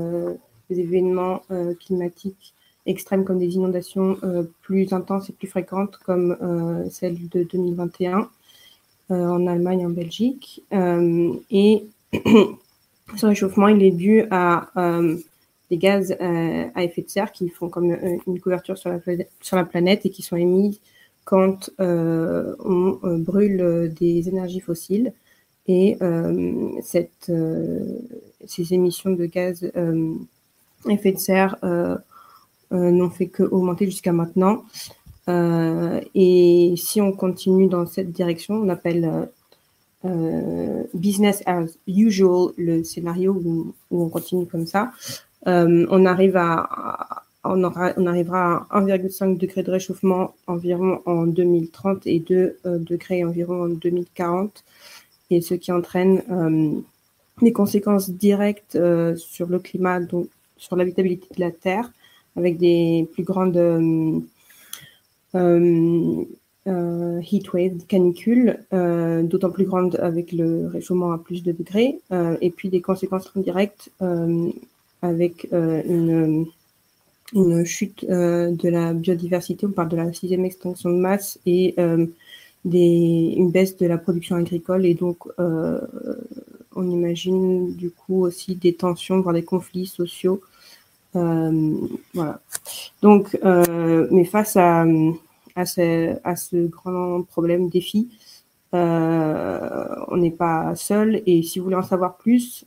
événements 0.70 1.42
climatiques 1.84 2.54
extrêmes 2.86 3.24
comme 3.24 3.38
des 3.38 3.54
inondations 3.54 4.16
plus 4.62 4.92
intenses 4.92 5.30
et 5.30 5.32
plus 5.32 5.48
fréquentes 5.48 5.98
comme 6.04 6.36
celle 6.90 7.28
de 7.28 7.44
2021 7.44 8.28
en 9.10 9.46
Allemagne 9.46 9.80
et 9.80 9.86
en 9.86 9.90
Belgique. 9.90 10.62
et 10.72 11.84
ce 13.16 13.26
réchauffement, 13.26 13.68
il 13.68 13.82
est 13.82 13.92
dû 13.92 14.24
à 14.30 14.70
des 15.70 15.78
gaz 15.78 16.12
à 16.20 16.84
effet 16.84 17.02
de 17.02 17.08
serre 17.08 17.32
qui 17.32 17.48
font 17.48 17.68
comme 17.68 17.96
une 18.26 18.40
couverture 18.40 18.78
sur 18.78 18.90
la, 18.90 19.00
sur 19.40 19.56
la 19.56 19.64
planète 19.64 20.06
et 20.06 20.10
qui 20.10 20.22
sont 20.22 20.36
émis 20.36 20.80
quand 21.26 21.70
euh, 21.80 22.54
on 22.60 22.98
euh, 23.02 23.18
brûle 23.18 23.60
euh, 23.60 23.88
des 23.88 24.28
énergies 24.30 24.60
fossiles. 24.60 25.12
Et 25.68 25.98
cette, 26.82 27.32
ces 28.46 28.74
émissions 28.74 29.10
de 29.10 29.26
gaz 29.26 29.70
à 29.74 30.90
effet 30.90 31.12
de 31.12 31.18
serre 31.18 31.56
n'ont 32.70 33.10
fait 33.10 33.26
qu'augmenter 33.26 33.86
jusqu'à 33.86 34.12
maintenant. 34.12 34.64
et 35.28 36.74
si 36.76 37.00
on 37.00 37.12
continue 37.12 37.66
dans 37.66 37.84
cette 37.86 38.12
direction, 38.12 38.54
on 38.54 38.68
appelle 38.68 39.28
business 40.94 41.42
as 41.46 41.66
usual 41.88 42.52
le 42.56 42.84
scénario 42.84 43.32
où, 43.32 43.74
on 43.90 44.08
continue 44.08 44.46
comme 44.46 44.66
ça. 44.66 44.92
on 45.46 46.06
arrive 46.06 46.36
à, 46.36 47.24
arrivera 48.06 48.66
à 48.70 48.80
1,5 48.80 49.38
degré 49.38 49.62
de 49.62 49.70
réchauffement 49.70 50.34
environ 50.46 51.00
en 51.06 51.26
2030 51.26 52.06
et 52.06 52.20
2 52.20 52.58
euh, 52.66 52.78
degrés 52.78 53.24
environ 53.24 53.64
en 53.64 53.68
2040, 53.68 54.64
et 55.30 55.40
ce 55.40 55.54
qui 55.54 55.72
entraîne 55.72 56.22
euh, 56.30 56.80
des 57.42 57.52
conséquences 57.52 58.10
directes 58.10 58.76
euh, 58.76 59.16
sur 59.16 59.48
le 59.48 59.58
climat, 59.58 60.00
donc 60.00 60.28
sur 60.56 60.76
l'habitabilité 60.76 61.26
de 61.34 61.40
la 61.40 61.50
Terre, 61.50 61.92
avec 62.36 62.58
des 62.58 63.08
plus 63.12 63.24
grandes 63.24 63.56
heat 67.22 67.52
waves, 67.52 67.86
canicules, 67.86 68.58
d'autant 68.72 69.50
plus 69.50 69.64
grandes 69.64 69.96
avec 69.96 70.32
le 70.32 70.66
réchauffement 70.66 71.12
à 71.12 71.18
plus 71.18 71.42
de 71.42 71.52
degrés, 71.52 72.00
et 72.40 72.50
puis 72.50 72.68
des 72.68 72.80
conséquences 72.80 73.30
indirectes 73.36 73.90
avec 75.02 75.46
une 75.52 76.46
une 77.34 77.64
chute 77.64 78.04
euh, 78.08 78.50
de 78.52 78.68
la 78.68 78.92
biodiversité, 78.92 79.66
on 79.66 79.70
parle 79.70 79.88
de 79.88 79.96
la 79.96 80.12
sixième 80.12 80.44
extinction 80.44 80.90
de 80.90 80.96
masse 80.96 81.38
et 81.46 81.74
euh, 81.78 82.06
une 82.74 83.50
baisse 83.50 83.76
de 83.76 83.86
la 83.86 83.98
production 83.98 84.36
agricole 84.36 84.86
et 84.86 84.94
donc 84.94 85.18
euh, 85.38 85.80
on 86.74 86.90
imagine 86.90 87.74
du 87.74 87.90
coup 87.90 88.24
aussi 88.24 88.54
des 88.56 88.74
tensions, 88.74 89.20
voire 89.20 89.34
des 89.34 89.44
conflits 89.44 89.86
sociaux. 89.86 90.40
voilà. 91.14 92.40
Donc, 93.00 93.38
mais 94.10 94.24
face 94.24 94.56
à, 94.56 94.84
à, 95.54 95.64
ce, 95.64 96.16
à 96.22 96.36
ce 96.36 96.66
grand 96.66 97.22
problème 97.22 97.70
défi, 97.70 98.08
on 98.72 100.16
n'est 100.16 100.30
pas 100.30 100.74
seul 100.74 101.22
et 101.24 101.42
si 101.42 101.58
vous 101.58 101.64
voulez 101.64 101.76
en 101.76 101.82
savoir 101.82 102.18
plus, 102.18 102.66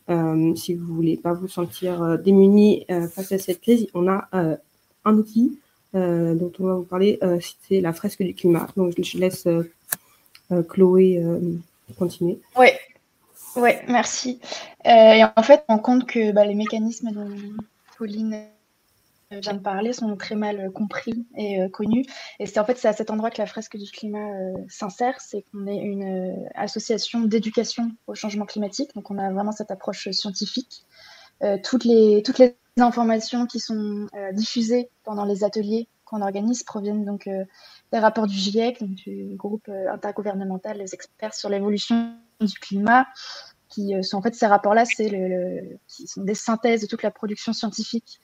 si 0.55 0.73
vous 0.73 0.95
voulez 0.95 1.17
pas 1.17 1.33
vous 1.33 1.47
sentir 1.47 2.17
démuni 2.17 2.85
face 3.11 3.31
à 3.31 3.37
cette 3.37 3.61
crise, 3.61 3.87
on 3.93 4.07
a 4.07 4.27
un 4.31 5.13
outil 5.13 5.59
dont 5.93 6.51
on 6.59 6.63
va 6.63 6.73
vous 6.73 6.83
parler, 6.83 7.19
c'est 7.67 7.79
la 7.79 7.93
fresque 7.93 8.23
du 8.23 8.33
climat. 8.33 8.67
Donc 8.75 8.95
je 8.99 9.17
laisse 9.19 9.47
Chloé 10.67 11.23
continuer. 11.97 12.39
Oui, 12.57 13.71
merci. 13.87 14.39
et 14.85 15.23
en 15.23 15.43
fait, 15.43 15.63
on 15.67 15.79
compte 15.79 16.05
que 16.05 16.31
bah, 16.31 16.45
les 16.45 16.55
mécanismes 16.55 17.11
dont 17.11 17.29
Pauline 17.97 18.47
vient 19.31 19.53
de 19.53 19.59
parler 19.59 19.93
sont 19.93 20.15
très 20.17 20.35
mal 20.35 20.71
compris 20.71 21.25
et 21.35 21.61
euh, 21.61 21.69
connus. 21.69 22.05
Et 22.39 22.45
c'est 22.45 22.59
en 22.59 22.65
fait 22.65 22.77
c'est 22.77 22.87
à 22.87 22.93
cet 22.93 23.11
endroit 23.11 23.29
que 23.29 23.37
la 23.37 23.45
fresque 23.45 23.77
du 23.77 23.89
climat 23.91 24.17
euh, 24.31 24.53
s'insère, 24.67 25.21
c'est 25.21 25.43
qu'on 25.51 25.67
est 25.67 25.77
une 25.77 26.03
euh, 26.03 26.49
association 26.55 27.21
d'éducation 27.21 27.91
au 28.07 28.15
changement 28.15 28.45
climatique, 28.45 28.93
donc 28.95 29.11
on 29.11 29.17
a 29.17 29.31
vraiment 29.31 29.51
cette 29.51 29.71
approche 29.71 30.09
scientifique. 30.11 30.85
toutes, 31.63 31.85
les, 31.85 32.21
toutes 32.23 32.39
les 32.39 32.55
informations 32.79 33.45
qui 33.45 33.59
sont 33.59 34.07
diffusées 34.33 34.89
pendant 35.03 35.25
les 35.25 35.43
ateliers 35.43 35.87
qu'on 36.09 36.21
organise 36.21 36.63
proviennent 36.63 37.05
donc 37.05 37.27
des 37.27 37.99
rapports 37.99 38.27
du 38.27 38.35
GIEC, 38.35 38.83
du 38.83 39.35
groupe 39.35 39.69
intergouvernemental 39.69 40.77
des 40.77 40.93
experts 40.93 41.33
sur 41.33 41.49
l'évolution 41.49 42.15
du 42.39 42.57
climat, 42.59 43.07
qui 43.67 43.93
sont 44.03 44.17
en 44.17 44.21
fait 44.21 44.35
ces 44.35 44.47
rapports-là, 44.47 44.85
c'est 44.85 45.79
qui 45.87 46.07
sont 46.07 46.23
des 46.23 46.35
synthèses 46.35 46.81
de 46.81 46.87
toute 46.87 47.03
la 47.03 47.11
production 47.11 47.53
scientifique 47.53 48.19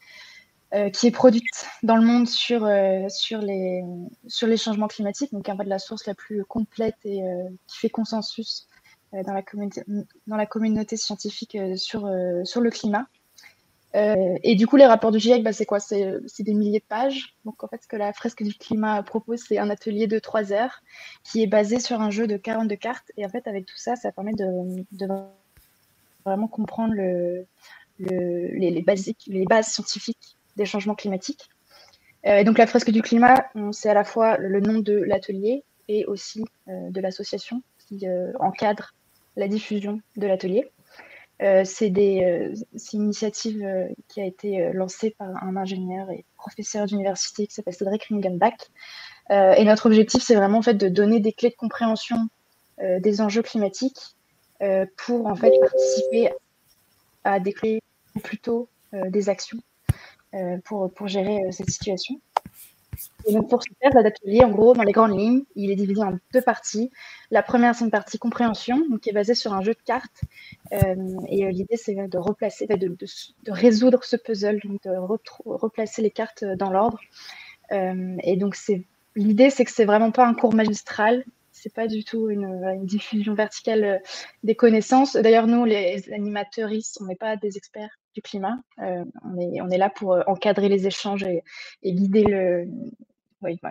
euh, 0.76 0.90
qui 0.90 1.08
est 1.08 1.12
produite 1.12 1.68
dans 1.84 1.96
le 1.96 2.02
monde 2.02 2.28
sur, 2.28 2.66
euh, 2.66 3.08
les, 3.42 3.84
sur 4.28 4.48
les 4.48 4.58
changements 4.58 4.88
climatiques, 4.88 5.32
donc 5.32 5.46
peu 5.46 5.64
de 5.64 5.70
la 5.70 5.80
source 5.80 6.06
la 6.06 6.16
plus 6.16 6.44
complète 6.44 6.98
et 7.06 7.24
euh, 7.24 7.48
qui 7.68 7.78
fait 7.78 7.90
consensus 7.90 8.68
dans, 9.14 9.32
la 9.32 9.42
communauté, 9.42 9.84
dans 10.28 10.36
la 10.36 10.46
communauté 10.46 10.98
scientifique 10.98 11.58
sur 11.76 12.06
le 12.08 12.70
climat. 12.70 13.08
Et 13.96 14.56
du 14.56 14.68
coup, 14.68 14.76
les 14.76 14.86
rapports 14.86 15.12
du 15.12 15.20
GIEC, 15.20 15.44
bah, 15.44 15.54
c'est 15.54 15.66
quoi? 15.66 15.80
C'est 15.80 16.22
des 16.40 16.54
milliers 16.54 16.80
de 16.80 16.86
pages. 16.86 17.36
Donc, 17.46 17.64
en 17.64 17.68
fait, 17.68 17.82
ce 17.82 17.88
que 17.88 17.96
la 17.96 18.12
fresque 18.14 18.44
du 18.44 18.54
climat 18.54 19.02
propose, 19.04 19.44
c'est 19.48 19.58
un 19.58 19.70
atelier 19.70 20.08
de 20.08 20.20
3 20.20 20.52
heures 20.52 20.82
qui 21.24 21.42
est 21.42 21.48
basé 21.48 21.80
sur 21.80 22.02
un 22.02 22.10
jeu 22.10 22.28
de 22.28 22.38
42 22.38 22.76
cartes. 22.76 23.12
Et 23.16 23.26
en 23.26 23.30
fait, 23.30 23.48
avec 23.48 23.66
tout 23.66 23.78
ça, 23.78 23.96
ça 23.96 24.12
permet 24.12 24.34
de, 24.34 25.08
vraiment 26.26 26.48
comprendre 26.48 26.94
le, 26.94 27.46
le, 28.00 28.48
les, 28.58 28.82
bases 28.82 29.68
scientifiques 29.68 30.36
des 30.56 30.66
changements 30.66 30.96
climatiques. 30.96 31.50
Euh, 32.26 32.38
et 32.38 32.44
donc 32.44 32.58
la 32.58 32.68
fresque 32.68 32.92
du 32.92 33.02
climat, 33.02 33.46
c'est 33.72 33.90
à 33.90 33.94
la 33.94 34.04
fois 34.04 34.38
le 34.38 34.60
nom 34.60 34.80
de 34.80 34.94
l'atelier 34.94 35.64
et 35.88 36.06
aussi 36.06 36.44
euh, 36.68 36.90
de 36.90 37.00
l'association 37.00 37.62
qui 37.78 38.08
euh, 38.08 38.32
encadre 38.40 38.94
la 39.36 39.48
diffusion 39.48 40.02
de 40.16 40.28
l'atelier. 40.28 40.72
C'est 41.40 41.88
une 41.88 42.56
initiative 42.94 43.68
qui 44.08 44.22
a 44.22 44.26
été 44.26 44.72
lancée 44.74 45.16
par 45.18 45.44
un 45.44 45.56
ingénieur 45.56 46.10
et 46.10 46.26
professeur 46.38 46.86
d'université 46.86 47.48
qui 47.48 47.54
s'appelle 47.54 47.74
Cédric 47.74 48.06
Ringenbach. 48.06 48.70
et 49.30 49.64
notre 49.66 49.88
objectif, 49.88 50.24
c'est 50.24 50.36
vraiment 50.36 50.60
en 50.60 50.62
fait 50.62 50.76
de 50.76 50.88
donner 50.88 51.20
des 51.20 51.34
clés 51.34 51.50
de 51.50 51.56
compréhension 51.56 52.30
des 52.82 53.22
enjeux 53.22 53.42
climatiques 53.42 54.16
pour 54.98 55.28
en 55.28 55.36
fait 55.36 55.52
participer 55.60 56.32
à 57.24 57.40
des 57.40 57.54
clés 57.54 57.82
ou 58.16 58.20
plutôt 58.20 58.70
des 58.94 59.30
actions 59.30 59.60
euh, 60.36 60.58
pour, 60.66 60.92
pour 60.94 61.08
gérer 61.08 61.38
euh, 61.46 61.52
cette 61.52 61.70
situation. 61.70 62.20
Et 63.28 63.34
donc 63.34 63.50
pour 63.50 63.64
ce 63.64 63.70
faire, 63.82 63.92
l'atelier, 63.94 64.44
en 64.44 64.52
gros, 64.52 64.74
dans 64.74 64.84
les 64.84 64.92
grandes 64.92 65.18
lignes, 65.18 65.44
il 65.56 65.72
est 65.72 65.76
divisé 65.76 66.02
en 66.02 66.18
deux 66.34 66.42
parties. 66.42 66.92
La 67.32 67.44
première, 67.44 67.76
c'est 67.76 67.86
une 67.86 67.92
partie 67.92 68.18
compréhension, 68.18 68.78
donc 68.90 69.02
qui 69.02 69.10
est 69.10 69.14
basée 69.14 69.36
sur 69.36 69.54
un 69.54 69.62
jeu 69.62 69.74
de 69.74 69.84
cartes. 69.86 70.22
Euh, 70.74 70.96
et 71.28 71.52
l'idée, 71.52 71.78
c'est 71.78 71.96
de 71.96 72.18
replacer, 72.18 72.68
de, 72.68 72.76
de, 72.76 73.52
résoudre 73.52 74.04
ce 74.04 74.16
puzzle, 74.16 74.60
donc 74.64 74.84
de 74.84 74.92
replacer 75.46 76.02
les 76.02 76.12
cartes 76.12 76.44
dans 76.44 76.72
l'ordre. 76.72 77.00
et 77.72 78.36
donc 78.38 78.56
l'idée, 79.16 79.50
c'est 79.50 79.66
que 79.66 79.72
c'est 79.72 79.86
vraiment 79.86 80.12
pas 80.12 80.26
un 80.26 80.34
cours 80.34 80.54
magistral. 80.54 81.24
C'est 81.66 81.74
pas 81.74 81.88
du 81.88 82.04
tout 82.04 82.30
une, 82.30 82.86
diffusion 82.86 83.34
verticale 83.34 84.00
des 84.44 84.54
connaissances. 84.54 85.16
D'ailleurs, 85.16 85.48
nous, 85.48 85.66
les 85.66 86.14
animateuristes, 86.14 87.00
on 87.02 87.06
n'est 87.06 87.16
pas 87.16 87.38
des 87.38 87.58
experts 87.58 87.90
du 88.14 88.22
climat. 88.22 88.60
Euh, 88.84 89.04
on, 89.24 89.40
est, 89.40 89.62
on 89.62 89.70
est 89.72 89.80
là 89.80 89.90
pour 89.90 90.14
euh, 90.14 90.22
encadrer 90.28 90.70
les 90.70 90.86
échanges 90.86 91.24
et, 91.24 91.42
guider 91.84 92.22
le, 92.22 92.68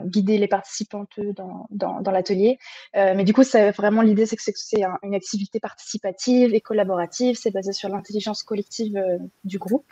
guider 0.07 0.39
les 0.39 0.49
participantes 0.49 1.21
dans, 1.21 1.69
dans, 1.71 2.11
l'atelier. 2.11 2.59
Euh, 2.97 3.15
mais 3.16 3.23
du 3.23 3.33
coup, 3.33 3.45
c'est 3.45 3.71
vraiment 3.71 4.03
l'idée, 4.03 4.27
c'est 4.27 4.35
que 4.35 4.43
c'est 4.43 4.83
une 5.05 5.15
activité 5.15 5.61
participative 5.61 6.53
et 6.53 6.61
collaborative. 6.61 7.37
C'est 7.41 7.53
basé 7.53 7.73
sur 7.73 7.89
l'intelligence 7.91 8.43
collective 8.43 9.01
du 9.45 9.59
groupe 9.59 9.87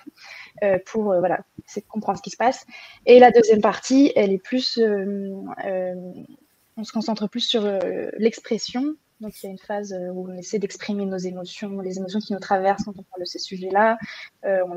pour 0.86 1.04
voilà, 1.04 1.38
comprendre 1.88 2.18
ce 2.18 2.22
qui 2.22 2.30
se 2.30 2.36
passe. 2.36 2.66
Et 3.06 3.20
la 3.20 3.30
deuxième 3.30 3.60
partie, 3.60 4.10
elle 4.16 4.32
est 4.32 4.42
plus 4.42 4.76
on 6.76 6.84
se 6.84 6.92
concentre 6.92 7.28
plus 7.28 7.40
sur 7.40 7.62
l'expression 8.18 8.96
donc, 9.22 9.40
il 9.40 9.46
y 9.46 9.48
a 9.48 9.52
une 9.52 9.58
phase 9.58 9.92
euh, 9.92 10.08
où 10.08 10.28
on 10.28 10.34
essaie 10.34 10.58
d'exprimer 10.58 11.06
nos 11.06 11.16
émotions, 11.16 11.80
les 11.80 11.96
émotions 11.98 12.18
qui 12.18 12.32
nous 12.32 12.40
traversent 12.40 12.82
quand 12.82 12.98
on 12.98 13.04
parle 13.04 13.20
de 13.20 13.24
ces 13.24 13.38
sujets-là. 13.38 13.96
Euh, 14.44 14.64
on, 14.66 14.76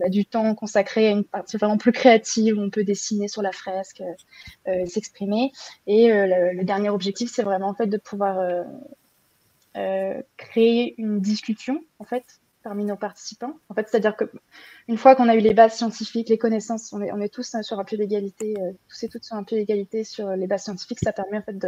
a, 0.00 0.08
du 0.08 0.24
temps 0.24 0.54
consacré 0.54 1.08
à 1.08 1.10
une 1.10 1.24
partie 1.24 1.58
vraiment 1.58 1.76
plus 1.76 1.92
créative 1.92 2.56
où 2.56 2.62
on 2.62 2.70
peut 2.70 2.84
dessiner 2.84 3.28
sur 3.28 3.42
la 3.42 3.52
fresque, 3.52 4.02
euh, 4.66 4.86
s'exprimer. 4.86 5.52
Et 5.86 6.08
le, 6.08 6.64
dernier 6.64 6.88
objectif, 6.88 7.30
c'est 7.30 7.42
vraiment 7.42 7.68
en 7.68 7.74
fait 7.74 7.86
de 7.86 7.98
pouvoir 7.98 8.64
créer 10.36 10.94
une 10.98 11.20
discussion 11.20 11.82
en 11.98 12.04
fait 12.04 12.24
parmi 12.62 12.84
nos 12.84 12.96
participants. 12.96 13.54
En 13.68 13.74
fait, 13.74 13.88
c'est-à-dire 13.88 14.16
que 14.16 14.24
une 14.88 14.96
fois 14.96 15.14
qu'on 15.14 15.28
a 15.28 15.34
eu 15.34 15.40
les 15.40 15.54
bases 15.54 15.74
scientifiques, 15.74 16.28
les 16.28 16.38
connaissances, 16.38 16.92
on 16.92 17.20
est, 17.20 17.28
tous 17.28 17.56
sur 17.62 17.78
un 17.78 17.84
pied 17.84 17.98
d'égalité, 17.98 18.54
tous 18.88 19.02
et 19.02 19.08
toutes 19.08 19.24
sur 19.24 19.36
un 19.36 19.44
pied 19.44 19.58
d'égalité 19.58 20.04
sur 20.04 20.30
les 20.30 20.46
bases 20.46 20.64
scientifiques. 20.64 21.00
Ça 21.02 21.12
permet 21.12 21.38
en 21.38 21.42
fait 21.42 21.58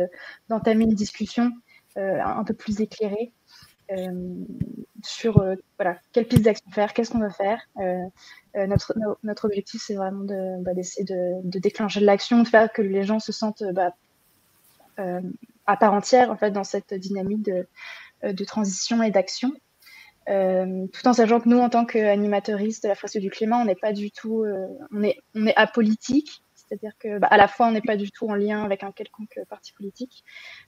d'entamer 0.48 0.84
une 0.84 0.94
discussion 0.94 1.52
euh, 1.96 2.20
un 2.20 2.42
peu 2.42 2.54
plus 2.54 2.80
éclairé 2.80 3.32
euh, 3.92 4.44
sur 5.04 5.40
euh, 5.40 5.54
voilà, 5.78 5.96
quelle 6.10 6.26
piste 6.26 6.42
d'action 6.42 6.68
faire, 6.72 6.92
qu'est-ce 6.92 7.12
qu'on 7.12 7.20
va 7.20 7.30
faire. 7.30 7.60
notre, 8.56 8.94
notre 9.22 9.44
objectif, 9.44 9.80
c'est 9.86 9.94
vraiment 9.94 10.24
bah, 10.60 10.74
d'essayer 10.74 11.04
de, 11.04 11.58
déclencher 11.60 12.00
de 12.00 12.06
l'action, 12.06 12.42
de 12.42 12.48
faire 12.48 12.72
que 12.72 12.82
les 12.82 13.04
gens 13.04 13.20
se 13.20 13.30
sentent 13.30 13.62
bah, 13.74 13.94
à 14.96 15.76
part 15.76 15.92
entière 15.92 16.32
en 16.32 16.36
fait, 16.36 16.50
dans 16.50 16.64
cette 16.64 16.94
dynamique 16.94 17.42
de 17.42 18.44
transition 18.44 19.00
et 19.04 19.12
d'action. 19.12 19.52
Euh, 20.28 20.86
tout 20.92 21.06
en 21.06 21.12
sachant 21.12 21.40
que 21.40 21.48
nous, 21.48 21.58
en 21.58 21.68
tant 21.68 21.84
qu'animateuristes 21.84 22.84
de 22.84 22.88
la 22.88 22.94
fresque 22.94 23.18
du 23.18 23.30
climat, 23.30 23.58
on 23.58 23.64
n'est 23.64 23.74
pas 23.74 23.92
du 23.92 24.10
tout, 24.10 24.44
on, 24.92 25.02
est, 25.02 25.18
on 25.34 25.46
est 25.46 25.56
apolitique, 25.56 26.42
c'est-à-dire 26.66 26.96
que 26.98 27.18
bah, 27.18 27.28
à 27.30 27.36
la 27.36 27.48
fois 27.48 27.68
on 27.68 27.72
n'est 27.72 27.82
pas 27.82 27.96
du 27.96 28.10
tout 28.10 28.28
en 28.28 28.34
lien 28.34 28.62
avec 28.64 28.82
un 28.82 28.92
quelconque 28.92 29.38
parti 29.48 29.72
politique, 29.72 30.24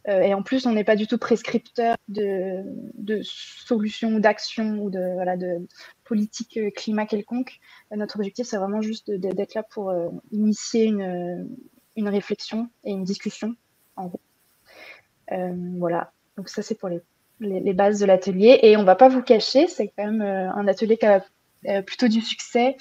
euh, 0.09 0.21
et 0.21 0.35
en 0.35 0.43
plus 0.43 0.67
on 0.67 0.73
n'est 0.73 0.85
pas 0.85 0.97
du 0.97 1.07
tout 1.07 1.19
prescripteur 1.19 1.97
de, 2.09 2.63
de 2.95 3.21
solutions 3.23 4.19
d'actions 4.19 4.79
ou 4.81 4.91
de, 4.91 5.15
voilà, 5.15 5.37
de 5.37 5.67
politique 6.05 6.57
euh, 6.59 6.71
climat 6.71 7.07
quelconque. 7.07 7.59
Euh, 7.93 7.97
notre 7.97 8.17
objectif 8.17 8.47
c'est 8.47 8.59
vraiment 8.59 8.83
juste 8.83 9.11
d'être 9.11 9.55
là 9.55 9.63
pour 9.63 9.93
initier 10.31 10.85
une, 10.85 11.49
une, 11.97 12.09
réflexion 12.09 12.69
et 12.85 12.93
une 12.93 13.05
discussion 13.05 13.57
en 13.97 14.07
gros. 14.07 14.21
voilà, 15.79 16.13
donc 16.37 16.49
ça 16.49 16.63
c'est 16.63 16.75
pour 16.75 16.89
les, 16.89 17.01
les, 17.41 17.75
bases 17.75 18.01
de 18.01 18.07
l'atelier, 18.07 18.61
et 18.63 18.77
on 18.77 18.85
va 18.85 18.97
pas 18.97 19.09
vous 19.09 19.23
cacher, 19.23 19.67
c'est 19.69 19.93
quand 19.97 20.07
même 20.07 20.23
un 20.23 20.67
atelier 20.69 20.97
qui 20.97 21.07
a 21.07 21.23
plutôt 21.83 22.09
du 22.09 22.21
succès 22.21 22.77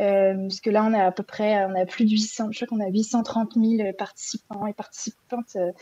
euh, 0.00 0.34
parce 0.42 0.60
que 0.60 0.70
là, 0.70 0.84
on 0.84 0.92
a 0.94 1.04
à 1.04 1.12
peu 1.12 1.22
près, 1.22 1.64
on 1.64 1.74
a 1.74 1.84
plus 1.84 2.04
de 2.04 2.10
800, 2.10 2.52
je 2.52 2.64
crois 2.64 2.68
qu'on 2.68 2.84
a 2.84 2.88
830 2.88 3.54
000 3.54 3.92
participants 3.94 4.66
et 4.66 4.72
participantes 4.72 5.56
euh, 5.56 5.72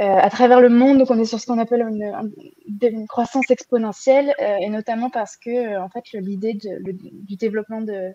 euh, 0.00 0.18
à 0.18 0.28
travers 0.30 0.60
le 0.60 0.68
monde. 0.68 0.98
Donc, 0.98 1.10
on 1.10 1.18
est 1.18 1.24
sur 1.24 1.38
ce 1.38 1.46
qu'on 1.46 1.58
appelle 1.58 1.82
une, 1.82 3.06
croissance 3.06 3.48
exponentielle, 3.50 4.34
et 4.38 4.68
notamment 4.68 5.10
parce 5.10 5.36
que, 5.36 5.78
en 5.78 5.88
fait, 5.88 6.04
l'idée 6.12 6.54
du 6.54 7.36
développement 7.36 7.80
de, 7.80 8.12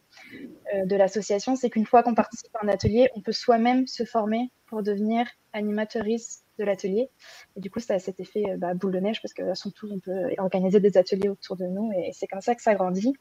de 0.86 0.96
l'association, 0.96 1.56
c'est 1.56 1.70
qu'une 1.70 1.86
fois 1.86 2.04
qu'on 2.04 2.14
participe 2.14 2.56
à 2.56 2.66
un 2.66 2.68
atelier, 2.68 3.10
on 3.16 3.22
peut 3.22 3.32
soi-même 3.32 3.88
se 3.88 4.04
former 4.04 4.52
pour 4.68 4.84
devenir 4.84 5.26
animatrice 5.54 6.44
de 6.60 6.64
l'atelier. 6.64 7.10
Et 7.56 7.60
du 7.60 7.70
coup, 7.70 7.80
ça 7.80 7.96
a 7.96 8.00
cet 8.00 8.20
effet 8.20 8.44
bah, 8.58 8.74
boule 8.74 8.92
de 8.92 9.00
neige 9.00 9.22
parce 9.22 9.34
que 9.34 9.54
son 9.54 9.72
tour, 9.72 9.90
on 9.92 10.00
peut 10.00 10.30
organiser 10.38 10.80
des 10.80 10.98
ateliers 10.98 11.30
autour 11.30 11.56
de 11.56 11.66
nous 11.66 11.92
et 11.94 12.12
c'est 12.14 12.28
comme 12.28 12.42
ça 12.42 12.56
que 12.56 12.62
ça 12.62 12.76
grandit. 12.76 13.14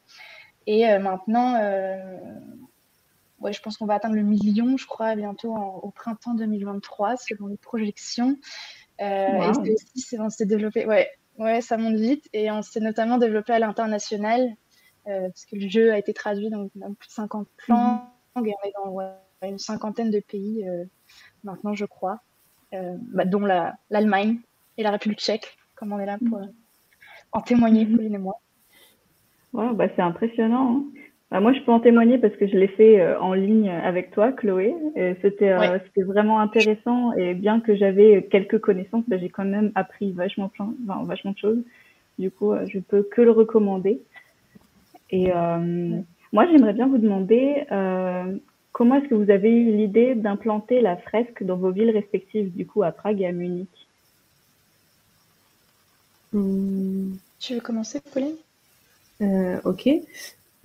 Et 0.66 0.88
euh, 0.88 0.98
maintenant, 0.98 1.54
euh, 1.56 2.16
ouais, 3.40 3.52
je 3.52 3.60
pense 3.60 3.76
qu'on 3.76 3.86
va 3.86 3.94
atteindre 3.94 4.14
le 4.14 4.22
million, 4.22 4.76
je 4.76 4.86
crois, 4.86 5.14
bientôt 5.16 5.54
au 5.54 5.90
printemps 5.90 6.34
2023, 6.34 7.16
selon 7.16 7.46
les 7.46 7.56
projections. 7.56 8.36
Euh, 9.00 9.52
et 9.64 9.72
aussi, 9.72 10.18
on 10.18 10.28
s'est 10.28 10.46
développé, 10.46 10.86
ouais, 10.86 11.10
ouais, 11.38 11.60
ça 11.60 11.76
monte 11.76 11.96
vite. 11.96 12.28
Et 12.32 12.50
on 12.50 12.62
s'est 12.62 12.80
notamment 12.80 13.18
développé 13.18 13.52
à 13.52 13.58
l'international, 13.58 14.54
parce 15.04 15.44
que 15.46 15.56
le 15.56 15.68
jeu 15.68 15.92
a 15.92 15.98
été 15.98 16.12
traduit 16.12 16.50
dans, 16.50 16.68
plus 16.68 17.08
de 17.08 17.12
50 17.12 17.48
langues, 17.68 18.00
mhm. 18.36 18.46
et 18.46 18.54
on 18.62 18.68
est 18.68 18.72
dans 18.76 19.48
une 19.48 19.58
cinquantaine 19.58 20.10
de 20.10 20.20
pays 20.20 20.64
maintenant, 21.42 21.74
je 21.74 21.86
crois, 21.86 22.20
bah, 22.72 23.24
dont 23.24 23.44
l'Allemagne 23.90 24.38
et 24.78 24.82
la 24.82 24.90
République 24.90 25.20
tchèque, 25.20 25.56
comme 25.74 25.92
on 25.92 25.98
est 25.98 26.06
là 26.06 26.18
pour 26.18 26.38
mhm. 26.38 26.52
en 27.32 27.40
témoigner, 27.40 27.84
mhm. 27.84 27.96
Pauline 27.96 28.14
et 28.14 28.18
moi. 28.18 28.40
Ouais, 29.52 29.72
bah, 29.74 29.86
c'est 29.96 30.02
impressionnant. 30.02 30.76
Hein. 30.76 31.00
Bah, 31.30 31.40
moi, 31.40 31.52
je 31.52 31.60
peux 31.60 31.70
en 31.70 31.80
témoigner 31.80 32.18
parce 32.18 32.34
que 32.36 32.46
je 32.46 32.56
l'ai 32.56 32.68
fait 32.68 33.00
euh, 33.00 33.20
en 33.20 33.34
ligne 33.34 33.70
avec 33.70 34.10
toi, 34.10 34.32
Chloé. 34.32 34.74
C'était 35.22 35.52
euh, 35.52 35.78
vraiment 36.04 36.40
intéressant. 36.40 37.12
Et 37.14 37.34
bien 37.34 37.60
que 37.60 37.76
j'avais 37.76 38.26
quelques 38.30 38.58
connaissances, 38.60 39.04
bah, 39.08 39.16
j'ai 39.18 39.28
quand 39.28 39.44
même 39.44 39.70
appris 39.74 40.12
vachement, 40.12 40.48
plein, 40.48 40.74
enfin, 40.88 41.04
vachement 41.04 41.32
de 41.32 41.38
choses. 41.38 41.62
Du 42.18 42.30
coup, 42.30 42.52
euh, 42.52 42.66
je 42.66 42.80
peux 42.80 43.02
que 43.02 43.22
le 43.22 43.30
recommander. 43.30 44.00
Et 45.10 45.32
moi, 46.32 46.46
j'aimerais 46.46 46.72
bien 46.72 46.86
vous 46.86 46.98
demander 46.98 47.66
comment 48.72 48.96
est-ce 48.96 49.08
que 49.08 49.14
vous 49.14 49.30
avez 49.30 49.50
eu 49.50 49.76
l'idée 49.76 50.14
d'implanter 50.14 50.80
la 50.80 50.96
fresque 50.96 51.42
dans 51.42 51.56
vos 51.56 51.70
villes 51.70 51.90
respectives, 51.90 52.54
du 52.54 52.66
coup, 52.66 52.82
à 52.82 52.92
Prague 52.92 53.20
et 53.20 53.26
à 53.26 53.32
Munich? 53.32 53.68
Mmh. 56.32 57.14
Tu 57.40 57.54
veux 57.54 57.60
commencer, 57.60 58.00
Pauline? 58.12 58.36
Euh, 59.22 59.60
ok. 59.64 59.88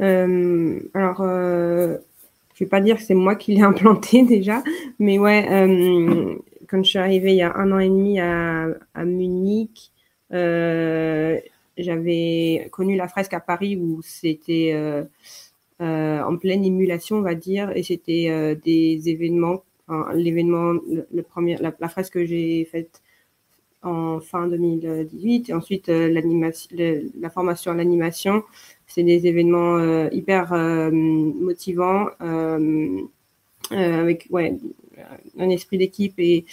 Euh, 0.01 0.79
alors, 0.93 1.21
euh, 1.21 1.97
je 2.53 2.63
vais 2.63 2.69
pas 2.69 2.81
dire 2.81 2.97
que 2.97 3.03
c'est 3.03 3.15
moi 3.15 3.35
qui 3.35 3.55
l'ai 3.55 3.61
implanté 3.63 4.23
déjà, 4.23 4.61
mais 4.99 5.17
ouais, 5.17 5.45
quand 6.67 6.83
je 6.83 6.89
suis 6.89 6.99
arrivée 6.99 7.31
il 7.31 7.37
y 7.37 7.41
a 7.41 7.55
un 7.55 7.71
an 7.71 7.79
et 7.79 7.89
demi 7.89 8.19
à, 8.19 8.67
Munich, 9.05 9.91
j'avais 11.77 12.67
connu 12.71 12.95
la 12.95 13.07
fresque 13.07 13.33
à 13.33 13.39
Paris 13.39 13.77
où 13.77 14.01
c'était 14.03 14.73
en 15.79 16.37
pleine 16.37 16.63
émulation, 16.63 17.17
on 17.17 17.21
va 17.21 17.35
dire, 17.35 17.71
et 17.75 17.83
c'était 17.83 18.55
des 18.63 19.09
événements. 19.09 19.63
L'événement, 20.13 20.73
le, 20.73 21.25
la, 21.61 21.89
fresque 21.89 22.13
que 22.13 22.25
j'ai 22.25 22.65
faite 22.65 23.01
en 23.85 24.19
fin 24.19 24.47
2018. 24.47 25.49
Et 25.49 25.53
ensuite, 25.53 25.89
euh, 25.89 26.09
l'animation, 26.09 26.75
la 27.19 27.29
formation 27.29 27.71
à 27.71 27.75
l'animation, 27.75 28.43
c'est 28.87 29.03
des 29.03 29.27
événements 29.27 29.77
euh, 29.77 30.09
hyper 30.11 30.51
euh, 30.53 30.91
motivants, 30.91 32.07
avec 33.71 34.27
ouais, 34.29 34.57
un 35.37 35.49
esprit 35.49 35.77
d'équipe 35.77 36.13
et 36.19 36.45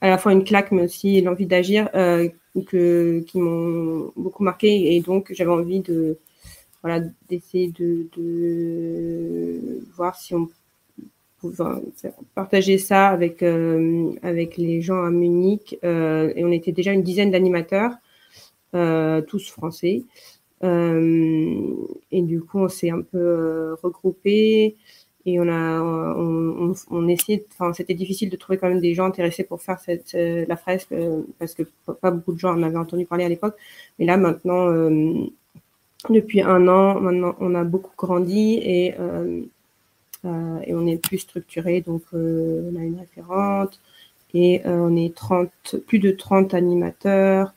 à 0.00 0.08
la 0.08 0.18
fois 0.18 0.32
une 0.32 0.44
claque, 0.44 0.72
mais 0.72 0.82
aussi 0.82 1.20
l'envie 1.20 1.46
d'agir, 1.46 1.90
que, 1.92 3.20
qui 3.26 3.40
m'ont 3.40 4.12
beaucoup 4.16 4.42
marqué. 4.42 4.94
Et 4.94 5.00
donc, 5.00 5.32
j'avais 5.34 5.50
envie 5.50 5.80
de 5.80 6.18
voilà, 6.82 7.00
d'essayer 7.28 7.68
de, 7.70 8.06
de, 8.16 9.80
voir 9.96 10.16
si 10.16 10.34
on 10.34 10.48
partager 12.34 12.78
ça 12.78 13.08
avec, 13.08 13.42
euh, 13.42 14.12
avec 14.22 14.56
les 14.56 14.80
gens 14.80 15.02
à 15.04 15.10
Munich. 15.10 15.78
Euh, 15.84 16.32
et 16.34 16.44
on 16.44 16.52
était 16.52 16.72
déjà 16.72 16.92
une 16.92 17.02
dizaine 17.02 17.30
d'animateurs, 17.30 17.92
euh, 18.74 19.20
tous 19.22 19.50
français. 19.50 20.02
et 20.62 22.22
du 22.22 22.40
coup, 22.40 22.58
on 22.60 22.68
s'est 22.68 22.90
un 22.90 23.02
peu 23.02 23.76
regroupés 23.82 24.76
et 25.26 25.40
on 25.40 25.48
a 25.48 25.82
on, 25.82 26.72
on, 26.90 27.08
essayait 27.08 27.44
enfin 27.52 27.72
c'était 27.72 27.94
difficile 27.94 28.30
de 28.30 28.36
trouver 28.36 28.58
quand 28.58 28.68
même 28.68 28.80
des 28.80 28.94
gens 28.94 29.06
intéressés 29.06 29.42
pour 29.44 29.60
faire 29.60 29.80
cette, 29.80 30.12
la 30.14 30.56
fresque 30.56 30.94
parce 31.38 31.52
que 31.54 31.64
pas 32.00 32.12
beaucoup 32.12 32.32
de 32.32 32.38
gens 32.38 32.54
en 32.54 32.62
avaient 32.62 32.76
entendu 32.78 33.06
parler 33.06 33.24
à 33.24 33.28
l'époque 33.28 33.56
mais 33.98 34.06
là 34.06 34.16
maintenant 34.16 34.70
depuis 36.10 36.42
un 36.42 36.68
an 36.68 37.00
maintenant 37.00 37.34
on 37.40 37.54
a 37.54 37.64
beaucoup 37.64 37.92
grandi 37.96 38.58
et 38.62 38.94
euh, 40.26 40.60
et 40.64 40.74
on 40.74 40.86
est 40.86 40.96
plus 40.98 41.18
structuré, 41.18 41.80
donc 41.80 42.02
euh, 42.14 42.70
on 42.72 42.76
a 42.76 42.82
une 42.82 42.98
référente 42.98 43.78
et 44.34 44.66
euh, 44.66 44.78
on 44.78 44.96
est 44.96 45.14
30, 45.14 45.50
plus 45.86 45.98
de 45.98 46.10
30 46.10 46.54
animateurs. 46.54 47.54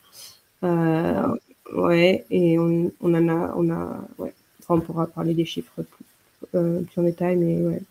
ouais, 1.73 2.26
et 2.30 2.59
on, 2.59 2.91
on, 3.01 3.13
en 3.13 3.27
a, 3.30 3.53
on 3.55 3.69
a, 3.69 4.01
ouais, 4.17 4.34
on 4.69 4.80
pourra 4.81 5.07
parler 5.07 5.34
des 5.34 5.45
chiffres 5.45 5.81
plus, 5.84 6.05
en 6.97 7.03
détail, 7.03 7.38
mais 7.38 7.61
ouais. 7.61 7.81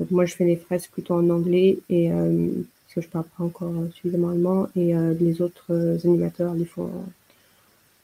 Donc 0.00 0.10
moi, 0.12 0.24
je 0.24 0.34
fais 0.34 0.44
les 0.44 0.56
fresques 0.56 0.92
plutôt 0.92 1.14
en 1.14 1.28
anglais 1.30 1.78
et 1.88 2.10
parce 2.10 2.94
que 2.94 3.00
je 3.00 3.08
parle 3.08 3.24
pas 3.36 3.44
encore 3.44 3.72
suffisamment 3.92 4.30
allemand 4.30 4.68
et 4.76 4.94
les 5.18 5.42
autres 5.42 5.98
animateurs 6.04 6.54
les 6.54 6.64
font 6.64 6.90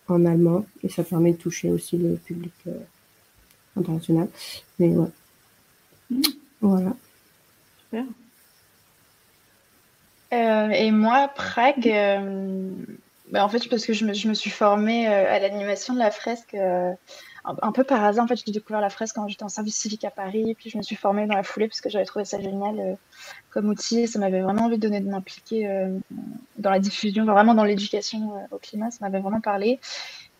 allemand 0.09 0.67
et 0.83 0.89
ça 0.89 1.05
permet 1.05 1.33
de 1.33 1.39
toucher 1.39 1.71
aussi 1.71 1.97
le 1.97 2.17
public 2.17 2.53
international. 3.77 4.29
Mais 4.79 4.89
ouais. 4.89 5.09
Voilà. 6.61 6.95
Euh, 10.33 10.69
et 10.71 10.91
moi, 10.91 11.29
Prague, 11.29 11.89
euh, 11.89 12.71
bah, 13.31 13.45
En 13.45 13.49
fait, 13.49 13.69
parce 13.69 13.87
que 13.87 13.93
je 13.93 14.05
me, 14.05 14.15
je 14.15 14.29
me 14.29 14.35
suis 14.35 14.51
formée 14.51 15.07
à 15.07 15.39
l'animation 15.39 15.95
de 15.95 15.99
la 15.99 16.11
fresque 16.11 16.57
un, 17.45 17.73
peu 17.73 17.85
par 17.85 18.05
hasard. 18.05 18.25
En 18.25 18.29
fait, 18.29 18.41
j'ai 18.45 18.53
découvert 18.53 18.81
la 18.81 18.91
fresque 18.91 19.17
quand 19.17 19.29
j'étais 19.29 19.45
en 19.45 19.49
service 19.49 19.77
civique 19.77 20.05
à 20.05 20.11
Paris. 20.11 20.55
Puis, 20.59 20.71
je 20.71 20.79
me 20.79 20.83
suis 20.83 20.97
formée 20.97 21.27
dans 21.27 21.35
la 21.35 21.43
foulée 21.43 21.69
parce 21.69 21.81
que 21.81 21.91
j'avais 21.91 22.05
trouvé 22.05 22.25
ça 22.25 22.41
génial 22.41 22.97
comme 23.51 23.69
outil. 23.69 24.09
Ça 24.09 24.19
m'avait 24.19 24.41
vraiment 24.41 24.65
envie 24.65 24.79
de 24.79 24.89
m'impliquer 24.89 25.89
dans 26.59 26.71
la 26.71 26.79
diffusion, 26.79 27.25
vraiment 27.25 27.55
dans 27.55 27.65
l'éducation 27.65 28.33
au 28.51 28.59
climat. 28.59 28.91
Ça 28.91 28.99
m'avait 29.03 29.21
vraiment 29.21 29.41
parlé. 29.41 29.79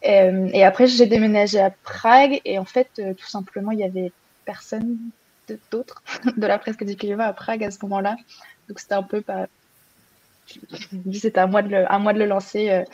et 0.03 0.65
après, 0.65 0.87
j'ai 0.87 1.07
déménagé 1.07 1.61
à 1.61 1.71
Prague. 1.71 2.41
Et 2.45 2.59
en 2.59 2.65
fait, 2.65 2.89
tout 2.95 3.27
simplement, 3.27 3.73
il 3.73 3.81
y 3.81 3.85
avait 3.85 4.13
personne 4.45 4.99
d'autres 5.71 6.03
de 6.37 6.47
la 6.47 6.59
fresque 6.59 6.85
du 6.85 6.97
climat 6.97 7.27
à 7.27 7.33
Prague 7.33 7.65
à 7.65 7.71
ce 7.71 7.79
moment-là. 7.83 8.17
Donc, 8.69 8.79
c'était 8.79 8.95
un 8.95 9.03
peu 9.03 9.21
pas 9.21 9.47
c'était 11.13 11.39
à 11.39 11.47
moi 11.47 11.63
de 11.63 11.69
le, 11.69 11.91
à 11.91 11.99
moi 11.99 12.13
de 12.13 12.19
le 12.19 12.27
lancer 12.27 12.85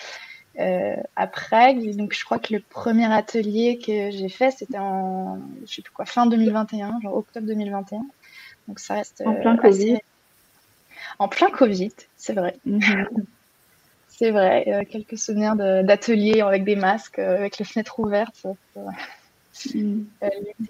euh, 0.58 0.62
euh, 0.62 0.96
à 1.16 1.26
Prague. 1.26 1.96
Donc, 1.96 2.12
je 2.12 2.24
crois 2.24 2.38
que 2.38 2.52
le 2.52 2.60
premier 2.60 3.12
atelier 3.12 3.78
que 3.78 4.10
j'ai 4.10 4.28
fait, 4.28 4.50
c'était 4.50 4.78
en, 4.78 5.38
je 5.66 5.74
sais 5.74 5.82
plus 5.82 5.92
quoi, 5.92 6.04
fin 6.04 6.26
2021, 6.26 7.00
genre 7.02 7.16
octobre 7.16 7.46
2021. 7.46 8.02
Donc, 8.68 8.78
ça 8.78 8.94
reste. 8.94 9.22
En 9.24 9.34
plein 9.34 9.54
euh, 9.54 9.60
Covid. 9.60 9.98
En 11.18 11.28
plein 11.28 11.50
Covid, 11.50 11.92
c'est 12.16 12.34
vrai. 12.34 12.56
C'est 14.08 14.32
vrai. 14.32 14.86
quelques 14.90 15.16
souvenirs 15.16 15.56
d'ateliers 15.56 16.42
avec 16.42 16.64
des 16.64 16.76
masques, 16.76 17.18
avec 17.18 17.56
les 17.56 17.64
fenêtres 17.64 18.00
ouvertes. 18.00 18.46
Mhm. 19.74 20.04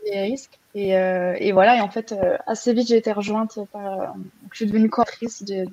les 0.05 0.21
risques. 0.23 0.61
Et, 0.77 0.91
et, 0.91 1.51
voilà, 1.51 1.79
et 1.79 1.81
en 1.81 1.91
fait, 1.91 2.15
assez 2.47 2.73
vite, 2.73 2.87
j'ai 2.87 2.97
été 2.99 3.11
rejointe 3.11 3.59
par. 3.73 4.15
je 4.53 4.57
suis 4.57 4.67
devenue 4.67 4.89
coordinatrice 4.89 5.43
de, 5.43 5.67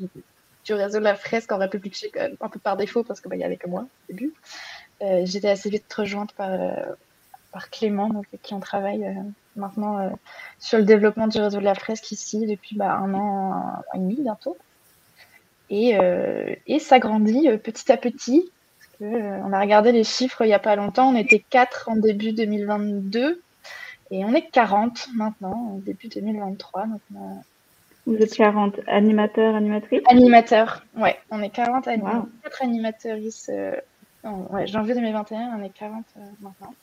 du 0.68 0.74
réseau 0.74 1.00
de 1.00 1.04
la 1.04 1.16
fresque 1.16 1.52
en 1.52 1.58
République 1.58 1.96
tchèque, 1.96 2.18
euh, 2.18 2.30
un 2.42 2.50
peu 2.50 2.60
par 2.60 2.78
défaut, 2.78 3.04
parce 3.04 3.22
qu'il 3.22 3.30
bah, 3.30 3.38
n'y 3.38 3.44
avait 3.44 3.58
que 3.58 3.70
moi 3.70 3.82
au 3.82 4.14
début. 4.14 4.34
Euh, 5.02 5.22
j'étais 5.24 5.50
assez 5.50 5.70
vite 5.70 5.92
rejointe 5.92 6.34
par, 6.34 6.52
euh, 6.52 6.76
par 7.52 7.70
Clément, 7.70 8.10
donc, 8.10 8.26
qui 8.44 8.54
on 8.54 8.60
travaille 8.60 9.06
maintenant 9.56 10.12
sur 10.60 10.78
le 10.78 10.84
développement 10.84 11.28
du 11.28 11.40
réseau 11.40 11.60
de 11.60 11.64
la 11.64 11.74
fresque 11.74 12.12
ici 12.12 12.46
depuis 12.46 12.76
bah, 12.76 12.94
un 12.94 13.14
an, 13.14 13.82
et 13.94 13.98
demi 13.98 14.18
bientôt. 14.22 14.58
Et, 15.70 15.98
et 16.68 16.80
ça 16.80 17.00
grandit 17.00 17.50
petit 17.58 17.92
à 17.92 17.98
petit. 17.98 18.52
on 19.02 19.52
a 19.52 19.60
regardé 19.60 19.92
les 19.92 20.04
chiffres 20.04 20.44
il 20.44 20.48
n'y 20.48 20.54
a 20.54 20.60
pas 20.60 20.76
longtemps. 20.76 21.10
On 21.10 21.16
était 21.16 21.44
4 21.50 21.90
en 21.90 21.96
début 21.96 22.34
2022 22.34 23.42
et 24.12 24.26
on 24.26 24.34
est 24.34 24.50
40 24.52 25.08
maintenant, 25.16 25.74
en 25.74 25.78
début 25.80 26.10
2023. 26.10 26.86
Donc 26.86 27.02
vous 28.08 28.16
êtes 28.16 28.34
40 28.34 28.80
animateurs, 28.88 29.54
animatrices? 29.54 30.02
Animateurs, 30.10 30.84
ouais. 30.96 31.20
On 31.30 31.42
est 31.42 31.50
40 31.50 31.88
animateurs. 31.90 32.26
4 32.44 32.64
animatrices. 32.64 33.50
Euh, 33.54 33.74
ouais, 34.50 34.66
janvier 34.66 34.94
2021, 34.96 35.58
on 35.60 35.64
est 35.64 35.70
40 35.70 36.06
euh, 36.16 36.22
maintenant. 36.40 36.74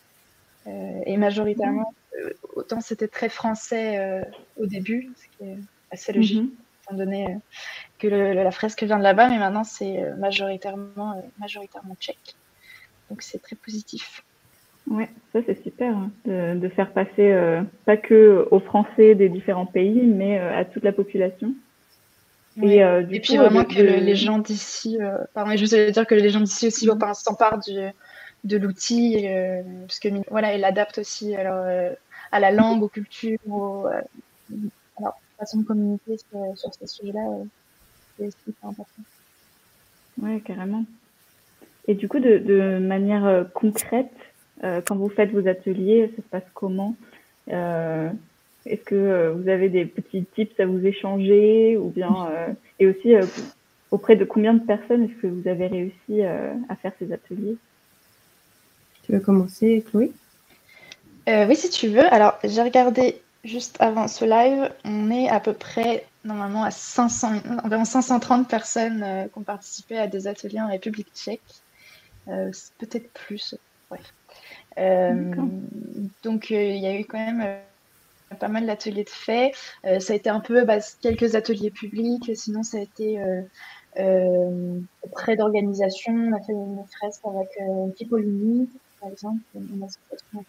Euh, 0.66 1.00
et 1.06 1.16
majoritairement, 1.16 1.94
euh, 2.20 2.30
autant 2.54 2.80
c'était 2.80 3.08
très 3.08 3.28
français 3.28 4.22
au 4.58 4.66
début, 4.66 5.10
ce 5.16 5.36
qui 5.36 5.50
est 5.50 5.56
assez 5.90 6.12
logique, 6.12 6.42
mhm. 6.42 6.56
étant 6.84 6.94
donné 6.96 7.38
que 7.98 8.06
la 8.06 8.50
fresque 8.50 8.82
vient 8.82 8.98
de 8.98 9.02
là-bas, 9.02 9.28
mais 9.28 9.38
maintenant 9.38 9.64
c'est 9.64 10.12
majoritairement, 10.18 11.22
majoritairement 11.38 11.96
tchèque. 11.96 12.34
Donc 13.10 13.22
c'est 13.22 13.40
très 13.40 13.56
positif. 13.56 14.22
Ouais, 14.86 15.08
ça 15.32 15.40
c'est 15.46 15.62
super 15.62 15.96
hein, 15.96 16.10
de, 16.26 16.68
faire 16.68 16.92
passer 16.92 17.32
euh, 17.32 17.62
pas 17.86 17.96
que 17.96 18.46
aux 18.50 18.60
Français 18.60 19.14
des 19.14 19.30
différents 19.30 19.66
pays, 19.66 20.02
mais 20.02 20.38
euh, 20.38 20.56
à 20.56 20.64
toute 20.64 20.84
la 20.84 20.92
population. 20.92 21.54
Et, 22.62 22.84
euh, 22.84 23.02
du 23.02 23.20
puis 23.20 23.36
vraiment 23.36 23.64
que 23.64 23.80
les 23.80 24.14
gens 24.14 24.38
d'ici, 24.38 24.98
pardon, 25.32 25.56
je 25.56 25.64
voulais 25.64 25.90
dire 25.90 26.06
que 26.06 26.14
les 26.14 26.30
gens 26.30 26.40
d'ici 26.40 26.66
aussi 26.68 26.86
mm. 26.86 27.14
s'emparent 27.14 27.60
de 28.44 28.56
l'outil, 28.56 29.26
parce 29.86 29.98
que 29.98 30.08
voilà, 30.30 30.54
ils 30.54 30.60
l'adaptent 30.60 30.98
aussi 30.98 31.34
alors, 31.34 31.64
à 32.30 32.40
la 32.40 32.52
langue, 32.52 32.82
aux 32.82 32.88
cultures, 32.88 33.38
aux, 33.48 33.86
alors, 34.98 35.18
façon 35.38 35.58
de 35.58 35.64
communiquer 35.64 36.16
sur, 36.18 36.56
sur 36.56 36.72
ces 36.74 36.86
sujets-là, 36.86 37.38
c'est 38.18 38.30
super 38.44 38.68
important. 38.68 39.02
Ouais, 40.22 40.40
carrément. 40.44 40.84
Et 41.88 41.94
du 41.94 42.06
coup, 42.06 42.20
de, 42.20 42.38
de 42.38 42.78
manière 42.78 43.46
concrète, 43.52 44.12
euh, 44.12 44.33
quand 44.86 44.96
vous 44.96 45.08
faites 45.08 45.30
vos 45.30 45.46
ateliers, 45.46 46.10
ça 46.16 46.22
se 46.22 46.28
passe 46.28 46.44
comment 46.54 46.96
euh, 47.50 48.10
Est-ce 48.66 48.82
que 48.82 48.94
euh, 48.94 49.32
vous 49.32 49.48
avez 49.48 49.68
des 49.68 49.84
petits 49.84 50.24
tips 50.24 50.58
à 50.58 50.66
vous 50.66 50.84
échanger 50.86 51.76
ou 51.76 51.90
bien 51.90 52.28
et 52.78 52.86
aussi 52.86 53.14
auprès 53.90 54.16
de 54.16 54.24
combien 54.24 54.54
de 54.54 54.64
personnes 54.64 55.04
est-ce 55.04 55.20
que 55.20 55.26
vous 55.26 55.48
avez 55.48 55.66
réussi 55.66 56.22
à 56.22 56.76
faire 56.76 56.92
ces 56.98 57.12
ateliers? 57.12 57.56
Tu 59.02 59.12
veux 59.12 59.20
commencer, 59.20 59.84
Chloé? 59.90 60.12
Oui, 61.26 61.56
si 61.56 61.70
tu 61.70 61.88
veux. 61.88 62.06
Alors, 62.12 62.38
j'ai 62.42 62.62
regardé 62.62 63.20
juste 63.44 63.76
avant 63.80 64.08
ce 64.08 64.24
live, 64.24 64.70
on 64.84 65.10
est 65.10 65.28
à 65.28 65.40
peu 65.40 65.52
près 65.52 66.06
normalement 66.24 66.64
à 66.64 66.70
500, 66.70 67.42
environ 67.62 67.84
530 67.84 68.48
personnes 68.48 69.28
qui 69.30 69.38
ont 69.38 69.42
participé 69.42 69.98
à 69.98 70.06
des 70.06 70.26
ateliers 70.26 70.62
en 70.62 70.68
République 70.68 71.08
tchèque. 71.14 71.42
Peut-être 72.26 73.10
plus, 73.12 73.54
bref. 73.90 74.00
Euh, 74.00 74.23
donc, 74.76 76.50
euh, 76.50 76.62
il 76.62 76.82
y 76.82 76.86
a 76.86 76.98
eu 76.98 77.04
quand 77.04 77.18
même 77.18 77.42
euh, 77.42 78.36
pas 78.38 78.48
mal 78.48 78.66
d'ateliers 78.66 79.04
de 79.04 79.10
fait. 79.10 79.52
ça 80.00 80.12
a 80.12 80.16
été 80.16 80.28
un 80.28 80.40
peu 80.40 80.64
bah, 80.64 80.78
quelques 81.00 81.34
ateliers 81.34 81.70
publics, 81.70 82.30
sinon 82.34 82.62
ça 82.62 82.78
a 82.78 82.80
été 82.80 83.20
auprès 85.02 85.36
d'organisations. 85.36 86.14
On 86.14 86.32
a 86.32 86.40
fait 86.40 86.52
une 86.52 86.84
fresque 86.98 87.22
avec 87.24 87.48
euh, 87.60 87.88
Pipolini, 87.96 88.68
par 89.00 89.10
exemple, 89.10 89.40
une 89.54 89.84
association 89.84 90.44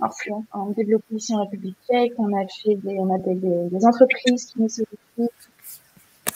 influente 0.00 0.44
en 0.52 0.66
développement 0.70 1.16
ici 1.16 1.34
en 1.34 1.42
République 1.42 1.76
tchèque. 1.86 2.12
On 2.18 2.34
a 2.36 2.46
fait 2.46 2.74
des, 2.76 2.98
on 2.98 3.14
a 3.14 3.18
des, 3.18 3.34
des 3.34 3.86
entreprises 3.86 4.46
qui 4.46 4.62
nous 4.62 4.68
sollicitent 4.68 4.98
euh, 5.18 5.26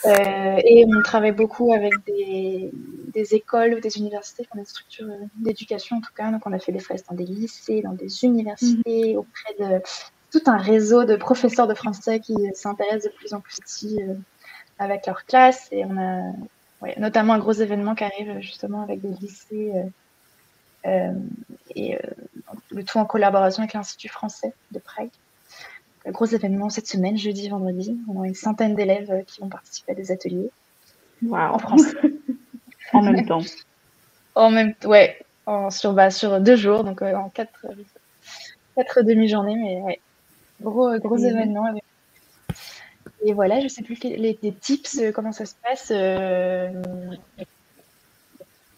et 0.04 0.86
on 0.86 1.02
travaille 1.02 1.32
beaucoup 1.32 1.72
avec 1.74 1.92
des, 2.06 2.70
des, 3.12 3.34
écoles 3.34 3.74
ou 3.74 3.80
des 3.80 3.98
universités, 3.98 4.46
des 4.54 4.64
structures 4.64 5.06
d'éducation 5.36 5.98
en 5.98 6.00
tout 6.00 6.12
cas. 6.16 6.30
Donc 6.30 6.42
on 6.46 6.52
a 6.52 6.58
fait 6.58 6.72
des 6.72 6.78
fresques 6.78 7.06
dans 7.10 7.16
des 7.16 7.26
lycées, 7.26 7.82
dans 7.82 7.92
des 7.92 8.24
universités, 8.24 9.12
mhm. 9.12 9.18
auprès 9.18 9.54
de 9.58 9.82
tout 10.30 10.42
un 10.46 10.56
réseau 10.56 11.04
de 11.04 11.16
professeurs 11.16 11.66
de 11.66 11.74
français 11.74 12.20
qui 12.20 12.34
s'intéressent 12.54 13.12
de 13.12 13.16
plus 13.16 13.34
en 13.34 13.40
plus 13.40 13.58
ici 13.66 13.98
euh, 14.00 14.14
avec 14.78 15.06
leurs 15.06 15.24
classes. 15.26 15.68
Et 15.72 15.84
on 15.84 15.96
a 15.98 16.32
ouais, 16.82 16.94
notamment 16.98 17.34
un 17.34 17.38
gros 17.38 17.52
événement 17.52 17.94
qui 17.94 18.04
arrive 18.04 18.40
justement 18.40 18.82
avec 18.82 19.00
des 19.00 19.14
lycées. 19.20 19.72
Euh, 19.74 19.82
euh 20.86 21.12
et 21.76 21.96
euh, 21.96 22.00
le 22.70 22.82
tout 22.84 22.98
en 22.98 23.04
collaboration 23.04 23.62
avec 23.62 23.74
l'Institut 23.74 24.08
français 24.08 24.54
de 24.72 24.78
Prague 24.78 25.10
gros 26.06 26.26
événement 26.26 26.70
cette 26.70 26.86
semaine, 26.86 27.16
jeudi, 27.16 27.48
vendredi. 27.48 27.98
On 28.08 28.22
a 28.22 28.26
une 28.26 28.34
centaine 28.34 28.74
d'élèves 28.74 29.10
euh, 29.10 29.22
qui 29.22 29.40
vont 29.40 29.48
participer 29.48 29.92
à 29.92 29.94
des 29.94 30.10
ateliers 30.10 30.50
en 31.30 31.58
France. 31.58 31.82
en 32.92 33.02
même 33.02 33.26
temps. 33.26 33.42
En 34.34 34.50
même 34.50 34.74
ouais, 34.84 35.18
en, 35.46 35.70
sur, 35.70 35.92
bah, 35.92 36.10
sur 36.10 36.40
deux 36.40 36.56
jours, 36.56 36.84
donc 36.84 37.02
euh, 37.02 37.14
en 37.14 37.28
quatre, 37.28 37.66
quatre 38.74 39.02
demi-journées, 39.02 39.56
mais 39.56 39.80
ouais. 39.82 40.00
Gros, 40.62 40.98
gros 40.98 41.16
événement. 41.16 41.74
Et 43.24 43.32
voilà, 43.32 43.60
je 43.60 43.68
sais 43.68 43.82
plus 43.82 44.02
les, 44.02 44.38
les 44.42 44.52
tips, 44.52 44.98
euh, 44.98 45.12
comment 45.12 45.32
ça 45.32 45.46
se 45.46 45.54
passe. 45.62 45.90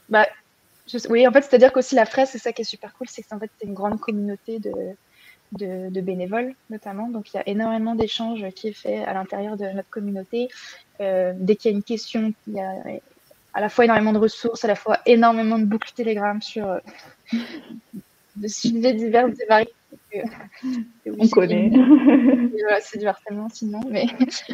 Bah, 0.08 0.26
oui, 1.08 1.26
en 1.26 1.32
fait, 1.32 1.42
c'est-à-dire 1.42 1.72
qu'aussi 1.72 1.94
la 1.94 2.04
fraise, 2.06 2.28
c'est 2.30 2.38
ça 2.38 2.52
qui 2.52 2.62
est 2.62 2.66
super 2.66 2.92
cool, 2.94 3.08
c'est 3.08 3.22
que 3.22 3.34
en 3.34 3.38
fait, 3.38 3.50
c'est 3.58 3.66
une 3.66 3.74
grande 3.74 3.98
communauté 4.00 4.58
de, 4.58 4.72
de, 5.52 6.00
bénévoles 6.00 6.54
notamment. 6.70 7.08
Donc 7.08 7.32
il 7.32 7.36
y 7.36 7.40
a 7.40 7.48
énormément 7.48 7.94
d'échanges 7.94 8.46
qui 8.54 8.68
est 8.68 8.72
fait 8.72 9.04
à 9.04 9.14
l'intérieur 9.14 9.56
de 9.56 9.66
notre 9.66 9.90
communauté. 9.90 10.48
Euh, 11.00 11.32
dès 11.36 11.56
qu'il 11.56 11.70
y 11.70 11.74
a 11.74 11.76
une 11.76 11.82
question, 11.82 12.32
il 12.46 12.54
y 12.54 12.60
a 12.60 12.72
à 13.54 13.60
la 13.60 13.68
fois 13.68 13.84
énormément 13.84 14.12
de 14.12 14.18
ressources, 14.18 14.64
à 14.64 14.68
la 14.68 14.74
fois 14.74 14.98
énormément 15.06 15.58
de 15.58 15.64
boucles 15.64 15.92
Telegram 15.94 16.40
sur 16.40 16.68
euh, 16.68 16.78
de 18.36 18.48
sujets 18.48 18.94
divers 18.94 19.28
et 19.28 19.46
variés. 19.46 19.74
On 21.06 21.28
connaît. 21.28 21.70
c'est 22.80 22.98
du 22.98 23.06
harcèlement 23.06 23.48
sinon, 23.50 23.80
mais 23.88 24.06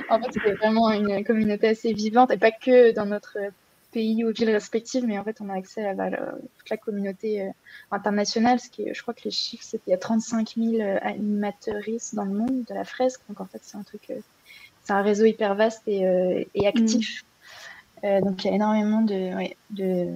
en 0.08 0.20
fait 0.20 0.30
c'est 0.32 0.52
vraiment 0.54 0.90
une 0.90 1.24
communauté 1.24 1.68
assez 1.68 1.92
vivante 1.92 2.32
et 2.32 2.38
pas 2.38 2.50
que 2.50 2.92
dans 2.92 3.06
notre 3.06 3.38
pays 3.92 4.24
ou 4.24 4.32
villes 4.32 4.50
respectives, 4.50 5.04
mais 5.06 5.18
en 5.18 5.24
fait, 5.24 5.40
on 5.40 5.48
a 5.48 5.54
accès 5.54 5.84
à, 5.84 5.94
toute 5.94 6.70
la 6.70 6.76
communauté 6.76 7.42
euh, 7.42 7.50
internationale, 7.90 8.60
ce 8.60 8.68
qui 8.68 8.92
je 8.92 9.02
crois 9.02 9.14
que 9.14 9.24
les 9.24 9.30
chiffres, 9.30 9.64
c'est 9.66 9.82
qu'il 9.82 9.90
y 9.90 9.94
a 9.94 9.98
35 9.98 10.54
000 10.56 10.76
euh, 10.76 10.98
animateuristes 11.02 12.14
dans 12.14 12.24
le 12.24 12.32
monde 12.32 12.64
de 12.64 12.74
la 12.74 12.84
fresque. 12.84 13.20
Donc, 13.28 13.40
en 13.40 13.46
fait, 13.46 13.60
c'est 13.62 13.76
un 13.76 13.82
truc, 13.82 14.02
euh, 14.10 14.20
c'est 14.84 14.92
un 14.92 15.02
réseau 15.02 15.24
hyper 15.24 15.54
vaste 15.54 15.82
et, 15.86 16.46
actif. 16.66 17.24
Mm. 18.02 18.20
donc, 18.20 18.44
il 18.44 18.48
y 18.48 18.50
a 18.50 18.54
énormément 18.54 19.02
de, 19.02 20.12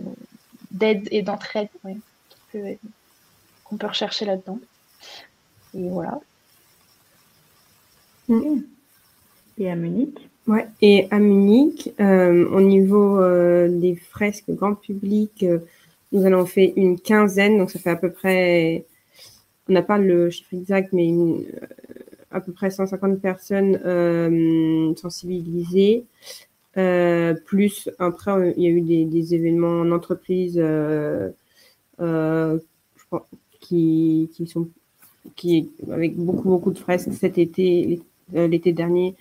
d'aide 0.71 1.09
et 1.11 1.23
d'entraide 1.23 1.69
qu'on 1.83 3.77
peut, 3.77 3.87
rechercher 3.87 4.27
là-dedans. 4.27 4.59
Et 5.75 5.89
voilà. 5.89 6.21
Mm. 8.29 8.61
Et 9.59 9.71
à 9.71 9.77
Munich? 9.77 10.32
Ouais, 10.47 10.67
et 10.81 11.07
à 11.11 11.19
Munich, 11.19 11.93
au 11.99 12.61
niveau 12.61 13.21
des 13.69 13.95
fresques 13.95 14.51
grand 14.51 14.75
public, 14.75 15.45
nous 16.11 16.23
en 16.23 16.33
avons 16.33 16.47
fait 16.47 16.73
une 16.77 16.99
quinzaine, 16.99 17.59
donc 17.59 17.71
ça 17.71 17.79
fait 17.79 17.91
à 17.91 17.97
peu 17.97 18.11
près, 18.11 18.85
on 19.69 19.73
n'a 19.73 19.83
pas 19.83 19.99
le 19.99 20.31
chiffre 20.31 20.53
exact, 20.55 20.93
mais 20.93 21.13
à 22.33 22.41
peu 22.41 22.53
près 22.53 22.71
150 22.71 23.21
personnes 23.21 24.95
sensibilisées. 24.97 26.05
Euh, 26.79 27.35
plus 27.35 27.91
après, 27.99 28.55
il 28.57 28.63
y 28.63 28.67
a 28.67 28.71
eu 28.71 28.81
des, 28.81 29.05
des 29.05 29.35
événements 29.35 29.81
en 29.81 29.91
entreprise 29.93 30.59
euh, 30.59 31.31
euh, 32.01 32.59
qui, 33.61 34.31
qui, 34.33 34.47
sont 34.47 34.69
qui 35.37 35.71
avec 35.91 36.17
beaucoup 36.17 36.49
beaucoup 36.49 36.73
de 36.73 36.79
fresques 36.79 37.13
cet 37.13 37.37
été, 37.39 38.01
l'été 38.33 38.73
dernier. 38.73 39.15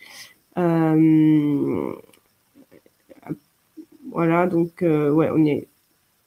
Voilà, 4.12 4.48
donc 4.48 4.82
ouais, 4.82 5.30
on 5.32 5.46
est 5.46 5.68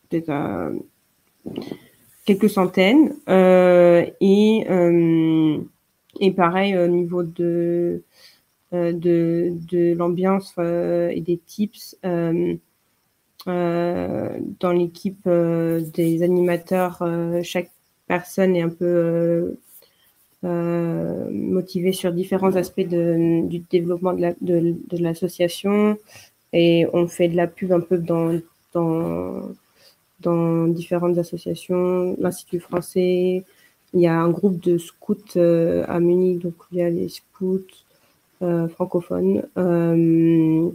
peut-être 0.08 0.30
à 0.30 0.70
quelques 2.24 2.50
centaines 2.50 3.14
et 3.28 4.66
et 6.20 6.30
pareil 6.30 6.78
au 6.78 6.86
niveau 6.86 7.22
de 7.22 8.02
euh, 8.74 8.92
de, 8.92 9.52
de 9.70 9.94
l'ambiance 9.94 10.52
euh, 10.58 11.08
et 11.10 11.20
des 11.20 11.38
tips 11.38 11.96
euh, 12.04 12.56
dans 13.46 14.72
l'équipe 14.72 15.28
des 15.28 16.22
animateurs. 16.22 17.02
chaque 17.42 17.70
personne 18.08 18.56
est 18.56 18.62
un 18.62 18.70
peu 18.70 19.58
motivée 20.44 21.92
sur 21.92 22.12
différents 22.12 22.56
aspects 22.56 22.86
du 22.86 23.58
développement 23.70 24.12
de 24.12 25.02
l'association. 25.02 25.98
Et 26.52 26.86
on 26.92 27.08
fait 27.08 27.28
de 27.28 27.36
la 27.36 27.46
pub 27.48 27.72
un 27.72 27.80
peu 27.80 27.98
dans, 27.98 28.38
dans, 30.20 30.68
différentes 30.68 31.18
associations, 31.18 32.16
l'Institut 32.18 32.60
français. 32.60 33.44
Il 33.92 34.00
y 34.00 34.06
a 34.06 34.14
un 34.14 34.30
groupe 34.30 34.60
de 34.60 34.78
scouts 34.78 35.36
à 35.36 36.00
Munich, 36.00 36.40
donc 36.40 36.54
il 36.72 36.78
y 36.78 36.82
a 36.82 36.90
les 36.90 37.08
scouts, 37.08 37.60
euh, 38.42 38.68
francophone. 38.68 39.44
Euh, 39.56 40.68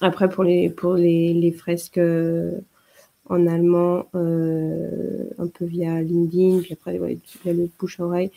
après, 0.00 0.28
pour 0.28 0.44
les, 0.44 0.70
pour 0.70 0.94
les, 0.94 1.32
les 1.34 1.50
fresques 1.50 1.98
euh, 1.98 2.52
en 3.28 3.46
allemand, 3.46 4.06
un 4.14 5.46
peu 5.46 5.64
via 5.64 6.02
LinkedIn, 6.02 6.60
puis 6.60 6.72
après, 6.72 6.98
ouais, 6.98 7.18
via 7.44 7.52
le 7.52 7.68
bouche-oreille. 7.78 8.30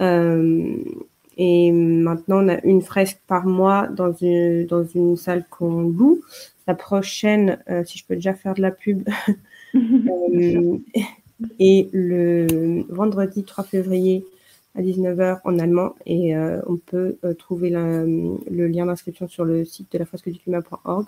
et 0.00 1.72
maintenant, 1.72 2.44
on 2.44 2.48
a 2.48 2.64
une 2.64 2.82
fresque 2.82 3.20
par 3.26 3.46
mois 3.46 3.88
dans 3.88 4.12
une, 4.12 4.66
dans 4.66 4.84
une 4.84 5.16
salle 5.16 5.44
qu'on 5.50 5.82
loue. 5.82 6.20
La 6.66 6.74
prochaine, 6.74 7.58
si 7.84 7.98
je 7.98 8.04
peux 8.06 8.14
déjà 8.14 8.34
faire 8.34 8.54
de 8.54 8.62
la 8.62 8.70
pub, 8.70 9.08
et 11.58 11.88
le 11.92 12.84
vendredi 12.88 13.44
3 13.44 13.64
février 13.64 14.24
à 14.74 14.82
19h 14.82 15.40
en 15.44 15.58
allemand 15.58 15.94
et 16.06 16.36
euh, 16.36 16.60
on 16.66 16.76
peut 16.76 17.16
euh, 17.24 17.34
trouver 17.34 17.70
le 17.70 18.66
lien 18.68 18.86
d'inscription 18.86 19.28
sur 19.28 19.44
le 19.44 19.64
site 19.64 19.90
de 19.92 19.98
la 19.98 20.06
fresque 20.06 20.28
du 20.28 20.38
climat.org. 20.38 21.06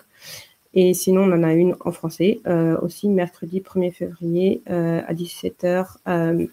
Et 0.73 0.93
sinon, 0.93 1.23
on 1.23 1.31
en 1.31 1.43
a 1.43 1.53
une 1.53 1.75
en 1.81 1.91
français 1.91 2.39
euh, 2.47 2.77
aussi 2.81 3.09
mercredi 3.09 3.59
1er 3.59 3.91
février 3.91 4.61
à 4.65 5.13
17h. 5.13 6.47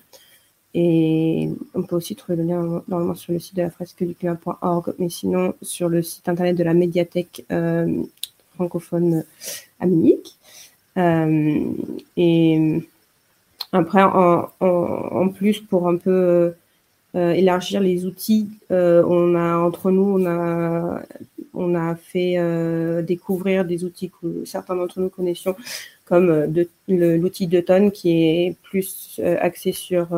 et 0.74 1.50
on 1.74 1.82
peut 1.82 1.96
aussi 1.96 2.14
trouver 2.14 2.36
le 2.36 2.44
lien 2.44 2.82
normalement 2.86 3.14
sur 3.14 3.32
le 3.32 3.38
site 3.38 3.56
de 3.56 3.62
la 3.62 3.70
fresque 3.70 4.04
du 4.04 4.14
climat.org, 4.14 4.94
mais 4.98 5.08
sinon 5.08 5.54
sur 5.62 5.88
le 5.88 6.02
site 6.02 6.28
internet 6.28 6.56
de 6.56 6.64
la 6.64 6.74
médiathèque 6.74 7.44
francophone 8.54 9.24
à 9.80 9.86
Munich. 9.86 10.36
et 12.16 12.82
après, 13.72 14.02
en, 14.02 14.50
en, 14.60 15.28
plus, 15.28 15.60
pour 15.60 15.88
un 15.88 15.96
peu 15.96 16.54
euh, 17.16 17.32
élargir 17.32 17.80
les 17.80 18.06
outils. 18.06 18.48
Euh, 18.70 19.02
on 19.04 19.34
a 19.34 19.56
entre 19.56 19.90
nous, 19.90 20.20
on 20.20 20.26
a 20.26 21.02
on 21.54 21.74
a 21.74 21.96
fait 21.96 22.34
euh, 22.38 23.02
découvrir 23.02 23.64
des 23.64 23.84
outils 23.84 24.10
que 24.10 24.44
certains 24.44 24.76
d'entre 24.76 25.00
nous 25.00 25.08
connaissions, 25.08 25.56
comme 26.04 26.46
l'outil 26.86 27.48
d'automne 27.48 27.90
qui 27.90 28.12
est 28.12 28.56
plus 28.62 29.20
axé 29.40 29.72
sur 29.72 30.08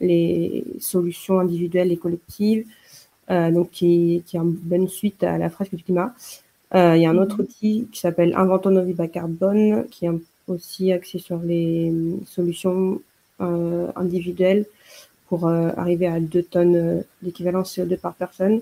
les 0.00 0.64
solutions 0.78 1.40
individuelles 1.40 1.90
et 1.90 1.96
collectives, 1.96 2.64
donc 3.28 3.70
qui, 3.70 4.22
qui 4.24 4.36
est 4.36 4.40
une 4.40 4.52
bonne 4.52 4.88
suite 4.88 5.24
à 5.24 5.36
la 5.36 5.50
fresque 5.50 5.74
du 5.74 5.82
climat. 5.82 6.14
il 6.72 6.98
y 6.98 7.06
a 7.06 7.10
un 7.10 7.18
autre 7.18 7.38
mhm. 7.38 7.44
outil 7.44 7.88
qui 7.90 7.98
s'appelle 7.98 8.34
Inventons 8.36 8.70
nos 8.70 8.84
vies 8.84 8.94
bas 8.94 9.08
carbone, 9.08 9.86
qui 9.90 10.06
est 10.06 10.10
aussi 10.46 10.92
axé 10.92 11.18
sur 11.18 11.40
les 11.40 11.92
solutions 12.26 13.00
individuelles 13.40 14.66
pour 15.28 15.48
euh, 15.48 15.70
arriver 15.76 16.06
à 16.06 16.20
2 16.20 16.42
tonnes 16.42 16.76
euh, 16.76 17.02
d'équivalent 17.22 17.62
CO2 17.62 17.98
par 17.98 18.14
personne 18.14 18.60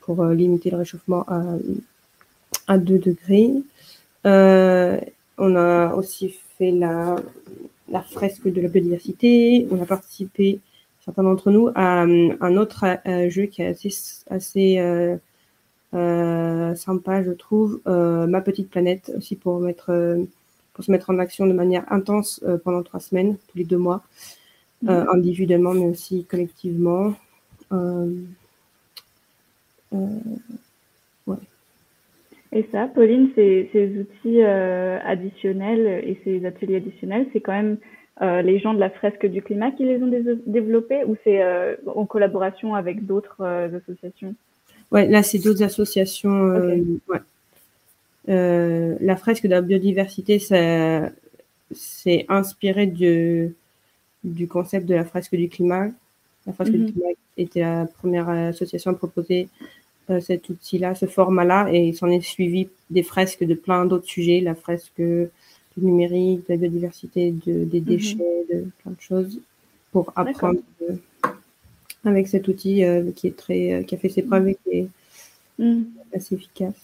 pour 0.00 0.22
euh, 0.22 0.34
limiter 0.34 0.70
le 0.70 0.78
réchauffement 0.78 1.24
à, 1.28 1.42
à 2.66 2.78
2 2.78 2.98
degrés. 2.98 3.52
on 4.24 5.56
a 5.56 5.94
aussi 5.94 6.34
fait 6.58 6.70
la, 6.70 7.16
la 7.88 8.02
fresque 8.02 8.48
de 8.48 8.60
la 8.60 8.68
biodiversité. 8.68 9.66
On 9.70 9.82
a 9.82 9.86
participé, 9.86 10.60
certains 11.04 11.22
d'entre 11.22 11.50
nous, 11.50 11.68
à, 11.74 12.02
un 12.02 12.56
autre 12.56 12.84
jeu 13.28 13.46
qui 13.46 13.62
est 13.62 13.68
assez, 13.68 13.92
assez 14.30 15.18
sympa, 15.92 17.22
je 17.22 17.32
trouve, 17.32 17.80
Ma 17.86 18.40
Petite 18.40 18.70
Planète, 18.70 19.12
aussi 19.16 19.34
pour, 19.36 19.58
mettre, 19.60 20.18
pour 20.74 20.84
se 20.84 20.90
mettre 20.92 21.10
en 21.10 21.18
action 21.18 21.46
de 21.46 21.52
manière 21.52 21.90
intense 21.90 22.40
pendant 22.64 22.82
trois 22.82 23.00
semaines, 23.00 23.36
tous 23.48 23.58
les 23.58 23.64
deux 23.64 23.78
mois. 23.78 24.02
Euh, 24.88 25.04
individuellement, 25.12 25.74
mais 25.74 25.84
aussi 25.84 26.24
collectivement. 26.24 27.14
Euh, 27.72 28.10
euh, 29.94 30.08
et 32.50 32.66
ça, 32.72 32.88
Pauline, 32.88 33.30
ces, 33.36 33.70
ces 33.72 33.96
outils 34.00 34.42
additionnels 34.42 36.02
et 36.04 36.20
ces 36.24 36.44
ateliers 36.44 36.76
additionnels, 36.76 37.26
c'est 37.32 37.40
quand 37.40 37.52
même 37.52 37.76
les 38.44 38.58
gens 38.58 38.74
de 38.74 38.80
la 38.80 38.90
fresque 38.90 39.24
du 39.26 39.40
climat 39.40 39.70
qui 39.70 39.84
les 39.84 40.02
ont 40.02 40.10
développés 40.46 41.04
ou 41.06 41.16
c'est 41.24 41.40
en 41.86 42.04
collaboration 42.04 42.74
avec 42.74 43.06
d'autres 43.06 43.42
associations? 43.42 44.34
Ouais, 44.90 45.06
là, 45.08 45.22
c'est 45.22 45.38
d'autres 45.38 45.62
associations. 45.62 46.48
la 48.26 49.16
fresque 49.16 49.44
de 49.44 49.50
la 49.50 49.62
biodiversité, 49.62 50.38
c'est 50.40 52.26
inspiré 52.28 52.86
de, 52.86 53.52
du 54.24 54.46
concept 54.46 54.86
de 54.86 54.94
la 54.94 55.04
fresque 55.04 55.34
du 55.36 55.48
climat. 55.48 55.88
La 56.46 56.52
fresque 56.52 56.72
du 56.72 56.78
mhm. 56.78 56.92
climat 56.92 57.08
était 57.36 57.60
la 57.60 57.86
première 57.86 58.28
association 58.28 58.90
à 58.90 58.94
proposer 58.94 59.48
euh, 60.10 60.20
cet 60.20 60.48
outil-là, 60.48 60.94
ce 60.94 61.06
format-là, 61.06 61.68
et 61.72 61.88
il 61.88 61.94
s'en 61.94 62.08
est 62.08 62.20
suivi 62.20 62.68
des 62.90 63.02
fresques 63.02 63.44
de 63.44 63.54
plein 63.54 63.84
d'autres 63.84 64.06
sujets, 64.06 64.40
la 64.40 64.54
fresque 64.54 65.00
du 65.00 65.28
numérique, 65.76 66.40
de 66.48 66.54
la 66.54 66.56
biodiversité, 66.56 67.30
de, 67.30 67.64
des 67.64 67.80
mhm. 67.80 67.86
déchets, 67.86 68.44
de 68.52 68.66
plein 68.82 68.92
de 68.92 69.00
choses, 69.00 69.40
pour 69.92 70.12
apprendre 70.16 70.60
avec 72.04 72.26
cet 72.26 72.48
outil 72.48 72.84
euh, 72.84 73.12
qui 73.14 73.28
est 73.28 73.36
très, 73.36 73.72
euh, 73.72 73.82
qui 73.82 73.94
a 73.94 73.98
fait 73.98 74.08
ses 74.08 74.22
preuves 74.22 74.48
et 74.48 74.58
qui 74.64 74.76
est 74.78 74.88
mhm. 75.58 75.86
assez 76.14 76.34
efficace. 76.34 76.74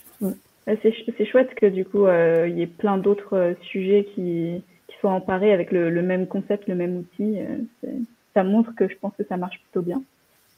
C'est 0.67 1.25
chouette 1.25 1.55
que 1.55 1.65
du 1.65 1.87
coup 1.87 2.07
il 2.07 2.59
y 2.59 2.63
ait 2.63 2.67
plein 2.67 2.99
d'autres 2.99 3.57
sujets 3.63 4.07
qui, 4.15 4.63
soit 5.01 5.11
emparé 5.11 5.53
avec 5.53 5.73
le, 5.73 5.91
même 6.03 6.27
concept, 6.27 6.69
le 6.69 6.75
même 6.75 6.99
outil, 6.99 7.39
euh, 7.41 7.89
ça 8.35 8.45
montre 8.45 8.75
que 8.75 8.89
je 8.89 8.97
pense 8.97 9.13
que 9.17 9.25
ça 9.25 9.37
marche 9.37 9.61
plutôt 9.61 9.83
bien. 9.83 10.03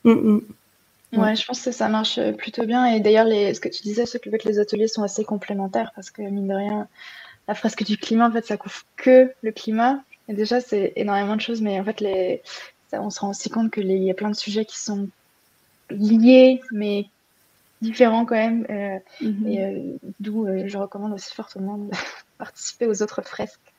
Mm, 0.05 0.11
mm. 0.13 0.41
Ouais, 1.13 1.35
je 1.35 1.45
pense 1.45 1.63
que 1.63 1.73
ça 1.73 1.89
marche 1.89 2.19
euh, 2.19 2.33
plutôt 2.33 2.65
bien. 2.65 2.87
Et 2.87 3.01
d'ailleurs, 3.01 3.27
ce 3.27 3.61
que 3.61 3.69
tu 3.69 3.83
disais, 3.83 4.07
ce 4.07 4.19
que 4.19 4.31
les 4.45 4.59
ateliers 4.59 4.89
sont 4.89 5.03
assez 5.03 5.25
complémentaires 5.25 5.93
parce 5.95 6.11
que, 6.11 6.23
mine 6.23 6.49
de 6.49 6.55
rien, 6.55 6.89
la 7.49 7.55
fresque 7.55 7.85
du 7.85 7.97
climat, 7.97 8.29
en 8.29 8.33
fait, 8.33 8.47
ça 8.47 8.57
couvre 8.57 8.83
que 8.97 9.33
le 9.43 9.53
climat. 9.53 10.03
Et 10.29 10.35
déjà, 10.35 10.61
c'est 10.61 10.93
énormément 10.97 11.35
de 11.35 11.41
choses, 11.41 11.61
mais 11.61 11.81
en 11.81 11.85
fait, 11.85 12.01
les, 12.01 12.43
on 12.93 13.11
se 13.11 13.21
rend 13.21 13.31
aussi 13.31 13.51
compte 13.51 13.73
qu'il 13.73 13.91
y 13.91 14.11
a 14.11 14.15
plein 14.15 14.31
de 14.31 14.37
sujets 14.37 14.65
qui 14.65 14.79
sont 14.79 15.09
liés, 15.91 16.61
mais 16.71 17.07
différents 17.83 18.25
quand 18.25 18.37
même. 18.37 18.65
Euh, 18.71 18.99
mm-hmm. 19.21 19.49
Et 19.49 19.99
d'où 20.21 20.47
je 20.65 20.79
recommande 20.79 21.13
aussi 21.13 21.35
fortement 21.35 21.79
de 21.79 21.91
participer 22.39 22.87
aux 22.87 23.03
autres 23.03 23.23
fresques 23.23 23.70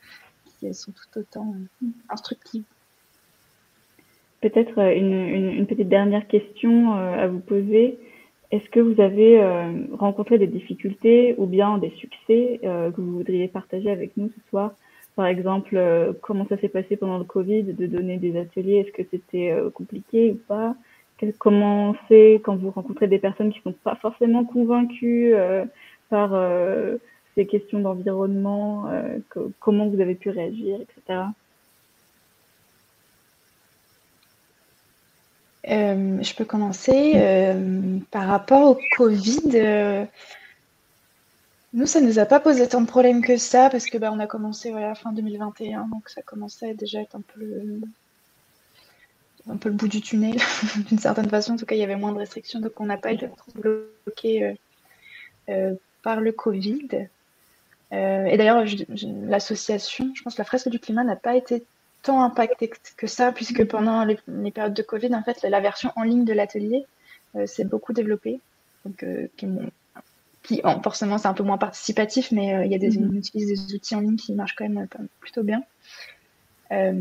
elles 0.68 0.76
sont 0.76 0.92
tout 0.92 1.20
autant 1.20 1.54
euh, 1.56 1.88
instructives. 2.10 2.64
Peut-être 4.42 4.80
euh, 4.80 4.96
une, 4.96 5.66
petite 5.68 5.90
dernière 5.90 6.28
question 6.28 6.98
euh, 6.98 7.24
à 7.24 7.28
vous 7.28 7.40
poser. 7.40 8.00
Est-ce 8.52 8.70
que 8.70 8.80
vous 8.80 9.00
avez 9.00 9.42
rencontré 9.94 10.38
des 10.38 10.46
difficultés 10.46 11.36
ou 11.38 11.46
bien 11.46 11.78
des 11.78 11.92
succès 11.92 12.60
que 12.62 13.00
vous 13.00 13.14
voudriez 13.14 13.48
partager 13.48 13.90
avec 13.90 14.18
nous 14.18 14.28
ce 14.28 14.42
soir? 14.50 14.74
Par 15.16 15.26
exemple, 15.26 15.80
comment 16.20 16.46
ça 16.50 16.58
s'est 16.58 16.68
passé 16.68 16.98
pendant 16.98 17.18
le 17.18 17.24
Covid 17.24 17.64
de 17.64 17.86
donner 17.86 18.18
des 18.18 18.38
ateliers? 18.38 18.80
Est-ce 18.80 18.92
que 18.92 19.08
c'était 19.10 19.56
compliqué 19.74 20.32
ou 20.32 20.40
pas? 20.50 20.76
Comment 21.40 21.96
c'est 22.10 22.42
quand 22.44 22.58
vous 22.58 22.72
rencontrez 22.72 23.08
des 23.08 23.20
personnes 23.20 23.54
qui 23.54 23.62
ne 23.66 23.72
sont 23.72 23.78
pas 23.86 23.96
forcément 23.96 24.44
convaincues 24.44 25.34
par 26.10 26.34
ces 27.36 27.46
questions 27.46 27.80
d'environnement, 27.80 28.92
comment 29.60 29.88
vous 29.88 30.02
avez 30.02 30.16
pu 30.16 30.30
réagir, 30.30 30.80
etc. 30.82 31.20
je 35.66 36.36
peux 36.36 36.46
commencer. 36.46 38.04
par 38.12 38.28
rapport 38.28 38.72
au 38.72 38.80
Covid, 38.98 40.08
nous, 41.74 41.86
ça 41.86 42.02
ne 42.02 42.08
nous 42.08 42.20
a 42.20 42.26
pas 42.26 42.42
posé 42.42 42.68
tant 42.68 42.82
de 42.82 42.88
problèmes 42.88 43.22
que 43.22 43.38
ça, 43.38 43.70
parce 43.70 43.86
que 43.86 43.98
bah, 43.98 44.12
on 44.12 44.20
a 44.20 44.28
commencé 44.28 44.72
voilà, 44.72 44.94
fin 44.94 45.14
2021, 45.14 45.88
donc 45.88 46.10
ça 46.10 46.22
commençait 46.22 46.74
déjà 46.74 47.00
à 47.00 47.02
être 47.04 47.16
un 47.16 47.22
peu, 47.22 47.80
un 49.50 49.56
peu 49.56 49.70
le 49.70 49.76
bout 49.76 49.88
du 49.88 50.02
tunnel, 50.02 50.38
d'une 50.90 51.00
certaine 51.00 51.30
façon. 51.30 51.54
En 51.54 51.58
tout 51.58 51.66
cas, 51.66 51.76
il 51.76 51.80
y 51.80 51.84
avait 51.84 51.96
moins 51.96 52.12
de 52.12 52.18
restrictions, 52.18 52.60
donc 52.60 52.74
on 52.82 52.86
n'a 52.86 52.98
pas 52.98 53.14
été 53.14 53.30
trop 53.30 53.52
bloqué 53.56 54.44
euh, 54.44 54.54
euh, 55.50 55.76
par 56.04 56.20
le 56.20 56.34
Covid. 56.34 57.08
Euh, 57.94 58.26
et 58.26 58.38
d'ailleurs, 58.38 58.64
l'association, 59.28 60.12
je 60.16 60.22
pense 60.24 60.36
que 60.36 60.42
la 60.42 60.46
fresque 60.46 60.70
du 60.70 60.80
climat 60.80 61.04
n'a 61.04 61.16
pas 61.16 61.36
été 61.36 61.64
tant 62.04 62.24
impactée 62.24 62.72
que 62.98 63.08
ça, 63.08 63.32
puisque 63.32 63.66
pendant 63.66 64.06
les, 64.06 64.18
périodes 64.52 64.74
de 64.74 64.82
Covid, 64.82 65.14
en 65.14 65.24
fait, 65.24 65.44
la 65.44 65.60
version 65.60 65.92
en 65.96 66.04
ligne 66.04 66.26
de 66.26 66.34
l'atelier 66.34 66.86
s'est 67.46 67.66
beaucoup 67.66 67.94
développée. 67.94 68.40
Donc, 68.86 69.06
qui 69.38 69.48
qui 70.44 70.62
forcément 70.84 71.18
c'est 71.18 71.28
un 71.28 71.34
peu 71.34 71.44
moins 71.44 71.58
participatif, 71.58 72.32
mais 72.32 72.54
euh, 72.54 72.66
il 72.66 72.72
y 72.72 72.76
a 72.76 72.78
des, 72.78 72.98
mhm. 72.98 73.10
on 73.12 73.16
utilise 73.16 73.48
des 73.48 73.76
outils 73.76 73.96
en 73.96 74.00
ligne 74.00 74.16
qui 74.16 74.34
marchent 74.34 74.56
quand 74.56 74.68
même 74.68 74.88
euh, 75.00 75.04
plutôt 75.20 75.44
bien 75.44 75.64
euh, 76.72 76.94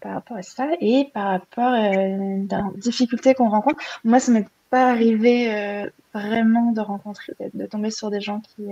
par 0.00 0.14
rapport 0.14 0.36
à 0.36 0.42
ça. 0.42 0.68
Et 0.80 1.10
par 1.12 1.30
rapport 1.30 1.74
aux 1.74 2.78
difficultés 2.78 3.34
qu'on 3.34 3.48
rencontre, 3.48 3.82
moi 4.04 4.20
ça 4.20 4.32
m'est 4.32 4.46
pas 4.70 4.90
arrivé 4.90 5.86
vraiment 6.12 6.72
de 6.72 6.80
rencontrer, 6.80 7.32
de 7.54 7.66
tomber 7.66 7.90
sur 7.90 8.10
des 8.10 8.20
gens 8.20 8.40
qui, 8.40 8.64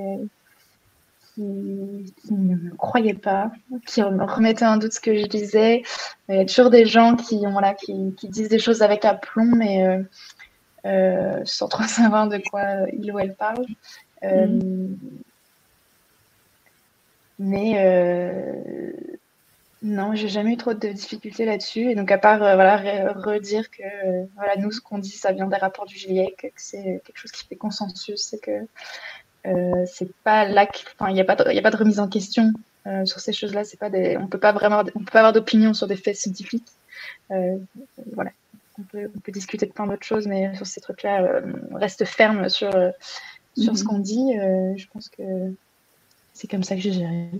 qui, 1.34 1.42
ne 1.42 2.54
me 2.56 2.76
croyaient 2.76 3.14
pas, 3.14 3.50
qui 3.86 4.02
remettaient 4.02 4.66
en 4.66 4.76
doute 4.76 4.92
ce 4.92 5.00
que 5.00 5.16
je 5.16 5.26
disais. 5.26 5.82
Il 6.28 6.36
y 6.36 6.38
a 6.38 6.44
toujours 6.44 6.70
des 6.70 6.86
gens 6.86 7.16
qui, 7.16 7.40
voilà, 7.50 7.74
qui, 7.74 8.14
qui 8.16 8.28
disent 8.28 8.48
des 8.48 8.58
choses 8.58 8.82
avec 8.82 9.04
aplomb, 9.04 9.44
mais 9.56 10.00
sans 11.44 11.68
trop 11.68 11.82
savoir 11.88 12.28
de 12.28 12.38
quoi 12.50 12.86
il 12.92 13.12
ou 13.12 13.18
elle 13.18 13.34
parle. 13.34 13.66
Euh, 14.24 14.46
mm. 14.46 14.98
Mais 17.38 17.74
euh, 17.78 18.92
non, 19.82 20.14
j'ai 20.14 20.28
jamais 20.28 20.52
eu 20.52 20.56
trop 20.56 20.72
de 20.72 20.88
difficultés 20.88 21.44
là-dessus. 21.44 21.90
Et 21.90 21.94
donc, 21.94 22.10
à 22.12 22.18
part 22.18 22.42
euh, 22.42 22.54
voilà, 22.54 22.76
redire 23.12 23.70
que 23.70 23.82
voilà, 24.36 24.56
nous, 24.56 24.70
ce 24.70 24.80
qu'on 24.80 24.98
dit, 24.98 25.10
ça 25.10 25.32
vient 25.32 25.46
des 25.46 25.56
rapports 25.56 25.86
du 25.86 25.96
GIEC, 25.96 26.36
que 26.36 26.48
c'est 26.56 27.02
quelque 27.04 27.18
chose 27.18 27.32
qui 27.32 27.46
fait 27.46 27.56
consensus, 27.56 28.22
c'est 28.22 28.40
que 28.40 28.66
c'est 29.86 30.12
pas 30.24 30.46
là, 30.46 30.66
il 31.08 31.14
n'y 31.14 31.20
a, 31.20 31.24
pas 31.24 31.36
de, 31.36 31.44
a 31.44 31.62
pas 31.62 31.70
de 31.70 31.76
remise 31.76 32.00
en 32.00 32.08
question 32.08 32.52
sur 33.04 33.20
ces 33.20 33.32
choses-là. 33.32 33.64
C'est 33.64 33.78
pas 33.78 33.90
des, 33.90 34.16
on 34.16 34.26
peut 34.26 34.38
pas 34.38 34.52
vraiment, 34.52 34.82
on 34.94 35.00
peut 35.00 35.12
pas 35.12 35.20
avoir 35.20 35.32
d'opinion 35.32 35.74
sur 35.74 35.86
des 35.86 35.96
faits 35.96 36.16
scientifiques. 36.16 36.68
voilà, 37.30 38.30
on 38.78 38.82
peut, 38.82 39.10
on 39.14 39.20
peut, 39.20 39.32
discuter 39.32 39.66
de 39.66 39.72
plein 39.72 39.86
d'autres 39.86 40.04
choses, 40.06 40.26
mais 40.26 40.54
sur 40.56 40.66
ces 40.66 40.80
trucs-là, 40.80 41.42
on 41.70 41.76
reste 41.76 42.04
ferme 42.04 42.48
sur 42.48 42.70
sur 43.56 43.76
ce 43.76 43.82
mhm. 43.82 43.88
qu'on 43.88 43.98
dit, 43.98 44.38
euh, 44.38 44.76
je 44.76 44.86
pense 44.92 45.08
que 45.08 45.22
c'est 46.32 46.50
comme 46.50 46.64
ça 46.64 46.74
que 46.74 46.80
j'ai 46.80 46.92
géré. 46.92 47.30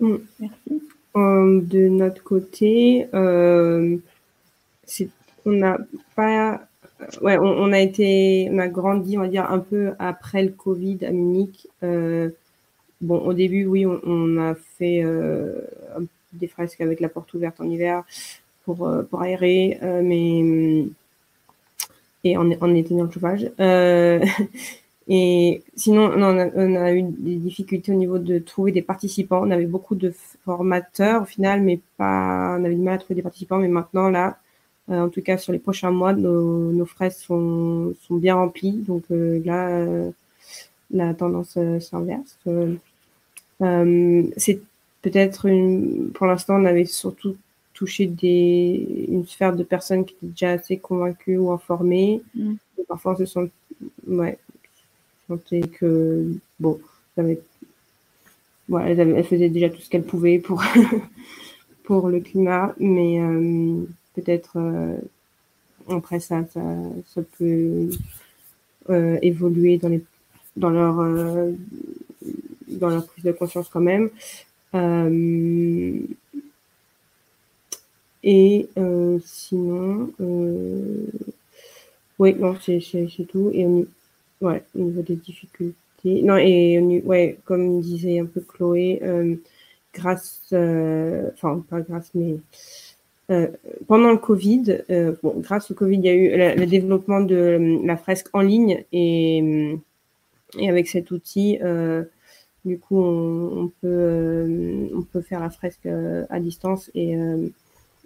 Mm. 0.00 0.16
Merci. 0.40 0.82
Euh, 1.16 1.62
de 1.62 1.88
notre 1.88 2.22
côté, 2.22 3.08
euh, 3.14 3.96
on 5.46 5.50
n'a 5.50 5.78
pas, 6.14 6.68
ouais, 7.22 7.38
on, 7.38 7.72
a 7.72 7.80
été, 7.80 8.48
on 8.50 8.58
a 8.58 8.68
grandi, 8.68 9.18
on 9.18 9.22
va 9.22 9.28
dire 9.28 9.50
un 9.50 9.58
peu 9.58 9.92
après 9.98 10.42
le 10.42 10.50
Covid 10.50 10.98
à 11.04 11.12
Munich. 11.12 11.68
bon, 11.82 13.18
au 13.18 13.32
début, 13.32 13.66
oui, 13.66 13.86
on, 13.86 14.38
a 14.38 14.54
fait 14.54 15.04
des 16.32 16.48
fresques 16.48 16.80
avec 16.80 17.00
la 17.00 17.08
porte 17.08 17.32
ouverte 17.34 17.60
en 17.60 17.68
hiver 17.68 18.04
pour 18.64 18.90
pour 19.10 19.22
aérer, 19.22 19.78
mais 20.02 20.86
et 22.26 22.36
en, 22.36 22.50
en 22.60 22.74
éteignant 22.74 23.04
le 23.04 23.10
chauffage. 23.10 23.50
Euh, 23.60 24.24
et 25.08 25.62
sinon, 25.76 26.10
on, 26.14 26.76
a, 26.76 26.92
eu 26.92 27.02
des 27.02 27.36
difficultés 27.36 27.92
au 27.92 27.96
niveau 27.96 28.18
de 28.18 28.38
trouver 28.38 28.72
des 28.72 28.82
participants. 28.82 29.40
On 29.42 29.50
avait 29.50 29.66
beaucoup 29.66 29.94
de 29.94 30.12
formateurs 30.44 31.22
au 31.22 31.24
final, 31.24 31.62
mais 31.62 31.80
pas, 31.96 32.56
on 32.58 32.64
avait 32.64 32.74
du 32.74 32.82
mal 32.82 32.94
à 32.94 32.98
trouver 32.98 33.14
des 33.16 33.22
participants. 33.22 33.58
Mais 33.58 33.68
maintenant, 33.68 34.10
là, 34.10 34.26
euh, 34.28 34.45
en 34.88 35.08
tout 35.08 35.22
cas, 35.22 35.36
sur 35.38 35.52
les 35.52 35.58
prochains 35.58 35.90
mois, 35.90 36.12
nos, 36.12 36.72
nos 36.72 36.86
fraises 36.86 37.16
sont, 37.18 37.94
sont 38.02 38.16
bien 38.16 38.36
remplies. 38.36 38.84
Donc 38.86 39.04
euh, 39.10 39.40
là, 39.44 39.84
la 40.90 41.14
tendance 41.14 41.58
s'inverse. 41.80 42.38
c'est 44.36 44.60
peut-être 45.02 45.46
une, 45.46 46.10
pour 46.12 46.26
l'instant, 46.26 46.56
on 46.56 46.64
avait 46.64 46.84
surtout 46.84 47.36
toucher 47.76 48.06
des, 48.06 49.06
une 49.08 49.26
sphère 49.26 49.54
de 49.54 49.62
personnes 49.62 50.04
qui 50.04 50.14
étaient 50.14 50.26
déjà 50.26 50.50
assez 50.52 50.78
convaincues 50.78 51.36
ou 51.36 51.52
informées. 51.52 52.22
Mm. 52.34 52.54
parfois, 52.88 53.12
on 53.12 53.16
se 53.18 53.26
sent, 53.26 53.50
ouais, 54.08 54.38
sentait 55.28 55.60
que, 55.60 56.26
bon, 56.58 56.80
elles, 57.16 57.38
elles, 58.72 59.24
faisaient 59.24 59.50
déjà 59.50 59.68
tout 59.68 59.80
ce 59.80 59.90
qu'elles 59.90 60.04
pouvaient 60.04 60.38
pour, 60.38 60.64
pour 61.84 62.08
le 62.08 62.20
climat, 62.20 62.74
mais 62.80 63.20
euh, 63.20 63.84
peut-être 64.16 64.56
euh, 64.56 64.96
après 65.88 66.18
ça, 66.18 66.44
ça, 66.52 66.60
ça 67.14 67.22
peut 67.38 67.88
euh, 68.90 69.18
évoluer 69.22 69.78
dans, 69.78 69.88
les, 69.88 70.02
dans, 70.56 70.70
leur, 70.70 70.96
dans 72.68 72.88
leur 72.88 73.06
prise 73.06 73.24
de 73.24 73.32
conscience 73.32 73.68
quand 73.68 73.80
même. 73.80 74.10
Et 78.26 78.68
euh, 78.76 79.20
sinon, 79.24 80.10
euh, 80.20 81.06
oui, 82.18 82.34
non, 82.34 82.56
c'est 82.60 82.80
tout. 83.28 83.50
Et 83.54 83.64
on, 83.64 83.86
ouais, 84.40 84.64
au 84.74 84.80
niveau 84.80 85.02
des 85.02 85.14
difficultés. 85.14 85.74
Non, 86.04 86.36
et 86.36 87.02
ouais, 87.04 87.38
comme 87.44 87.80
disait 87.80 88.18
un 88.18 88.26
peu 88.26 88.40
Chloé, 88.40 88.98
euh, 89.04 89.36
grâce, 89.94 90.42
enfin, 90.52 91.64
pas 91.70 91.80
grâce, 91.82 92.10
mais 92.14 92.36
pendant 93.86 94.10
le 94.10 94.18
Covid, 94.18 94.82
bon, 95.22 95.34
grâce 95.38 95.70
au 95.70 95.74
Covid, 95.74 95.96
il 95.96 96.04
y 96.04 96.08
a 96.08 96.14
eu 96.14 96.56
le 96.56 96.66
développement 96.66 97.20
de 97.20 97.80
la 97.84 97.96
fresque 97.96 98.28
en 98.32 98.40
ligne 98.40 98.84
et, 98.92 99.76
et 100.58 100.70
avec 100.70 100.88
cet 100.88 101.10
outil, 101.10 101.58
du 102.64 102.78
coup, 102.78 102.98
on, 102.98 103.64
on 103.64 103.72
peut, 103.80 104.88
on 104.94 105.02
peut 105.02 105.22
faire 105.22 105.40
la 105.40 105.50
fresque 105.50 105.88
à 106.30 106.40
distance 106.40 106.90
et 106.94 107.16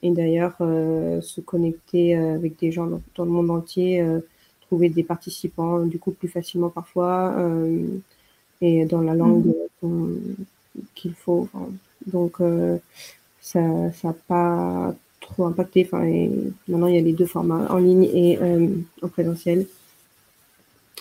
et 0.03 0.11
d'ailleurs 0.11 0.57
euh, 0.61 1.21
se 1.21 1.41
connecter 1.41 2.17
euh, 2.17 2.35
avec 2.35 2.59
des 2.59 2.73
gens 2.73 2.87
dans, 2.87 3.25
le 3.25 3.31
monde 3.31 3.51
entier, 3.51 4.01
euh, 4.01 4.21
trouver 4.63 4.89
des 4.89 5.03
participants 5.03 5.81
du 5.81 5.99
coup 5.99 6.13
plus 6.13 6.29
facilement 6.29 6.71
parfois 6.71 7.37
et 8.61 8.85
dans 8.85 9.01
la 9.01 9.15
langue 9.15 9.53
mm. 9.83 10.17
qu'il 10.95 11.15
faut. 11.15 11.49
donc 12.07 12.39
ça 13.41 13.61
n'a 13.61 14.13
pas 14.29 14.95
trop 15.33 15.47
impacté. 15.47 15.85
Enfin, 15.87 16.05
et 16.05 16.31
maintenant 16.69 16.87
il 16.87 16.95
y 16.95 16.99
a 16.99 17.03
les 17.03 17.13
deux 17.13 17.27
formats 17.27 17.67
en 17.71 17.79
ligne 17.79 18.05
et 18.05 18.39
en 19.03 19.09
présentiel. 19.09 19.67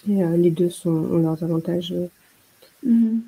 Et 0.10 0.24
les 0.38 0.52
deux 0.52 0.70
sont, 0.70 0.90
ont 0.90 1.18
leurs 1.18 1.44
avantages. 1.44 1.94
Mm. 2.84 3.20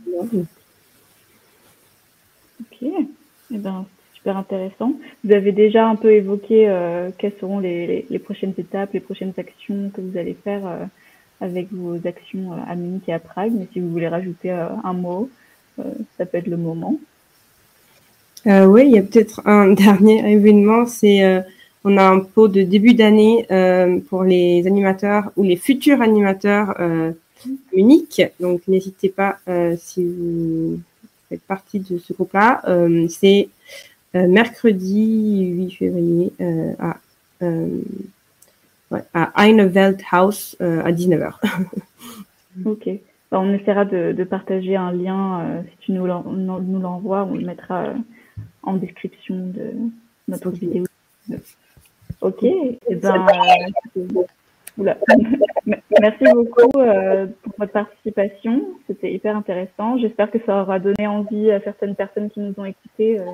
Ok. 2.61 2.81
et 2.83 3.05
eh 3.53 3.57
ben, 3.57 3.85
super 4.21 4.37
intéressant. 4.37 4.93
Vous 5.23 5.33
avez 5.33 5.51
déjà 5.51 5.87
un 5.87 5.95
peu 5.95 6.11
évoqué 6.11 6.69
euh, 6.69 7.09
quelles 7.17 7.33
seront 7.39 7.59
les, 7.59 8.05
prochaines 8.23 8.53
étapes, 8.57 8.93
les 8.93 8.99
prochaines 8.99 9.33
actions 9.37 9.91
que 9.93 10.01
vous 10.01 10.17
allez 10.17 10.35
faire 10.35 10.65
euh, 10.65 10.85
avec 11.41 11.71
vos 11.71 11.95
actions 12.07 12.53
euh, 12.53 12.57
à 12.67 12.75
Munich 12.75 13.03
et 13.07 13.13
à 13.13 13.19
Prague. 13.19 13.53
Mais 13.53 13.67
si 13.73 13.79
vous 13.79 13.89
voulez 13.89 14.07
rajouter 14.07 14.51
un 14.51 14.93
mot, 14.93 15.29
ça 16.17 16.25
peut 16.25 16.37
être 16.37 16.47
le 16.47 16.57
moment. 16.57 16.97
Oui, 18.45 18.83
il 18.85 18.91
y 18.91 18.97
a 18.97 19.01
peut-être 19.01 19.41
un 19.45 19.73
dernier 19.73 20.31
événement. 20.31 20.85
C'est 20.85 21.43
on 21.83 21.97
a 21.97 22.03
un 22.03 22.19
pot 22.19 22.47
de 22.47 22.61
début 22.61 22.93
d'année 22.93 23.45
pour 24.09 24.23
les 24.23 24.65
animateurs 24.67 25.31
ou 25.35 25.43
les 25.43 25.55
futurs 25.55 26.01
animateurs 26.01 26.75
Munich. 27.73 28.21
Donc 28.39 28.61
n'hésitez 28.67 29.09
pas 29.09 29.37
si 29.77 30.05
vous 30.05 30.79
faites 31.29 31.41
partie 31.41 31.79
de 31.79 31.97
ce 31.97 32.13
groupe-là. 32.13 32.61
c'est 33.09 33.49
euh, 34.13 34.27
mercredi 34.27 35.45
8 35.45 35.71
février 35.71 36.33
euh, 36.41 36.73
à, 36.79 36.97
euh, 37.43 37.81
ouais, 38.91 39.03
à 39.13 39.31
House 40.11 40.57
à 40.59 40.91
19h. 40.91 41.35
ok. 42.65 42.89
Bah, 43.31 43.39
on 43.39 43.53
essaiera 43.53 43.85
de, 43.85 44.11
de, 44.11 44.23
partager 44.25 44.75
un 44.75 44.91
lien. 44.91 45.63
si 45.71 45.85
tu 45.85 45.91
nous 45.93 46.05
l'envoies, 46.05 47.23
on 47.23 47.35
le 47.35 47.45
mettra 47.45 47.93
en 48.63 48.73
description 48.73 49.35
de 49.37 49.73
notre 50.27 50.51
vidéo. 50.51 50.85
Ok, 52.21 52.43
et 52.43 52.79
eh 52.89 52.95
ben, 52.95 53.25
merci 55.99 56.23
beaucoup 56.33 56.69
euh, 56.77 57.27
pour 57.43 57.53
votre 57.57 57.71
participation. 57.71 58.63
C'était 58.87 59.13
hyper 59.13 59.35
intéressant. 59.35 59.97
J'espère 59.97 60.31
que 60.31 60.39
ça 60.45 60.61
aura 60.61 60.79
donné 60.79 61.07
envie 61.07 61.51
à 61.51 61.61
certaines 61.61 61.95
personnes 61.95 62.29
qui 62.29 62.39
nous 62.39 62.53
ont 62.57 62.65
écoutés 62.65 63.19
euh, 63.19 63.25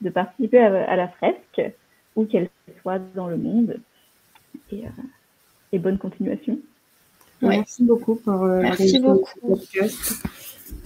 de 0.00 0.10
participer 0.10 0.58
à, 0.58 0.96
la 0.96 1.08
fresque, 1.08 1.62
où 2.16 2.24
qu'elle 2.24 2.48
soit 2.80 2.98
dans 3.14 3.28
le 3.28 3.36
monde. 3.36 3.76
Et, 4.72 4.84
et 5.72 5.78
bonne 5.78 5.98
continuation. 5.98 6.58
Merci 7.42 7.82
beaucoup 7.82 8.14
pour 8.14 8.44
euh, 8.44 8.62
Merci 8.62 9.00
beaucoup. 9.00 9.40
podcast. 9.40 10.24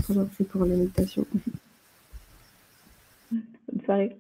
Merci 0.09 0.45
pour 0.45 0.65
l'invitation. 0.65 1.27
Bonne 3.77 3.85
soirée. 3.85 4.17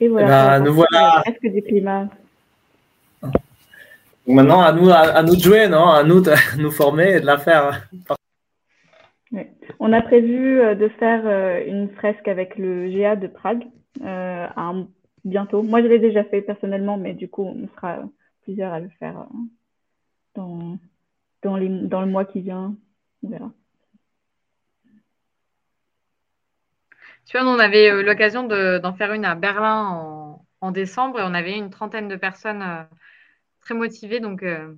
Et 0.00 0.08
voilà. 0.08 0.56
Eh 0.56 0.58
ben, 0.58 0.64
nous 0.66 0.74
voilà. 0.74 1.22
Presque 1.24 1.46
du 1.46 1.62
climat. 1.62 2.08
Maintenant, 4.26 4.60
à 4.60 4.72
nous, 4.72 4.90
à, 4.90 5.22
nous 5.22 5.36
de 5.36 5.40
jouer, 5.40 5.68
non? 5.68 5.88
À 5.88 6.04
nous 6.04 6.20
de 6.20 6.32
nous 6.60 6.70
former 6.70 7.16
et 7.16 7.20
de 7.20 7.26
la 7.26 7.38
faire. 7.38 7.88
On 9.80 9.92
a 9.92 10.02
prévu 10.02 10.60
euh, 10.60 10.74
de 10.74 10.88
faire 10.88 11.22
euh, 11.24 11.64
une 11.66 11.88
fresque 11.88 12.28
avec 12.28 12.58
le 12.58 12.90
GA 12.90 13.16
de 13.16 13.26
Prague 13.26 13.64
bientôt. 15.24 15.62
Moi, 15.62 15.82
je 15.82 15.86
l'ai 15.86 15.98
déjà 15.98 16.24
fait 16.24 16.42
personnellement, 16.42 16.98
mais 16.98 17.14
du 17.14 17.28
coup, 17.28 17.44
on 17.44 17.68
sera 17.76 18.00
plusieurs 18.42 18.72
à 18.72 18.80
le 18.80 18.88
faire 18.98 19.26
dans, 20.34 20.78
dans, 21.42 21.56
les, 21.56 21.68
dans 21.68 22.00
le 22.02 22.08
mois 22.08 22.24
qui 22.24 22.40
vient. 22.40 22.76
On 23.22 23.30
verra. 23.30 23.50
Tu 27.26 27.38
vois, 27.38 27.46
on 27.46 27.58
avait 27.58 27.88
eu 27.88 28.02
l'occasion 28.02 28.44
d'en 28.44 28.94
faire 28.94 29.12
une 29.12 29.24
à 29.24 29.34
Berlin 29.34 29.86
en, 29.88 30.46
en, 30.60 30.70
décembre 30.70 31.20
et 31.20 31.22
on 31.22 31.34
avait 31.34 31.56
une 31.56 31.70
trentaine 31.70 32.08
de 32.08 32.16
personnes 32.16 32.62
euh, 32.62 32.82
très 33.60 33.74
motivées. 33.74 34.20
Donc, 34.20 34.42
euh, 34.42 34.74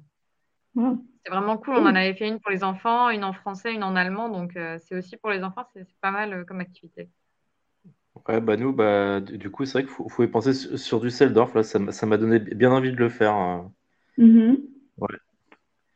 c'est 0.77 1.31
vraiment 1.31 1.57
cool. 1.57 1.77
On 1.77 1.87
en 1.87 1.95
avait 1.95 2.15
fait 2.15 2.29
une 2.29 2.41
pour 2.41 2.51
les 2.51 2.65
enfants, 2.65 3.11
une 3.11 3.25
en 3.25 3.33
français, 3.33 3.73
une 3.73 3.83
en 3.83 3.97
allemand. 3.97 4.29
Donc, 4.29 4.57
euh, 4.57 4.79
c'est 4.85 4.97
aussi 4.97 5.17
pour 5.17 5.31
les 5.31 5.43
enfants, 5.43 5.65
c'est 5.73 5.87
pas 6.01 6.11
mal 6.11 6.45
comme 6.47 6.61
activité. 6.61 7.09
Ouais, 8.29 8.41
bah 8.41 8.57
nous, 8.57 8.73
bah, 8.73 9.21
du 9.21 9.51
coup, 9.51 9.65
c'est 9.65 9.83
vrai 9.83 9.85
qu'il 9.85 10.11
faut, 10.11 10.23
y 10.23 10.29
penser 10.29 10.55
sur, 10.55 11.01
du 11.01 11.11
Seldorf. 11.11 11.55
Là, 11.55 11.63
ça 11.63 12.07
m'a 12.07 12.17
donné 12.17 12.39
bien 12.39 12.71
envie 12.71 12.93
de 12.93 12.97
le 12.97 13.09
faire. 13.09 13.65
Mm-hmm. 14.19 14.61
Ouais. 14.99 15.17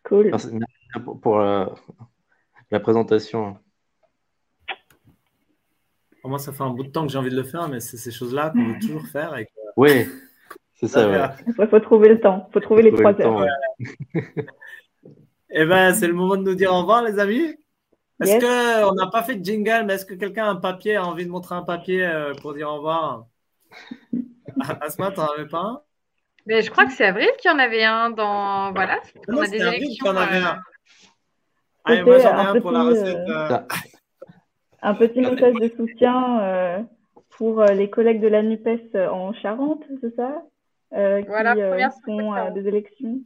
Cool. 0.04 0.30
Merci, 0.30 0.48
pour, 1.22 1.38
la, 1.38 2.80
présentation. 2.80 3.58
Moi, 6.24 6.38
ça 6.38 6.52
fait 6.52 6.62
un 6.62 6.70
bout 6.70 6.84
de 6.84 6.90
temps 6.90 7.06
que 7.06 7.12
j'ai 7.12 7.18
envie 7.18 7.30
de 7.30 7.36
le 7.36 7.44
faire, 7.44 7.68
mais 7.68 7.80
c'est 7.80 7.96
ces 7.96 8.10
choses-là 8.10 8.50
qu'on 8.50 8.72
veut 8.72 8.78
toujours 8.80 9.06
faire. 9.06 9.36
Et 9.36 9.48
Oui, 9.76 10.06
c'est 10.74 10.88
ça. 10.88 11.36
Il 11.46 11.68
faut 11.68 11.80
trouver 11.80 12.08
le 12.08 12.20
temps. 12.20 12.46
Il 12.48 12.52
faut 12.52 12.60
trouver 12.60 12.82
les 12.82 12.92
trois 12.92 13.18
heures. 13.20 13.46
eh 15.50 15.64
ben, 15.64 15.94
c'est 15.94 16.06
le 16.06 16.12
moment 16.12 16.36
de 16.36 16.42
nous 16.42 16.54
dire 16.54 16.72
au 16.72 16.80
revoir, 16.80 17.02
les 17.02 17.18
amis. 17.18 17.54
Est-ce 18.20 18.84
qu'on 18.84 18.94
n'a 18.94 19.06
pas 19.06 19.22
fait 19.22 19.36
de 19.36 19.44
jingle, 19.44 19.84
mais 19.86 19.94
est-ce 19.94 20.04
que 20.04 20.14
quelqu'un 20.14 20.46
a 20.46 20.50
un 20.50 20.56
papier, 20.56 20.96
a 20.96 21.04
envie 21.04 21.24
de 21.24 21.30
montrer 21.30 21.54
un 21.54 21.62
papier 21.62 22.04
euh, 22.04 22.34
pour 22.34 22.52
dire 22.52 22.68
au 22.68 22.76
revoir? 22.76 23.26
Asma, 24.80 25.12
t'en 25.12 25.26
avais 25.26 25.46
pas 25.46 25.60
un? 25.60 25.80
Mais 26.46 26.62
je 26.62 26.70
crois 26.70 26.86
que 26.86 26.92
c'est 26.92 27.04
Avril 27.04 27.28
qui 27.38 27.48
en 27.48 27.58
avait 27.58 27.84
un 27.84 28.10
dans. 28.10 28.72
Voilà, 28.72 28.98
on 29.28 29.38
a 29.38 29.46
des 29.46 29.58
élections. 29.60 30.04
Qui 30.04 30.08
en 30.08 30.16
avait 30.16 30.38
un. 30.38 30.58
Allez, 31.84 32.02
moi 32.02 32.18
j'en 32.18 32.36
ai 32.36 32.46
un, 32.46 32.60
pour 32.60 32.72
la 32.72 32.84
recette. 32.84 33.28
Euh, 33.28 33.50
euh, 33.50 33.58
un 34.82 34.94
petit 34.94 35.20
message 35.20 35.54
de 35.54 35.68
soutien 35.76 36.40
euh, 36.40 36.82
pour 37.30 37.62
les 37.64 37.90
collègues 37.90 38.20
de 38.20 38.28
la 38.28 38.42
NUPES 38.42 38.94
en 39.10 39.32
Charente, 39.34 39.84
c'est 40.00 40.14
ça? 40.16 40.42
Voilà, 40.90 41.54
qui 41.54 42.00
font 42.04 42.50
des 42.52 42.66
élections. 42.68 43.20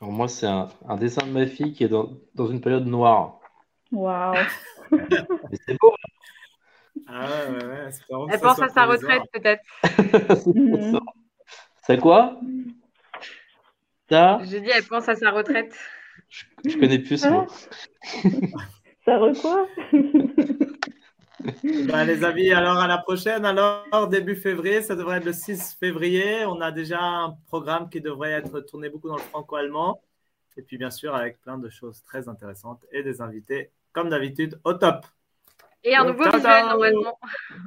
Alors 0.00 0.12
moi, 0.12 0.28
c'est 0.28 0.46
un, 0.46 0.68
un, 0.88 0.96
dessin 0.96 1.26
de 1.26 1.32
ma 1.32 1.46
fille 1.46 1.72
qui 1.72 1.84
est 1.84 1.88
dans, 1.88 2.10
dans 2.34 2.48
une 2.48 2.60
période 2.60 2.86
noire. 2.86 3.40
Waouh 3.92 4.36
C'est 5.66 5.78
beau 5.80 5.94
ah 7.08 7.28
ouais, 7.28 7.64
ouais, 7.64 8.28
Elle 8.32 8.40
pense 8.40 8.60
à 8.60 8.68
sa 8.68 8.86
retraite 8.86 9.22
peut-être. 9.32 9.62
C'est 11.82 12.00
quoi? 12.00 12.40
Ça? 14.08 14.40
J'ai 14.44 14.60
dit, 14.60 14.70
elle 14.74 14.84
pense 14.84 15.08
à 15.08 15.14
sa 15.14 15.30
retraite. 15.30 15.76
Je, 16.64 16.78
connais 16.78 16.98
plus 16.98 17.18
ce 17.18 17.28
mot. 17.28 17.46
Ça 19.06 19.18
re 19.18 19.32
quoi 19.40 19.66
bah, 21.86 22.04
Les 22.04 22.24
amis, 22.24 22.50
alors 22.50 22.78
à 22.78 22.88
la 22.88 22.98
prochaine. 22.98 23.44
Alors, 23.44 24.08
début 24.08 24.34
février, 24.34 24.82
ça 24.82 24.96
devrait 24.96 25.18
être 25.18 25.26
le 25.26 25.32
6 25.32 25.76
février. 25.78 26.44
On 26.44 26.60
a 26.60 26.72
déjà 26.72 27.00
un 27.00 27.36
programme 27.46 27.88
qui 27.88 28.00
devrait 28.00 28.32
être 28.32 28.60
tourné 28.60 28.88
beaucoup 28.88 29.08
dans 29.08 29.16
le 29.16 29.22
franco-allemand. 29.22 30.02
Et 30.56 30.62
puis, 30.62 30.76
bien 30.76 30.90
sûr, 30.90 31.14
avec 31.14 31.40
plein 31.40 31.56
de 31.56 31.68
choses 31.68 32.02
très 32.02 32.28
intéressantes 32.28 32.84
et 32.90 33.04
des 33.04 33.20
invités, 33.20 33.70
comme 33.92 34.08
d'habitude, 34.08 34.58
au 34.64 34.72
top. 34.72 35.06
Et 35.84 35.94
un 35.94 36.04
nouveau 36.04 36.24
visuel 36.24 36.66
normalement. 36.66 37.16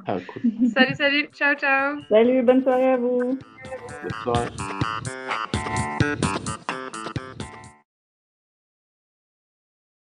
Ah, 0.06 0.18
cool. 0.20 0.42
salut, 0.74 0.94
salut. 0.94 1.30
Ciao, 1.32 1.54
ciao. 1.54 1.96
Salut, 2.10 2.42
bonne 2.42 2.62
soirée 2.62 2.92
à 2.92 2.96
vous. 2.98 3.38
Bonne 4.02 4.10
soirée. 4.24 4.50